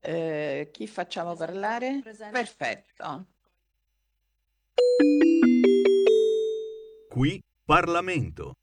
Eh, 0.00 0.70
chi 0.72 0.86
facciamo 0.86 1.36
parlare? 1.36 2.00
Presente. 2.02 2.32
Perfetto. 2.32 3.26
Qui 7.10 7.40
Parlamento. 7.64 8.54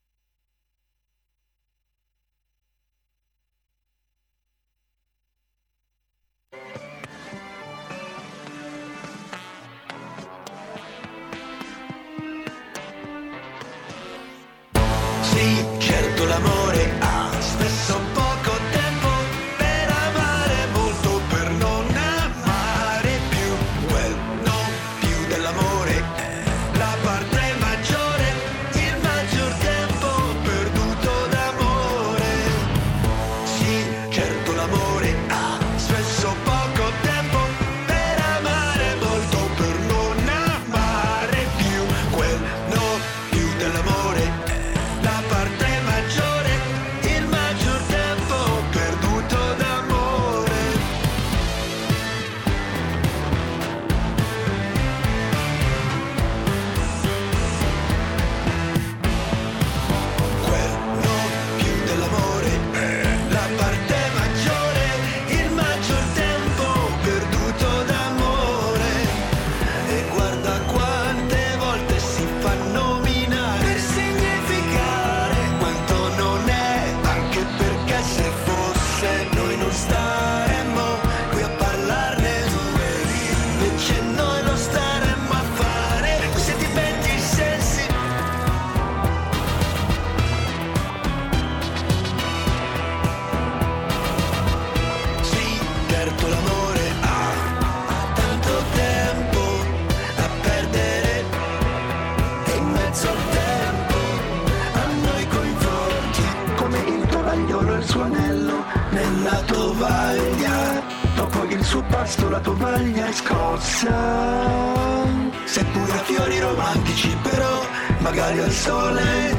Sole. 118.60 119.38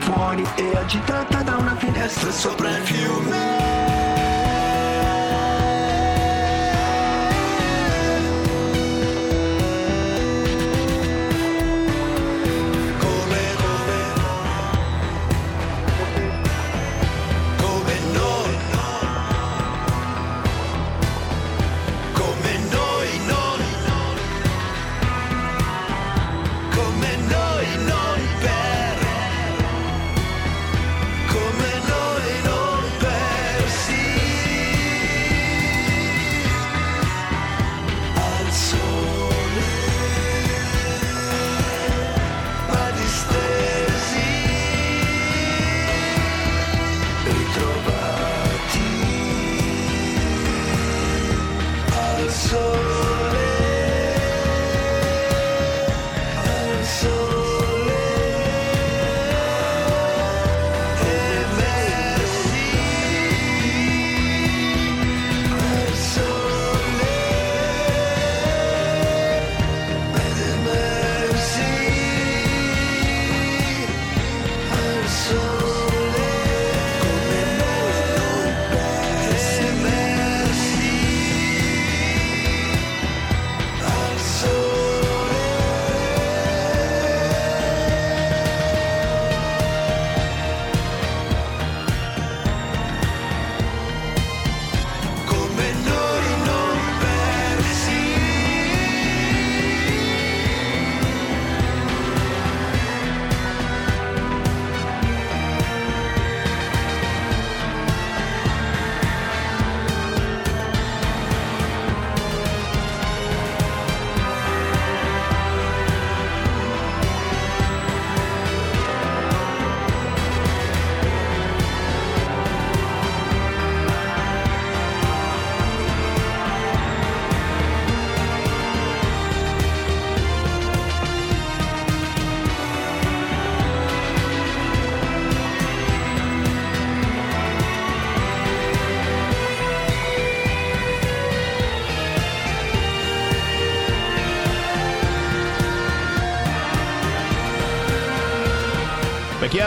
Fuori 0.00 0.44
e 0.56 0.76
agitata 0.76 1.42
da 1.42 1.56
una 1.56 1.76
finestra 1.76 2.30
sopra 2.30 2.67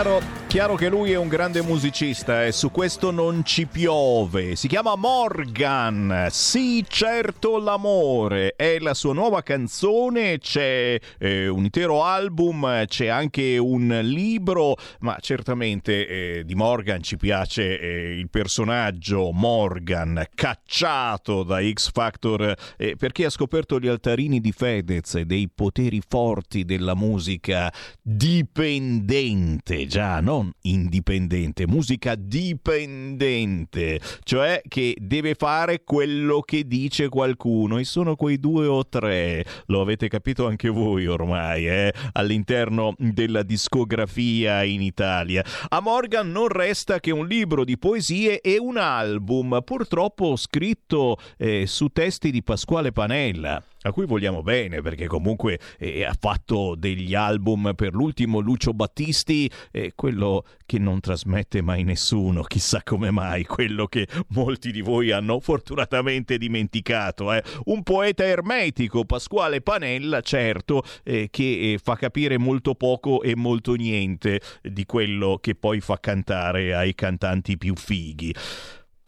Beh, 0.03 0.30
chiaro, 0.51 0.75
che 0.75 0.89
lui 0.89 1.13
è 1.13 1.17
un 1.17 1.29
grande 1.29 1.61
musicista 1.61 2.43
e 2.43 2.51
su 2.51 2.71
questo 2.71 3.09
non 3.09 3.45
ci 3.45 3.67
piove. 3.67 4.57
Si 4.57 4.67
chiama 4.67 4.97
Morgan. 4.97 6.27
Sì, 6.29 6.83
certo 6.85 7.57
l'amore. 7.57 8.55
È 8.57 8.77
la 8.79 8.93
sua 8.93 9.13
nuova 9.13 9.43
canzone, 9.43 10.39
c'è 10.39 10.99
eh, 11.19 11.47
un 11.47 11.63
intero 11.63 12.03
album, 12.03 12.85
c'è 12.85 13.07
anche 13.07 13.57
un 13.57 13.97
libro, 14.03 14.75
ma 14.99 15.15
certamente 15.21 16.39
eh, 16.39 16.43
di 16.43 16.53
Morgan 16.53 17.01
ci 17.01 17.15
piace 17.15 17.79
eh, 17.79 18.19
il 18.19 18.29
personaggio 18.29 19.31
Morgan, 19.31 20.21
cacciato 20.35 21.43
da 21.43 21.61
X 21.61 21.91
Factor 21.93 22.53
eh, 22.75 22.97
perché 22.97 23.23
ha 23.23 23.29
scoperto 23.29 23.79
gli 23.79 23.87
altarini 23.87 24.41
di 24.41 24.51
Fedez 24.51 25.15
e 25.15 25.23
dei 25.23 25.47
poteri 25.47 26.01
forti 26.05 26.65
della 26.65 26.93
musica 26.93 27.71
dipendente 28.01 29.87
già 29.87 30.19
non 30.41 30.51
indipendente, 30.61 31.67
musica 31.67 32.15
dipendente, 32.15 33.99
cioè 34.23 34.61
che 34.67 34.95
deve 34.99 35.35
fare 35.35 35.83
quello 35.83 36.41
che 36.41 36.65
dice 36.65 37.09
qualcuno 37.09 37.77
e 37.77 37.83
sono 37.83 38.15
quei 38.15 38.39
due 38.39 38.65
o 38.65 38.87
tre, 38.87 39.45
lo 39.67 39.81
avete 39.81 40.07
capito 40.07 40.47
anche 40.47 40.69
voi 40.69 41.05
ormai, 41.05 41.67
eh? 41.67 41.93
all'interno 42.13 42.95
della 42.97 43.43
discografia 43.43 44.63
in 44.63 44.81
Italia. 44.81 45.43
A 45.69 45.79
Morgan 45.79 46.31
non 46.31 46.47
resta 46.47 46.99
che 46.99 47.11
un 47.11 47.27
libro 47.27 47.63
di 47.63 47.77
poesie 47.77 48.41
e 48.41 48.57
un 48.57 48.77
album, 48.77 49.61
purtroppo 49.63 50.35
scritto 50.35 51.17
eh, 51.37 51.67
su 51.67 51.87
testi 51.89 52.31
di 52.31 52.41
Pasquale 52.41 52.91
Panella 52.91 53.63
a 53.83 53.91
cui 53.91 54.05
vogliamo 54.05 54.43
bene 54.43 54.81
perché 54.81 55.07
comunque 55.07 55.59
eh, 55.77 56.03
ha 56.03 56.15
fatto 56.17 56.75
degli 56.75 57.15
album 57.15 57.73
per 57.75 57.93
l'ultimo 57.93 58.39
Lucio 58.39 58.73
Battisti, 58.73 59.49
eh, 59.71 59.93
quello 59.95 60.45
che 60.65 60.77
non 60.77 60.99
trasmette 60.99 61.61
mai 61.61 61.83
nessuno, 61.83 62.43
chissà 62.43 62.81
come 62.83 63.11
mai, 63.11 63.43
quello 63.45 63.87
che 63.87 64.07
molti 64.29 64.71
di 64.71 64.81
voi 64.81 65.11
hanno 65.11 65.39
fortunatamente 65.39 66.37
dimenticato. 66.37 67.33
Eh. 67.33 67.43
Un 67.65 67.83
poeta 67.83 68.23
ermetico, 68.23 69.03
Pasquale 69.05 69.61
Panella, 69.61 70.21
certo, 70.21 70.83
eh, 71.03 71.29
che 71.31 71.73
eh, 71.73 71.79
fa 71.81 71.95
capire 71.95 72.37
molto 72.37 72.75
poco 72.75 73.21
e 73.21 73.35
molto 73.35 73.73
niente 73.73 74.41
di 74.61 74.85
quello 74.85 75.39
che 75.41 75.55
poi 75.55 75.81
fa 75.81 75.99
cantare 75.99 76.73
ai 76.73 76.93
cantanti 76.93 77.57
più 77.57 77.75
fighi. 77.75 78.33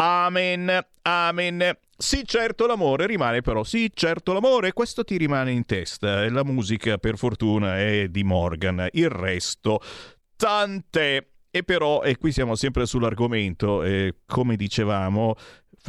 Amen, 0.05 0.85
amen. 1.03 1.77
Sì, 1.95 2.23
certo 2.25 2.65
l'amore 2.67 3.07
rimane 3.07 3.39
però, 3.39 3.63
sì, 3.63 3.89
certo 3.93 4.33
l'amore, 4.33 4.73
questo 4.73 5.05
ti 5.05 5.15
rimane 5.15 5.51
in 5.51 5.65
testa. 5.65 6.29
La 6.29 6.43
musica, 6.43 6.97
per 6.97 7.17
fortuna, 7.17 7.79
è 7.79 8.09
di 8.09 8.25
Morgan, 8.25 8.85
il 8.91 9.09
resto, 9.09 9.79
tante. 10.35 11.29
E 11.49 11.63
però, 11.63 12.01
e 12.01 12.17
qui 12.17 12.33
siamo 12.33 12.55
sempre 12.55 12.85
sull'argomento, 12.85 13.83
eh, 13.83 14.15
come 14.25 14.57
dicevamo, 14.57 15.35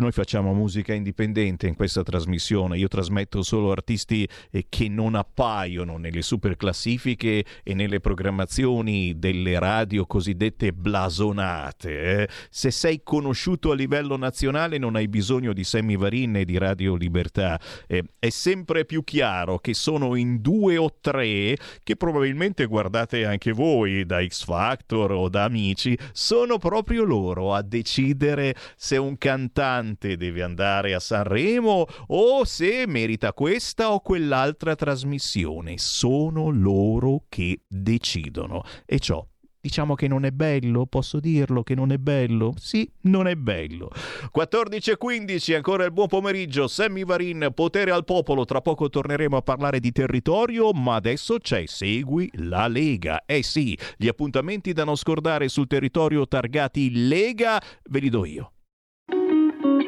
noi 0.00 0.10
facciamo 0.10 0.52
musica 0.52 0.92
indipendente 0.92 1.68
in 1.68 1.76
questa 1.76 2.02
trasmissione, 2.02 2.76
io 2.76 2.88
trasmetto 2.88 3.42
solo 3.42 3.70
artisti 3.70 4.28
eh, 4.50 4.66
che 4.68 4.88
non 4.88 5.14
appaiono 5.14 5.98
nelle 5.98 6.22
super 6.22 6.56
classifiche 6.56 7.44
e 7.62 7.74
nelle 7.74 8.00
programmazioni 8.00 9.16
delle 9.18 9.56
radio 9.60 10.04
cosiddette 10.04 10.72
blasonate. 10.72 12.22
Eh. 12.22 12.28
Se 12.50 12.72
sei 12.72 13.02
conosciuto 13.04 13.70
a 13.70 13.76
livello 13.76 14.16
nazionale 14.16 14.78
non 14.78 14.96
hai 14.96 15.06
bisogno 15.06 15.52
di 15.52 15.62
Sammy 15.62 15.96
Varin 15.96 16.36
e 16.36 16.44
di 16.44 16.58
Radio 16.58 16.96
Libertà. 16.96 17.60
Eh, 17.86 18.02
è 18.18 18.30
sempre 18.30 18.84
più 18.84 19.04
chiaro 19.04 19.58
che 19.60 19.74
sono 19.74 20.16
in 20.16 20.40
due 20.40 20.76
o 20.76 20.96
tre 21.00 21.56
che 21.84 21.94
probabilmente 21.96 22.66
guardate 22.66 23.26
anche 23.26 23.52
voi 23.52 24.04
da 24.04 24.26
X 24.26 24.44
Factor 24.44 25.12
o 25.12 25.28
da 25.28 25.44
amici, 25.44 25.96
sono 26.12 26.58
proprio 26.58 27.04
loro 27.04 27.54
a 27.54 27.62
decidere 27.62 28.56
se 28.76 28.96
un 28.96 29.16
cantante 29.16 29.82
cantante 29.84 30.16
deve 30.16 30.42
andare 30.42 30.94
a 30.94 31.00
Sanremo 31.00 31.86
o 32.08 32.44
se 32.44 32.84
merita 32.86 33.32
questa 33.32 33.92
o 33.92 34.00
quell'altra 34.00 34.74
trasmissione. 34.74 35.74
Sono 35.76 36.50
loro 36.50 37.24
che 37.28 37.60
decidono. 37.68 38.62
E 38.86 38.98
ciò 38.98 39.24
Diciamo 39.64 39.94
che 39.94 40.08
non 40.08 40.26
è 40.26 40.30
bello, 40.30 40.84
posso 40.84 41.20
dirlo 41.20 41.62
che 41.62 41.74
non 41.74 41.90
è 41.90 41.96
bello? 41.96 42.52
Sì, 42.58 42.86
non 43.04 43.26
è 43.26 43.34
bello. 43.34 43.90
14.15, 44.36 45.54
ancora 45.54 45.86
il 45.86 45.90
buon 45.90 46.06
pomeriggio. 46.06 46.68
Sammy 46.68 47.02
Varin, 47.02 47.48
potere 47.54 47.90
al 47.90 48.04
popolo. 48.04 48.44
Tra 48.44 48.60
poco 48.60 48.90
torneremo 48.90 49.38
a 49.38 49.40
parlare 49.40 49.80
di 49.80 49.90
territorio, 49.90 50.70
ma 50.72 50.96
adesso 50.96 51.38
c'è 51.38 51.64
Segui 51.64 52.30
la 52.34 52.68
Lega. 52.68 53.22
Eh 53.24 53.42
sì, 53.42 53.74
gli 53.96 54.06
appuntamenti 54.06 54.74
da 54.74 54.84
non 54.84 54.96
scordare 54.96 55.48
sul 55.48 55.66
territorio 55.66 56.28
targati 56.28 57.08
Lega 57.08 57.58
ve 57.88 58.00
li 58.00 58.10
do 58.10 58.26
io. 58.26 58.53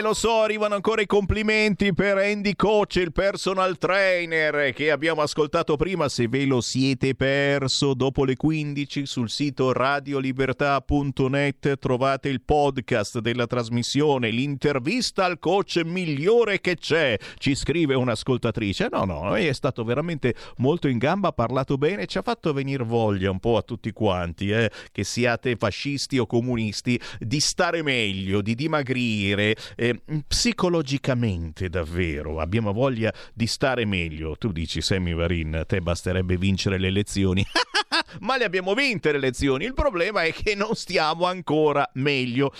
Lo 0.00 0.14
so, 0.14 0.40
arrivano 0.40 0.74
ancora 0.74 1.02
i 1.02 1.06
complimenti 1.06 1.92
per 1.92 2.16
Andy 2.16 2.56
Coach, 2.56 2.96
il 2.96 3.12
personal 3.12 3.76
trainer 3.76 4.72
che 4.72 4.90
abbiamo 4.90 5.20
ascoltato 5.20 5.76
prima. 5.76 6.08
Se 6.08 6.26
ve 6.26 6.46
lo 6.46 6.62
siete 6.62 7.14
perso, 7.14 7.92
dopo 7.92 8.24
le 8.24 8.34
15 8.34 9.04
sul 9.04 9.28
sito 9.28 9.72
radiolibertà.net 9.72 11.78
trovate 11.78 12.30
il 12.30 12.40
podcast 12.40 13.18
della 13.18 13.46
trasmissione, 13.46 14.30
l'intervista 14.30 15.26
al 15.26 15.38
coach 15.38 15.82
migliore 15.84 16.62
che 16.62 16.76
c'è. 16.76 17.18
Ci 17.36 17.54
scrive 17.54 17.94
un'ascoltatrice. 17.94 18.88
No, 18.90 19.04
no, 19.04 19.36
è 19.36 19.52
stato 19.52 19.84
veramente 19.84 20.34
molto 20.56 20.88
in 20.88 20.96
gamba, 20.96 21.28
ha 21.28 21.32
parlato 21.32 21.76
bene, 21.76 22.06
ci 22.06 22.16
ha 22.16 22.22
fatto 22.22 22.54
venire 22.54 22.84
voglia 22.84 23.30
un 23.30 23.38
po' 23.38 23.58
a 23.58 23.62
tutti 23.62 23.92
quanti, 23.92 24.50
eh, 24.50 24.70
che 24.92 25.04
siate 25.04 25.56
fascisti 25.56 26.18
o 26.18 26.24
comunisti, 26.24 26.98
di 27.18 27.38
stare 27.38 27.82
meglio, 27.82 28.40
di 28.40 28.54
dimagrire 28.54 29.54
eh, 29.76 29.88
psicologicamente 30.26 31.68
davvero 31.68 32.40
abbiamo 32.40 32.72
voglia 32.72 33.12
di 33.32 33.46
stare 33.46 33.84
meglio. 33.84 34.36
Tu 34.36 34.52
dici, 34.52 34.80
Sammy 34.80 35.14
Varin, 35.14 35.56
a 35.56 35.64
te 35.64 35.80
basterebbe 35.80 36.36
vincere 36.36 36.78
le 36.78 36.88
elezioni. 36.88 37.44
Ma 38.20 38.36
le 38.36 38.44
abbiamo 38.44 38.74
vinte 38.74 39.10
le 39.12 39.18
elezioni. 39.18 39.64
Il 39.64 39.74
problema 39.74 40.22
è 40.22 40.32
che 40.32 40.54
non 40.54 40.74
stiamo 40.74 41.26
ancora 41.26 41.88
meglio. 41.94 42.52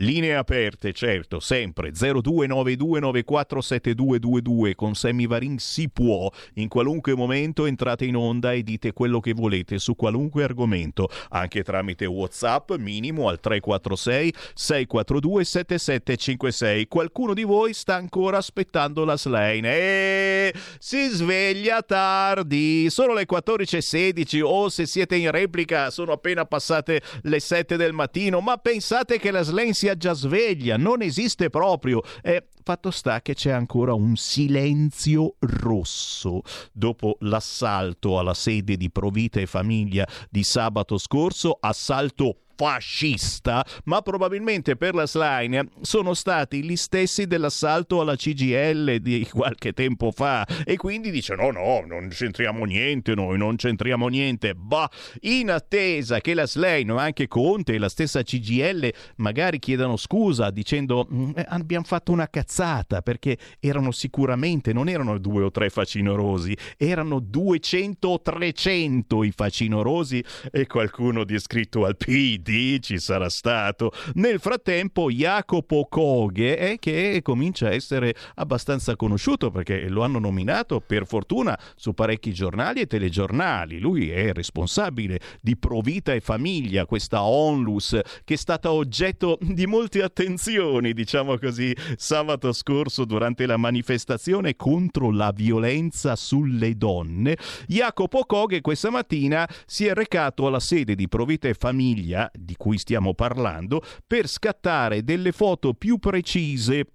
Linee 0.00 0.36
aperte, 0.36 0.92
certo, 0.92 1.40
sempre 1.40 1.90
0292947222 1.90 4.76
con 4.76 4.94
Sammy 4.94 5.26
Varin 5.26 5.58
si 5.58 5.88
può. 5.88 6.30
In 6.54 6.68
qualunque 6.68 7.16
momento 7.16 7.66
entrate 7.66 8.04
in 8.04 8.14
onda 8.14 8.52
e 8.52 8.62
dite 8.62 8.92
quello 8.92 9.18
che 9.18 9.32
volete 9.32 9.80
su 9.80 9.96
qualunque 9.96 10.44
argomento, 10.44 11.08
anche 11.30 11.64
tramite 11.64 12.06
WhatsApp 12.06 12.76
minimo 12.76 13.28
al 13.28 13.40
346 13.40 14.32
642 14.54 15.44
7756. 15.44 16.86
Qualcuno 16.86 17.34
di 17.34 17.42
voi 17.42 17.74
sta 17.74 17.96
ancora 17.96 18.36
aspettando 18.36 19.04
la 19.04 19.16
slane 19.16 19.68
e 19.68 20.54
si 20.78 21.08
sveglia 21.08 21.82
tardi. 21.82 22.88
Sono 22.88 23.14
le 23.14 23.26
14:16 23.26 24.42
o 24.44 24.68
se 24.68 24.86
siete 24.86 25.16
in 25.16 25.32
replica 25.32 25.90
sono 25.90 26.12
appena 26.12 26.44
passate 26.44 27.02
le 27.22 27.40
7 27.40 27.76
del 27.76 27.92
mattino, 27.92 28.38
ma 28.38 28.58
pensate 28.58 29.18
che 29.18 29.32
la 29.32 29.42
slane 29.42 29.74
sia 29.74 29.86
sia 29.88 29.96
già 29.96 30.12
sveglia, 30.12 30.76
non 30.76 31.00
esiste 31.00 31.48
proprio. 31.48 32.02
E 32.22 32.48
fatto 32.62 32.90
sta 32.90 33.22
che 33.22 33.34
c'è 33.34 33.50
ancora 33.50 33.94
un 33.94 34.16
silenzio 34.16 35.36
rosso 35.38 36.42
dopo 36.72 37.16
l'assalto 37.20 38.18
alla 38.18 38.34
sede 38.34 38.76
di 38.76 38.90
Provita 38.90 39.40
e 39.40 39.46
Famiglia 39.46 40.06
di 40.28 40.42
sabato 40.42 40.98
scorso, 40.98 41.56
assalto 41.58 42.40
fascista, 42.58 43.64
ma 43.84 44.02
probabilmente 44.02 44.74
per 44.74 44.92
la 44.92 45.06
Slime 45.06 45.68
sono 45.80 46.12
stati 46.12 46.64
gli 46.64 46.74
stessi 46.74 47.28
dell'assalto 47.28 48.00
alla 48.00 48.16
CGL 48.16 48.96
di 48.96 49.24
qualche 49.30 49.72
tempo 49.72 50.10
fa. 50.10 50.44
E 50.64 50.76
quindi 50.76 51.12
dice 51.12 51.36
no 51.36 51.52
no, 51.52 51.84
non 51.86 52.08
c'entriamo 52.08 52.64
niente 52.64 53.14
noi, 53.14 53.38
non 53.38 53.54
c'entriamo 53.54 54.08
niente, 54.08 54.56
bah, 54.56 54.90
in 55.20 55.52
attesa 55.52 56.20
che 56.20 56.34
la 56.34 56.48
Slime, 56.48 56.94
ma 56.94 57.02
anche 57.04 57.28
Conte 57.28 57.74
e 57.74 57.78
la 57.78 57.88
stessa 57.88 58.24
CGL 58.24 58.92
magari 59.18 59.60
chiedano 59.60 59.96
scusa 59.96 60.50
dicendo 60.50 61.06
mm, 61.08 61.30
eh, 61.36 61.46
abbiamo 61.50 61.84
fatto 61.84 62.10
una 62.10 62.28
cazzata 62.28 63.02
perché 63.02 63.38
erano 63.60 63.92
sicuramente, 63.92 64.72
non 64.72 64.88
erano 64.88 65.18
due 65.18 65.44
o 65.44 65.52
tre 65.52 65.70
facinorosi, 65.70 66.56
erano 66.76 67.20
200 67.20 68.08
o 68.08 68.20
300 68.20 69.22
i 69.22 69.30
facinorosi. 69.30 70.24
E 70.50 70.66
qualcuno 70.66 71.22
descritto 71.22 71.84
al 71.84 71.96
PD 71.96 72.47
PD 72.48 72.78
ci 72.80 72.98
sarà 72.98 73.28
stato. 73.28 73.92
Nel 74.14 74.40
frattempo 74.40 75.10
Jacopo 75.10 75.86
Coghe, 75.88 76.56
eh, 76.56 76.78
che 76.78 77.20
comincia 77.22 77.66
a 77.66 77.74
essere 77.74 78.14
abbastanza 78.36 78.96
conosciuto 78.96 79.50
perché 79.50 79.88
lo 79.88 80.02
hanno 80.02 80.18
nominato 80.18 80.80
per 80.80 81.06
fortuna 81.06 81.58
su 81.76 81.92
parecchi 81.92 82.32
giornali 82.32 82.80
e 82.80 82.86
telegiornali. 82.86 83.78
Lui 83.78 84.10
è 84.10 84.32
responsabile 84.32 85.20
di 85.42 85.56
Provita 85.58 86.14
e 86.14 86.20
Famiglia, 86.20 86.86
questa 86.86 87.22
onlus 87.22 87.98
che 88.24 88.34
è 88.34 88.36
stata 88.36 88.72
oggetto 88.72 89.36
di 89.40 89.66
molte 89.66 90.02
attenzioni, 90.02 90.94
diciamo 90.94 91.36
così, 91.38 91.76
sabato 91.96 92.52
scorso 92.52 93.04
durante 93.04 93.44
la 93.44 93.58
manifestazione 93.58 94.56
contro 94.56 95.10
la 95.10 95.32
violenza 95.34 96.16
sulle 96.16 96.76
donne. 96.76 97.36
Jacopo 97.66 98.24
Coghe 98.24 98.62
questa 98.62 98.90
mattina 98.90 99.46
si 99.66 99.86
è 99.86 99.92
recato 99.92 100.46
alla 100.46 100.60
sede 100.60 100.94
di 100.94 101.08
Provita 101.08 101.48
e 101.48 101.54
Famiglia, 101.54 102.30
di 102.38 102.56
cui 102.56 102.78
stiamo 102.78 103.14
parlando, 103.14 103.82
per 104.06 104.28
scattare 104.28 105.02
delle 105.02 105.32
foto 105.32 105.74
più 105.74 105.98
precise 105.98 106.92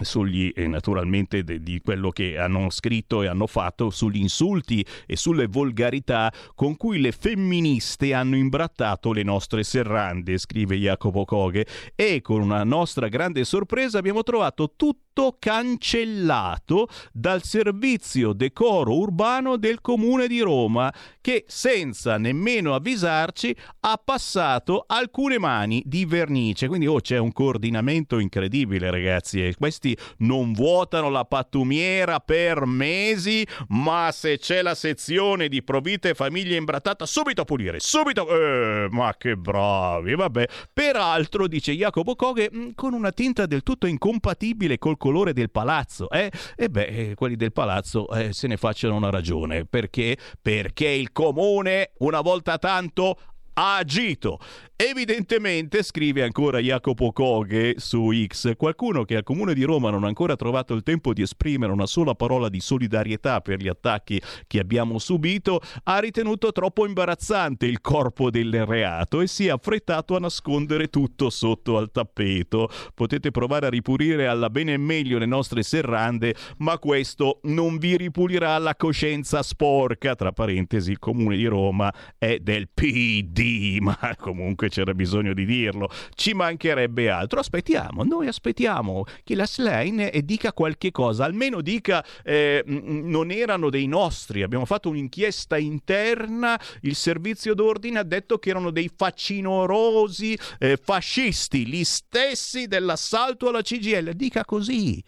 sugli, 0.00 0.52
eh, 0.54 0.66
naturalmente 0.66 1.44
de, 1.44 1.62
di 1.62 1.80
quello 1.80 2.10
che 2.10 2.36
hanno 2.36 2.70
scritto 2.70 3.22
e 3.22 3.28
hanno 3.28 3.46
fatto 3.46 3.90
sugli 3.90 4.16
insulti 4.16 4.84
e 5.06 5.16
sulle 5.16 5.46
volgarità 5.46 6.32
con 6.54 6.76
cui 6.76 7.00
le 7.00 7.12
femministe 7.12 8.12
hanno 8.12 8.36
imbrattato 8.36 9.12
le 9.12 9.22
nostre 9.22 9.62
serrande, 9.62 10.38
scrive 10.38 10.76
Jacopo 10.76 11.24
Coghe, 11.24 11.66
e 11.94 12.20
con 12.22 12.40
una 12.40 12.64
nostra 12.64 13.08
grande 13.08 13.44
sorpresa 13.44 13.98
abbiamo 13.98 14.22
trovato 14.22 14.72
tutto 15.14 15.36
cancellato 15.38 16.88
dal 17.12 17.44
servizio 17.44 18.32
decoro 18.32 18.96
urbano 18.96 19.56
del 19.56 19.80
comune 19.80 20.26
di 20.26 20.40
Roma 20.40 20.92
che 21.20 21.44
senza 21.46 22.18
nemmeno 22.18 22.74
avvisarci 22.74 23.56
ha 23.80 24.00
passato 24.04 24.84
alcune 24.86 25.38
mani 25.38 25.82
di 25.86 26.04
vernice. 26.04 26.66
Quindi 26.66 26.86
oh, 26.86 27.00
c'è 27.00 27.16
un 27.16 27.32
coordinamento 27.32 28.18
incredibile 28.18 28.90
ragazzi 28.90 29.42
e 29.42 29.54
questi 29.56 29.96
non 30.18 30.52
vuotano 30.52 31.08
la 31.08 31.24
pattumiera 31.24 32.18
per 32.18 32.66
mesi, 32.66 33.46
ma 33.68 34.10
se 34.12 34.38
c'è 34.38 34.62
la 34.62 34.74
sezione 34.74 35.48
di 35.48 35.62
provita 35.62 36.08
e 36.08 36.14
famiglia 36.14 36.56
imbrattata 36.56 37.06
subito 37.06 37.42
a 37.42 37.44
pulire, 37.44 37.78
subito... 37.78 38.28
Eh, 38.28 38.88
ma 38.90 39.14
che 39.16 39.36
bravi, 39.36 40.14
vabbè. 40.16 40.46
Peraltro, 40.72 41.46
dice 41.46 41.72
Jacopo 41.72 42.16
Coghe, 42.16 42.50
mm, 42.52 42.70
con 42.74 42.92
una 42.92 43.12
tinta 43.12 43.46
del 43.46 43.62
tutto 43.62 43.86
incompatibile 43.86 44.76
col 44.78 44.96
colore 45.04 45.34
del 45.34 45.50
palazzo. 45.50 46.08
Eh? 46.08 46.30
E 46.56 46.70
beh, 46.70 46.86
eh, 46.86 47.14
quelli 47.14 47.36
del 47.36 47.52
palazzo 47.52 48.08
eh, 48.08 48.32
se 48.32 48.46
ne 48.46 48.56
facciano 48.56 48.96
una 48.96 49.10
ragione. 49.10 49.66
Perché? 49.66 50.16
Perché 50.40 50.88
il 50.88 51.12
comune, 51.12 51.90
una 51.98 52.22
volta 52.22 52.56
tanto, 52.56 53.18
ha 53.52 53.76
agito 53.76 54.38
Evidentemente, 54.76 55.84
scrive 55.84 56.24
ancora 56.24 56.58
Jacopo 56.58 57.12
Coghe 57.12 57.74
su 57.76 58.10
X, 58.26 58.56
qualcuno 58.56 59.04
che 59.04 59.14
al 59.14 59.22
Comune 59.22 59.54
di 59.54 59.62
Roma 59.62 59.88
non 59.90 60.02
ha 60.02 60.08
ancora 60.08 60.34
trovato 60.34 60.74
il 60.74 60.82
tempo 60.82 61.12
di 61.12 61.22
esprimere 61.22 61.70
una 61.70 61.86
sola 61.86 62.16
parola 62.16 62.48
di 62.48 62.58
solidarietà 62.58 63.40
per 63.40 63.60
gli 63.60 63.68
attacchi 63.68 64.20
che 64.48 64.58
abbiamo 64.58 64.98
subito, 64.98 65.60
ha 65.84 66.00
ritenuto 66.00 66.50
troppo 66.50 66.86
imbarazzante 66.86 67.66
il 67.66 67.80
corpo 67.80 68.30
del 68.30 68.66
reato 68.66 69.20
e 69.20 69.28
si 69.28 69.46
è 69.46 69.50
affrettato 69.50 70.16
a 70.16 70.18
nascondere 70.18 70.88
tutto 70.88 71.30
sotto 71.30 71.78
al 71.78 71.92
tappeto. 71.92 72.68
Potete 72.94 73.30
provare 73.30 73.66
a 73.66 73.70
ripulire 73.70 74.26
alla 74.26 74.50
bene 74.50 74.72
e 74.72 74.78
meglio 74.78 75.18
le 75.18 75.26
nostre 75.26 75.62
serrande, 75.62 76.34
ma 76.58 76.78
questo 76.78 77.38
non 77.44 77.78
vi 77.78 77.96
ripulirà 77.96 78.58
la 78.58 78.74
coscienza 78.74 79.40
sporca. 79.44 80.16
Tra 80.16 80.32
parentesi, 80.32 80.90
il 80.90 80.98
Comune 80.98 81.36
di 81.36 81.46
Roma 81.46 81.94
è 82.18 82.38
del 82.40 82.68
PD, 82.74 83.78
ma 83.78 84.16
comunque 84.18 84.63
comunque 84.64 84.68
c'era 84.68 84.94
bisogno 84.94 85.34
di 85.34 85.44
dirlo, 85.44 85.90
ci 86.14 86.32
mancherebbe 86.32 87.10
altro. 87.10 87.40
Aspettiamo, 87.40 88.04
noi 88.04 88.26
aspettiamo 88.26 89.04
che 89.22 89.34
la 89.34 89.46
Slane 89.46 90.10
dica 90.24 90.52
qualche 90.52 90.90
cosa, 90.90 91.24
almeno 91.24 91.60
dica 91.60 92.04
eh, 92.22 92.62
non 92.66 93.30
erano 93.30 93.70
dei 93.70 93.86
nostri, 93.86 94.42
abbiamo 94.42 94.64
fatto 94.64 94.88
un'inchiesta 94.88 95.58
interna, 95.58 96.58
il 96.82 96.94
servizio 96.94 97.54
d'ordine 97.54 97.98
ha 97.98 98.02
detto 98.04 98.38
che 98.38 98.50
erano 98.50 98.70
dei 98.70 98.90
facinorosi 98.94 100.38
eh, 100.58 100.78
fascisti, 100.82 101.66
gli 101.66 101.84
stessi 101.84 102.66
dell'assalto 102.66 103.48
alla 103.48 103.62
CGL, 103.62 104.12
dica 104.12 104.44
così. 104.44 105.02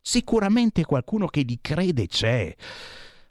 Sicuramente 0.00 0.84
qualcuno 0.84 1.26
che 1.26 1.40
li 1.40 1.58
crede 1.60 2.06
c'è. 2.06 2.54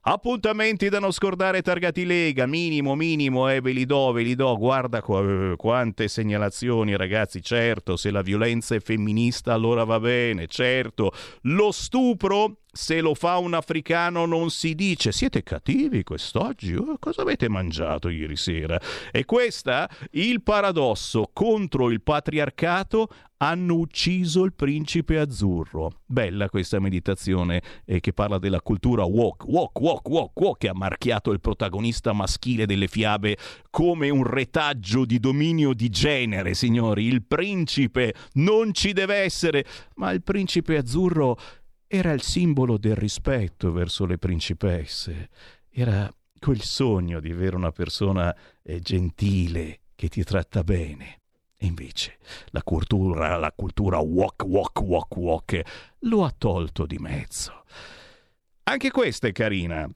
Appuntamenti 0.08 0.88
da 0.88 1.00
non 1.00 1.12
scordare 1.12 1.64
targati 1.64 2.06
Lega, 2.06 2.46
minimo, 2.46 2.94
minimo, 2.94 3.50
eh, 3.50 3.60
ve 3.60 3.72
li 3.72 3.88
do, 3.88 4.12
ve 4.12 4.22
li 4.22 4.36
do, 4.36 4.56
guarda 4.56 5.02
qu- 5.02 5.18
eh, 5.18 5.56
quante 5.56 6.08
segnalazioni 6.08 6.96
ragazzi, 6.96 7.42
certo, 7.42 7.98
se 7.98 8.12
la 8.12 8.22
violenza 8.22 8.76
è 8.76 8.80
femminista 8.80 9.54
allora 9.54 9.84
va 9.84 10.00
bene, 10.00 10.46
certo, 10.46 11.12
lo 11.42 11.72
stupro 11.72 12.58
se 12.76 13.00
lo 13.00 13.14
fa 13.14 13.38
un 13.38 13.54
africano 13.54 14.26
non 14.26 14.50
si 14.50 14.76
dice 14.76 15.14
siete 15.14 15.44
cattivi 15.44 16.04
quest'oggi, 16.04 16.76
oh, 16.76 16.98
cosa 17.00 17.22
avete 17.22 17.48
mangiato 17.48 18.10
ieri 18.10 18.36
sera? 18.36 18.78
E 19.12 19.24
questa, 19.24 19.90
il 20.12 20.42
paradosso 20.42 21.30
contro 21.32 21.90
il 21.90 22.02
patriarcato 22.02 23.08
hanno 23.38 23.76
ucciso 23.76 24.44
il 24.44 24.54
principe 24.54 25.20
azzurro. 25.20 26.02
Bella 26.06 26.50
questa 26.50 26.80
meditazione 26.80 27.62
eh, 27.86 28.02
che 28.02 28.12
parla 28.12 28.40
della 28.40 28.62
cultura 28.62 29.06
walk, 29.06 29.46
walk, 29.48 29.80
walk, 29.80 30.10
walk, 30.10 30.40
walk, 30.40 30.58
che 30.58 30.68
ha 30.68 30.74
marchiato 30.74 31.32
il 31.32 31.40
protagonista 31.40 32.12
maschile 32.12 32.66
delle 32.66 32.88
fiabe 32.88 33.38
come 33.70 34.10
un 34.10 34.24
retaggio 34.24 35.06
di 35.06 35.20
dominio 35.20 35.74
di 35.74 35.88
genere, 35.88 36.54
signori. 36.54 37.06
Il 37.06 37.24
principe 37.24 38.14
non 38.34 38.74
ci 38.74 38.92
deve 38.92 39.16
essere, 39.16 39.66
ma 39.96 40.12
il 40.12 40.24
principe 40.24 40.78
azzurro 40.78 41.38
era 41.96 42.12
il 42.12 42.22
simbolo 42.22 42.78
del 42.78 42.96
rispetto 42.96 43.72
verso 43.72 44.06
le 44.06 44.18
principesse, 44.18 45.30
era 45.70 46.12
quel 46.40 46.62
sogno 46.62 47.20
di 47.20 47.32
avere 47.32 47.56
una 47.56 47.72
persona 47.72 48.36
eh, 48.62 48.80
gentile 48.80 49.80
che 49.96 50.10
ti 50.10 50.24
tratta 50.24 50.64
bene. 50.64 51.22
E 51.58 51.66
invece 51.66 52.18
la 52.48 52.62
cultura, 52.64 53.38
la 53.38 53.52
cultura 53.56 54.00
walk, 54.00 54.44
walk, 54.46 54.82
walk, 54.82 55.16
walk 55.16 55.62
lo 56.00 56.26
ha 56.26 56.34
tolto 56.38 56.86
di 56.86 56.98
mezzo. 56.98 57.64
Anche 58.64 58.92
questa 58.92 59.28
è 59.28 59.32
carina 59.32 59.90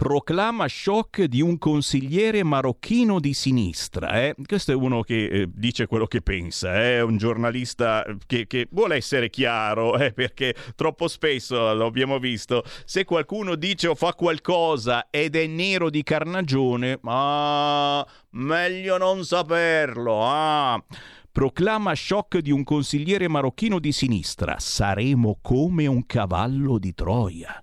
proclama 0.00 0.66
shock 0.66 1.24
di 1.24 1.42
un 1.42 1.58
consigliere 1.58 2.42
marocchino 2.42 3.20
di 3.20 3.34
sinistra. 3.34 4.22
Eh? 4.22 4.34
Questo 4.46 4.72
è 4.72 4.74
uno 4.74 5.02
che 5.02 5.26
eh, 5.26 5.46
dice 5.52 5.86
quello 5.86 6.06
che 6.06 6.22
pensa, 6.22 6.72
è 6.72 6.96
eh? 6.96 7.00
un 7.02 7.18
giornalista 7.18 8.06
che, 8.26 8.46
che, 8.46 8.66
vuole 8.70 8.96
essere 8.96 9.28
chiaro, 9.28 9.98
eh? 9.98 10.14
perché 10.14 10.54
troppo 10.74 11.06
spesso 11.06 11.74
lo 11.74 11.84
abbiamo 11.84 12.18
visto, 12.18 12.64
se 12.86 13.04
qualcuno 13.04 13.56
dice 13.56 13.88
o 13.88 13.94
fa 13.94 14.14
qualcosa 14.14 15.08
ed 15.10 15.36
è 15.36 15.46
nero 15.46 15.90
di 15.90 16.02
carnagione, 16.02 16.98
ma 17.02 18.02
meglio 18.30 18.96
non 18.96 19.22
saperlo. 19.22 20.24
Ah 20.24 20.82
proclama 21.30 21.94
shock 21.94 22.38
di 22.38 22.50
un 22.50 22.64
consigliere 22.64 23.28
marocchino 23.28 23.78
di 23.78 23.92
sinistra. 23.92 24.56
Saremo 24.58 25.38
come 25.42 25.86
un 25.86 26.04
cavallo 26.06 26.78
di 26.78 26.92
Troia. 26.92 27.62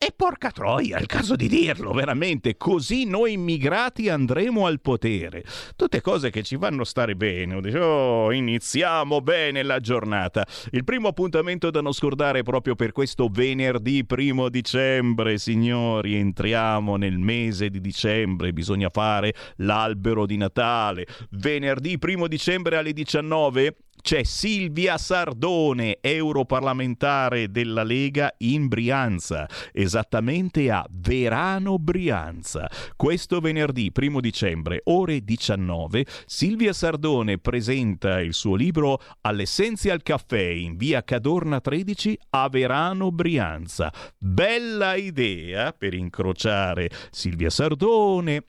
E 0.00 0.12
porca 0.14 0.52
troia, 0.52 0.96
è 0.96 1.00
il 1.00 1.06
caso 1.06 1.34
di 1.34 1.48
dirlo, 1.48 1.92
veramente, 1.92 2.56
così 2.56 3.04
noi 3.04 3.32
immigrati 3.32 4.08
andremo 4.08 4.64
al 4.64 4.80
potere. 4.80 5.42
Tutte 5.74 6.00
cose 6.00 6.30
che 6.30 6.44
ci 6.44 6.56
fanno 6.56 6.84
stare 6.84 7.16
bene. 7.16 7.56
Oh, 7.76 8.30
iniziamo 8.30 9.20
bene 9.20 9.64
la 9.64 9.80
giornata. 9.80 10.46
Il 10.70 10.84
primo 10.84 11.08
appuntamento 11.08 11.72
da 11.72 11.80
non 11.80 11.92
scordare 11.92 12.44
proprio 12.44 12.76
per 12.76 12.92
questo 12.92 13.28
venerdì 13.28 14.04
primo 14.04 14.48
dicembre, 14.48 15.36
signori. 15.36 16.14
Entriamo 16.14 16.94
nel 16.94 17.18
mese 17.18 17.68
di 17.68 17.80
dicembre, 17.80 18.52
bisogna 18.52 18.90
fare 18.90 19.34
l'albero 19.56 20.26
di 20.26 20.36
Natale. 20.36 21.08
Venerdì 21.30 21.98
primo 21.98 22.28
dicembre 22.28 22.76
alle 22.76 22.92
19 22.92 23.74
c'è 24.00 24.22
Silvia 24.22 24.98
Sardone, 24.98 25.98
europarlamentare 26.00 27.50
della 27.50 27.82
Lega 27.82 28.34
in 28.38 28.68
Brianza, 28.68 29.48
esattamente 29.72 30.70
a 30.70 30.86
Verano 30.90 31.78
Brianza. 31.78 32.68
Questo 32.96 33.40
venerdì 33.40 33.92
1 33.94 34.20
dicembre, 34.20 34.80
ore 34.84 35.22
19, 35.24 36.06
Silvia 36.26 36.72
Sardone 36.72 37.38
presenta 37.38 38.20
il 38.20 38.34
suo 38.34 38.54
libro 38.54 39.00
All'Essential 39.22 40.02
Caffè 40.02 40.42
in 40.42 40.76
via 40.76 41.02
Cadorna 41.02 41.60
13 41.60 42.18
a 42.30 42.48
Verano 42.48 43.10
Brianza. 43.10 43.92
Bella 44.16 44.94
idea 44.94 45.72
per 45.72 45.94
incrociare 45.94 46.90
Silvia 47.10 47.50
Sardone, 47.50 48.44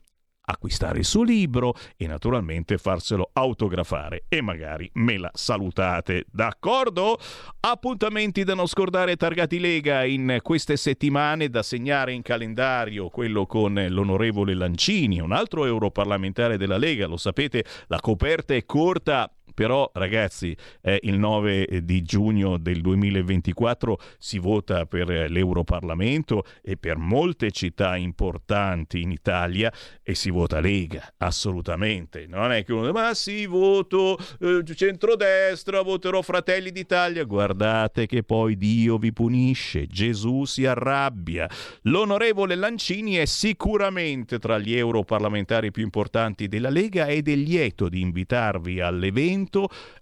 acquistare 0.50 0.98
il 0.98 1.04
suo 1.04 1.22
libro 1.22 1.74
e 1.96 2.06
naturalmente 2.06 2.78
farselo 2.78 3.30
autografare 3.32 4.24
e 4.28 4.40
magari 4.40 4.90
me 4.94 5.18
la 5.18 5.30
salutate. 5.32 6.24
D'accordo? 6.30 7.18
Appuntamenti 7.60 8.44
da 8.44 8.54
non 8.54 8.66
scordare 8.66 9.16
targati 9.16 9.58
Lega 9.58 10.04
in 10.04 10.38
queste 10.42 10.76
settimane 10.76 11.48
da 11.48 11.62
segnare 11.62 12.12
in 12.12 12.22
calendario, 12.22 13.08
quello 13.08 13.46
con 13.46 13.74
l'onorevole 13.88 14.54
Lancini, 14.54 15.20
un 15.20 15.32
altro 15.32 15.64
europarlamentare 15.64 16.56
della 16.56 16.78
Lega, 16.78 17.06
lo 17.06 17.16
sapete, 17.16 17.64
la 17.86 18.00
coperta 18.00 18.54
è 18.54 18.64
corta 18.64 19.30
però 19.60 19.90
ragazzi 19.92 20.56
è 20.80 20.98
il 21.02 21.18
9 21.18 21.82
di 21.82 22.00
giugno 22.00 22.56
del 22.56 22.80
2024 22.80 24.00
si 24.16 24.38
vota 24.38 24.86
per 24.86 25.10
l'Europarlamento 25.30 26.44
e 26.62 26.78
per 26.78 26.96
molte 26.96 27.50
città 27.50 27.94
importanti 27.96 29.02
in 29.02 29.10
Italia 29.10 29.70
e 30.02 30.14
si 30.14 30.30
vota 30.30 30.60
Lega, 30.60 31.12
assolutamente. 31.18 32.24
Non 32.26 32.52
è 32.52 32.64
che 32.64 32.72
uno 32.72 32.86
dice 32.86 32.92
ma 32.94 33.12
sì, 33.12 33.44
voto 33.44 34.16
eh, 34.40 34.62
centrodestra, 34.74 35.82
voterò 35.82 36.22
Fratelli 36.22 36.70
d'Italia. 36.70 37.24
Guardate 37.24 38.06
che 38.06 38.22
poi 38.22 38.56
Dio 38.56 38.96
vi 38.96 39.12
punisce, 39.12 39.86
Gesù 39.86 40.46
si 40.46 40.64
arrabbia. 40.64 41.46
L'onorevole 41.82 42.54
Lancini 42.54 43.16
è 43.16 43.26
sicuramente 43.26 44.38
tra 44.38 44.58
gli 44.58 44.74
europarlamentari 44.74 45.70
più 45.70 45.82
importanti 45.82 46.48
della 46.48 46.70
Lega 46.70 47.08
ed 47.08 47.28
è 47.28 47.34
lieto 47.34 47.90
di 47.90 48.00
invitarvi 48.00 48.80
all'evento 48.80 49.48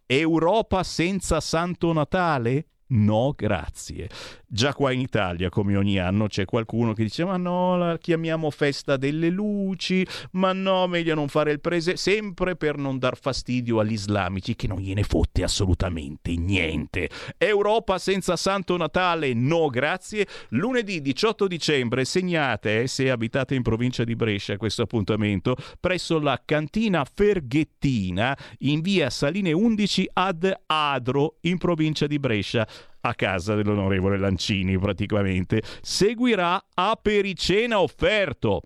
Europa 0.07 0.83
senza 0.83 1.41
Santo 1.41 1.93
Natale? 1.93 2.67
No, 2.91 3.35
grazie. 3.37 4.09
Già 4.47 4.73
qua 4.73 4.93
in 4.93 5.01
Italia, 5.01 5.51
come 5.51 5.77
ogni 5.77 5.99
anno, 5.99 6.27
c'è 6.27 6.47
qualcuno 6.47 6.95
che 6.95 7.03
dice: 7.03 7.23
Ma 7.23 7.37
no, 7.37 7.77
la 7.77 7.99
chiamiamo 7.99 8.51
festa 8.51 8.97
delle 8.97 9.29
luci, 9.29 10.07
ma 10.33 10.55
no, 10.55 10.87
meglio 10.87 11.15
non 11.15 11.29
fare 11.29 11.53
il 11.53 11.61
prese, 11.61 11.97
sempre 11.97 12.57
per 12.57 12.79
non 12.79 12.99
dar 12.99 13.19
fastidio 13.19 13.79
agli 13.79 13.93
islamici, 13.93 14.57
che 14.57 14.67
non 14.67 14.79
gliene 14.79 15.03
fotte 15.03 15.43
assolutamente 15.43 16.35
niente. 16.37 17.11
Europa 17.37 17.99
senza 17.99 18.37
Santo 18.37 18.79
Natale, 18.79 19.35
no, 19.35 19.69
grazie. 19.69 20.27
Lunedì 20.51 21.03
18 21.03 21.47
dicembre, 21.47 22.07
segnate, 22.07 22.83
eh, 22.83 22.87
se 22.87 23.11
abitate 23.11 23.55
in 23.55 23.63
provincia 23.63 24.03
di 24.03 24.17
Brescia, 24.17 24.57
questo 24.57 24.81
appuntamento, 24.83 25.57
presso 25.79 26.19
la 26.19 26.41
cantina 26.43 27.05
Ferghettina 27.05 28.35
in 28.61 28.81
via 28.81 29.11
Saline 29.11 29.53
11 29.53 30.09
ad 30.15 30.51
Adro, 30.65 31.37
in 31.43 31.59
provincia 31.59 32.07
di 32.07 32.19
Brescia 32.19 32.67
a 33.01 33.15
casa 33.15 33.55
dell'onorevole 33.55 34.19
Lancini 34.19 34.79
praticamente. 34.79 35.63
Seguirà 35.81 36.63
apericena 36.75 37.81
offerto. 37.81 38.63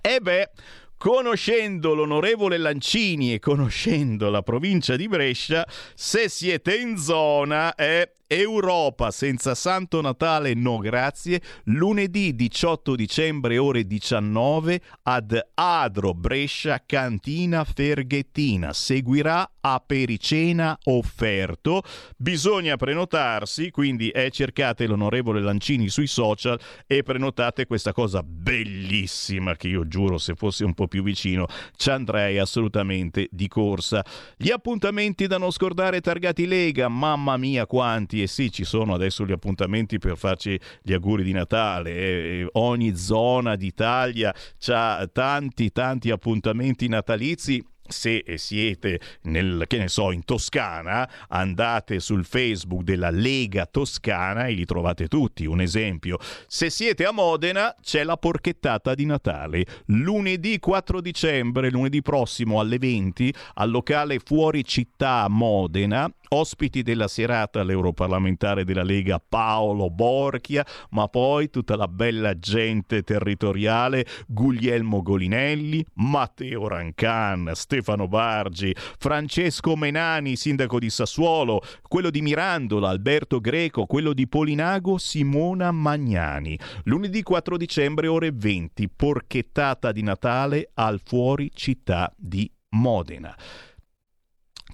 E 0.00 0.20
beh, 0.20 0.50
conoscendo 0.96 1.94
l'onorevole 1.94 2.58
Lancini 2.58 3.34
e 3.34 3.38
conoscendo 3.38 4.30
la 4.30 4.42
provincia 4.42 4.96
di 4.96 5.08
Brescia, 5.08 5.66
se 5.94 6.28
siete 6.28 6.76
in 6.76 6.96
zona 6.96 7.74
è 7.74 8.10
Europa 8.32 9.10
senza 9.10 9.56
Santo 9.56 10.00
Natale 10.00 10.54
no 10.54 10.78
grazie, 10.78 11.42
lunedì 11.64 12.36
18 12.36 12.94
dicembre 12.94 13.58
ore 13.58 13.84
19 13.84 14.80
ad 15.02 15.36
Adro 15.54 16.14
Brescia 16.14 16.80
Cantina 16.86 17.64
Ferghettina. 17.64 18.72
Seguirà 18.72 19.50
apericena 19.60 20.78
offerto. 20.84 21.82
Bisogna 22.16 22.76
prenotarsi, 22.76 23.72
quindi 23.72 24.10
eh, 24.10 24.30
cercate 24.30 24.86
l'onorevole 24.86 25.40
Lancini 25.40 25.88
sui 25.88 26.06
social 26.06 26.60
e 26.86 27.02
prenotate 27.02 27.66
questa 27.66 27.92
cosa 27.92 28.22
bellissima 28.22 29.56
che 29.56 29.66
io 29.66 29.88
giuro 29.88 30.18
se 30.18 30.36
fossi 30.36 30.62
un 30.62 30.74
po' 30.74 30.86
più 30.86 31.02
vicino 31.02 31.48
ci 31.74 31.90
andrei 31.90 32.38
assolutamente 32.38 33.26
di 33.32 33.48
corsa. 33.48 34.04
Gli 34.36 34.52
appuntamenti 34.52 35.26
da 35.26 35.36
non 35.36 35.50
scordare 35.50 36.00
targati 36.00 36.46
Lega, 36.46 36.86
mamma 36.86 37.36
mia 37.36 37.66
quanti 37.66 38.19
e 38.22 38.26
sì, 38.26 38.50
ci 38.50 38.64
sono 38.64 38.94
adesso 38.94 39.24
gli 39.24 39.32
appuntamenti 39.32 39.98
per 39.98 40.16
farci 40.16 40.58
gli 40.82 40.92
auguri 40.92 41.22
di 41.22 41.32
Natale. 41.32 41.90
E 41.90 42.48
ogni 42.52 42.96
zona 42.96 43.56
d'Italia 43.56 44.34
ha 44.68 45.08
tanti, 45.12 45.70
tanti 45.70 46.10
appuntamenti 46.10 46.88
natalizi 46.88 47.64
se 47.90 48.24
siete 48.36 49.00
nel, 49.22 49.64
che 49.66 49.78
ne 49.78 49.88
so, 49.88 50.12
in 50.12 50.24
Toscana, 50.24 51.08
andate 51.28 52.00
sul 52.00 52.24
Facebook 52.24 52.82
della 52.82 53.10
Lega 53.10 53.66
Toscana 53.66 54.46
e 54.46 54.52
li 54.52 54.64
trovate 54.64 55.08
tutti. 55.08 55.44
Un 55.46 55.60
esempio, 55.60 56.18
se 56.46 56.70
siete 56.70 57.04
a 57.04 57.12
Modena 57.12 57.74
c'è 57.82 58.04
la 58.04 58.16
porchettata 58.16 58.94
di 58.94 59.04
Natale. 59.04 59.64
Lunedì 59.86 60.58
4 60.58 61.00
dicembre, 61.00 61.70
lunedì 61.70 62.00
prossimo 62.02 62.60
alle 62.60 62.78
20, 62.78 63.34
al 63.54 63.70
locale 63.70 64.20
Fuori 64.24 64.64
Città 64.64 65.26
Modena, 65.28 66.10
ospiti 66.32 66.82
della 66.82 67.08
serata 67.08 67.64
l'europarlamentare 67.64 68.64
della 68.64 68.84
Lega 68.84 69.18
Paolo 69.18 69.90
Borchia, 69.90 70.64
ma 70.90 71.08
poi 71.08 71.50
tutta 71.50 71.74
la 71.74 71.88
bella 71.88 72.38
gente 72.38 73.02
territoriale, 73.02 74.06
Guglielmo 74.28 75.02
Golinelli, 75.02 75.84
Matteo 75.94 76.68
Rancan, 76.68 77.50
Stefano 77.54 78.06
Bargi, 78.06 78.74
Francesco 78.98 79.74
Menani, 79.74 80.36
sindaco 80.36 80.78
di 80.78 80.88
Sassuolo, 80.88 81.62
quello 81.88 82.10
di 82.10 82.22
Mirandola, 82.22 82.90
Alberto 82.90 83.40
Greco, 83.40 83.86
quello 83.86 84.12
di 84.12 84.28
Polinago, 84.28 84.98
Simona 84.98 85.72
Magnani. 85.72 86.56
Lunedì 86.84 87.22
4 87.22 87.56
dicembre 87.56 88.06
ore 88.06 88.30
20, 88.32 88.88
porchettata 88.88 89.90
di 89.90 90.02
Natale 90.02 90.70
al 90.74 91.00
fuori 91.04 91.50
città 91.52 92.12
di 92.16 92.48
Modena. 92.70 93.34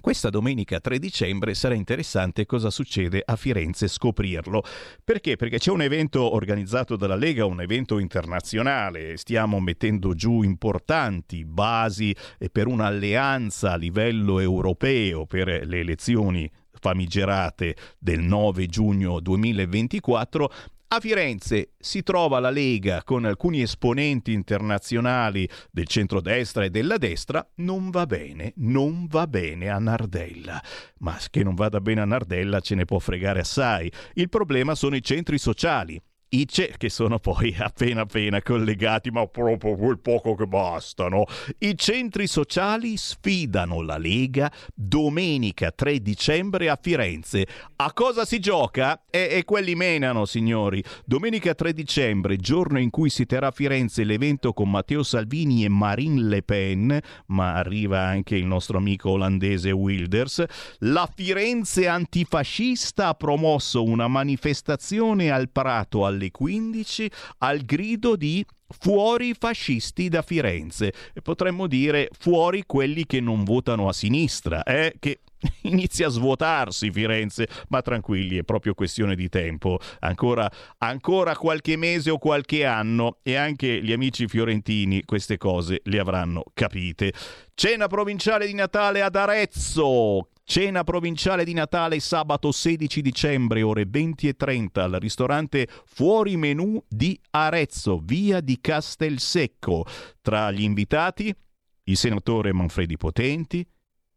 Questa 0.07 0.29
domenica 0.29 0.79
3 0.79 0.99
dicembre 0.99 1.53
sarà 1.53 1.73
interessante 1.73 2.45
cosa 2.45 2.69
succede 2.69 3.21
a 3.25 3.35
Firenze 3.35 3.89
scoprirlo. 3.89 4.63
Perché? 5.03 5.35
Perché 5.35 5.57
c'è 5.57 5.69
un 5.69 5.81
evento 5.81 6.33
organizzato 6.33 6.95
dalla 6.95 7.17
Lega, 7.17 7.43
un 7.43 7.59
evento 7.59 7.99
internazionale. 7.99 9.17
Stiamo 9.17 9.59
mettendo 9.59 10.13
giù 10.13 10.43
importanti 10.43 11.43
basi 11.43 12.15
per 12.49 12.67
un'alleanza 12.67 13.73
a 13.73 13.75
livello 13.75 14.39
europeo 14.39 15.25
per 15.25 15.67
le 15.67 15.79
elezioni 15.79 16.49
famigerate 16.71 17.75
del 17.99 18.21
9 18.21 18.65
giugno 18.67 19.19
2024 19.19 20.49
a 20.89 21.01
Firenze 21.01 21.71
si 21.77 22.01
trova 22.01 22.39
la 22.39 22.49
Lega 22.49 23.03
con 23.03 23.25
alcuni 23.25 23.61
esponenti 23.61 24.31
internazionali 24.31 25.47
del 25.69 25.85
centrodestra 25.85 26.63
e 26.63 26.69
della 26.69 26.97
destra. 26.97 27.45
Non 27.55 27.89
va 27.89 28.05
bene, 28.05 28.53
non 28.57 29.05
va 29.07 29.27
bene 29.27 29.69
a 29.69 29.79
Nardella. 29.79 30.63
Ma 30.99 31.17
che 31.29 31.43
non 31.43 31.55
vada 31.55 31.81
bene 31.81 32.01
a 32.01 32.05
Nardella 32.05 32.61
ce 32.61 32.75
ne 32.75 32.85
può 32.85 32.99
fregare 32.99 33.41
assai. 33.41 33.91
Il 34.13 34.29
problema 34.29 34.75
sono 34.75 34.95
i 34.95 35.03
centri 35.03 35.37
sociali. 35.37 36.01
I 36.29 36.45
ce- 36.45 36.73
che 36.77 36.89
sono 36.89 37.19
poi 37.19 37.55
appena 37.57 38.01
appena 38.01 38.41
collegati, 38.41 39.11
ma 39.11 39.25
proprio 39.27 39.75
quel 39.77 39.99
poco 39.99 40.35
che 40.35 40.45
bastano. 40.45 41.25
I 41.59 41.77
centri 41.77 42.27
sociali 42.27 42.97
sfidano 42.97 43.81
la 43.81 43.97
Lega 43.97 44.51
domenica 44.73 45.71
3 45.71 46.01
dicembre 46.01 46.69
a 46.69 46.77
Firenze. 46.81 47.47
A 47.77 47.93
cosa 47.93 48.25
si 48.25 48.39
gioca? 48.39 49.03
E, 49.09 49.29
e 49.31 49.43
quelli 49.45 49.75
menano, 49.75 50.25
signori. 50.25 50.83
Domenica 51.05 51.53
3 51.53 51.71
dicembre, 51.71 52.35
giorno 52.35 52.77
in 52.79 52.89
cui 52.89 53.09
si 53.09 53.25
terrà 53.25 53.47
a 53.47 53.51
Firenze 53.51 54.03
l'evento 54.03 54.51
con 54.51 54.69
Matteo 54.69 55.03
Salvini 55.03 55.63
e 55.63 55.69
Marine 55.69 56.21
Le 56.23 56.43
Pen, 56.43 56.99
ma 57.27 57.53
arriva 57.53 58.01
anche 58.01 58.35
il 58.35 58.45
nostro 58.45 58.77
amico 58.77 59.11
olandese 59.11 59.71
Wilders, 59.71 60.43
la 60.79 61.09
Firenze 61.13 61.87
antifascista 61.87 63.07
ha 63.07 63.13
promosso 63.13 63.83
una 63.83 64.09
manifestazione 64.09 65.31
al 65.31 65.49
Prato 65.49 66.05
alle 66.17 66.31
15 66.31 67.09
al 67.39 67.59
grido 67.59 68.15
di 68.15 68.45
fuori 68.67 69.33
fascisti 69.33 70.09
da 70.09 70.21
Firenze 70.21 70.91
potremmo 71.23 71.67
dire 71.67 72.09
fuori 72.17 72.63
quelli 72.65 73.05
che 73.05 73.21
non 73.21 73.45
votano 73.45 73.87
a 73.87 73.93
sinistra, 73.93 74.63
eh? 74.63 74.95
che 74.99 75.19
inizia 75.63 76.07
a 76.07 76.09
svuotarsi 76.09 76.91
Firenze, 76.91 77.47
ma 77.69 77.81
tranquilli, 77.81 78.37
è 78.37 78.43
proprio 78.43 78.73
questione 78.73 79.15
di 79.15 79.29
tempo. 79.29 79.79
Ancora, 79.99 80.49
ancora 80.79 81.35
qualche 81.35 81.75
mese 81.77 82.09
o 82.09 82.17
qualche 82.17 82.65
anno 82.65 83.19
e 83.23 83.35
anche 83.35 83.81
gli 83.81 83.91
amici 83.91 84.27
fiorentini 84.27 85.03
queste 85.03 85.37
cose 85.37 85.81
le 85.83 85.99
avranno 85.99 86.43
capite. 86.53 87.13
Cena 87.53 87.87
provinciale 87.87 88.47
di 88.47 88.53
Natale 88.53 89.01
ad 89.01 89.15
Arezzo. 89.15 90.29
Cena 90.49 90.85
provinciale 90.85 91.43
di 91.43 91.51
Natale 91.51 91.99
sabato 91.99 92.53
16 92.53 93.01
dicembre 93.01 93.63
ore 93.63 93.83
20.30 93.83 94.79
al 94.79 94.91
ristorante 94.93 95.67
Fuori 95.83 96.37
Menù 96.37 96.81
di 96.87 97.19
Arezzo, 97.31 97.99
via 98.01 98.39
di 98.39 98.57
Castelsecco. 98.61 99.83
Tra 100.21 100.49
gli 100.51 100.61
invitati 100.61 101.35
il 101.83 101.97
senatore 101.97 102.53
Manfredi 102.53 102.95
Potenti, 102.95 103.67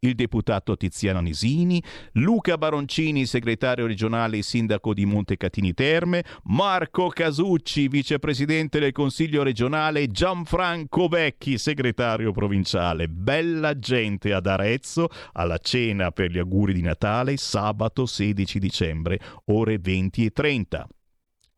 il 0.01 0.15
deputato 0.15 0.77
Tiziano 0.77 1.21
Nisini, 1.21 1.83
Luca 2.13 2.57
Baroncini, 2.57 3.27
segretario 3.27 3.87
regionale 3.87 4.39
e 4.39 4.43
sindaco 4.43 4.95
di 4.95 5.05
Montecatini 5.05 5.75
Terme, 5.75 6.25
Marco 6.45 7.09
Casucci, 7.09 7.89
vicepresidente 7.89 8.79
del 8.79 8.93
Consiglio 8.93 9.43
regionale, 9.43 10.09
Gianfranco 10.09 11.09
Vecchi, 11.09 11.59
segretario 11.59 12.33
provinciale. 12.33 13.09
Bella 13.09 13.79
gente 13.79 14.33
ad 14.33 14.47
Arezzo 14.47 15.09
alla 15.33 15.59
cena 15.59 16.11
per 16.13 16.31
gli 16.31 16.39
auguri 16.39 16.73
di 16.73 16.83
Natale 16.83 17.37
sabato 17.37 18.07
16 18.07 18.59
dicembre, 18.59 19.21
ore 19.47 19.79
20 19.79 20.25
e 20.25 20.31
30. 20.31 20.89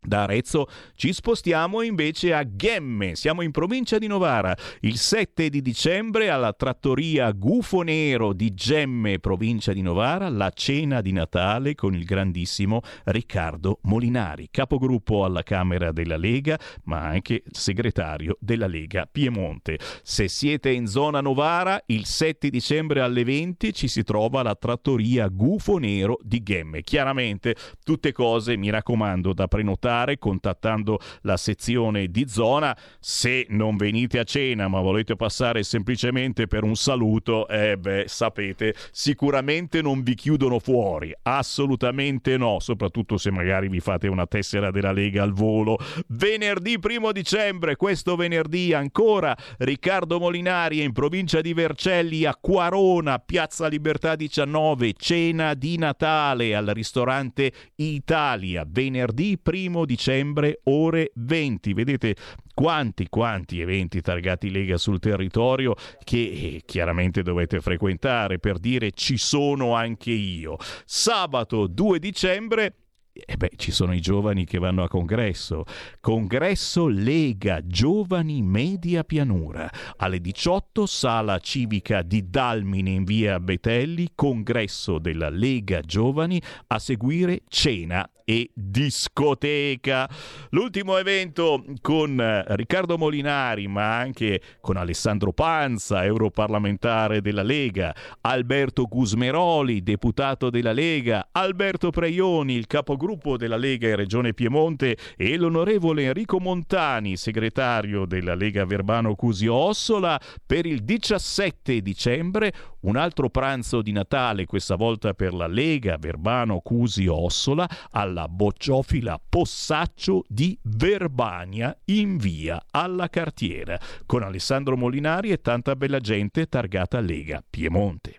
Da 0.04 0.22
Arezzo 0.22 0.66
ci 0.96 1.12
spostiamo 1.12 1.80
invece 1.80 2.34
a 2.34 2.42
Ghemme, 2.42 3.14
siamo 3.14 3.40
in 3.42 3.52
provincia 3.52 3.98
di 3.98 4.08
Novara. 4.08 4.52
Il 4.80 4.96
7 4.96 5.48
di 5.48 5.62
dicembre 5.62 6.28
alla 6.28 6.52
trattoria 6.52 7.30
Gufo 7.30 7.82
Nero 7.82 8.32
di 8.32 8.52
Gemme, 8.52 9.20
provincia 9.20 9.72
di 9.72 9.80
Novara, 9.80 10.28
la 10.28 10.50
cena 10.50 11.00
di 11.00 11.12
Natale 11.12 11.76
con 11.76 11.94
il 11.94 12.04
grandissimo 12.04 12.80
Riccardo 13.04 13.78
Molinari, 13.82 14.48
capogruppo 14.50 15.24
alla 15.24 15.44
Camera 15.44 15.92
della 15.92 16.16
Lega, 16.16 16.58
ma 16.84 17.02
anche 17.02 17.44
segretario 17.52 18.36
della 18.40 18.66
Lega 18.66 19.08
Piemonte. 19.10 19.78
Se 20.02 20.26
siete 20.26 20.70
in 20.70 20.88
zona 20.88 21.20
Novara, 21.20 21.80
il 21.86 22.06
7 22.06 22.50
dicembre 22.50 23.02
alle 23.02 23.22
20 23.22 23.72
ci 23.72 23.86
si 23.86 24.02
trova 24.02 24.42
la 24.42 24.56
trattoria 24.56 25.28
Gufo 25.28 25.78
Nero 25.78 26.18
di 26.22 26.42
Ghemme. 26.42 26.82
Chiaramente 26.82 27.54
tutte 27.84 28.10
cose, 28.10 28.56
mi 28.56 28.68
raccomando, 28.68 29.32
da 29.32 29.46
prenotare 29.46 29.90
contattando 30.18 30.98
la 31.22 31.36
sezione 31.36 32.08
di 32.08 32.28
zona. 32.28 32.76
Se 32.98 33.46
non 33.50 33.76
venite 33.76 34.18
a 34.18 34.24
cena 34.24 34.68
ma 34.68 34.80
volete 34.80 35.16
passare 35.16 35.62
semplicemente 35.62 36.46
per 36.46 36.64
un 36.64 36.74
saluto, 36.74 37.46
eh 37.48 37.76
beh, 37.76 38.04
sapete, 38.06 38.74
sicuramente 38.90 39.82
non 39.82 40.02
vi 40.02 40.14
chiudono 40.14 40.58
fuori, 40.58 41.12
assolutamente 41.22 42.36
no, 42.36 42.58
soprattutto 42.60 43.16
se 43.16 43.30
magari 43.30 43.68
vi 43.68 43.80
fate 43.80 44.08
una 44.08 44.26
tessera 44.26 44.70
della 44.70 44.92
Lega 44.92 45.22
al 45.22 45.32
volo. 45.32 45.78
Venerdì 46.08 46.78
primo 46.78 47.12
dicembre, 47.12 47.76
questo 47.76 48.16
venerdì 48.16 48.72
ancora, 48.72 49.36
Riccardo 49.58 50.18
Molinari 50.18 50.82
in 50.82 50.92
provincia 50.92 51.40
di 51.40 51.52
Vercelli 51.52 52.24
a 52.24 52.36
Quarona, 52.36 53.18
Piazza 53.18 53.66
Libertà 53.66 54.16
19, 54.16 54.94
cena 54.96 55.54
di 55.54 55.76
Natale 55.76 56.54
al 56.54 56.66
ristorante 56.66 57.52
Italia, 57.76 58.64
venerdì 58.66 59.38
primo 59.38 59.81
dicembre 59.84 60.60
ore 60.64 61.10
20. 61.14 61.72
Vedete 61.72 62.16
quanti, 62.54 63.08
quanti 63.08 63.60
eventi 63.60 64.00
targati 64.00 64.50
Lega 64.50 64.76
sul 64.76 64.98
territorio 64.98 65.74
che 66.04 66.18
eh, 66.18 66.62
chiaramente 66.64 67.22
dovete 67.22 67.60
frequentare 67.60 68.38
per 68.38 68.58
dire 68.58 68.90
ci 68.92 69.16
sono 69.16 69.74
anche 69.74 70.10
io. 70.10 70.56
Sabato 70.84 71.66
2 71.66 71.98
dicembre 71.98 72.74
e 73.14 73.36
beh, 73.36 73.52
ci 73.56 73.72
sono 73.72 73.92
i 73.92 74.00
giovani 74.00 74.46
che 74.46 74.58
vanno 74.58 74.82
a 74.82 74.88
congresso. 74.88 75.64
Congresso 76.00 76.88
Lega 76.88 77.60
Giovani 77.62 78.40
Media 78.40 79.04
Pianura. 79.04 79.70
Alle 79.98 80.18
18 80.18 80.86
sala 80.86 81.38
civica 81.38 82.00
di 82.00 82.30
Dalmine 82.30 82.90
in 82.90 83.04
via 83.04 83.38
Betelli, 83.38 84.12
congresso 84.14 84.98
della 84.98 85.28
Lega 85.28 85.80
Giovani, 85.80 86.40
a 86.68 86.78
seguire 86.78 87.42
cena 87.48 88.08
e 88.24 88.50
discoteca. 88.54 90.08
L'ultimo 90.50 90.96
evento 90.96 91.64
con 91.80 92.20
eh, 92.20 92.44
Riccardo 92.56 92.98
Molinari, 92.98 93.68
ma 93.68 93.96
anche 93.98 94.40
con 94.60 94.76
Alessandro 94.76 95.32
Panza, 95.32 96.04
europarlamentare 96.04 97.20
della 97.20 97.42
Lega, 97.42 97.94
Alberto 98.22 98.86
Gusmeroli, 98.86 99.82
deputato 99.82 100.50
della 100.50 100.72
Lega, 100.72 101.28
Alberto 101.32 101.90
Preioni, 101.90 102.54
il 102.54 102.66
capogruppo 102.66 103.36
della 103.36 103.56
Lega 103.56 103.88
in 103.88 103.96
Regione 103.96 104.34
Piemonte 104.34 104.96
e 105.16 105.36
l'onorevole 105.36 106.04
Enrico 106.04 106.40
Montani, 106.40 107.16
segretario 107.16 108.06
della 108.06 108.34
Lega 108.34 108.64
Verbano 108.64 109.14
Cusio 109.14 109.54
Ossola, 109.54 110.20
per 110.44 110.66
il 110.66 110.82
17 110.82 111.80
dicembre 111.80 112.52
un 112.82 112.96
altro 112.96 113.30
pranzo 113.30 113.80
di 113.82 113.92
Natale, 113.92 114.46
questa 114.46 114.74
volta 114.74 115.14
per 115.14 115.34
la 115.34 115.46
Lega 115.46 115.96
Verbano 115.98 116.60
Cusi 116.60 117.06
Ossola, 117.06 117.68
alla 118.12 118.28
bocciofila 118.28 119.20
Possaccio 119.26 120.24
di 120.28 120.56
Verbania 120.62 121.76
in 121.86 122.18
via 122.18 122.62
alla 122.70 123.08
cartiera, 123.08 123.80
con 124.06 124.22
Alessandro 124.22 124.76
Molinari 124.76 125.30
e 125.30 125.40
tanta 125.40 125.74
bella 125.74 125.98
gente 125.98 126.46
targata 126.46 127.00
Lega 127.00 127.42
Piemonte. 127.48 128.16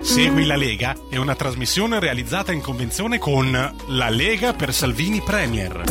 Segui 0.00 0.44
la 0.44 0.56
Lega 0.56 0.94
è 1.08 1.16
una 1.16 1.34
trasmissione 1.34 1.98
realizzata 1.98 2.52
in 2.52 2.60
convenzione 2.60 3.18
con 3.18 3.50
La 3.50 4.08
Lega 4.10 4.52
per 4.52 4.72
Salvini 4.72 5.20
Premier. 5.20 5.82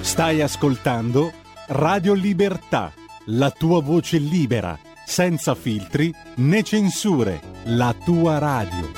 Stai 0.00 0.40
ascoltando 0.40 1.32
Radio 1.68 2.14
Libertà, 2.14 2.92
la 3.26 3.50
tua 3.50 3.80
voce 3.80 4.18
libera, 4.18 4.76
senza 5.10 5.56
filtri 5.56 6.14
né 6.36 6.62
censure, 6.62 7.40
la 7.64 7.92
tua 8.04 8.38
radio. 8.38 8.92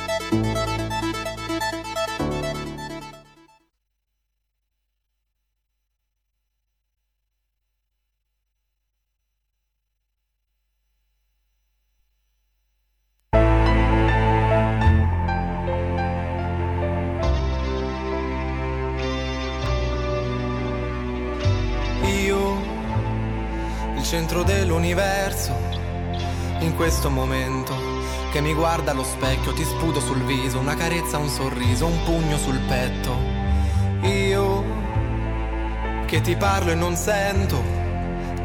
Io, 22.04 22.60
il 23.96 24.02
centro 24.02 24.42
dell'universo, 24.42 25.61
in 26.72 26.78
questo 26.78 27.10
momento 27.10 27.76
che 28.32 28.40
mi 28.40 28.54
guarda 28.54 28.92
allo 28.92 29.04
specchio, 29.04 29.52
ti 29.52 29.62
sputo 29.62 30.00
sul 30.00 30.22
viso, 30.22 30.58
una 30.58 30.74
carezza, 30.74 31.18
un 31.18 31.28
sorriso, 31.28 31.84
un 31.84 32.02
pugno 32.02 32.38
sul 32.38 32.58
petto. 32.60 33.14
Io, 34.00 34.64
che 36.06 36.22
ti 36.22 36.34
parlo 36.34 36.70
e 36.70 36.74
non 36.74 36.96
sento, 36.96 37.62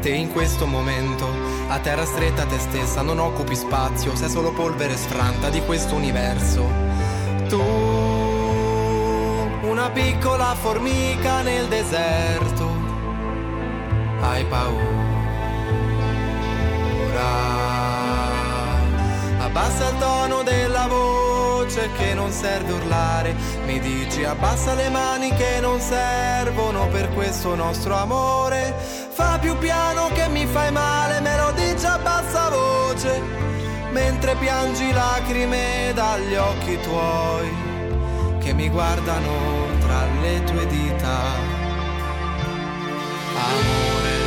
te 0.02 0.10
in 0.10 0.30
questo 0.30 0.66
momento, 0.66 1.26
a 1.68 1.78
terra 1.78 2.04
stretta 2.04 2.44
te 2.44 2.58
stessa, 2.58 3.00
non 3.00 3.18
occupi 3.18 3.56
spazio, 3.56 4.14
sei 4.14 4.28
solo 4.28 4.52
polvere 4.52 4.94
sfranta 4.94 5.48
di 5.48 5.62
questo 5.62 5.94
universo. 5.94 6.70
Tu, 7.48 7.62
una 9.62 9.88
piccola 9.90 10.54
formica 10.54 11.40
nel 11.40 11.66
deserto 11.66 12.70
hai 14.20 14.44
paura. 14.44 14.98
Abbassa 19.48 19.88
il 19.88 19.96
tono 19.96 20.42
della 20.42 20.86
voce 20.88 21.88
che 21.96 22.12
non 22.12 22.30
serve 22.30 22.70
urlare, 22.70 23.34
mi 23.64 23.80
dici 23.80 24.22
abbassa 24.22 24.74
le 24.74 24.90
mani 24.90 25.34
che 25.34 25.58
non 25.60 25.80
servono 25.80 26.86
per 26.88 27.08
questo 27.14 27.54
nostro 27.54 27.94
amore. 27.94 28.74
Fa 29.08 29.38
più 29.40 29.56
piano 29.56 30.10
che 30.12 30.28
mi 30.28 30.44
fai 30.44 30.70
male, 30.70 31.20
me 31.20 31.34
lo 31.38 31.52
dici 31.52 31.86
a 31.86 31.96
bassa 31.96 32.50
voce, 32.50 33.22
mentre 33.90 34.34
piangi 34.36 34.92
lacrime 34.92 35.92
dagli 35.94 36.34
occhi 36.34 36.78
tuoi 36.82 37.50
che 38.40 38.52
mi 38.52 38.68
guardano 38.68 39.66
tra 39.80 40.04
le 40.20 40.44
tue 40.44 40.66
dita. 40.66 41.16
Amore. 43.34 44.17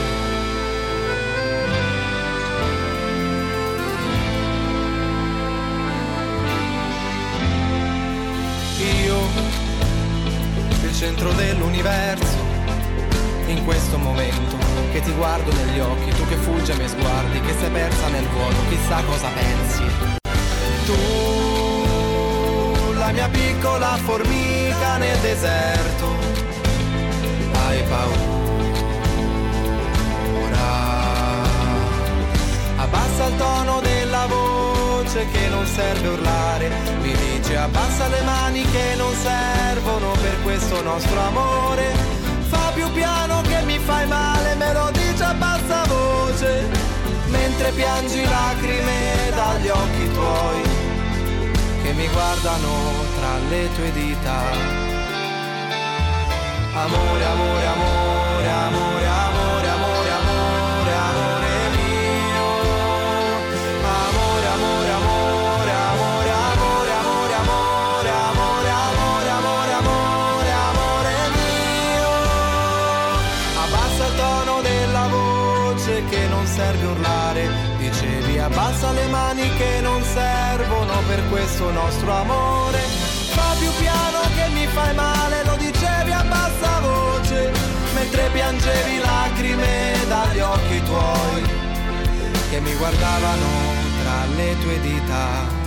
Centro 11.02 11.34
dell'universo, 11.34 12.38
in 13.48 13.66
questo 13.66 13.98
momento, 13.98 14.56
che 14.92 15.02
ti 15.02 15.12
guardo 15.14 15.52
negli 15.52 15.80
occhi, 15.80 16.12
tu 16.12 16.28
che 16.28 16.36
fuggi 16.36 16.70
ai 16.70 16.78
miei 16.78 16.90
sguardi, 16.90 17.42
che 17.42 17.56
sei 17.60 17.72
persa 17.72 18.08
nel 18.10 18.28
vuoto, 18.28 18.56
chissà 18.70 19.02
cosa 19.06 19.28
pensi. 19.30 19.84
Tu, 20.86 20.94
la 22.94 23.12
mia 23.14 23.28
piccola 23.30 23.98
formica 24.06 24.98
nel 24.98 25.18
deserto, 25.22 26.06
hai 27.66 27.82
paura. 27.90 28.20
Abbassa 32.76 33.26
il 33.26 33.38
tono 33.38 33.80
della 33.80 33.91
voce 35.12 35.28
che 35.32 35.48
non 35.50 35.66
serve 35.66 36.08
urlare, 36.08 36.70
mi 37.02 37.14
dice 37.14 37.58
abbassa 37.58 38.08
le 38.08 38.22
mani 38.22 38.62
che 38.72 38.96
non 38.96 39.14
servono 39.14 40.12
per 40.22 40.42
questo 40.42 40.82
nostro 40.82 41.20
amore. 41.20 41.94
Fa 42.48 42.72
più 42.74 42.90
piano 42.92 43.42
che 43.42 43.62
mi 43.66 43.78
fai 43.78 44.08
male, 44.08 44.56
me 44.56 44.72
lo 44.74 44.90
dice 44.92 45.24
a 45.24 45.34
bassa 45.34 45.84
voce, 45.88 46.70
mentre 47.28 47.72
piangi 47.72 48.24
lacrime 48.24 49.32
dagli 49.36 49.68
occhi 49.68 50.12
tuoi, 50.14 50.62
che 51.84 51.92
mi 51.94 52.08
guardano 52.08 52.70
tra 53.18 53.38
le 53.50 53.70
tue 53.76 53.92
dita. 53.92 54.40
Amore, 56.74 57.26
amore, 57.26 57.66
amore, 57.66 58.50
amore, 58.50 58.91
questo 81.62 81.72
nostro 81.72 82.12
amore. 82.12 82.80
Fa 83.34 83.56
più 83.60 83.70
piano 83.80 84.20
che 84.36 84.50
mi 84.54 84.66
fai 84.68 84.96
male, 84.96 85.44
lo 85.46 85.56
dicevi 85.58 86.12
a 86.12 86.24
bassa 86.24 86.80
voce, 86.80 87.52
mentre 87.94 88.30
piangevi 88.32 88.98
lacrime 88.98 89.94
dagli 90.08 90.40
occhi 90.40 90.84
tuoi, 90.84 91.44
che 92.50 92.60
mi 92.60 92.74
guardavano 92.76 93.48
tra 94.02 94.26
le 94.36 94.58
tue 94.60 94.80
dita. 94.82 95.60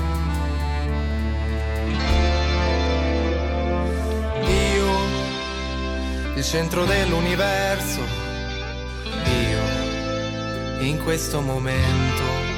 Io, 4.49 6.35
il 6.35 6.45
centro 6.45 6.85
dell'universo, 6.85 8.01
io, 9.25 10.81
in 10.81 11.01
questo 11.05 11.41
momento. 11.41 12.54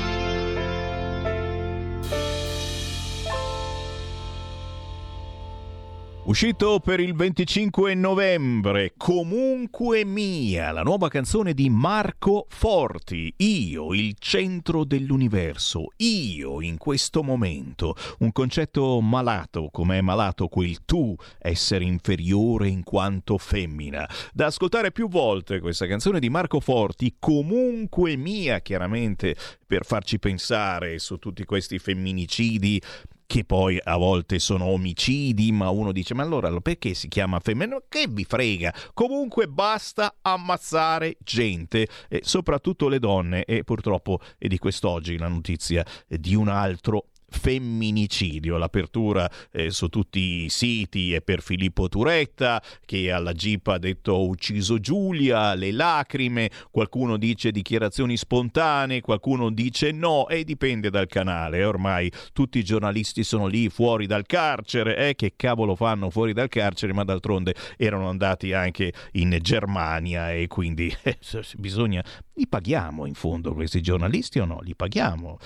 Uscito 6.26 6.80
per 6.80 6.98
il 6.98 7.14
25 7.14 7.94
novembre, 7.94 8.94
Comunque 8.96 10.04
Mia, 10.04 10.72
la 10.72 10.82
nuova 10.82 11.06
canzone 11.06 11.54
di 11.54 11.70
Marco 11.70 12.46
Forti, 12.48 13.32
Io, 13.36 13.94
il 13.94 14.16
centro 14.18 14.82
dell'universo, 14.82 15.92
io 15.98 16.60
in 16.60 16.78
questo 16.78 17.22
momento, 17.22 17.94
un 18.18 18.32
concetto 18.32 19.00
malato, 19.00 19.68
come 19.70 19.98
è 19.98 20.00
malato 20.00 20.48
quel 20.48 20.84
tu, 20.84 21.14
essere 21.38 21.84
inferiore 21.84 22.66
in 22.66 22.82
quanto 22.82 23.38
femmina. 23.38 24.04
Da 24.32 24.46
ascoltare 24.46 24.90
più 24.90 25.08
volte 25.08 25.60
questa 25.60 25.86
canzone 25.86 26.18
di 26.18 26.28
Marco 26.28 26.58
Forti, 26.58 27.14
Comunque 27.20 28.16
Mia, 28.16 28.58
chiaramente 28.58 29.36
per 29.64 29.84
farci 29.84 30.18
pensare 30.18 30.98
su 30.98 31.18
tutti 31.18 31.44
questi 31.44 31.78
femminicidi 31.78 32.82
che 33.26 33.44
poi 33.44 33.78
a 33.82 33.96
volte 33.96 34.38
sono 34.38 34.66
omicidi, 34.66 35.52
ma 35.52 35.68
uno 35.70 35.92
dice 35.92 36.14
ma 36.14 36.22
allora 36.22 36.50
perché 36.60 36.94
si 36.94 37.08
chiama 37.08 37.40
femmina? 37.40 37.76
Che 37.88 38.06
vi 38.08 38.24
frega? 38.24 38.72
Comunque 38.94 39.48
basta 39.48 40.16
ammazzare 40.22 41.16
gente, 41.22 41.88
e 42.08 42.20
soprattutto 42.22 42.88
le 42.88 42.98
donne 42.98 43.44
e 43.44 43.64
purtroppo 43.64 44.20
è 44.38 44.46
di 44.46 44.58
quest'oggi 44.58 45.18
la 45.18 45.28
notizia 45.28 45.84
di 46.06 46.34
un 46.34 46.48
altro 46.48 47.08
femminicidio. 47.36 48.56
L'apertura 48.56 49.30
eh, 49.52 49.70
su 49.70 49.88
tutti 49.88 50.44
i 50.44 50.48
siti 50.48 51.12
è 51.12 51.20
per 51.20 51.42
Filippo 51.42 51.88
Turetta 51.88 52.62
che 52.84 53.10
alla 53.12 53.32
Jeep 53.32 53.66
ha 53.68 53.78
detto 53.78 54.12
ho 54.12 54.26
ucciso 54.26 54.78
Giulia, 54.78 55.54
le 55.54 55.72
lacrime, 55.72 56.50
qualcuno 56.70 57.16
dice 57.16 57.52
dichiarazioni 57.52 58.16
spontanee, 58.16 59.00
qualcuno 59.00 59.50
dice 59.50 59.92
no 59.92 60.28
e 60.28 60.44
dipende 60.44 60.90
dal 60.90 61.06
canale. 61.06 61.64
Ormai 61.64 62.10
tutti 62.32 62.58
i 62.58 62.64
giornalisti 62.64 63.22
sono 63.22 63.46
lì 63.46 63.68
fuori 63.68 64.06
dal 64.06 64.26
carcere, 64.26 65.08
eh, 65.08 65.14
che 65.14 65.34
cavolo 65.36 65.76
fanno 65.76 66.10
fuori 66.10 66.32
dal 66.32 66.48
carcere, 66.48 66.92
ma 66.92 67.04
d'altronde 67.04 67.54
erano 67.76 68.08
andati 68.08 68.52
anche 68.52 68.92
in 69.12 69.36
Germania 69.40 70.32
e 70.32 70.46
quindi 70.46 70.94
eh, 71.02 71.18
bisogna 71.56 72.02
li 72.34 72.46
paghiamo 72.46 73.06
in 73.06 73.14
fondo 73.14 73.54
questi 73.54 73.80
giornalisti 73.80 74.38
o 74.38 74.44
no? 74.44 74.60
Li 74.62 74.74
paghiamo. 74.74 75.38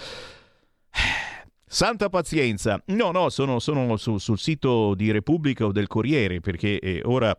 Santa 1.73 2.09
pazienza. 2.09 2.83
No, 2.87 3.13
no, 3.13 3.29
sono, 3.29 3.61
sono 3.61 3.97
su, 3.97 4.19
sul 4.19 4.41
sito 4.41 4.97
di 4.97 5.13
Repubblica 5.13 5.67
o 5.67 5.71
del 5.71 5.87
Corriere 5.87 6.41
perché 6.41 6.81
eh, 6.81 7.01
ora 7.05 7.33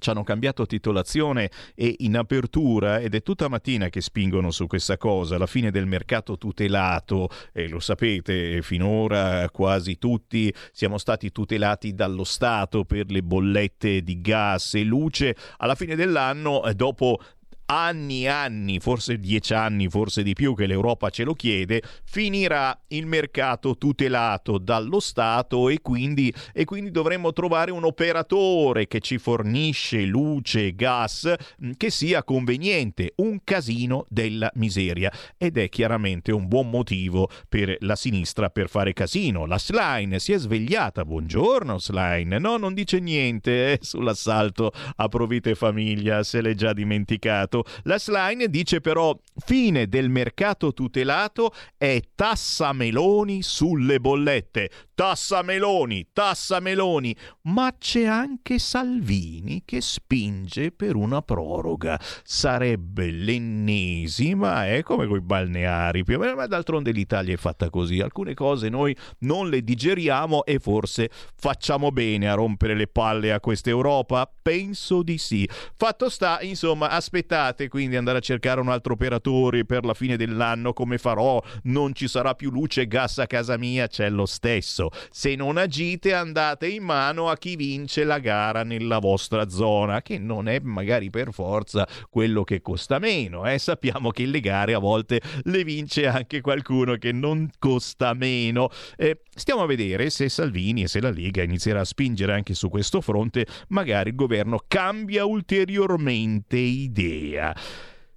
ci 0.00 0.10
hanno 0.10 0.24
cambiato 0.24 0.66
titolazione 0.66 1.48
e 1.76 1.94
in 1.98 2.16
apertura 2.16 2.98
ed 2.98 3.14
è 3.14 3.22
tutta 3.22 3.46
mattina 3.46 3.88
che 3.88 4.00
spingono 4.00 4.50
su 4.50 4.66
questa 4.66 4.96
cosa, 4.96 5.38
la 5.38 5.46
fine 5.46 5.70
del 5.70 5.86
mercato 5.86 6.36
tutelato, 6.36 7.28
e 7.52 7.68
lo 7.68 7.78
sapete, 7.78 8.62
finora 8.62 9.48
quasi 9.50 9.96
tutti 9.96 10.52
siamo 10.72 10.98
stati 10.98 11.30
tutelati 11.30 11.94
dallo 11.94 12.24
Stato 12.24 12.84
per 12.84 13.12
le 13.12 13.22
bollette 13.22 14.02
di 14.02 14.20
gas 14.20 14.74
e 14.74 14.82
luce, 14.82 15.36
alla 15.58 15.76
fine 15.76 15.94
dell'anno, 15.94 16.64
eh, 16.64 16.74
dopo 16.74 17.20
anni 17.66 18.24
e 18.24 18.28
anni, 18.28 18.80
forse 18.80 19.18
dieci 19.18 19.54
anni, 19.54 19.88
forse 19.88 20.22
di 20.22 20.32
più 20.34 20.54
che 20.54 20.66
l'Europa 20.66 21.10
ce 21.10 21.24
lo 21.24 21.34
chiede, 21.34 21.82
finirà 22.04 22.78
il 22.88 23.06
mercato 23.06 23.76
tutelato 23.76 24.58
dallo 24.58 25.00
Stato 25.00 25.68
e 25.68 25.80
quindi, 25.80 26.32
e 26.52 26.64
quindi 26.64 26.90
dovremmo 26.90 27.32
trovare 27.32 27.70
un 27.70 27.84
operatore 27.84 28.86
che 28.86 29.00
ci 29.00 29.18
fornisce 29.18 30.02
luce 30.04 30.66
e 30.66 30.74
gas 30.74 31.32
che 31.76 31.90
sia 31.90 32.22
conveniente, 32.24 33.12
un 33.16 33.40
casino 33.44 34.06
della 34.08 34.50
miseria 34.54 35.12
ed 35.36 35.56
è 35.56 35.68
chiaramente 35.68 36.32
un 36.32 36.48
buon 36.48 36.68
motivo 36.70 37.28
per 37.48 37.76
la 37.80 37.96
sinistra 37.96 38.50
per 38.50 38.68
fare 38.68 38.92
casino. 38.92 39.46
La 39.46 39.58
Slime 39.58 40.18
si 40.18 40.32
è 40.32 40.38
svegliata, 40.38 41.04
buongiorno 41.04 41.78
Slime, 41.78 42.38
no 42.38 42.56
non 42.56 42.74
dice 42.74 43.00
niente 43.00 43.72
eh, 43.72 43.78
sull'assalto 43.80 44.72
a 44.96 45.08
Provite 45.08 45.54
Famiglia, 45.54 46.22
se 46.22 46.40
l'è 46.40 46.54
già 46.54 46.72
dimenticato. 46.72 47.51
La 47.82 47.98
Slime 47.98 48.48
dice 48.48 48.80
però 48.80 49.16
fine 49.44 49.88
del 49.88 50.08
mercato 50.08 50.72
tutelato 50.72 51.52
è 51.76 52.00
tassa 52.14 52.72
Meloni 52.72 53.42
sulle 53.42 54.00
bollette. 54.00 54.70
Tassa 55.02 55.42
Meloni, 55.42 56.10
tassa 56.12 56.60
Meloni, 56.60 57.12
ma 57.46 57.74
c'è 57.76 58.04
anche 58.04 58.60
Salvini 58.60 59.62
che 59.64 59.80
spinge 59.80 60.70
per 60.70 60.94
una 60.94 61.22
proroga. 61.22 61.98
Sarebbe 62.22 63.10
l'ennesima, 63.10 64.68
è 64.68 64.84
come 64.84 65.08
coi 65.08 65.20
balneari, 65.20 66.04
più 66.04 66.18
o 66.18 66.20
meno, 66.20 66.36
ma 66.36 66.46
d'altronde 66.46 66.92
l'Italia 66.92 67.34
è 67.34 67.36
fatta 67.36 67.68
così. 67.68 67.98
Alcune 67.98 68.34
cose 68.34 68.68
noi 68.68 68.96
non 69.22 69.48
le 69.48 69.64
digeriamo 69.64 70.44
e 70.44 70.60
forse 70.60 71.10
facciamo 71.34 71.90
bene 71.90 72.28
a 72.28 72.34
rompere 72.34 72.76
le 72.76 72.86
palle 72.86 73.32
a 73.32 73.40
questa 73.40 73.70
Europa? 73.70 74.32
Penso 74.40 75.02
di 75.02 75.18
sì. 75.18 75.50
Fatto 75.74 76.08
sta, 76.10 76.40
insomma, 76.42 76.90
aspettate 76.90 77.66
quindi 77.66 77.96
andare 77.96 78.18
a 78.18 78.20
cercare 78.20 78.60
un 78.60 78.68
altro 78.68 78.92
operatore 78.92 79.64
per 79.64 79.84
la 79.84 79.94
fine 79.94 80.16
dell'anno, 80.16 80.72
come 80.72 80.96
farò? 80.96 81.42
Non 81.64 81.92
ci 81.92 82.06
sarà 82.06 82.36
più 82.36 82.52
luce 82.52 82.82
e 82.82 82.86
gas 82.86 83.18
a 83.18 83.26
casa 83.26 83.56
mia, 83.58 83.88
c'è 83.88 84.08
lo 84.08 84.26
stesso. 84.26 84.90
Se 85.10 85.34
non 85.34 85.56
agite 85.56 86.14
andate 86.14 86.68
in 86.68 86.84
mano 86.84 87.28
a 87.28 87.36
chi 87.36 87.56
vince 87.56 88.04
la 88.04 88.18
gara 88.18 88.62
nella 88.64 88.98
vostra 88.98 89.48
zona, 89.48 90.02
che 90.02 90.18
non 90.18 90.48
è 90.48 90.58
magari 90.60 91.10
per 91.10 91.32
forza 91.32 91.86
quello 92.10 92.44
che 92.44 92.60
costa 92.60 92.98
meno. 92.98 93.46
Eh? 93.48 93.58
Sappiamo 93.58 94.10
che 94.10 94.26
le 94.26 94.40
gare 94.40 94.74
a 94.74 94.78
volte 94.78 95.20
le 95.44 95.64
vince 95.64 96.06
anche 96.06 96.40
qualcuno 96.40 96.96
che 96.96 97.12
non 97.12 97.50
costa 97.58 98.14
meno. 98.14 98.68
Eh, 98.96 99.22
stiamo 99.34 99.62
a 99.62 99.66
vedere 99.66 100.10
se 100.10 100.28
Salvini 100.28 100.82
e 100.82 100.88
se 100.88 101.00
la 101.00 101.10
Lega 101.10 101.42
inizierà 101.42 101.80
a 101.80 101.84
spingere 101.84 102.32
anche 102.32 102.54
su 102.54 102.68
questo 102.68 103.00
fronte, 103.00 103.46
magari 103.68 104.10
il 104.10 104.16
governo 104.16 104.62
cambia 104.66 105.24
ulteriormente 105.24 106.56
idea. 106.56 107.54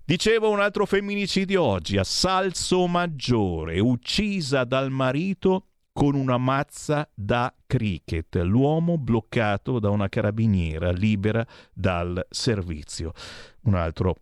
Dicevo 0.08 0.52
un 0.52 0.60
altro 0.60 0.86
femminicidio 0.86 1.64
oggi 1.64 1.98
a 1.98 2.04
Salso 2.04 2.86
Maggiore, 2.86 3.80
uccisa 3.80 4.64
dal 4.64 4.92
marito 4.92 5.70
con 5.98 6.14
una 6.16 6.38
mazza 6.38 7.10
da 7.14 7.56
cricket, 7.66 8.36
l'uomo 8.44 8.98
bloccato 8.98 9.80
da 9.80 9.90
una 9.92 10.10
carabiniera 10.10 10.92
libera 10.92 11.48
dal 11.74 12.26
servizio. 12.30 13.14
Un 13.62 13.76
altro 13.76 14.18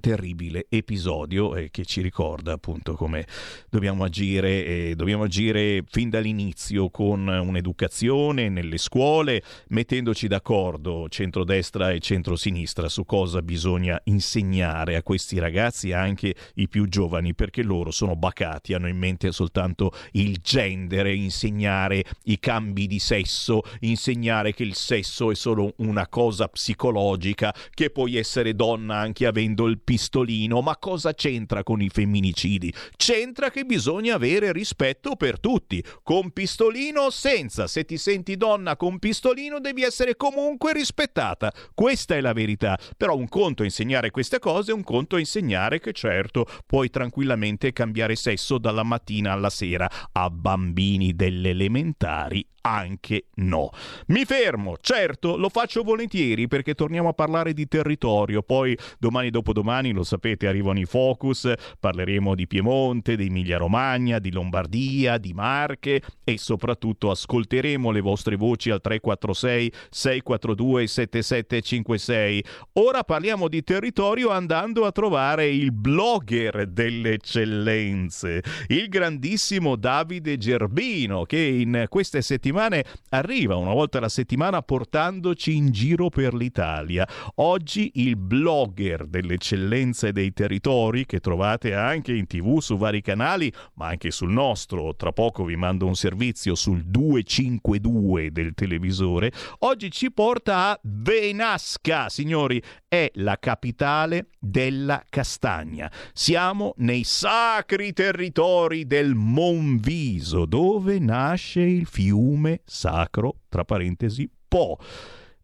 terribile 0.00 0.66
episodio 0.68 1.54
eh, 1.54 1.70
che 1.70 1.84
ci 1.84 2.00
ricorda 2.00 2.52
appunto 2.52 2.94
come 2.94 3.26
dobbiamo 3.68 4.04
agire 4.04 4.64
e 4.64 4.94
dobbiamo 4.96 5.24
agire 5.24 5.84
fin 5.86 6.10
dall'inizio 6.10 6.90
con 6.90 7.28
un'educazione 7.28 8.48
nelle 8.48 8.78
scuole 8.78 9.42
mettendoci 9.68 10.26
d'accordo 10.26 11.08
centrodestra 11.08 11.92
e 11.92 12.00
centrosinistra 12.00 12.88
su 12.88 13.04
cosa 13.04 13.42
bisogna 13.42 14.00
insegnare 14.04 14.96
a 14.96 15.02
questi 15.02 15.38
ragazzi 15.38 15.92
anche 15.92 16.34
i 16.54 16.68
più 16.68 16.88
giovani 16.88 17.34
perché 17.34 17.62
loro 17.62 17.90
sono 17.90 18.16
bacati 18.16 18.74
hanno 18.74 18.88
in 18.88 18.96
mente 18.96 19.30
soltanto 19.32 19.92
il 20.12 20.38
gender 20.38 21.06
insegnare 21.06 22.04
i 22.24 22.38
cambi 22.38 22.86
di 22.86 22.98
sesso 22.98 23.62
insegnare 23.80 24.54
che 24.54 24.62
il 24.62 24.74
sesso 24.74 25.30
è 25.30 25.34
solo 25.34 25.74
una 25.76 26.08
cosa 26.08 26.48
psicologica 26.48 27.54
che 27.74 27.90
puoi 27.90 28.16
essere 28.16 28.54
donna 28.54 28.96
anche 28.96 29.26
avendo 29.26 29.66
il 29.66 29.78
pistolino, 29.90 30.60
ma 30.60 30.76
cosa 30.76 31.14
c'entra 31.14 31.64
con 31.64 31.82
i 31.82 31.88
femminicidi? 31.88 32.72
C'entra 32.94 33.50
che 33.50 33.64
bisogna 33.64 34.14
avere 34.14 34.52
rispetto 34.52 35.16
per 35.16 35.40
tutti, 35.40 35.82
con 36.04 36.30
pistolino 36.30 37.00
o 37.00 37.10
senza. 37.10 37.66
Se 37.66 37.84
ti 37.84 37.96
senti 37.96 38.36
donna 38.36 38.76
con 38.76 39.00
pistolino 39.00 39.58
devi 39.58 39.82
essere 39.82 40.14
comunque 40.14 40.72
rispettata. 40.72 41.52
Questa 41.74 42.14
è 42.14 42.20
la 42.20 42.32
verità. 42.32 42.78
Però 42.96 43.16
un 43.16 43.28
conto 43.28 43.62
è 43.62 43.64
insegnare 43.64 44.12
queste 44.12 44.38
cose, 44.38 44.70
un 44.70 44.84
conto 44.84 45.16
è 45.16 45.18
insegnare 45.18 45.80
che 45.80 45.92
certo 45.92 46.46
puoi 46.66 46.88
tranquillamente 46.88 47.72
cambiare 47.72 48.14
sesso 48.14 48.58
dalla 48.58 48.84
mattina 48.84 49.32
alla 49.32 49.50
sera 49.50 49.90
a 50.12 50.30
bambini 50.30 51.16
delle 51.16 51.50
elementari 51.50 52.46
anche 52.62 53.26
no. 53.36 53.70
Mi 54.08 54.24
fermo, 54.24 54.76
certo, 54.80 55.36
lo 55.36 55.48
faccio 55.48 55.82
volentieri 55.82 56.48
perché 56.48 56.74
torniamo 56.74 57.08
a 57.08 57.12
parlare 57.12 57.52
di 57.52 57.66
territorio, 57.66 58.42
poi 58.42 58.76
domani 58.98 59.30
dopodomani, 59.30 59.79
lo 59.88 60.04
sapete, 60.04 60.46
arrivano 60.46 60.78
i 60.78 60.84
focus, 60.84 61.50
parleremo 61.80 62.34
di 62.34 62.46
Piemonte, 62.46 63.16
di 63.16 63.26
Emilia 63.26 63.56
Romagna, 63.56 64.18
di 64.18 64.30
Lombardia, 64.30 65.16
di 65.16 65.32
Marche 65.32 66.02
e 66.22 66.36
soprattutto 66.36 67.10
ascolteremo 67.10 67.90
le 67.90 68.00
vostre 68.00 68.36
voci 68.36 68.70
al 68.70 68.82
346 68.82 69.72
642 69.88 70.86
7756. 70.86 72.44
Ora 72.74 73.02
parliamo 73.02 73.48
di 73.48 73.64
territorio 73.64 74.28
andando 74.30 74.84
a 74.84 74.92
trovare 74.92 75.48
il 75.48 75.72
blogger 75.72 76.66
delle 76.66 77.14
eccellenze, 77.14 78.42
il 78.68 78.88
grandissimo 78.88 79.76
Davide 79.76 80.36
Gerbino 80.36 81.24
che 81.24 81.38
in 81.38 81.86
queste 81.88 82.20
settimane 82.20 82.84
arriva 83.10 83.56
una 83.56 83.72
volta 83.72 83.98
alla 83.98 84.08
settimana 84.10 84.60
portandoci 84.62 85.56
in 85.56 85.70
giro 85.70 86.10
per 86.10 86.34
l'Italia. 86.34 87.08
Oggi 87.36 87.92
il 87.94 88.16
blogger 88.16 89.06
delle 89.06 89.34
eccellenze 89.34 89.68
dei 90.10 90.32
territori 90.32 91.06
che 91.06 91.20
trovate 91.20 91.74
anche 91.74 92.12
in 92.12 92.26
tv 92.26 92.58
su 92.58 92.76
vari 92.76 93.00
canali, 93.00 93.52
ma 93.74 93.86
anche 93.86 94.10
sul 94.10 94.30
nostro. 94.32 94.96
Tra 94.96 95.12
poco 95.12 95.44
vi 95.44 95.54
mando 95.54 95.86
un 95.86 95.94
servizio 95.94 96.56
sul 96.56 96.82
252 96.82 98.32
del 98.32 98.52
televisore. 98.54 99.30
Oggi 99.60 99.90
ci 99.90 100.10
porta 100.10 100.70
a 100.70 100.80
Venasca, 100.82 102.08
signori, 102.08 102.60
è 102.88 103.10
la 103.14 103.38
capitale 103.38 104.30
della 104.40 105.04
castagna. 105.08 105.90
Siamo 106.12 106.74
nei 106.78 107.04
sacri 107.04 107.92
territori 107.92 108.86
del 108.86 109.14
Monviso, 109.14 110.46
dove 110.46 110.98
nasce 110.98 111.60
il 111.60 111.86
fiume 111.86 112.62
sacro, 112.64 113.36
tra 113.48 113.64
parentesi, 113.64 114.28
Po. 114.50 114.78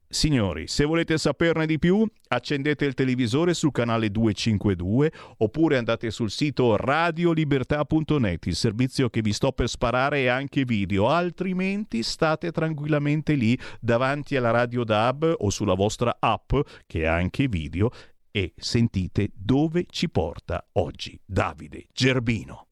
Signori, 0.09 0.69
se 0.69 0.85
volete 0.85 1.19
saperne 1.19 1.67
di 1.67 1.79
più, 1.79 2.07
accendete 2.29 2.85
il 2.85 2.95
televisore 2.95 3.55
sul 3.55 3.73
canale 3.73 4.11
252 4.11 5.13
oppure 5.39 5.79
andate 5.79 6.11
sul 6.11 6.31
sito 6.31 6.77
radiolibertà.net, 6.77 8.47
il 8.47 8.55
servizio 8.55 9.11
che 9.11 9.21
vi 9.21 9.33
sto 9.33 9.51
per 9.51 9.69
sparare 9.69 10.23
è 10.23 10.27
anche 10.27 10.65
video, 10.65 11.09
altrimenti 11.09 12.05
state 12.05 12.53
tranquillamente 12.53 13.35
lì 13.35 13.59
davanti 13.81 14.37
alla 14.37 14.53
radio 14.53 14.85
DAB 14.85 15.35
o 15.39 15.51
sulla 15.51 15.75
vostra 15.75 16.17
app 16.21 16.55
che 16.87 17.03
è 17.03 17.07
anche 17.07 17.49
video 17.49 17.91
e 18.31 18.55
sentite 18.57 19.31
dove 19.35 19.87
ci 19.89 20.09
porta 20.09 20.65
oggi 20.75 21.19
Davide 21.25 21.87
Gerbino. 21.93 22.69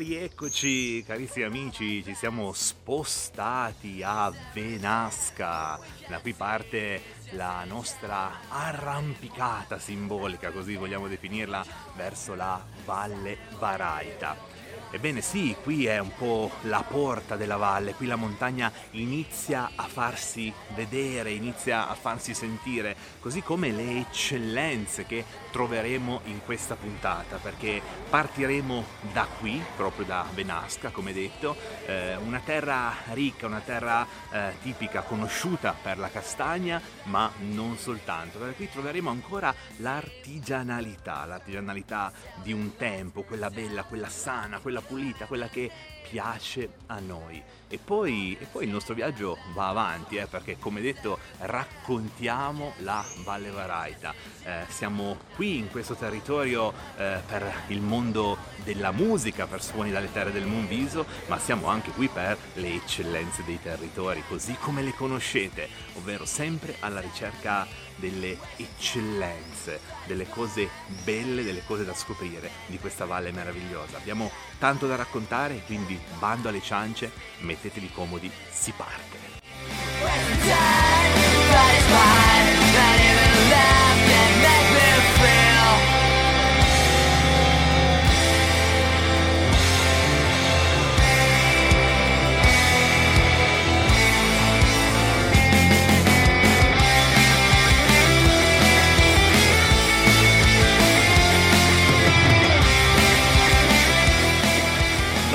Rieccoci 0.00 1.04
carissimi 1.04 1.44
amici, 1.44 2.02
ci 2.02 2.14
siamo 2.14 2.54
spostati 2.54 4.00
a 4.02 4.32
Venasca, 4.54 5.78
da 6.08 6.20
qui 6.20 6.32
parte 6.32 7.02
la 7.32 7.64
nostra 7.66 8.48
arrampicata 8.48 9.78
simbolica, 9.78 10.52
così 10.52 10.74
vogliamo 10.76 11.06
definirla, 11.06 11.62
verso 11.96 12.34
la 12.34 12.64
Valle 12.86 13.36
Baraita. 13.58 14.50
Ebbene 14.92 15.20
sì, 15.20 15.54
qui 15.62 15.84
è 15.84 15.98
un 15.98 16.12
po' 16.16 16.50
la 16.62 16.82
porta 16.82 17.36
della 17.36 17.56
valle, 17.56 17.94
qui 17.94 18.06
la 18.06 18.16
montagna 18.16 18.72
inizia 18.92 19.70
a 19.76 19.86
farsi 19.86 20.52
vedere, 20.74 21.30
inizia 21.30 21.88
a 21.88 21.94
farsi 21.94 22.34
sentire, 22.34 22.96
così 23.20 23.42
come 23.42 23.70
le 23.70 24.00
eccellenze 24.00 25.04
che 25.04 25.24
troveremo 25.50 26.22
in 26.24 26.40
questa 26.44 26.74
puntata, 26.74 27.36
perché 27.36 27.80
partiremo 28.08 28.84
da 29.12 29.26
qui, 29.38 29.62
proprio 29.76 30.06
da 30.06 30.26
Venasca, 30.32 30.90
come 30.90 31.12
detto, 31.12 31.56
eh, 31.86 32.16
una 32.16 32.40
terra 32.42 32.94
ricca, 33.12 33.46
una 33.46 33.60
terra 33.60 34.06
eh, 34.30 34.54
tipica, 34.62 35.02
conosciuta 35.02 35.76
per 35.80 35.98
la 35.98 36.08
castagna, 36.08 36.80
ma 37.04 37.30
non 37.38 37.76
soltanto, 37.76 38.38
perché 38.38 38.54
qui 38.56 38.70
troveremo 38.70 39.10
ancora 39.10 39.54
l'artigianalità, 39.76 41.26
l'artigianalità 41.26 42.12
di 42.42 42.52
un 42.52 42.76
tempo, 42.76 43.22
quella 43.22 43.50
bella, 43.50 43.84
quella 43.84 44.08
sana, 44.08 44.58
quella 44.60 44.80
pulita, 44.80 45.26
quella 45.26 45.48
che 45.48 45.70
piace 46.10 46.70
a 46.86 46.98
noi. 46.98 47.40
E 47.68 47.78
poi, 47.78 48.36
e 48.40 48.46
poi 48.46 48.64
il 48.64 48.70
nostro 48.70 48.94
viaggio 48.94 49.38
va 49.54 49.68
avanti, 49.68 50.16
eh, 50.16 50.26
perché 50.26 50.58
come 50.58 50.80
detto 50.80 51.20
raccontiamo 51.38 52.72
la 52.78 53.04
Valle 53.22 53.50
Varaita. 53.50 54.12
Eh, 54.42 54.64
siamo 54.68 55.16
qui 55.36 55.58
in 55.58 55.70
questo 55.70 55.94
territorio 55.94 56.72
eh, 56.96 57.20
per 57.24 57.52
il 57.68 57.80
mondo 57.80 58.38
della 58.64 58.90
musica, 58.90 59.46
per 59.46 59.62
suoni 59.62 59.92
dalle 59.92 60.10
terre 60.10 60.32
del 60.32 60.46
Monviso, 60.46 61.06
ma 61.28 61.38
siamo 61.38 61.68
anche 61.68 61.92
qui 61.92 62.08
per 62.08 62.36
le 62.54 62.74
eccellenze 62.74 63.44
dei 63.44 63.62
territori, 63.62 64.24
così 64.26 64.56
come 64.58 64.82
le 64.82 64.92
conoscete, 64.92 65.68
ovvero 65.94 66.24
sempre 66.24 66.74
alla 66.80 67.00
ricerca 67.00 67.66
delle 68.00 68.36
eccellenze, 68.56 69.80
delle 70.06 70.28
cose 70.28 70.68
belle, 71.04 71.44
delle 71.44 71.62
cose 71.64 71.84
da 71.84 71.94
scoprire 71.94 72.50
di 72.66 72.78
questa 72.78 73.04
valle 73.04 73.30
meravigliosa. 73.30 73.98
Abbiamo 73.98 74.30
tanto 74.58 74.88
da 74.88 74.96
raccontare, 74.96 75.62
quindi 75.66 75.96
bando 76.18 76.48
alle 76.48 76.60
ciance, 76.60 77.12
mettetevi 77.40 77.92
comodi, 77.92 78.30
si 78.50 78.72
parte. 78.72 79.18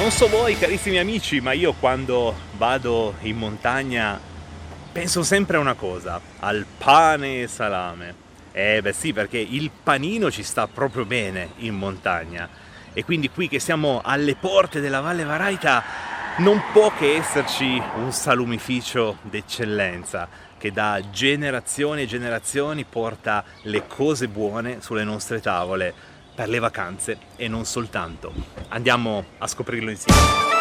Non 0.05 0.13
so 0.13 0.27
voi 0.27 0.55
carissimi 0.55 0.99
amici, 0.99 1.41
ma 1.41 1.53
io 1.53 1.73
quando 1.73 2.35
vado 2.57 3.15
in 3.21 3.37
montagna 3.37 4.19
penso 4.91 5.23
sempre 5.23 5.57
a 5.57 5.59
una 5.59 5.73
cosa, 5.73 6.21
al 6.41 6.63
pane 6.77 7.41
e 7.41 7.47
salame. 7.47 8.13
Eh 8.51 8.83
beh 8.83 8.93
sì, 8.93 9.13
perché 9.13 9.39
il 9.39 9.71
panino 9.71 10.29
ci 10.29 10.43
sta 10.43 10.67
proprio 10.67 11.05
bene 11.05 11.53
in 11.57 11.73
montagna. 11.73 12.47
E 12.93 13.03
quindi 13.03 13.31
qui 13.31 13.47
che 13.47 13.57
siamo 13.57 14.01
alle 14.03 14.35
porte 14.35 14.79
della 14.79 15.01
Valle 15.01 15.23
Varaita 15.23 15.83
non 16.37 16.61
può 16.71 16.93
che 16.93 17.15
esserci 17.15 17.81
un 17.95 18.11
salumificio 18.11 19.17
d'eccellenza 19.23 20.29
che 20.59 20.71
da 20.71 21.01
generazioni 21.09 22.03
e 22.03 22.07
generazioni 22.07 22.83
porta 22.83 23.43
le 23.63 23.87
cose 23.87 24.27
buone 24.27 24.81
sulle 24.81 25.03
nostre 25.03 25.41
tavole 25.41 26.13
per 26.35 26.49
le 26.49 26.59
vacanze 26.59 27.17
e 27.37 27.47
non 27.47 27.65
soltanto. 27.65 28.33
Andiamo 28.69 29.23
a 29.37 29.47
scoprirlo 29.47 29.89
insieme. 29.89 30.53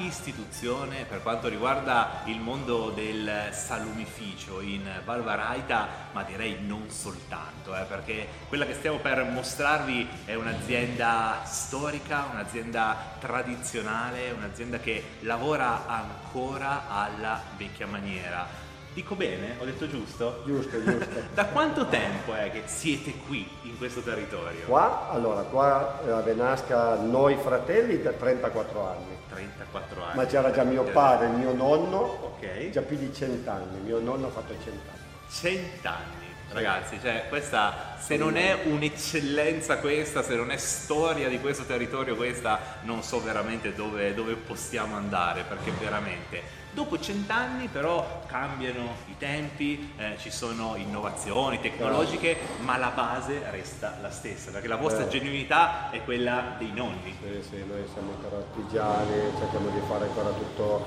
istituzione 0.00 0.97
per 1.18 1.26
quanto 1.26 1.48
riguarda 1.48 2.22
il 2.26 2.38
mondo 2.38 2.90
del 2.90 3.48
salumificio 3.50 4.60
in 4.60 4.88
Val 5.04 5.24
Varaita, 5.24 5.88
ma 6.12 6.22
direi 6.22 6.58
non 6.64 6.90
soltanto, 6.90 7.76
eh, 7.76 7.82
perché 7.82 8.28
quella 8.46 8.64
che 8.64 8.74
stiamo 8.74 8.98
per 8.98 9.24
mostrarvi 9.24 10.08
è 10.24 10.34
un'azienda 10.34 11.42
storica, 11.44 12.28
un'azienda 12.30 13.16
tradizionale, 13.18 14.30
un'azienda 14.30 14.78
che 14.78 15.02
lavora 15.20 15.86
ancora 15.88 16.88
alla 16.88 17.42
vecchia 17.56 17.88
maniera. 17.88 18.67
Dico 18.98 19.14
bene? 19.14 19.54
Ho 19.60 19.64
detto 19.64 19.88
giusto? 19.88 20.42
Giusto, 20.44 20.82
giusto. 20.82 21.22
Da 21.32 21.44
quanto 21.44 21.86
tempo 21.86 22.34
è 22.34 22.50
che 22.50 22.62
siete 22.64 23.14
qui 23.28 23.48
in 23.62 23.78
questo 23.78 24.00
territorio? 24.00 24.64
Qua, 24.66 25.10
allora, 25.10 25.42
qua 25.42 26.00
a 26.00 26.20
Venasca 26.20 26.96
noi 26.96 27.36
fratelli 27.36 28.02
da 28.02 28.10
34 28.10 28.88
anni. 28.88 29.16
34 29.28 30.02
anni. 30.02 30.16
Ma 30.16 30.26
c'era 30.26 30.50
già 30.50 30.64
mio 30.64 30.82
padre, 30.82 31.28
mio 31.28 31.54
nonno, 31.54 32.34
Ok. 32.40 32.70
già 32.70 32.80
più 32.80 32.96
di 32.96 33.14
100 33.14 33.48
anni. 33.48 33.78
Mio 33.84 34.00
nonno 34.00 34.26
ha 34.26 34.30
fatto 34.30 34.52
100 34.52 34.68
anni. 34.68 34.98
Cent'anni, 35.30 36.26
ragazzi, 36.50 36.98
cioè 37.00 37.26
questa, 37.28 37.94
se 38.00 38.16
non 38.16 38.36
è 38.36 38.62
un'eccellenza 38.64 39.78
questa, 39.78 40.24
se 40.24 40.34
non 40.34 40.50
è 40.50 40.56
storia 40.56 41.28
di 41.28 41.38
questo 41.38 41.62
territorio 41.62 42.16
questa, 42.16 42.58
non 42.82 43.04
so 43.04 43.22
veramente 43.22 43.72
dove, 43.74 44.12
dove 44.12 44.34
possiamo 44.34 44.96
andare, 44.96 45.44
perché 45.46 45.70
veramente... 45.70 46.57
Dopo 46.78 47.00
cent'anni 47.00 47.66
però 47.66 48.20
cambiano 48.26 48.94
i 49.06 49.16
tempi, 49.18 49.94
eh, 49.96 50.14
ci 50.16 50.30
sono 50.30 50.76
innovazioni 50.76 51.58
tecnologiche, 51.60 52.36
ma 52.60 52.76
la 52.76 52.90
base 52.90 53.42
resta 53.50 53.98
la 54.00 54.12
stessa, 54.12 54.52
perché 54.52 54.68
la 54.68 54.76
vostra 54.76 55.02
Eh. 55.04 55.08
genuinità 55.08 55.90
è 55.90 56.04
quella 56.04 56.54
dei 56.56 56.70
nonni. 56.72 57.18
Sì, 57.20 57.42
sì, 57.42 57.64
noi 57.66 57.84
siamo 57.92 58.12
ancora 58.12 58.36
artigiani, 58.36 59.32
cerchiamo 59.38 59.70
di 59.70 59.80
fare 59.88 60.04
ancora 60.04 60.30
tutto, 60.30 60.86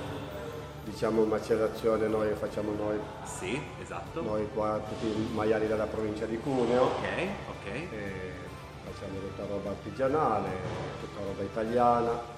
diciamo, 0.86 1.26
macellazione, 1.26 2.08
noi 2.08 2.34
facciamo 2.36 2.72
noi. 2.72 2.98
Sì, 3.26 3.62
esatto. 3.82 4.22
Noi 4.22 4.48
qua, 4.54 4.80
tutti 4.88 5.08
i 5.08 5.30
maiali 5.34 5.68
della 5.68 5.88
provincia 5.88 6.26
di 6.26 6.38
Cuneo. 6.40 6.84
Ok, 6.84 7.04
ok. 7.50 7.82
Facciamo 8.86 9.20
tutta 9.20 9.46
roba 9.46 9.72
artigianale, 9.72 10.50
tutta 11.02 11.20
roba 11.20 11.44
italiana. 11.44 12.31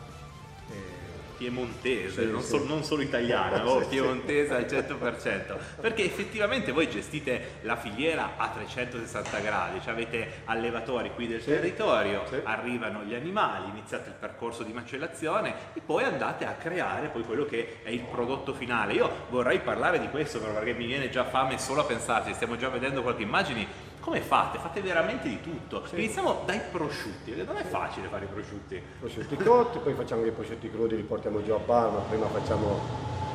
Piemontese, 1.44 2.24
Sì, 2.26 2.32
non, 2.32 2.42
sì. 2.42 2.48
sol- 2.48 2.66
non 2.66 2.84
solo 2.84 3.02
italiana, 3.02 3.68
oh, 3.68 3.86
piemontese 3.86 4.54
al 4.54 4.66
100%, 4.66 5.58
perché 5.82 6.06
effettivamente 6.06 6.72
voi 6.72 6.90
gestite 6.90 7.56
la 7.64 7.76
filiera 7.76 8.36
a 8.38 8.48
360 8.48 9.40
gradi, 9.40 9.82
cioè 9.82 9.92
avete 9.92 10.42
allevatori 10.46 11.12
qui 11.14 11.28
del 11.28 11.44
territorio, 11.44 12.24
arrivano 12.44 13.04
gli 13.04 13.14
animali, 13.14 13.70
iniziate 13.72 14.08
il 14.10 14.16
percorso 14.18 14.64
di 14.64 14.72
macellazione 14.72 15.54
e 15.74 15.82
poi 15.82 16.06
andate 16.06 16.46
a 16.46 16.54
creare 16.54 17.08
poi 17.08 17.24
quello 17.24 17.44
che 17.46 17.80
è 17.84 17.90
il 17.90 18.04
prodotto 18.10 18.54
finale. 18.54 18.94
Io 18.94 19.12
vorrei 19.30 19.60
parlare 19.60 20.00
di 20.00 20.08
questo 20.08 20.40
però 20.40 20.54
perché 20.54 20.72
mi 20.74 20.86
viene 20.86 21.10
già 21.10 21.26
fame 21.26 21.58
solo 21.60 21.82
a 21.82 21.84
pensarci, 21.84 22.34
stiamo 22.34 22.56
già 22.56 22.70
vedendo 22.70 23.02
qualche 23.02 23.24
immagine. 23.24 23.92
Come 24.04 24.20
fate? 24.20 24.58
Fate 24.58 24.82
veramente 24.82 25.30
di 25.30 25.40
tutto. 25.42 25.84
Iniziamo 25.94 26.42
dai 26.46 26.60
prosciutti, 26.70 27.34
non 27.46 27.56
è 27.56 27.64
facile 27.64 28.08
fare 28.10 28.26
i 28.26 28.28
prosciutti. 28.28 28.82
prosciutti 29.00 29.38
cotti, 29.38 29.80
poi 29.80 29.94
facciamo 29.94 30.26
i 30.26 30.32
prosciutti 30.32 30.70
crudi, 30.70 30.98
li 30.98 31.04
portiamo 31.04 31.42
giù 31.42 31.54
a 31.54 31.60
Parma, 31.60 32.00
prima 32.00 32.26
facciamo, 32.28 32.80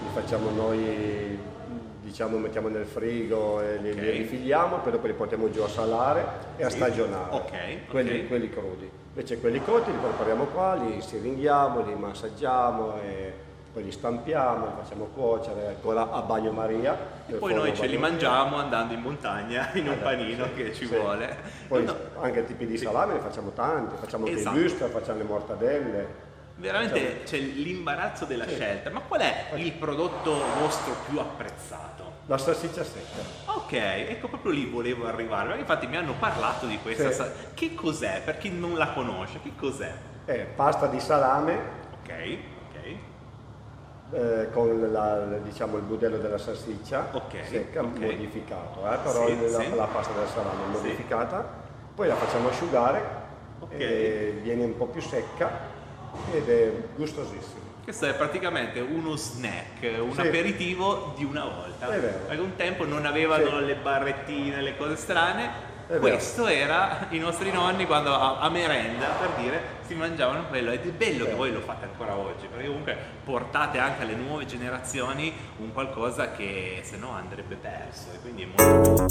li 0.02 0.08
facciamo 0.12 0.50
noi, 0.50 1.38
diciamo 2.02 2.36
mettiamo 2.36 2.68
nel 2.68 2.84
frigo 2.84 3.62
e 3.62 3.78
li, 3.78 3.94
li 3.94 4.08
Ok. 4.10 4.16
rifiliamo, 4.18 4.76
poi 4.80 4.92
dopo 4.92 5.06
li 5.06 5.14
portiamo 5.14 5.50
giù 5.50 5.62
a 5.62 5.68
salare 5.68 6.26
e 6.58 6.64
a 6.64 6.68
Sì. 6.68 6.76
stagionare. 6.76 7.34
Ok, 7.34 7.88
Quelli, 7.88 8.20
ok. 8.20 8.26
quelli 8.28 8.50
crudi. 8.50 8.90
Invece 9.08 9.40
quelli 9.40 9.64
cotti 9.64 9.90
li 9.90 9.96
prepariamo 9.96 10.44
qua, 10.44 10.74
li 10.74 11.00
siringhiamo, 11.00 11.80
li 11.82 11.94
massaggiamo 11.94 13.00
e 13.00 13.32
poi 13.72 13.84
li 13.84 13.92
stampiamo, 13.92 14.66
li 14.66 14.72
facciamo 14.82 15.04
cuocere 15.06 15.66
ancora 15.68 16.10
a 16.10 16.20
bagnomaria. 16.22 16.96
E 17.26 17.34
poi 17.34 17.54
noi 17.54 17.74
ce 17.76 17.86
li 17.86 17.96
mangiamo 17.98 18.56
andando 18.56 18.94
in 18.94 19.00
montagna 19.00 19.70
in 19.74 19.86
un 19.86 19.92
Eh, 19.94 19.96
panino 19.96 20.44
sì, 20.46 20.54
che 20.54 20.74
ci 20.74 20.86
sì. 20.86 20.94
vuole. 20.96 21.36
Poi 21.68 21.84
No, 21.84 21.96
anche 22.20 22.44
tipi 22.46 22.66
di 22.66 22.76
salame 22.78 23.14
ne 23.14 23.20
facciamo 23.20 23.50
tanti, 23.50 23.94
facciamo 24.00 24.26
anche 24.26 24.38
Esatto. 24.38 24.58
i 24.58 24.62
wuster, 24.62 24.90
facciamo 24.90 25.18
le 25.18 25.24
mortadelle. 25.24 26.26
veramente 26.56 27.22
c'è 27.22 27.38
l'imbarazzo 27.38 28.24
della 28.24 28.46
Sì. 28.48 28.54
scelta. 28.54 28.90
Ma 28.90 29.00
qual 29.00 29.20
è 29.20 29.50
il 29.54 29.72
prodotto 29.72 30.34
vostro 30.60 30.94
più 31.08 31.18
apprezzato? 31.20 32.06
La 32.26 32.36
salsiccia 32.36 32.82
secca. 32.84 33.22
Ok, 33.54 33.72
ecco 33.72 34.28
proprio 34.28 34.50
lì 34.52 34.64
volevo 34.66 35.06
arrivare, 35.06 35.44
perché 35.46 35.60
infatti 35.60 35.86
mi 35.86 35.96
hanno 35.96 36.14
parlato 36.18 36.66
di 36.66 36.78
questa. 36.82 37.10
Sì. 37.10 37.14
sa- 37.16 37.30
Che 37.54 37.74
cos'è? 37.74 38.22
Per 38.24 38.38
chi 38.38 38.50
non 38.50 38.74
la 38.76 38.88
conosce, 38.92 39.40
che 39.42 39.52
cos'è? 39.56 39.92
È 40.24 40.34
pasta 40.56 40.86
di 40.88 40.98
salame 41.00 41.58
ok. 42.02 42.38
Eh, 44.12 44.48
con 44.52 44.90
la- 44.92 45.38
diciamo, 45.42 45.76
il 45.76 45.82
budello 45.82 46.16
della 46.18 46.38
salsiccia 46.38 47.08
Ok, 47.12 47.44
secca, 47.44 47.82
ok. 47.82 47.98
modificato, 47.98 48.80
eh, 48.90 48.96
però 49.02 49.26
Sì, 49.26 49.50
la, 49.50 49.60
sì. 49.60 49.74
la 49.74 49.84
pasta 49.84 50.12
del 50.18 50.28
salame 50.28 50.64
Sì. 50.64 50.70
modificata, 50.82 51.46
poi 51.94 52.08
la 52.08 52.14
facciamo 52.14 52.48
asciugare 52.48 53.02
Ok. 53.60 53.72
e 53.76 54.38
viene 54.42 54.64
un 54.64 54.76
po' 54.76 54.86
più 54.86 55.00
secca 55.02 55.50
ed 56.32 56.48
è 56.48 56.72
gustosissima. 56.96 57.66
Questo 57.84 58.06
è 58.06 58.14
praticamente 58.14 58.80
uno 58.80 59.16
snack, 59.16 60.00
un 60.00 60.12
Sì. 60.12 60.20
aperitivo 60.20 61.14
di 61.16 61.24
una 61.24 61.44
volta. 61.44 61.88
È 61.90 61.98
vero. 61.98 62.18
Perché 62.26 62.42
un 62.42 62.54
tempo 62.56 62.84
non 62.84 63.06
avevano 63.06 63.58
Sì. 63.58 63.64
le 63.64 63.76
barrettine, 63.76 64.60
le 64.62 64.76
cose 64.76 64.96
strane. 64.96 65.66
È 65.88 65.92
vero. 65.92 66.16
Questo 66.16 66.46
era 66.46 67.06
i 67.10 67.18
nostri 67.18 67.50
nonni 67.50 67.86
quando 67.86 68.12
a, 68.12 68.40
a 68.40 68.50
merenda, 68.50 69.06
per 69.06 69.30
dire, 69.38 69.78
si 69.86 69.94
mangiavano 69.94 70.44
quello. 70.48 70.70
Ed 70.70 70.86
è 70.86 70.90
bello 70.90 71.24
che 71.24 71.32
voi 71.32 71.50
lo 71.50 71.60
fate 71.60 71.86
ancora 71.86 72.14
oggi, 72.14 72.46
perché 72.46 72.66
comunque 72.66 72.94
portate 73.24 73.78
anche 73.78 74.02
alle 74.02 74.14
nuove 74.14 74.44
generazioni 74.44 75.32
un 75.56 75.72
qualcosa 75.72 76.32
che 76.32 76.82
se 76.82 76.98
no 76.98 77.12
andrebbe 77.12 77.54
perso. 77.54 78.08
E 78.12 78.20
quindi 78.20 78.42
è 78.42 78.48
molto 78.54 79.06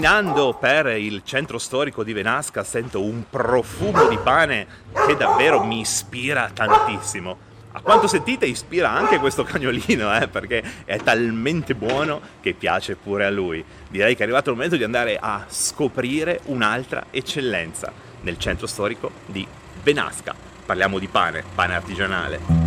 Camminando 0.00 0.54
per 0.54 0.86
il 0.96 1.20
centro 1.24 1.58
storico 1.58 2.02
di 2.02 2.14
Venasca 2.14 2.64
sento 2.64 3.02
un 3.02 3.24
profumo 3.28 4.08
di 4.08 4.16
pane 4.16 4.66
che 5.06 5.14
davvero 5.14 5.62
mi 5.62 5.80
ispira 5.80 6.50
tantissimo. 6.54 7.36
A 7.72 7.82
quanto 7.82 8.06
sentite 8.06 8.46
ispira 8.46 8.90
anche 8.90 9.18
questo 9.18 9.42
cagnolino, 9.44 10.16
eh, 10.16 10.26
perché 10.26 10.62
è 10.86 10.96
talmente 10.96 11.74
buono 11.74 12.18
che 12.40 12.54
piace 12.54 12.96
pure 12.96 13.26
a 13.26 13.30
lui. 13.30 13.62
Direi 13.90 14.14
che 14.14 14.20
è 14.20 14.22
arrivato 14.22 14.48
il 14.48 14.56
momento 14.56 14.76
di 14.76 14.84
andare 14.84 15.18
a 15.20 15.44
scoprire 15.46 16.40
un'altra 16.44 17.08
eccellenza. 17.10 17.92
nel 18.22 18.38
centro 18.38 18.66
storico 18.66 19.10
di 19.26 19.46
Benasca. 19.82 20.34
Parliamo 20.64 20.98
di 20.98 21.08
pane, 21.08 21.44
pane 21.54 21.74
artigianale. 21.74 22.59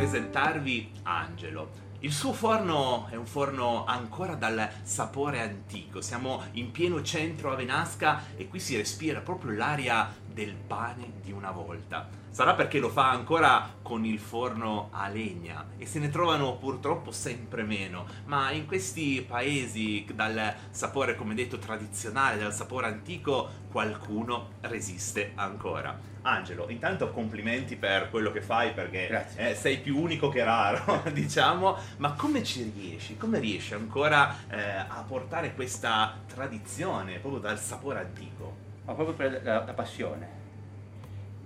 Presentarvi 0.00 0.92
Angelo. 1.02 1.68
Il 1.98 2.10
suo 2.10 2.32
forno 2.32 3.06
è 3.10 3.16
un 3.16 3.26
forno 3.26 3.84
ancora 3.84 4.34
dal 4.34 4.66
sapore 4.82 5.42
antico, 5.42 6.00
siamo 6.00 6.42
in 6.52 6.70
pieno 6.70 7.02
centro 7.02 7.52
a 7.52 7.54
Venasca 7.54 8.22
e 8.34 8.48
qui 8.48 8.60
si 8.60 8.78
respira 8.78 9.20
proprio 9.20 9.52
l'aria 9.52 10.10
del 10.26 10.54
pane 10.54 11.12
di 11.20 11.32
una 11.32 11.50
volta. 11.50 12.19
Sarà 12.32 12.54
perché 12.54 12.78
lo 12.78 12.90
fa 12.90 13.10
ancora 13.10 13.74
con 13.82 14.04
il 14.04 14.20
forno 14.20 14.88
a 14.92 15.08
legna 15.08 15.66
e 15.76 15.84
se 15.84 15.98
ne 15.98 16.10
trovano 16.10 16.56
purtroppo 16.58 17.10
sempre 17.10 17.64
meno, 17.64 18.06
ma 18.26 18.52
in 18.52 18.66
questi 18.66 19.24
paesi 19.26 20.06
dal 20.14 20.54
sapore, 20.70 21.16
come 21.16 21.34
detto, 21.34 21.58
tradizionale, 21.58 22.38
dal 22.38 22.54
sapore 22.54 22.86
antico, 22.86 23.48
qualcuno 23.68 24.50
resiste 24.60 25.32
ancora. 25.34 25.98
Angelo, 26.22 26.68
intanto 26.68 27.10
complimenti 27.10 27.74
per 27.74 28.10
quello 28.10 28.30
che 28.30 28.42
fai 28.42 28.72
perché 28.74 29.26
eh, 29.34 29.54
sei 29.56 29.78
più 29.78 29.98
unico 29.98 30.28
che 30.28 30.44
raro, 30.44 31.02
diciamo, 31.12 31.76
ma 31.96 32.12
come 32.12 32.44
ci 32.44 32.72
riesci? 32.72 33.16
Come 33.16 33.40
riesci 33.40 33.74
ancora 33.74 34.36
eh, 34.48 34.60
a 34.60 35.04
portare 35.04 35.52
questa 35.52 36.14
tradizione 36.32 37.18
proprio 37.18 37.40
dal 37.40 37.58
sapore 37.58 37.98
antico? 37.98 38.54
Ma 38.84 38.92
proprio 38.94 39.16
per 39.16 39.40
la, 39.42 39.64
la 39.64 39.72
passione. 39.72 40.39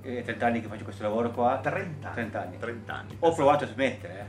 È 0.05 0.22
30 0.22 0.47
anni 0.47 0.60
che 0.60 0.68
faccio 0.68 0.85
questo 0.85 1.02
lavoro 1.02 1.31
qua. 1.31 1.59
30? 1.62 2.10
30 2.10 2.40
anni. 2.43 2.59
30 2.59 2.94
anni. 2.94 3.16
Ho 3.20 3.32
provato 3.35 3.64
a 3.64 3.66
smettere, 3.68 4.26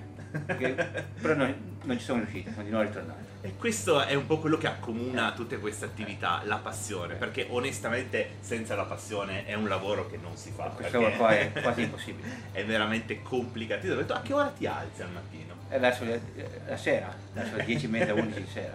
eh, 0.47 1.03
però 1.21 1.33
non, 1.35 1.77
non 1.83 1.97
ci 1.99 2.03
sono 2.05 2.19
riuscito, 2.19 2.49
sono 2.51 2.63
di 2.63 2.69
nuovo 2.69 2.85
ritornato. 2.85 3.23
E 3.41 3.55
questo 3.57 4.01
è 4.01 4.13
un 4.13 4.25
po' 4.25 4.39
quello 4.39 4.57
che 4.57 4.67
accomuna 4.67 5.33
tutte 5.33 5.59
queste 5.59 5.83
attività, 5.85 6.41
la 6.45 6.55
passione, 6.57 7.15
perché 7.15 7.45
onestamente 7.49 8.37
senza 8.39 8.75
la 8.75 8.85
passione 8.85 9.45
è 9.45 9.53
un 9.53 9.67
lavoro 9.67 10.07
che 10.09 10.17
non 10.17 10.35
si 10.37 10.49
fa. 10.51 10.63
Questo 10.69 10.97
perché 10.97 11.17
qua 11.17 11.29
è 11.37 11.51
quasi 11.61 11.81
impossibile. 11.83 12.27
È 12.53 12.63
veramente 12.63 13.21
complicato. 13.21 13.85
Ho 13.91 13.95
detto, 13.95 14.13
a 14.13 14.21
che 14.21 14.33
ora 14.33 14.47
ti 14.47 14.65
alzi 14.65 15.01
al 15.01 15.11
mattino? 15.11 15.53
È 15.67 15.77
verso 15.77 16.05
le- 16.05 16.21
la 16.67 16.77
sera, 16.77 17.13
verso 17.33 17.57
le 17.57 17.65
10 17.65 17.85
e 17.85 17.89
mezza, 17.89 18.13
11 18.13 18.41
di 18.41 18.49
sera. 18.49 18.73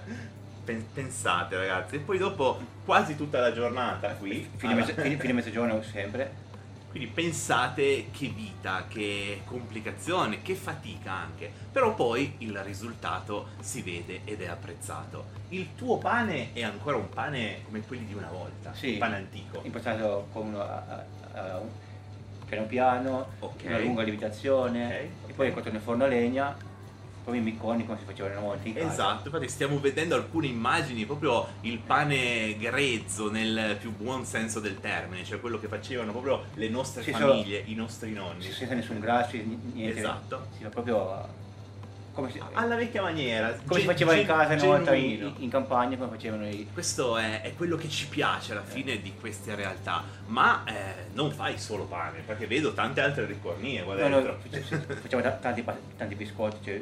Pen- 0.65 0.87
Pensate 0.93 1.57
ragazzi, 1.57 1.97
e 1.97 1.99
poi 2.01 2.19
dopo 2.19 2.61
quasi 2.85 3.17
tutta 3.17 3.41
la 3.41 3.53
giornata 3.53 4.11
qui. 4.11 4.49
Fine, 4.55 4.75
mezzo- 4.75 4.93
fine- 4.93 5.17
fine 5.17 5.33
mezzogiorno 5.33 5.81
sempre. 5.83 6.49
Quindi 6.91 7.09
pensate 7.09 8.09
che 8.11 8.27
vita, 8.29 8.87
che 8.89 9.43
complicazione, 9.45 10.43
che 10.43 10.57
fatica 10.57 11.13
anche. 11.13 11.51
Però 11.71 11.95
poi 11.95 12.35
il 12.39 12.59
risultato 12.65 13.51
si 13.61 13.81
vede 13.83 14.23
ed 14.25 14.43
è 14.43 14.49
apprezzato. 14.49 15.27
Il 15.51 15.77
tuo 15.77 15.99
pane 15.99 16.53
è 16.53 16.65
ancora 16.65 16.97
un 16.97 17.09
pane 17.09 17.63
come 17.65 17.81
quelli 17.83 18.07
di 18.07 18.15
una 18.15 18.29
volta, 18.29 18.75
Sì. 18.75 18.93
un 18.95 18.99
pane 18.99 19.17
antico. 19.17 19.61
Impostato 19.63 20.27
con 20.33 20.49
uno 20.49 20.61
a, 20.63 20.83
a- 21.33 21.41
a 21.53 21.59
un 21.61 21.69
piano 22.45 22.67
piano, 22.67 23.29
Ok. 23.39 23.63
una 23.67 23.79
lunga 23.79 24.03
lievitazione, 24.03 24.85
Ok, 24.87 24.93
e 24.93 25.11
ok. 25.27 25.33
poi 25.35 25.53
cotto 25.53 25.71
nel 25.71 25.81
forno 25.81 26.03
a 26.05 26.09
legna, 26.09 26.57
poi 27.31 27.39
i 27.39 27.43
micconi 27.43 27.87
come 27.87 27.99
si 27.99 28.05
facevano 28.05 28.41
volta 28.41 28.67
in 28.69 28.75
casa. 28.75 28.87
Esatto, 28.93 29.29
infatti 29.29 29.49
stiamo 29.49 29.79
vedendo 29.79 30.15
alcune 30.17 30.49
immagini, 30.49 31.07
proprio 31.07 31.47
il 31.63 31.79
pane 31.79 32.57
grezzo 32.59 33.31
nel 33.31 33.77
più 33.81 33.95
buon 33.97 34.25
senso 34.25 34.61
del 34.61 34.81
termine, 34.81 35.25
cioè 35.25 35.41
quello 35.41 35.59
che 35.61 35.69
facevano 35.69 36.11
proprio 36.11 36.45
le 36.55 36.69
nostre 36.69 37.03
Sì, 37.03 37.13
famiglie, 37.13 37.63
i 37.67 37.75
nostri 37.75 38.13
nonni. 38.13 38.43
senza 38.43 38.75
nessun 38.75 38.99
grasso, 38.99 39.37
ni- 39.37 39.59
niente. 39.73 39.99
Esatto. 39.99 40.47
Si 40.57 40.63
fa 40.63 40.69
proprio 40.69 41.39
come 42.13 42.29
si, 42.33 42.41
Alla 42.55 42.75
vecchia 42.75 43.03
maniera. 43.03 43.57
come 43.65 43.81
si 43.81 43.87
gen- 43.87 43.95
faceva 43.95 44.13
in 44.13 44.19
gen- 44.19 44.27
casa 44.27 44.53
una 44.55 44.77
volta 44.77 44.95
in, 44.95 45.33
in 45.39 45.49
campagna, 45.49 45.97
come 45.97 46.11
facevano 46.11 46.47
i... 46.49 46.67
Questo 46.73 47.17
è, 47.17 47.41
è 47.43 47.55
quello 47.55 47.77
che 47.77 47.89
ci 47.89 48.09
piace 48.09 48.51
alla 48.53 48.65
fine 48.65 49.01
di 49.01 49.13
queste 49.19 49.55
realtà, 49.55 50.03
ma 50.27 50.65
eh, 50.65 50.73
non 51.13 51.31
fai 51.31 51.57
solo 51.59 51.85
pane, 51.85 52.21
perché 52.27 52.47
vedo 52.49 52.73
tante 52.73 53.01
altre 53.01 53.27
ricornie 53.27 53.85
qua 53.85 53.95
No, 53.95 54.09
no, 54.21 54.37
facciamo 55.01 55.23
ta- 55.23 55.31
tanti, 55.31 55.65
tanti 55.97 56.15
biscotti, 56.17 56.57
cioè 56.65 56.81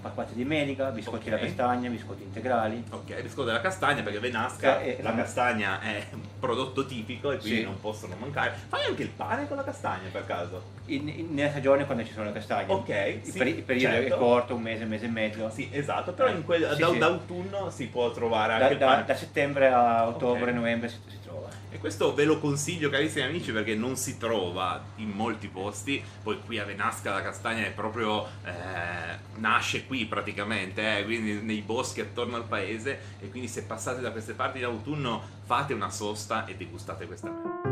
passate 0.00 0.34
di 0.34 0.44
melica, 0.44 0.90
biscotti 0.90 1.28
alla 1.28 1.36
Ok. 1.36 1.44
castagna, 1.46 1.88
biscotti 1.88 2.22
integrali. 2.22 2.84
Ok, 2.90 3.22
biscotto 3.22 3.46
della 3.46 3.60
castagna 3.60 4.02
perché 4.02 4.18
Venasca, 4.18 4.80
Eh, 4.80 4.96
eh, 4.98 5.02
la 5.02 5.10
no. 5.10 5.16
castagna 5.16 5.80
è 5.80 6.06
un 6.12 6.20
prodotto 6.38 6.84
tipico 6.86 7.30
e 7.32 7.38
quindi 7.38 7.58
Sì. 7.58 7.64
non 7.64 7.80
possono 7.80 8.14
mancare. 8.18 8.54
Fai 8.68 8.84
anche 8.86 9.02
il 9.02 9.10
pane 9.10 9.46
con 9.48 9.56
la 9.56 9.64
castagna 9.64 10.08
per 10.10 10.26
caso? 10.26 10.78
In, 10.86 11.08
in- 11.08 11.34
nella 11.34 11.50
stagione 11.50 11.84
quando 11.86 12.04
ci 12.04 12.12
sono 12.12 12.26
le 12.26 12.32
castagne. 12.32 12.72
Ok, 12.72 12.88
il, 12.88 13.20
sì, 13.30 13.38
peri- 13.38 13.56
il 13.56 13.62
periodo 13.62 13.94
certo. 13.96 14.14
è 14.14 14.18
corto, 14.18 14.54
un 14.54 14.62
mese, 14.62 14.82
un 14.84 14.88
mese 14.90 15.04
e 15.06 15.08
mezzo. 15.08 15.50
Sì, 15.50 15.68
esatto, 15.72 16.12
però 16.12 16.28
in 16.28 16.44
quel, 16.44 16.72
Sì, 16.74 16.80
da, 16.80 16.88
sì. 16.90 16.98
d'autunno 16.98 17.70
si 17.70 17.86
può 17.86 18.10
trovare 18.10 18.52
anche 18.54 18.64
Da, 18.66 18.72
il 18.72 18.78
da- 18.78 18.86
pane. 18.86 19.04
da 19.04 19.14
settembre 19.14 19.68
a 19.68 20.06
ottobre, 20.08 20.50
Ok. 20.50 20.56
novembre 20.56 20.88
trova. 20.88 21.19
E 21.70 21.78
questo 21.78 22.12
ve 22.14 22.24
lo 22.24 22.40
consiglio 22.40 22.90
carissimi 22.90 23.24
amici 23.24 23.52
perché 23.52 23.76
non 23.76 23.96
si 23.96 24.18
trova 24.18 24.82
in 24.96 25.10
molti 25.10 25.46
posti, 25.46 26.02
poi 26.22 26.40
qui 26.44 26.58
a 26.58 26.64
Venasca 26.64 27.12
la 27.12 27.22
castagna 27.22 27.64
è 27.64 27.70
proprio, 27.70 28.26
eh, 28.44 29.18
nasce 29.36 29.86
qui 29.86 30.04
praticamente, 30.06 30.98
eh, 30.98 31.04
quindi 31.04 31.40
nei 31.40 31.62
boschi 31.62 32.00
attorno 32.00 32.36
al 32.36 32.46
paese 32.46 32.98
e 33.20 33.30
quindi 33.30 33.46
se 33.48 33.62
passate 33.62 34.00
da 34.00 34.10
queste 34.10 34.32
parti 34.32 34.58
in 34.58 34.64
autunno 34.64 35.22
fate 35.44 35.72
una 35.72 35.90
sosta 35.90 36.44
e 36.44 36.56
degustate 36.56 37.06
questa 37.06 37.30
mela. 37.30 37.69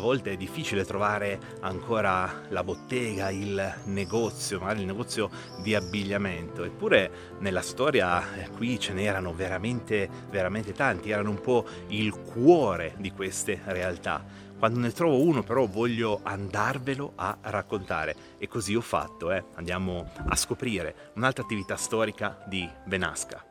Volte 0.00 0.32
è 0.32 0.36
difficile 0.36 0.84
trovare 0.84 1.38
ancora 1.60 2.42
la 2.48 2.64
bottega, 2.64 3.30
il 3.30 3.74
negozio, 3.84 4.58
magari 4.58 4.80
il 4.80 4.86
negozio 4.86 5.30
di 5.62 5.74
abbigliamento, 5.74 6.64
eppure 6.64 7.36
nella 7.38 7.62
storia 7.62 8.34
eh, 8.34 8.50
qui 8.50 8.80
ce 8.80 8.92
n'erano 8.92 9.32
veramente, 9.32 10.08
veramente 10.30 10.72
tanti, 10.72 11.10
erano 11.10 11.30
un 11.30 11.40
po' 11.40 11.64
il 11.88 12.12
cuore 12.12 12.94
di 12.98 13.12
queste 13.12 13.60
realtà. 13.66 14.48
Quando 14.58 14.78
ne 14.78 14.92
trovo 14.92 15.22
uno 15.22 15.42
però 15.42 15.66
voglio 15.66 16.20
andarvelo 16.22 17.12
a 17.14 17.38
raccontare 17.40 18.14
e 18.38 18.46
così 18.46 18.74
ho 18.74 18.82
fatto, 18.82 19.32
eh. 19.32 19.44
andiamo 19.54 20.10
a 20.28 20.36
scoprire 20.36 21.12
un'altra 21.14 21.44
attività 21.44 21.76
storica 21.76 22.44
di 22.46 22.68
Benasca. 22.84 23.49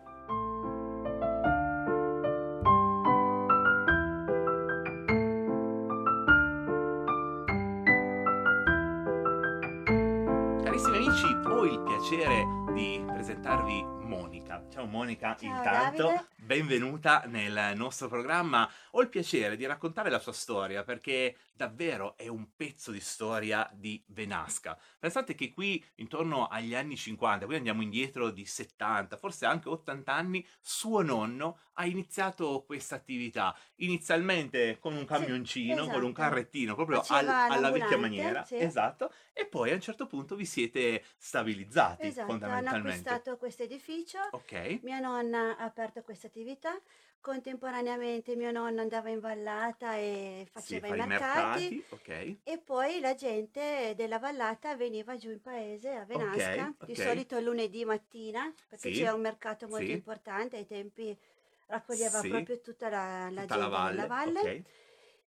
Monica. 14.49 14.63
Ciao 14.69 14.85
Monica, 14.88 15.35
intanto 15.41 16.03
Davide. 16.03 16.26
Benvenuta 16.49 17.26
nel 17.27 17.73
nostro 17.76 18.07
programma. 18.07 18.67
Ho 18.93 19.01
il 19.01 19.09
piacere 19.09 19.55
di 19.55 19.67
raccontare 19.67 20.09
la 20.09 20.17
sua 20.17 20.34
storia 20.34 20.84
perché 20.84 21.35
davvero 21.53 22.17
è 22.17 22.27
un 22.27 22.55
pezzo 22.55 22.89
di 22.89 22.99
storia 22.99 23.69
di 23.71 24.01
Venasca. 24.07 24.76
Pensate 24.97 25.35
che 25.35 25.51
qui 25.51 25.84
intorno 25.95 26.47
agli 26.47 26.73
anni 26.73 26.95
50, 26.97 27.45
qui 27.45 27.55
andiamo 27.55 27.84
indietro 27.84 28.31
di 28.31 28.45
70, 28.47 29.15
forse 29.17 29.45
anche 29.45 29.69
80 29.69 30.11
anni, 30.11 30.43
suo 30.59 31.03
nonno 31.03 31.59
ha 31.73 31.85
iniziato 31.85 32.63
questa 32.65 32.95
attività. 32.95 33.55
Inizialmente 33.76 34.80
con 34.80 34.95
un 34.95 35.05
camioncino, 35.05 35.84
con 35.85 36.01
un 36.01 36.09
esatto. 36.09 36.11
carrettino, 36.13 36.73
proprio 36.73 37.03
al- 37.09 37.27
alla 37.27 37.69
vecchia 37.69 37.97
maniera. 37.97 38.43
sì. 38.43 38.55
Esatto. 38.57 39.13
E 39.34 39.45
poi 39.45 39.71
a 39.71 39.76
un 39.76 39.81
certo 39.81 40.07
punto 40.07 40.35
vi 40.35 40.45
siete 40.45 41.03
stabilizzati 41.17 42.07
Esatto, 42.07 42.31
hanno 42.31 42.39
fondamentalmente. 42.39 42.89
acquistato 42.89 43.38
questo 43.38 43.63
edificio. 43.63 44.19
Ok. 44.31 44.80
Mia 44.81 44.99
nonna 44.99 45.55
ha 45.57 45.63
aperto 45.63 46.01
questa 46.01 46.26
attività. 46.27 46.38
Contemporaneamente 47.22 48.36
mio 48.36 48.52
nonno 48.52 48.82
andava 48.82 49.10
in 49.10 49.20
vallata 49.20 49.95
e 49.98 50.48
Sì, 50.53 50.53
faceva 50.53 50.88
fare 50.88 51.02
i 51.02 51.06
mercati. 51.06 51.68
mercati, 51.68 51.86
ok. 51.90 52.38
E 52.44 52.57
poi 52.57 52.99
la 52.99 53.14
gente 53.14 53.94
della 53.95 54.18
vallata 54.18 54.76
veniva 54.76 55.16
giù 55.18 55.30
in 55.30 55.41
paese 55.41 55.91
a 55.91 56.06
Venasca, 56.06 56.74
di 56.86 56.95
ok. 56.95 56.99
solito 56.99 57.38
il 57.38 57.44
lunedì 57.44 57.86
mattina, 57.86 58.52
perché 58.68 58.90
Sì, 58.90 58.95
c'era 58.95 59.14
un 59.14 59.22
mercato 59.22 59.68
molto 59.68 59.86
sì. 59.86 59.91
importante, 59.91 60.57
ai 60.57 60.66
tempi 60.66 61.16
raccoglieva 61.68 62.20
Sì, 62.22 62.30
proprio 62.30 62.60
tutta 62.60 62.90
la, 62.90 63.30
la 63.30 63.41
Tutta 63.41 63.57
la 63.57 63.68
gente 63.68 63.78
valle, 63.78 63.95
della 63.95 64.07
valle. 64.07 64.64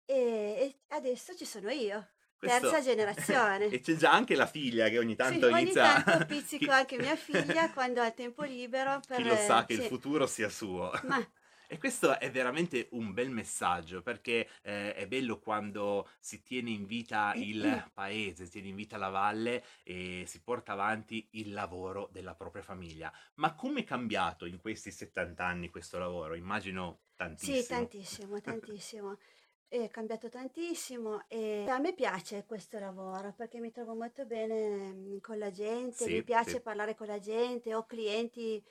E, 0.04 0.14
e 0.14 0.78
adesso 0.88 1.34
ci 1.36 1.44
sono 1.44 1.70
io, 1.70 2.08
Questo- 2.38 2.70
terza 2.70 2.80
generazione. 2.80 3.66
e 3.70 3.80
c'è 3.80 3.94
già 3.96 4.12
anche 4.12 4.34
la 4.34 4.46
figlia 4.46 4.88
che 4.88 4.98
ogni 4.98 5.16
tanto 5.16 5.46
Sì, 5.46 5.52
ogni 5.52 5.62
inizia... 5.62 6.02
tanto 6.02 6.26
pizzico 6.26 6.70
anche 6.70 6.96
mia 6.98 7.16
figlia 7.16 7.70
quando 7.70 8.00
ha 8.00 8.10
tempo 8.10 8.42
libero. 8.44 9.00
Per, 9.06 9.16
Chi 9.16 9.24
lo 9.24 9.36
sa 9.36 9.64
che 9.64 9.72
il 9.74 9.82
sì. 9.82 9.88
futuro 9.88 10.26
sia 10.26 10.48
suo. 10.48 10.90
Ma 11.04 11.24
E 11.70 11.76
questo 11.76 12.18
è 12.18 12.30
veramente 12.30 12.88
un 12.92 13.12
bel 13.12 13.28
messaggio 13.30 14.00
perché 14.00 14.48
eh, 14.62 14.94
è 14.94 15.06
bello 15.06 15.38
quando 15.38 16.08
si 16.18 16.42
tiene 16.42 16.70
in 16.70 16.86
vita 16.86 17.32
il 17.36 17.90
paese, 17.92 18.46
si 18.46 18.52
tiene 18.52 18.68
in 18.68 18.74
vita 18.74 18.96
la 18.96 19.10
valle 19.10 19.62
e 19.82 20.24
si 20.26 20.40
porta 20.42 20.72
avanti 20.72 21.28
il 21.32 21.52
lavoro 21.52 22.08
della 22.10 22.34
propria 22.34 22.62
famiglia. 22.62 23.12
Ma 23.34 23.54
come 23.54 23.80
è 23.80 23.84
cambiato 23.84 24.46
in 24.46 24.58
questi 24.58 24.90
70 24.90 25.44
anni 25.44 25.68
questo 25.68 25.98
lavoro? 25.98 26.34
Immagino 26.34 27.00
tantissimo. 27.14 27.56
Sì, 27.60 27.66
tantissimo, 27.66 28.40
tantissimo. 28.40 29.18
È 29.70 29.90
cambiato 29.90 30.30
tantissimo 30.30 31.24
e 31.28 31.66
a 31.68 31.78
me 31.78 31.92
piace 31.92 32.44
questo 32.46 32.78
lavoro 32.78 33.34
perché 33.36 33.60
mi 33.60 33.70
trovo 33.70 33.94
molto 33.94 34.24
bene 34.24 34.92
mm, 34.94 35.18
con 35.20 35.36
la 35.36 35.50
gente, 35.50 36.04
Sì, 36.04 36.12
mi 36.14 36.22
piace 36.22 36.52
sì. 36.52 36.60
parlare 36.60 36.94
con 36.94 37.06
la 37.06 37.18
gente, 37.18 37.74
ho 37.74 37.84
clienti 37.84 38.62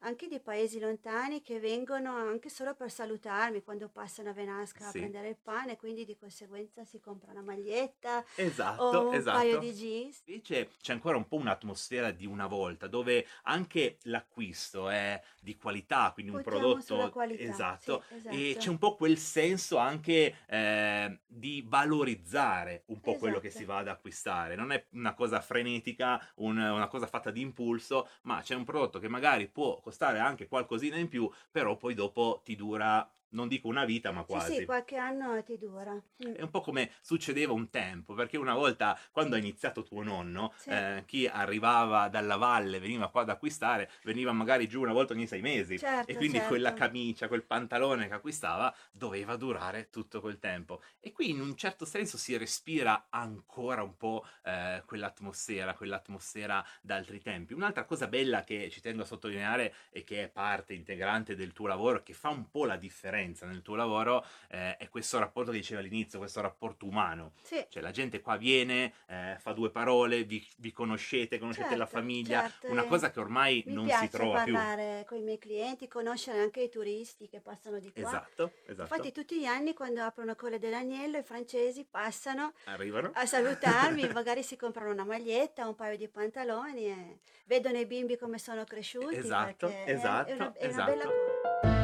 anche 0.00 0.28
di 0.28 0.38
paesi 0.40 0.78
lontani 0.78 1.42
che 1.42 1.58
vengono 1.58 2.14
anche 2.14 2.48
solo 2.48 2.74
per 2.74 2.90
salutarmi 2.90 3.62
quando 3.62 3.88
passano 3.88 4.30
a 4.30 4.32
Venasca 4.32 4.80
Sì. 4.80 4.86
a 4.86 4.90
prendere 5.00 5.28
il 5.28 5.36
pane, 5.42 5.76
quindi 5.76 6.04
di 6.04 6.16
conseguenza 6.16 6.84
si 6.84 7.00
compra 7.00 7.32
una 7.32 7.42
maglietta 7.42 8.24
Esatto, 8.34 8.82
o 8.82 9.08
un 9.08 9.14
esatto. 9.14 9.36
paio 9.38 9.58
di 9.58 9.72
jeans. 9.72 10.22
Invece 10.26 10.70
c'è 10.80 10.92
ancora 10.92 11.16
un 11.16 11.26
po' 11.26 11.36
un'atmosfera 11.36 12.10
di 12.10 12.26
una 12.26 12.46
volta, 12.46 12.86
dove 12.86 13.26
anche 13.44 13.98
l'acquisto 14.02 14.88
è 14.88 15.20
di 15.40 15.56
qualità, 15.56 16.10
quindi 16.12 16.32
un 16.32 16.42
Puntiamo 16.42 16.58
prodotto 16.60 16.84
sulla 16.84 17.10
qualità, 17.10 17.42
esatto, 17.42 18.02
sì, 18.08 18.14
esatto. 18.16 18.36
e 18.36 18.56
c'è 18.58 18.68
un 18.68 18.78
po' 18.78 18.94
quel 18.96 19.16
senso 19.18 19.76
anche 19.78 20.34
eh, 20.46 21.20
di 21.26 21.64
valorizzare 21.66 22.82
un 22.86 23.00
po' 23.00 23.14
quello 23.16 23.38
che 23.40 23.48
Esatto. 23.48 23.62
si 23.64 23.68
va 23.68 23.78
ad 23.78 23.88
acquistare. 23.88 24.54
Non 24.56 24.72
è 24.72 24.84
una 24.90 25.14
cosa 25.14 25.40
frenetica, 25.40 26.20
un- 26.36 26.58
una 26.58 26.88
cosa 26.88 27.06
fatta 27.06 27.30
di 27.30 27.40
impulso, 27.40 28.08
ma 28.22 28.40
c'è 28.42 28.54
un 28.54 28.64
prodotto 28.64 28.98
che 28.98 29.08
magari 29.08 29.48
può 29.48 29.80
costare 29.86 30.18
anche 30.18 30.48
qualcosina 30.48 30.96
in 30.96 31.06
più, 31.06 31.30
però 31.48 31.76
poi 31.76 31.94
dopo 31.94 32.40
ti 32.42 32.56
dura, 32.56 33.08
non 33.30 33.48
dico 33.48 33.68
una 33.68 33.84
vita, 33.84 34.10
ma 34.12 34.24
Sì, 34.24 34.24
quasi. 34.28 34.54
sì, 34.56 34.64
qualche 34.64 34.96
anno 34.96 35.42
ti 35.42 35.56
dura. 35.58 35.92
Mm. 35.94 36.34
È 36.34 36.42
un 36.42 36.50
po' 36.50 36.60
come 36.60 36.90
succedeva 37.00 37.52
un 37.52 37.70
tempo, 37.70 38.14
perché 38.14 38.36
una 38.36 38.54
volta 38.54 38.98
quando 39.10 39.36
ha 39.36 39.38
iniziato 39.38 39.82
tuo 39.82 40.02
nonno, 40.02 40.52
Sì. 40.56 40.70
eh, 40.70 41.04
chi 41.06 41.26
arrivava 41.26 42.08
dalla 42.08 42.36
valle, 42.36 42.78
veniva 42.78 43.08
qua 43.10 43.22
ad 43.22 43.30
acquistare, 43.30 43.90
veniva 44.02 44.32
magari 44.32 44.68
giù 44.68 44.82
una 44.82 44.92
volta 44.92 45.12
ogni 45.14 45.26
sei 45.26 45.40
mesi. 45.40 45.78
Certo, 45.78 46.12
e 46.12 46.16
quindi 46.16 46.38
certo. 46.38 46.48
quella 46.48 46.72
camicia, 46.72 47.28
quel 47.28 47.44
pantalone 47.44 48.06
che 48.08 48.14
acquistava 48.14 48.74
doveva 48.92 49.36
durare 49.36 49.88
tutto 49.90 50.20
quel 50.20 50.38
tempo. 50.38 50.82
E 51.00 51.12
qui 51.12 51.30
in 51.30 51.40
un 51.40 51.56
certo 51.56 51.84
senso 51.84 52.18
si 52.18 52.36
respira 52.36 53.06
ancora 53.10 53.82
un 53.82 53.96
po' 53.96 54.24
eh, 54.44 54.82
quell'atmosfera, 54.86 55.74
quell'atmosfera 55.74 56.64
d'altri 56.82 57.20
tempi. 57.20 57.52
Un'altra 57.54 57.84
cosa 57.84 58.08
bella 58.08 58.44
che 58.44 58.68
ci 58.70 58.80
tengo 58.80 59.02
a 59.02 59.06
sottolineare 59.06 59.74
e 59.90 60.04
che 60.04 60.24
è 60.24 60.28
parte 60.28 60.74
integrante 60.74 61.34
del 61.34 61.52
tuo 61.52 61.66
lavoro, 61.66 62.02
che 62.02 62.12
fa 62.12 62.28
un 62.28 62.50
po' 62.50 62.64
la 62.66 62.76
differenza 62.76 63.25
nel 63.46 63.62
tuo 63.62 63.74
lavoro, 63.74 64.24
eh, 64.48 64.76
è 64.76 64.88
questo 64.88 65.18
rapporto 65.18 65.50
che 65.50 65.58
dicevo 65.58 65.80
all'inizio, 65.80 66.18
questo 66.18 66.40
rapporto 66.40 66.86
umano. 66.86 67.32
Sì. 67.42 67.64
Cioè 67.68 67.82
la 67.82 67.90
gente 67.90 68.20
qua 68.20 68.36
viene, 68.36 68.92
eh, 69.06 69.36
fa 69.38 69.52
due 69.52 69.70
parole, 69.70 70.24
vi, 70.24 70.46
vi 70.58 70.72
conoscete, 70.72 71.38
conoscete 71.38 71.76
la 71.76 71.84
Certo, 71.84 72.00
famiglia, 72.00 72.40
certo, 72.42 72.70
una 72.70 72.84
eh, 72.84 72.86
cosa 72.86 73.10
che 73.10 73.20
ormai 73.20 73.62
Mi 73.66 73.72
non 73.72 73.84
piace 73.86 74.04
si 74.04 74.10
trova 74.10 74.42
più. 74.42 74.52
parlare 74.54 75.04
con 75.06 75.18
i 75.18 75.22
miei 75.22 75.38
clienti, 75.38 75.88
conoscere 75.88 76.40
anche 76.40 76.60
i 76.62 76.68
turisti 76.68 77.28
che 77.28 77.40
passano 77.40 77.78
di 77.78 77.92
qua. 77.92 78.02
Esatto, 78.02 78.52
esatto. 78.66 78.82
Infatti 78.82 79.12
tutti 79.12 79.38
gli 79.38 79.44
anni 79.46 79.72
quando 79.74 80.02
aprono 80.02 80.34
Colle 80.34 80.58
dell'Agnello 80.58 81.18
i 81.18 81.22
francesi 81.22 81.84
passano 81.84 82.52
Arrivano. 82.64 83.10
a 83.14 83.26
salutarmi, 83.26 84.08
magari 84.12 84.42
si 84.42 84.56
comprano 84.56 84.90
una 84.90 85.04
maglietta, 85.04 85.66
un 85.66 85.74
paio 85.74 85.96
di 85.96 86.08
pantaloni 86.08 86.86
e 86.86 87.18
vedono 87.44 87.78
i 87.78 87.86
bimbi 87.86 88.16
come 88.16 88.38
sono 88.38 88.64
cresciuti. 88.64 89.16
Esatto, 89.16 89.68
esatto, 89.84 90.30
è 90.30 90.34
una, 90.34 90.52
è 90.52 90.66
una 90.66 90.68
esatto. 90.68 90.90
bella 90.90 91.75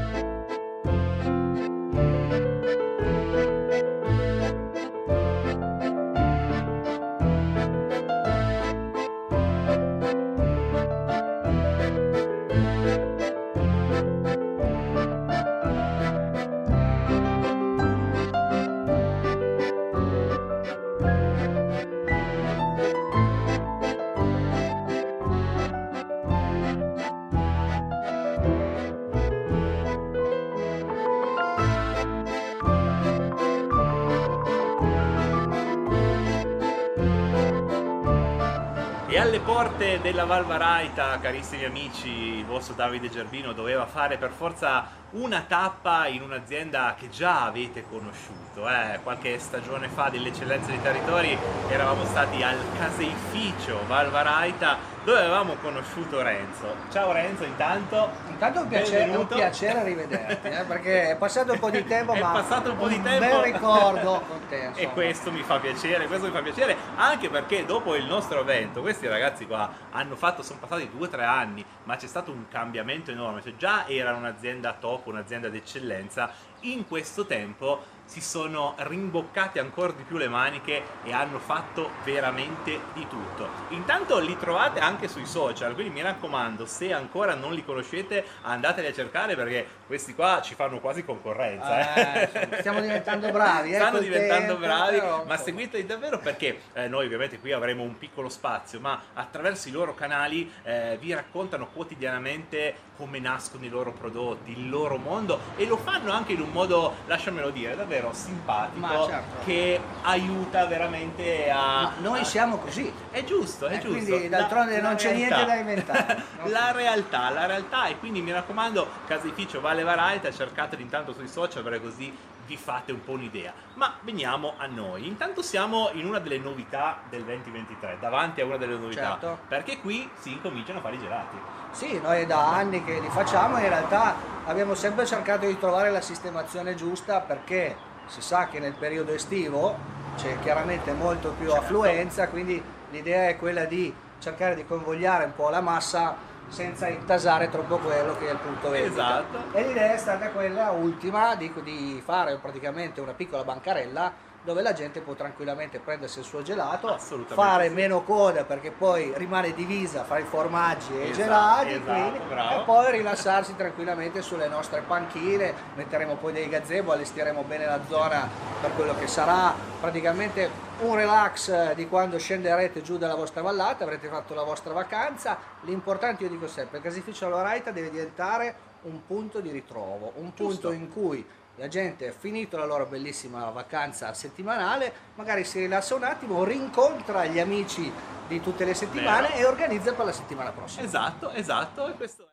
della 40.03 40.25
Valvaraita, 40.25 41.21
carissimi 41.21 41.65
amici, 41.65 42.09
il 42.09 42.45
vostro 42.45 42.75
Davide 42.75 43.09
Gerbino 43.09 43.53
doveva 43.53 43.87
fare 43.87 44.19
per 44.19 44.33
forza 44.33 44.85
una 45.13 45.45
tappa 45.47 46.07
in 46.07 46.23
un'azienda 46.23 46.95
che 46.99 47.09
già 47.11 47.45
avete 47.45 47.85
conosciuto. 47.89 48.69
eh. 48.69 48.99
Qualche 49.03 49.39
stagione 49.39 49.89
fa 49.89 50.09
dell'Eccellenza 50.09 50.69
dei 50.71 50.81
Territori 50.81 51.37
eravamo 51.69 52.05
stati 52.07 52.43
al 52.43 52.57
caseificio 52.79 53.81
Valvaraita 53.87 54.91
dove 55.05 55.19
avevamo 55.19 55.55
conosciuto 55.55 56.23
Renzo. 56.23 56.77
Ciao 56.91 57.11
Renzo, 57.13 57.43
intanto. 57.45 58.09
Intanto 58.29 58.61
è 58.61 58.63
un 58.63 58.69
piacere, 58.69 59.17
un 59.17 59.27
piacere 59.27 59.83
rivederti, 59.83 60.49
eh, 60.49 60.63
perché 60.65 61.11
è 61.11 61.17
passato 61.17 61.53
un 61.53 61.59
po' 61.59 61.71
di 61.71 61.85
tempo, 61.87 62.13
È 62.13 62.21
ma 62.21 62.31
passato 62.31 62.71
un 62.71 62.77
po' 62.77 62.87
di 62.89 62.95
un 62.97 63.03
tempo. 63.03 63.19
bel 63.41 63.53
ricordo 63.53 64.23
con 64.29 64.41
te. 64.49 64.63
E 64.63 64.67
insomma. 64.69 64.91
questo 64.93 65.33
mi 65.33 65.43
fa 65.43 65.59
piacere, 65.59 66.07
questo 66.07 66.27
mi 66.27 66.33
fa 66.33 66.41
piacere 66.43 66.77
anche 66.97 67.29
perché 67.31 67.65
dopo 67.65 67.97
il 67.97 68.05
nostro 68.05 68.41
evento, 68.41 68.81
questi 68.81 69.09
ragazzi 69.09 69.45
qua 69.47 69.69
hanno 69.91 70.15
fatto, 70.15 70.43
sono 70.43 70.61
passati 70.61 70.89
due 70.89 71.07
o 71.07 71.09
tre 71.11 71.25
anni, 71.25 71.65
ma 71.85 71.97
c'è 71.97 72.07
stato 72.07 72.31
un 72.31 72.47
cambiamento 72.49 73.11
enorme, 73.11 73.43
cioè 73.43 73.57
già 73.57 73.87
era 73.89 74.15
un'azienda 74.15 74.73
top, 74.79 75.02
un'azienda 75.11 75.49
d'eccellenza, 75.49 76.33
in 76.61 76.87
questo 76.87 77.27
tempo 77.27 77.83
si 78.05 78.21
sono 78.21 78.75
rimboccati 78.79 79.59
ancora 79.59 79.93
di 79.93 80.03
più 80.03 80.17
le 80.17 80.29
maniche 80.29 80.83
e 81.03 81.13
hanno 81.13 81.39
fatto 81.39 81.91
veramente 82.05 82.79
di 82.93 83.07
tutto. 83.09 83.49
Intanto 83.69 84.19
li 84.19 84.37
trovate 84.37 84.81
anche 84.81 85.09
sui 85.09 85.25
social, 85.25 85.75
quindi 85.75 85.93
mi 85.93 86.03
raccomando, 86.03 86.67
se 86.67 86.93
ancora 86.93 87.35
non 87.35 87.55
li 87.55 87.65
conoscete, 87.65 88.25
andateli 88.43 88.89
a 88.89 88.93
cercare 88.93 89.35
perché 89.35 89.67
questi 89.93 90.15
qua 90.15 90.41
ci 90.43 90.55
fanno 90.55 90.81
quasi 90.81 91.05
concorrenza. 91.05 92.25
Eh, 92.25 92.29
eh. 92.33 92.57
stiamo 92.61 92.81
diventando 92.81 93.29
bravi, 93.31 93.73
eh, 93.73 93.77
Stanno 93.77 93.99
diventando 93.99 94.53
tempo, 94.55 94.67
bravi, 94.67 94.99
però, 94.99 95.25
ma 95.27 95.37
seguiteli 95.37 95.85
davvero 95.85 96.19
perché 96.19 96.61
eh, 96.73 96.89
noi 96.89 97.05
ovviamente 97.05 97.39
qui 97.39 97.53
avremo 97.53 97.83
un 97.83 97.99
piccolo 97.99 98.31
spazio, 98.31 98.81
ma 98.81 98.99
attraverso 99.13 99.69
i 99.69 99.71
loro 99.71 99.95
canali 99.95 100.51
eh, 100.63 100.97
vi 100.99 101.13
raccontano 101.13 101.67
quotidianamente 101.67 102.91
come 102.97 103.19
nascono 103.19 103.65
i 103.65 103.69
loro 103.69 103.93
prodotti, 103.93 104.53
il 104.53 104.71
loro 104.71 104.97
mondo 104.97 105.41
e 105.57 105.67
lo 105.67 105.77
fanno 105.77 106.13
anche 106.13 106.33
in 106.33 106.41
un 106.41 106.51
modo, 106.51 106.95
lasciamelo 107.07 107.51
dire, 107.51 107.77
davvero 107.77 108.13
simpatico 108.15 109.07
certo. 109.09 109.45
che 109.45 109.79
aiuta 110.03 110.65
veramente 110.67 111.51
a... 111.51 111.83
Ma 111.83 111.93
noi 111.99 112.21
a- 112.21 112.25
siamo 112.25 112.57
così. 112.59 112.91
È 113.11 113.25
giusto, 113.25 113.67
è 113.67 113.75
Eh, 113.75 113.79
giusto. 113.81 114.05
quindi, 114.05 114.29
d'altronde 114.29 114.81
non 114.81 114.95
c'è 114.95 115.15
realtà. 115.15 115.37
niente 115.37 115.45
da 115.45 115.55
inventare. 115.57 116.23
la 116.49 116.73
realtà, 116.73 117.31
la 117.31 117.47
realtà 117.47 117.87
e 117.89 117.99
quindi 117.99 118.23
mi 118.23 118.33
raccomando, 118.33 118.89
caseificio 119.07 119.61
Valle 119.83 119.97
Varalta, 119.97 120.31
cercateli 120.31 120.83
intanto 120.83 121.13
sui 121.13 121.29
social 121.29 121.63
perché 121.63 121.81
così 121.81 122.17
vi 122.47 122.57
fate 122.57 122.93
un 122.93 123.03
po' 123.05 123.13
un'idea. 123.13 123.53
Ma 123.75 123.95
veniamo 124.01 124.55
a 124.57 124.67
noi. 124.67 125.07
Intanto 125.07 125.43
siamo 125.43 125.91
in 125.93 126.07
una 126.07 126.19
delle 126.19 126.39
novità 126.39 126.99
del 127.09 127.23
2023, 127.25 127.99
davanti 128.01 128.41
a 128.41 128.45
una 128.45 128.57
delle 128.57 128.77
novità, 128.77 129.11
Certo. 129.21 129.39
perché 129.49 129.79
qui 129.79 130.09
si 130.19 130.33
incominciano 130.33 130.79
a 130.79 130.83
fare 130.83 130.97
i 130.97 130.99
gelati. 130.99 131.37
Sì, 131.73 132.01
noi 132.01 132.21
è 132.23 132.27
da 132.27 132.53
anni 132.55 132.85
che 132.85 132.99
li 133.01 133.09
facciamo 133.09 133.59
e 133.59 133.63
in 133.63 133.69
realtà 133.69 134.15
abbiamo 134.47 134.75
sempre 134.75 135.07
cercato 135.07 135.47
di 135.47 135.59
trovare 135.59 135.91
la 135.91 136.01
sistemazione 136.01 136.75
giusta 136.75 137.21
perché 137.21 137.77
si 138.07 138.21
sa 138.21 138.49
che 138.49 138.59
nel 138.59 138.75
periodo 138.75 139.13
estivo 139.13 139.77
c'è 140.17 140.39
chiaramente 140.41 140.93
molto 140.93 141.31
più 141.31 141.47
Certo. 141.49 141.63
affluenza, 141.63 142.29
quindi 142.29 142.63
l'idea 142.91 143.29
è 143.29 143.37
quella 143.39 143.65
di 143.65 143.95
cercare 144.19 144.55
di 144.55 144.67
convogliare 144.67 145.25
un 145.25 145.35
po' 145.35 145.49
la 145.49 145.61
massa 145.61 146.15
senza 146.53 146.87
intasare 146.89 147.49
troppo 147.49 147.79
quello 147.79 148.17
che 148.19 148.29
è 148.29 148.33
il 148.33 148.39
punto 148.39 148.69
vendita. 148.69 149.21
Esatto. 149.21 149.57
E 149.57 149.67
l'idea 149.67 149.95
è 149.95 149.97
stata 149.97 150.29
quella 150.29 150.71
ultima 150.71 151.35
di, 151.35 151.51
di 151.63 152.01
fare 152.05 152.37
praticamente 152.37 153.01
una 153.01 153.15
piccola 153.15 153.43
bancarella 153.43 154.31
dove 154.45 154.63
la 154.63 154.73
gente 154.73 155.01
può 155.01 155.15
tranquillamente 155.15 155.79
prendersi 155.79 156.19
il 156.19 156.25
suo 156.25 156.43
gelato, 156.43 156.99
fare 157.29 157.69
sì. 157.69 157.75
meno 157.75 158.03
coda 158.03 158.45
perché 158.45 158.73
poi 158.73 159.13
rimane 159.17 159.55
divisa 159.55 160.03
fra 160.03 160.19
i 160.19 160.25
formaggi 160.25 160.93
e 160.93 161.07
i 161.07 161.11
Esatto, 161.11 161.23
gelati 161.23 161.73
esatto, 161.73 161.93
quindi, 161.93 162.19
e 162.19 162.63
poi 162.65 162.91
rilassarsi 162.93 163.55
tranquillamente 163.55 164.21
sulle 164.21 164.49
nostre 164.49 164.81
panchine, 164.81 165.55
metteremo 165.77 166.17
poi 166.17 166.33
dei 166.33 166.49
gazebo, 166.49 166.93
allestiremo 166.93 167.43
bene 167.43 167.67
la 167.67 167.81
zona 167.89 168.29
per 168.61 168.75
quello 168.75 168.95
che 168.97 169.07
sarà 169.07 169.55
praticamente 169.81 170.71
un 170.81 170.97
relax 170.97 171.49
eh, 171.49 171.73
di 171.77 171.89
quando 171.89 172.19
scenderete 172.19 172.83
giù 172.83 172.99
dalla 172.99 173.15
vostra 173.15 173.43
vallata, 173.43 173.85
avrete 173.85 174.09
fatto 174.09 174.35
la 174.35 174.43
vostra 174.43 174.73
vacanza, 174.73 175.39
l'importante 175.63 176.25
io 176.25 176.29
dico 176.29 176.49
sempre, 176.49 176.79
il 176.79 176.83
caseificio 176.85 177.29
Loraita 177.29 177.71
deve 177.71 177.91
diventare 177.91 178.71
un 178.83 179.07
punto 179.07 179.41
di 179.41 179.51
ritrovo, 179.53 180.13
un 180.17 180.35
punto 180.35 180.71
Giusto. 180.71 180.73
in 180.73 180.93
cui 180.93 181.25
la 181.57 181.69
gente 181.69 182.09
ha 182.09 182.13
finito 182.13 182.57
la 182.57 182.65
loro 182.65 182.87
bellissima 182.87 183.51
vacanza 183.51 184.13
settimanale, 184.15 184.93
magari 185.17 185.45
si 185.45 185.59
rilassa 185.59 185.95
un 185.95 186.05
attimo, 186.05 186.45
rincontra 186.45 187.27
gli 187.27 187.39
amici 187.39 187.93
di 188.27 188.41
tutte 188.41 188.65
le 188.65 188.75
settimane 188.75 189.29
Vero. 189.29 189.41
e 189.41 189.45
organizza 189.45 189.93
per 189.93 190.07
la 190.07 190.13
settimana 190.13 190.51
prossima. 190.51 190.85
Esatto, 190.85 191.31
esatto, 191.31 191.89
e 191.89 191.93
questo 191.93 192.25
è. 192.25 192.31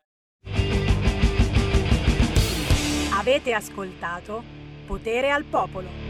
Avete 3.14 3.54
ascoltato 3.54 4.44
Potere 4.88 5.30
al 5.30 5.44
Popolo. 5.44 6.09